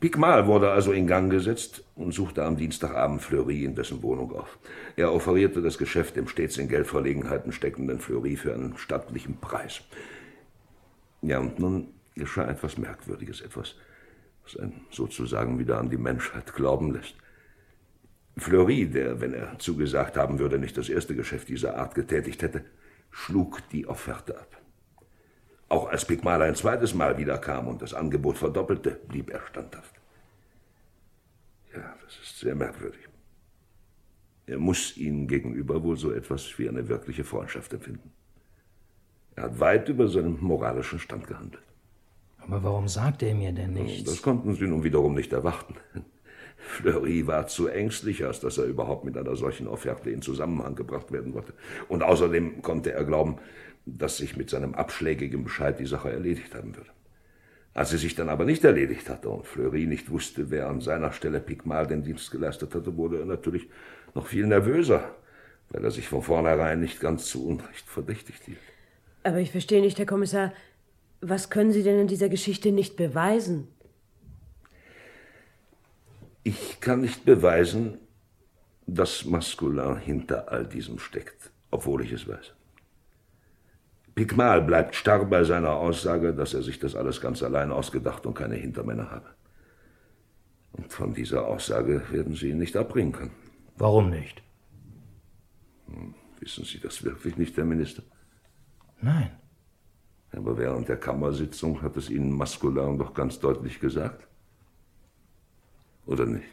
Picmal 0.00 0.46
wurde 0.46 0.70
also 0.70 0.92
in 0.92 1.06
Gang 1.06 1.30
gesetzt 1.30 1.84
und 1.94 2.12
suchte 2.12 2.42
am 2.42 2.56
Dienstagabend 2.56 3.20
Fleury 3.20 3.64
in 3.64 3.74
dessen 3.74 4.02
Wohnung 4.02 4.32
auf. 4.32 4.58
Er 4.96 5.12
offerierte 5.12 5.60
das 5.60 5.76
Geschäft 5.76 6.16
dem 6.16 6.26
stets 6.26 6.56
in 6.56 6.68
Geldverlegenheiten 6.68 7.52
steckenden 7.52 8.00
Fleury 8.00 8.36
für 8.36 8.54
einen 8.54 8.78
stattlichen 8.78 9.36
Preis. 9.40 9.82
Ja, 11.20 11.38
und 11.38 11.58
nun 11.58 11.88
geschah 12.14 12.48
etwas 12.48 12.78
Merkwürdiges, 12.78 13.42
etwas, 13.42 13.76
was 14.42 14.56
einen 14.56 14.86
sozusagen 14.90 15.58
wieder 15.58 15.78
an 15.78 15.90
die 15.90 15.98
Menschheit 15.98 16.54
glauben 16.54 16.94
lässt. 16.94 17.14
Fleury, 18.38 18.86
der, 18.86 19.20
wenn 19.20 19.34
er 19.34 19.58
zugesagt 19.58 20.16
haben 20.16 20.38
würde, 20.38 20.58
nicht 20.58 20.78
das 20.78 20.88
erste 20.88 21.14
Geschäft 21.14 21.50
dieser 21.50 21.76
Art 21.76 21.94
getätigt 21.94 22.42
hätte, 22.42 22.64
schlug 23.10 23.68
die 23.68 23.86
Offerte 23.86 24.38
ab. 24.38 24.59
Auch 25.70 25.88
als 25.88 26.04
Pigmal 26.04 26.42
ein 26.42 26.56
zweites 26.56 26.94
Mal 26.94 27.16
wiederkam 27.16 27.68
und 27.68 27.80
das 27.80 27.94
Angebot 27.94 28.36
verdoppelte, 28.36 28.98
blieb 29.06 29.30
er 29.30 29.40
standhaft. 29.46 29.94
Ja, 31.72 31.94
das 32.04 32.18
ist 32.22 32.40
sehr 32.40 32.56
merkwürdig. 32.56 33.00
Er 34.46 34.58
muss 34.58 34.96
ihnen 34.96 35.28
gegenüber 35.28 35.80
wohl 35.84 35.96
so 35.96 36.10
etwas 36.10 36.58
wie 36.58 36.68
eine 36.68 36.88
wirkliche 36.88 37.22
Freundschaft 37.22 37.72
empfinden. 37.72 38.10
Er 39.36 39.44
hat 39.44 39.60
weit 39.60 39.88
über 39.88 40.08
seinen 40.08 40.42
moralischen 40.42 40.98
Stand 40.98 41.28
gehandelt. 41.28 41.62
Aber 42.38 42.64
warum 42.64 42.88
sagt 42.88 43.22
er 43.22 43.36
mir 43.36 43.52
denn 43.52 43.74
nichts? 43.74 44.10
Das 44.10 44.22
konnten 44.22 44.54
Sie 44.54 44.66
nun 44.66 44.82
wiederum 44.82 45.14
nicht 45.14 45.32
erwarten. 45.32 45.76
Fleury 46.56 47.28
war 47.28 47.46
zu 47.46 47.68
ängstlich, 47.68 48.24
als 48.24 48.40
dass 48.40 48.58
er 48.58 48.64
überhaupt 48.64 49.04
mit 49.04 49.16
einer 49.16 49.36
solchen 49.36 49.68
Offerte 49.68 50.10
in 50.10 50.20
Zusammenhang 50.20 50.74
gebracht 50.74 51.12
werden 51.12 51.32
wollte. 51.32 51.54
Und 51.88 52.02
außerdem 52.02 52.60
konnte 52.60 52.92
er 52.92 53.04
glauben, 53.04 53.36
dass 53.86 54.18
sich 54.18 54.36
mit 54.36 54.50
seinem 54.50 54.74
abschlägigen 54.74 55.44
Bescheid 55.44 55.78
die 55.78 55.86
Sache 55.86 56.10
erledigt 56.10 56.54
haben 56.54 56.76
würde. 56.76 56.90
Als 57.72 57.90
sie 57.90 57.98
sich 57.98 58.14
dann 58.14 58.28
aber 58.28 58.44
nicht 58.44 58.64
erledigt 58.64 59.08
hatte 59.08 59.28
und 59.28 59.46
Fleury 59.46 59.86
nicht 59.86 60.10
wusste, 60.10 60.50
wer 60.50 60.68
an 60.68 60.80
seiner 60.80 61.12
Stelle 61.12 61.40
Pigmal 61.40 61.86
den 61.86 62.02
Dienst 62.02 62.30
geleistet 62.30 62.74
hatte, 62.74 62.96
wurde 62.96 63.20
er 63.20 63.26
natürlich 63.26 63.68
noch 64.14 64.26
viel 64.26 64.46
nervöser, 64.46 65.14
weil 65.70 65.84
er 65.84 65.90
sich 65.90 66.08
von 66.08 66.22
vornherein 66.22 66.80
nicht 66.80 67.00
ganz 67.00 67.26
zu 67.26 67.46
Unrecht 67.46 67.86
verdächtigt 67.86 68.42
hielt. 68.44 68.58
Aber 69.22 69.38
ich 69.38 69.52
verstehe 69.52 69.80
nicht, 69.80 69.98
Herr 69.98 70.06
Kommissar, 70.06 70.52
was 71.20 71.50
können 71.50 71.72
Sie 71.72 71.82
denn 71.82 71.98
in 71.98 72.08
dieser 72.08 72.28
Geschichte 72.28 72.72
nicht 72.72 72.96
beweisen? 72.96 73.68
Ich 76.42 76.80
kann 76.80 77.02
nicht 77.02 77.24
beweisen, 77.24 77.98
dass 78.86 79.24
Maskulin 79.26 79.96
hinter 79.96 80.50
all 80.50 80.66
diesem 80.66 80.98
steckt, 80.98 81.50
obwohl 81.70 82.02
ich 82.02 82.12
es 82.12 82.26
weiß. 82.26 82.54
Pigmal 84.20 84.60
bleibt 84.60 84.94
starr 84.96 85.24
bei 85.24 85.44
seiner 85.44 85.70
Aussage, 85.70 86.34
dass 86.34 86.52
er 86.52 86.62
sich 86.62 86.78
das 86.78 86.94
alles 86.94 87.22
ganz 87.22 87.42
allein 87.42 87.72
ausgedacht 87.72 88.26
und 88.26 88.34
keine 88.34 88.54
Hintermänner 88.54 89.10
habe. 89.10 89.30
Und 90.72 90.92
von 90.92 91.14
dieser 91.14 91.46
Aussage 91.46 92.02
werden 92.10 92.34
Sie 92.34 92.50
ihn 92.50 92.58
nicht 92.58 92.76
abbringen 92.76 93.12
können. 93.12 93.30
Warum 93.78 94.10
nicht? 94.10 94.42
Hm, 95.86 96.14
wissen 96.38 96.66
Sie 96.66 96.78
das 96.78 97.02
wirklich 97.02 97.38
nicht, 97.38 97.56
Herr 97.56 97.64
Minister? 97.64 98.02
Nein. 99.00 99.30
Aber 100.32 100.58
während 100.58 100.90
der 100.90 100.98
Kammersitzung 100.98 101.80
hat 101.80 101.96
es 101.96 102.10
Ihnen 102.10 102.30
Maskulin 102.30 102.98
doch 102.98 103.14
ganz 103.14 103.40
deutlich 103.40 103.80
gesagt. 103.80 104.28
Oder 106.04 106.26
nicht? 106.26 106.44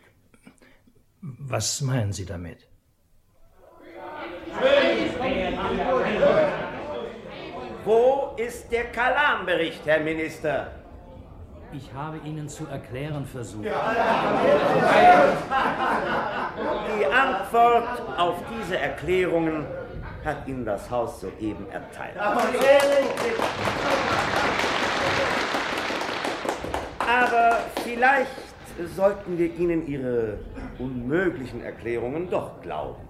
Was 1.20 1.82
meinen 1.82 2.14
Sie 2.14 2.26
damit? 2.26 2.66
Wo 7.88 8.36
ist 8.36 8.70
der 8.70 8.92
Kalam-Bericht, 8.92 9.86
Herr 9.86 10.02
Minister? 10.02 10.72
Ich 11.72 11.90
habe 11.94 12.18
Ihnen 12.26 12.50
zu 12.50 12.68
erklären 12.68 13.26
versucht. 13.26 13.64
Die 13.64 13.70
Antwort 17.06 17.88
auf 18.18 18.36
diese 18.60 18.78
Erklärungen 18.78 19.66
hat 20.26 20.46
Ihnen 20.50 20.66
das 20.66 20.92
Haus 20.92 21.22
soeben 21.22 21.66
erteilt. 21.72 22.18
Aber 27.00 27.60
vielleicht 27.86 28.28
sollten 28.98 29.38
wir 29.38 29.56
Ihnen 29.56 29.88
Ihre 29.88 30.40
unmöglichen 30.78 31.64
Erklärungen 31.64 32.30
doch 32.30 32.62
glauben. 32.62 33.08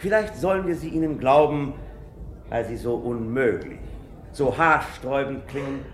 Vielleicht 0.00 0.36
sollen 0.36 0.66
wir 0.66 0.76
sie 0.76 0.90
Ihnen 0.90 1.18
glauben, 1.18 1.72
weil 2.48 2.64
sie 2.64 2.76
so 2.76 2.94
unmöglich, 2.94 3.78
so 4.32 4.56
haarsträubend 4.56 5.48
klingen 5.48 5.84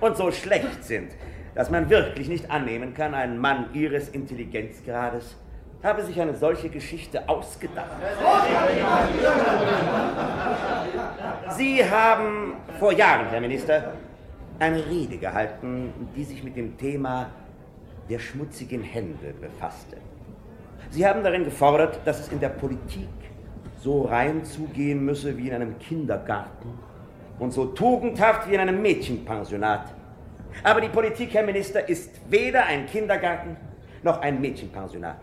und 0.00 0.16
so 0.16 0.30
schlecht 0.30 0.84
sind, 0.84 1.12
dass 1.54 1.70
man 1.70 1.90
wirklich 1.90 2.28
nicht 2.28 2.50
annehmen 2.50 2.94
kann, 2.94 3.14
ein 3.14 3.38
Mann 3.38 3.66
Ihres 3.74 4.08
Intelligenzgrades 4.08 5.36
habe 5.82 6.04
sich 6.04 6.20
eine 6.20 6.36
solche 6.36 6.68
Geschichte 6.68 7.26
ausgedacht. 7.28 7.90
Sie 11.56 11.82
haben 11.84 12.54
vor 12.78 12.92
Jahren, 12.92 13.26
Herr 13.30 13.40
Minister, 13.40 13.94
eine 14.58 14.84
Rede 14.86 15.16
gehalten, 15.16 15.92
die 16.14 16.24
sich 16.24 16.44
mit 16.44 16.56
dem 16.56 16.76
Thema 16.76 17.30
der 18.10 18.18
schmutzigen 18.18 18.82
Hände 18.82 19.32
befasste. 19.40 19.96
Sie 20.90 21.06
haben 21.06 21.22
darin 21.22 21.44
gefordert, 21.44 22.00
dass 22.04 22.20
es 22.20 22.28
in 22.28 22.40
der 22.40 22.50
Politik 22.50 23.08
so 23.80 24.02
rein 24.02 24.44
zugehen 24.44 25.04
müsse 25.04 25.36
wie 25.36 25.48
in 25.48 25.54
einem 25.54 25.78
Kindergarten 25.78 26.78
und 27.38 27.52
so 27.52 27.66
tugendhaft 27.66 28.48
wie 28.48 28.54
in 28.54 28.60
einem 28.60 28.80
Mädchenpensionat. 28.82 29.94
Aber 30.62 30.80
die 30.80 30.88
Politik, 30.88 31.32
Herr 31.32 31.44
Minister, 31.44 31.88
ist 31.88 32.20
weder 32.30 32.66
ein 32.66 32.86
Kindergarten 32.86 33.56
noch 34.02 34.20
ein 34.20 34.40
Mädchenpensionat. 34.40 35.16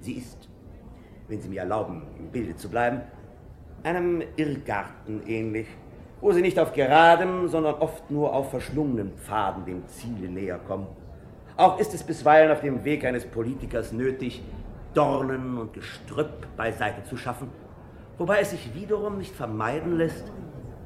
Sie 0.00 0.14
ist, 0.14 0.48
wenn 1.28 1.40
Sie 1.40 1.48
mir 1.48 1.60
erlauben, 1.60 2.02
im 2.18 2.28
Bilde 2.28 2.56
zu 2.56 2.68
bleiben, 2.68 3.02
einem 3.82 4.22
Irrgarten 4.36 5.22
ähnlich, 5.26 5.66
wo 6.20 6.32
Sie 6.32 6.40
nicht 6.40 6.58
auf 6.58 6.72
geradem, 6.72 7.48
sondern 7.48 7.74
oft 7.74 8.10
nur 8.10 8.32
auf 8.32 8.50
verschlungenen 8.50 9.12
Pfaden 9.16 9.66
dem 9.66 9.86
Ziele 9.88 10.28
näher 10.28 10.58
kommen. 10.58 10.86
Auch 11.56 11.78
ist 11.78 11.92
es 11.92 12.02
bisweilen 12.02 12.50
auf 12.50 12.62
dem 12.62 12.84
Weg 12.84 13.04
eines 13.04 13.26
Politikers 13.26 13.92
nötig, 13.92 14.42
Dornen 14.94 15.58
und 15.58 15.72
Gestrüpp 15.72 16.56
beiseite 16.56 17.02
zu 17.04 17.16
schaffen, 17.16 17.50
wobei 18.16 18.40
es 18.40 18.50
sich 18.50 18.74
wiederum 18.74 19.18
nicht 19.18 19.34
vermeiden 19.34 19.98
lässt, 19.98 20.24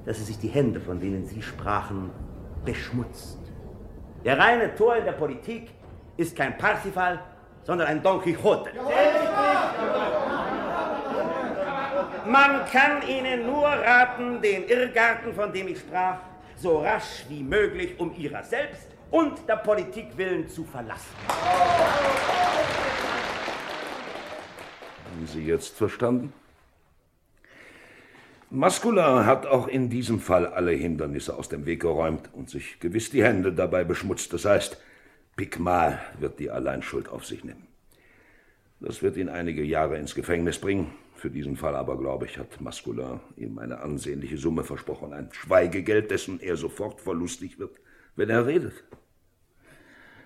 dass 0.05 0.18
es 0.18 0.26
sich 0.26 0.39
die 0.39 0.48
Hände, 0.48 0.80
von 0.80 0.98
denen 0.98 1.26
Sie 1.26 1.43
sprachen, 1.43 2.10
beschmutzt. 2.64 3.39
Der 4.24 4.39
reine 4.39 4.74
Tor 4.74 4.97
in 4.97 5.05
der 5.05 5.12
Politik 5.12 5.70
ist 6.16 6.35
kein 6.35 6.56
Parsifal, 6.59 7.20
sondern 7.62 7.89
ein 7.89 8.02
Don 8.02 8.20
Quixote. 8.20 8.70
Man 12.26 12.64
kann 12.66 13.06
Ihnen 13.06 13.47
nur 13.47 13.66
raten, 13.66 14.40
den 14.43 14.66
Irrgarten, 14.66 15.35
von 15.35 15.52
dem 15.52 15.68
ich 15.68 15.78
sprach, 15.78 16.18
so 16.56 16.78
rasch 16.78 17.24
wie 17.28 17.43
möglich 17.43 17.98
um 18.01 18.14
Ihrer 18.16 18.43
selbst 18.43 18.89
und 19.10 19.48
der 19.48 19.56
Politik 19.56 20.16
willen 20.16 20.48
zu 20.48 20.64
verlassen. 20.64 21.14
Sie 25.28 25.44
jetzt 25.44 25.76
verstanden? 25.76 26.32
Maskulin 28.50 29.26
hat 29.26 29.46
auch 29.46 29.68
in 29.68 29.90
diesem 29.90 30.20
Fall 30.20 30.46
alle 30.46 30.72
Hindernisse 30.72 31.36
aus 31.36 31.50
dem 31.50 31.66
Weg 31.66 31.82
geräumt 31.82 32.30
und 32.32 32.48
sich 32.48 32.80
gewiss 32.80 33.10
die 33.10 33.22
Hände 33.22 33.52
dabei 33.52 33.84
beschmutzt. 33.84 34.32
Das 34.32 34.46
heißt, 34.46 34.80
Pigmal 35.36 36.00
wird 36.18 36.38
die 36.38 36.50
Alleinschuld 36.50 37.09
auf 37.10 37.26
sich 37.26 37.44
nehmen. 37.44 37.66
Das 38.80 39.02
wird 39.02 39.16
ihn 39.16 39.28
einige 39.28 39.62
Jahre 39.62 39.98
ins 39.98 40.14
Gefängnis 40.14 40.59
bringen. 40.59 40.92
Für 41.14 41.30
diesen 41.30 41.56
Fall 41.56 41.76
aber, 41.76 41.98
glaube 41.98 42.26
ich, 42.26 42.38
hat 42.38 42.60
Maskulin 42.60 43.20
ihm 43.36 43.59
eine 43.59 43.80
ansehnliche 43.80 44.38
Summe 44.38 44.64
versprochen. 44.64 45.12
Ein 45.12 45.28
Schweigegeld, 45.32 46.10
dessen 46.10 46.40
er 46.40 46.56
sofort 46.56 47.00
verlustig 47.00 47.59
wird, 47.59 47.76
wenn 48.16 48.30
er 48.30 48.46
redet. 48.46 48.84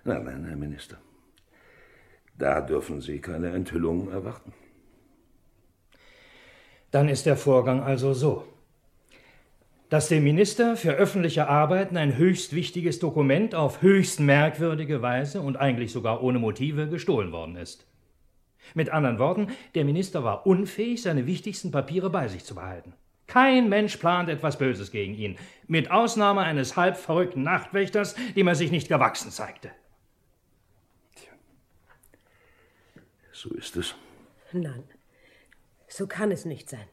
Nein, 0.04 0.24
nein, 0.24 0.44
Herr 0.44 0.56
Minister. 0.56 0.98
Da 2.38 2.60
dürfen 2.60 3.00
Sie 3.00 3.20
keine 3.20 3.50
Enthüllungen 3.50 4.12
erwarten. 4.12 4.52
Dann 6.92 7.08
ist 7.08 7.26
der 7.26 7.36
Vorgang 7.36 7.82
also 7.82 8.14
so. 8.14 8.46
Dass 9.88 10.08
dem 10.08 10.24
Minister 10.24 10.76
für 10.76 10.92
öffentliche 10.92 11.48
Arbeiten 11.48 11.96
ein 11.96 12.16
höchst 12.16 12.54
wichtiges 12.54 12.98
Dokument 12.98 13.54
auf 13.54 13.82
höchst 13.82 14.20
merkwürdige 14.20 15.02
Weise 15.02 15.40
und 15.40 15.56
eigentlich 15.56 15.90
sogar 15.90 16.22
ohne 16.22 16.38
Motive 16.38 16.88
gestohlen 16.88 17.32
worden 17.32 17.56
ist. 17.56 17.86
Mit 18.74 18.90
anderen 18.90 19.18
Worten, 19.18 19.48
der 19.74 19.84
Minister 19.84 20.22
war 20.22 20.46
unfähig, 20.46 21.02
seine 21.02 21.26
wichtigsten 21.26 21.70
Papiere 21.70 22.10
bei 22.10 22.28
sich 22.28 22.44
zu 22.44 22.54
behalten. 22.54 22.94
Kein 23.26 23.68
Mensch 23.68 23.96
plant 23.96 24.28
etwas 24.28 24.58
Böses 24.58 24.90
gegen 24.90 25.14
ihn, 25.14 25.38
mit 25.66 25.90
Ausnahme 25.90 26.42
eines 26.42 26.76
halb 26.76 26.96
verrückten 26.96 27.42
Nachtwächters, 27.42 28.14
dem 28.36 28.48
er 28.48 28.54
sich 28.54 28.70
nicht 28.70 28.88
gewachsen 28.88 29.30
zeigte. 29.30 29.70
So 33.32 33.50
ist 33.54 33.76
es. 33.76 33.94
Nein, 34.52 34.84
so 35.92 36.06
kann 36.06 36.30
es 36.32 36.44
nicht 36.44 36.70
sein. 36.70 36.88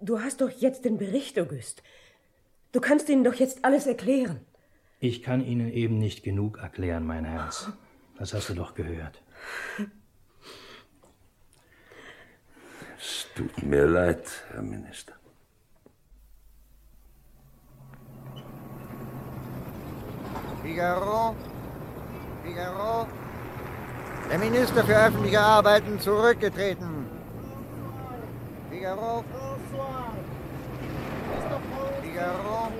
Du 0.00 0.20
hast 0.20 0.40
doch 0.42 0.50
jetzt 0.50 0.84
den 0.84 0.98
Bericht, 0.98 1.38
August. 1.38 1.82
Du 2.72 2.80
kannst 2.80 3.08
ihnen 3.08 3.24
doch 3.24 3.34
jetzt 3.34 3.64
alles 3.64 3.86
erklären. 3.86 4.40
Ich 5.00 5.22
kann 5.22 5.44
Ihnen 5.44 5.70
eben 5.72 5.98
nicht 5.98 6.22
genug 6.22 6.58
erklären, 6.58 7.06
mein 7.06 7.24
Herz. 7.24 7.70
Das 8.18 8.32
hast 8.34 8.48
du 8.48 8.54
doch 8.54 8.74
gehört. 8.74 9.22
Es 12.98 13.26
tut 13.34 13.62
mir 13.62 13.86
leid, 13.86 14.26
Herr 14.50 14.62
Minister. 14.62 15.14
Figaro, 20.62 21.36
Figaro, 22.42 23.06
der 24.30 24.38
Minister 24.38 24.84
für 24.84 24.96
öffentliche 24.96 25.40
Arbeiten 25.40 26.00
zurückgetreten. 26.00 26.93
Figaro, 28.74 29.24
Figaro, 32.02 32.72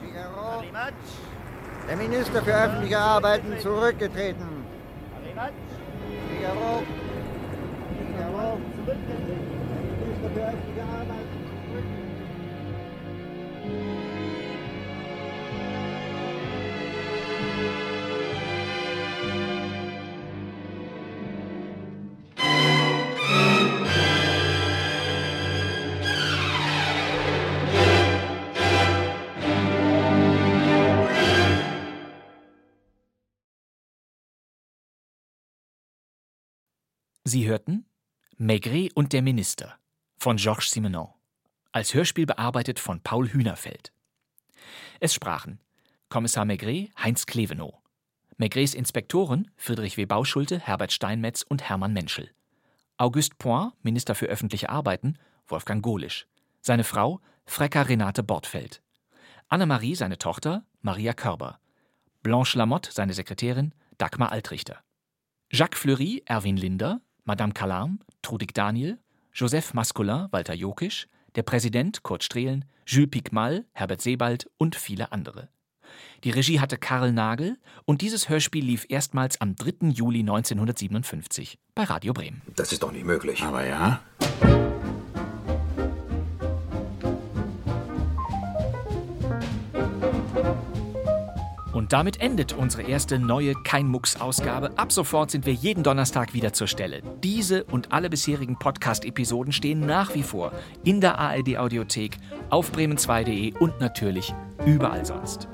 Figaro, 0.00 0.62
der 1.88 1.96
Minister 1.96 2.42
für 2.42 2.54
öffentliche 2.54 2.98
Arbeiten 2.98 3.58
zurückgetreten. 3.58 4.64
Figaro, 6.30 6.82
Figaro, 7.98 8.58
der 8.86 8.94
Minister 10.06 10.30
für 10.32 10.42
öffentliche 10.46 10.82
Arbeiten 10.82 11.23
Sie 37.34 37.48
hörten 37.48 37.84
Maigret 38.36 38.94
und 38.94 39.12
der 39.12 39.20
Minister 39.20 39.76
von 40.18 40.36
Georges 40.36 40.70
Simenon, 40.70 41.08
als 41.72 41.92
Hörspiel 41.92 42.26
bearbeitet 42.26 42.78
von 42.78 43.00
Paul 43.00 43.28
Hühnerfeld. 43.28 43.92
Es 45.00 45.14
sprachen 45.14 45.58
Kommissar 46.08 46.44
Maigret 46.44 46.92
Heinz 46.96 47.26
Klevenow, 47.26 47.74
Maigrets 48.36 48.72
Inspektoren 48.72 49.50
Friedrich 49.56 49.96
W. 49.96 50.06
Bauschulte, 50.06 50.60
Herbert 50.60 50.92
Steinmetz 50.92 51.42
und 51.42 51.68
Hermann 51.68 51.92
Menschel, 51.92 52.30
Auguste 52.98 53.34
Point, 53.36 53.72
Minister 53.82 54.14
für 54.14 54.26
öffentliche 54.26 54.68
Arbeiten, 54.68 55.18
Wolfgang 55.48 55.82
Golisch, 55.82 56.28
seine 56.60 56.84
Frau 56.84 57.20
Frecka 57.46 57.82
Renate 57.82 58.22
Bortfeld, 58.22 58.80
Annemarie, 59.48 59.96
seine 59.96 60.18
Tochter, 60.18 60.64
Maria 60.82 61.14
Körber, 61.14 61.58
Blanche 62.22 62.58
Lamotte, 62.58 62.92
seine 62.92 63.12
Sekretärin, 63.12 63.74
Dagmar 63.98 64.30
Altrichter, 64.30 64.84
Jacques 65.50 65.78
Fleury, 65.78 66.22
Erwin 66.26 66.56
Linder, 66.56 67.00
Madame 67.24 67.52
Calam, 67.52 68.00
Trudig 68.22 68.54
Daniel, 68.54 68.98
Joseph 69.32 69.74
Masculin, 69.74 70.28
Walter 70.30 70.54
Jokisch, 70.54 71.08
der 71.34 71.42
Präsident 71.42 72.02
Kurt 72.02 72.22
Strehlen, 72.22 72.64
Jules 72.86 73.10
Picmal, 73.10 73.64
Herbert 73.72 74.02
Sebald 74.02 74.50
und 74.58 74.76
viele 74.76 75.10
andere. 75.12 75.48
Die 76.22 76.30
Regie 76.30 76.60
hatte 76.60 76.78
Karl 76.78 77.12
Nagel 77.12 77.58
und 77.84 78.02
dieses 78.02 78.28
Hörspiel 78.28 78.64
lief 78.64 78.86
erstmals 78.88 79.40
am 79.40 79.56
3. 79.56 79.88
Juli 79.88 80.20
1957 80.20 81.58
bei 81.74 81.84
Radio 81.84 82.12
Bremen. 82.12 82.42
Das 82.56 82.72
ist 82.72 82.82
doch 82.82 82.92
nicht 82.92 83.04
möglich. 83.04 83.42
Aber 83.42 83.66
ja. 83.66 84.00
Und 91.84 91.92
damit 91.92 92.22
endet 92.22 92.54
unsere 92.54 92.84
erste 92.84 93.18
neue 93.18 93.52
Kein 93.62 93.88
Mucks-Ausgabe. 93.88 94.70
Ab 94.78 94.90
sofort 94.90 95.30
sind 95.30 95.44
wir 95.44 95.52
jeden 95.52 95.82
Donnerstag 95.82 96.32
wieder 96.32 96.54
zur 96.54 96.66
Stelle. 96.66 97.02
Diese 97.22 97.64
und 97.64 97.92
alle 97.92 98.08
bisherigen 98.08 98.58
Podcast-Episoden 98.58 99.52
stehen 99.52 99.80
nach 99.80 100.14
wie 100.14 100.22
vor 100.22 100.52
in 100.82 101.02
der 101.02 101.18
ARD-Audiothek, 101.18 102.16
auf 102.48 102.72
bremen2.de 102.72 103.52
und 103.58 103.80
natürlich 103.80 104.32
überall 104.64 105.04
sonst. 105.04 105.46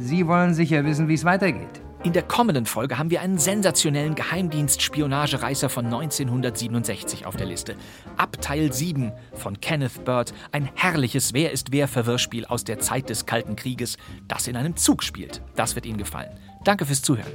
Sie 0.00 0.26
wollen 0.26 0.54
sicher 0.54 0.84
wissen, 0.84 1.06
wie 1.06 1.14
es 1.14 1.24
weitergeht. 1.24 1.80
In 2.04 2.12
der 2.12 2.22
kommenden 2.22 2.64
Folge 2.64 2.96
haben 2.96 3.10
wir 3.10 3.20
einen 3.20 3.38
sensationellen 3.38 4.14
Geheimdienst-Spionagereißer 4.14 5.68
von 5.68 5.86
1967 5.86 7.26
auf 7.26 7.34
der 7.34 7.46
Liste. 7.46 7.74
Ab 8.16 8.40
Teil 8.40 8.72
7 8.72 9.12
von 9.34 9.60
Kenneth 9.60 10.04
Bird, 10.04 10.32
ein 10.52 10.68
herrliches 10.76 11.34
Wer 11.34 11.50
ist 11.50 11.72
wer 11.72 11.88
Verwirrspiel 11.88 12.44
aus 12.44 12.62
der 12.62 12.78
Zeit 12.78 13.10
des 13.10 13.26
Kalten 13.26 13.56
Krieges, 13.56 13.96
das 14.28 14.46
in 14.46 14.56
einem 14.56 14.76
Zug 14.76 15.02
spielt. 15.02 15.42
Das 15.56 15.74
wird 15.74 15.86
Ihnen 15.86 15.98
gefallen. 15.98 16.30
Danke 16.62 16.86
fürs 16.86 17.02
Zuhören. 17.02 17.32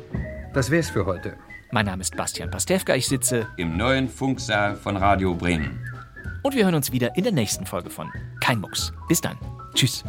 Das 0.54 0.72
wär's 0.72 0.90
für 0.90 1.06
heute. 1.06 1.36
Mein 1.72 1.86
Name 1.86 2.02
ist 2.02 2.16
Bastian 2.16 2.50
Pastewka, 2.50 2.96
ich 2.96 3.08
sitze 3.08 3.48
im 3.58 3.76
neuen 3.76 4.08
Funksaal 4.08 4.76
von 4.76 4.96
Radio 4.96 5.34
Bremen. 5.34 5.80
Und 6.42 6.56
wir 6.56 6.64
hören 6.64 6.76
uns 6.76 6.92
wieder 6.92 7.18
in 7.18 7.24
der 7.24 7.34
nächsten 7.34 7.66
Folge 7.66 7.90
von 7.90 8.10
Kein 8.40 8.62
Mucks. 8.62 8.94
Bis 9.10 9.20
dann. 9.20 9.38
Tschüss. 9.74 10.06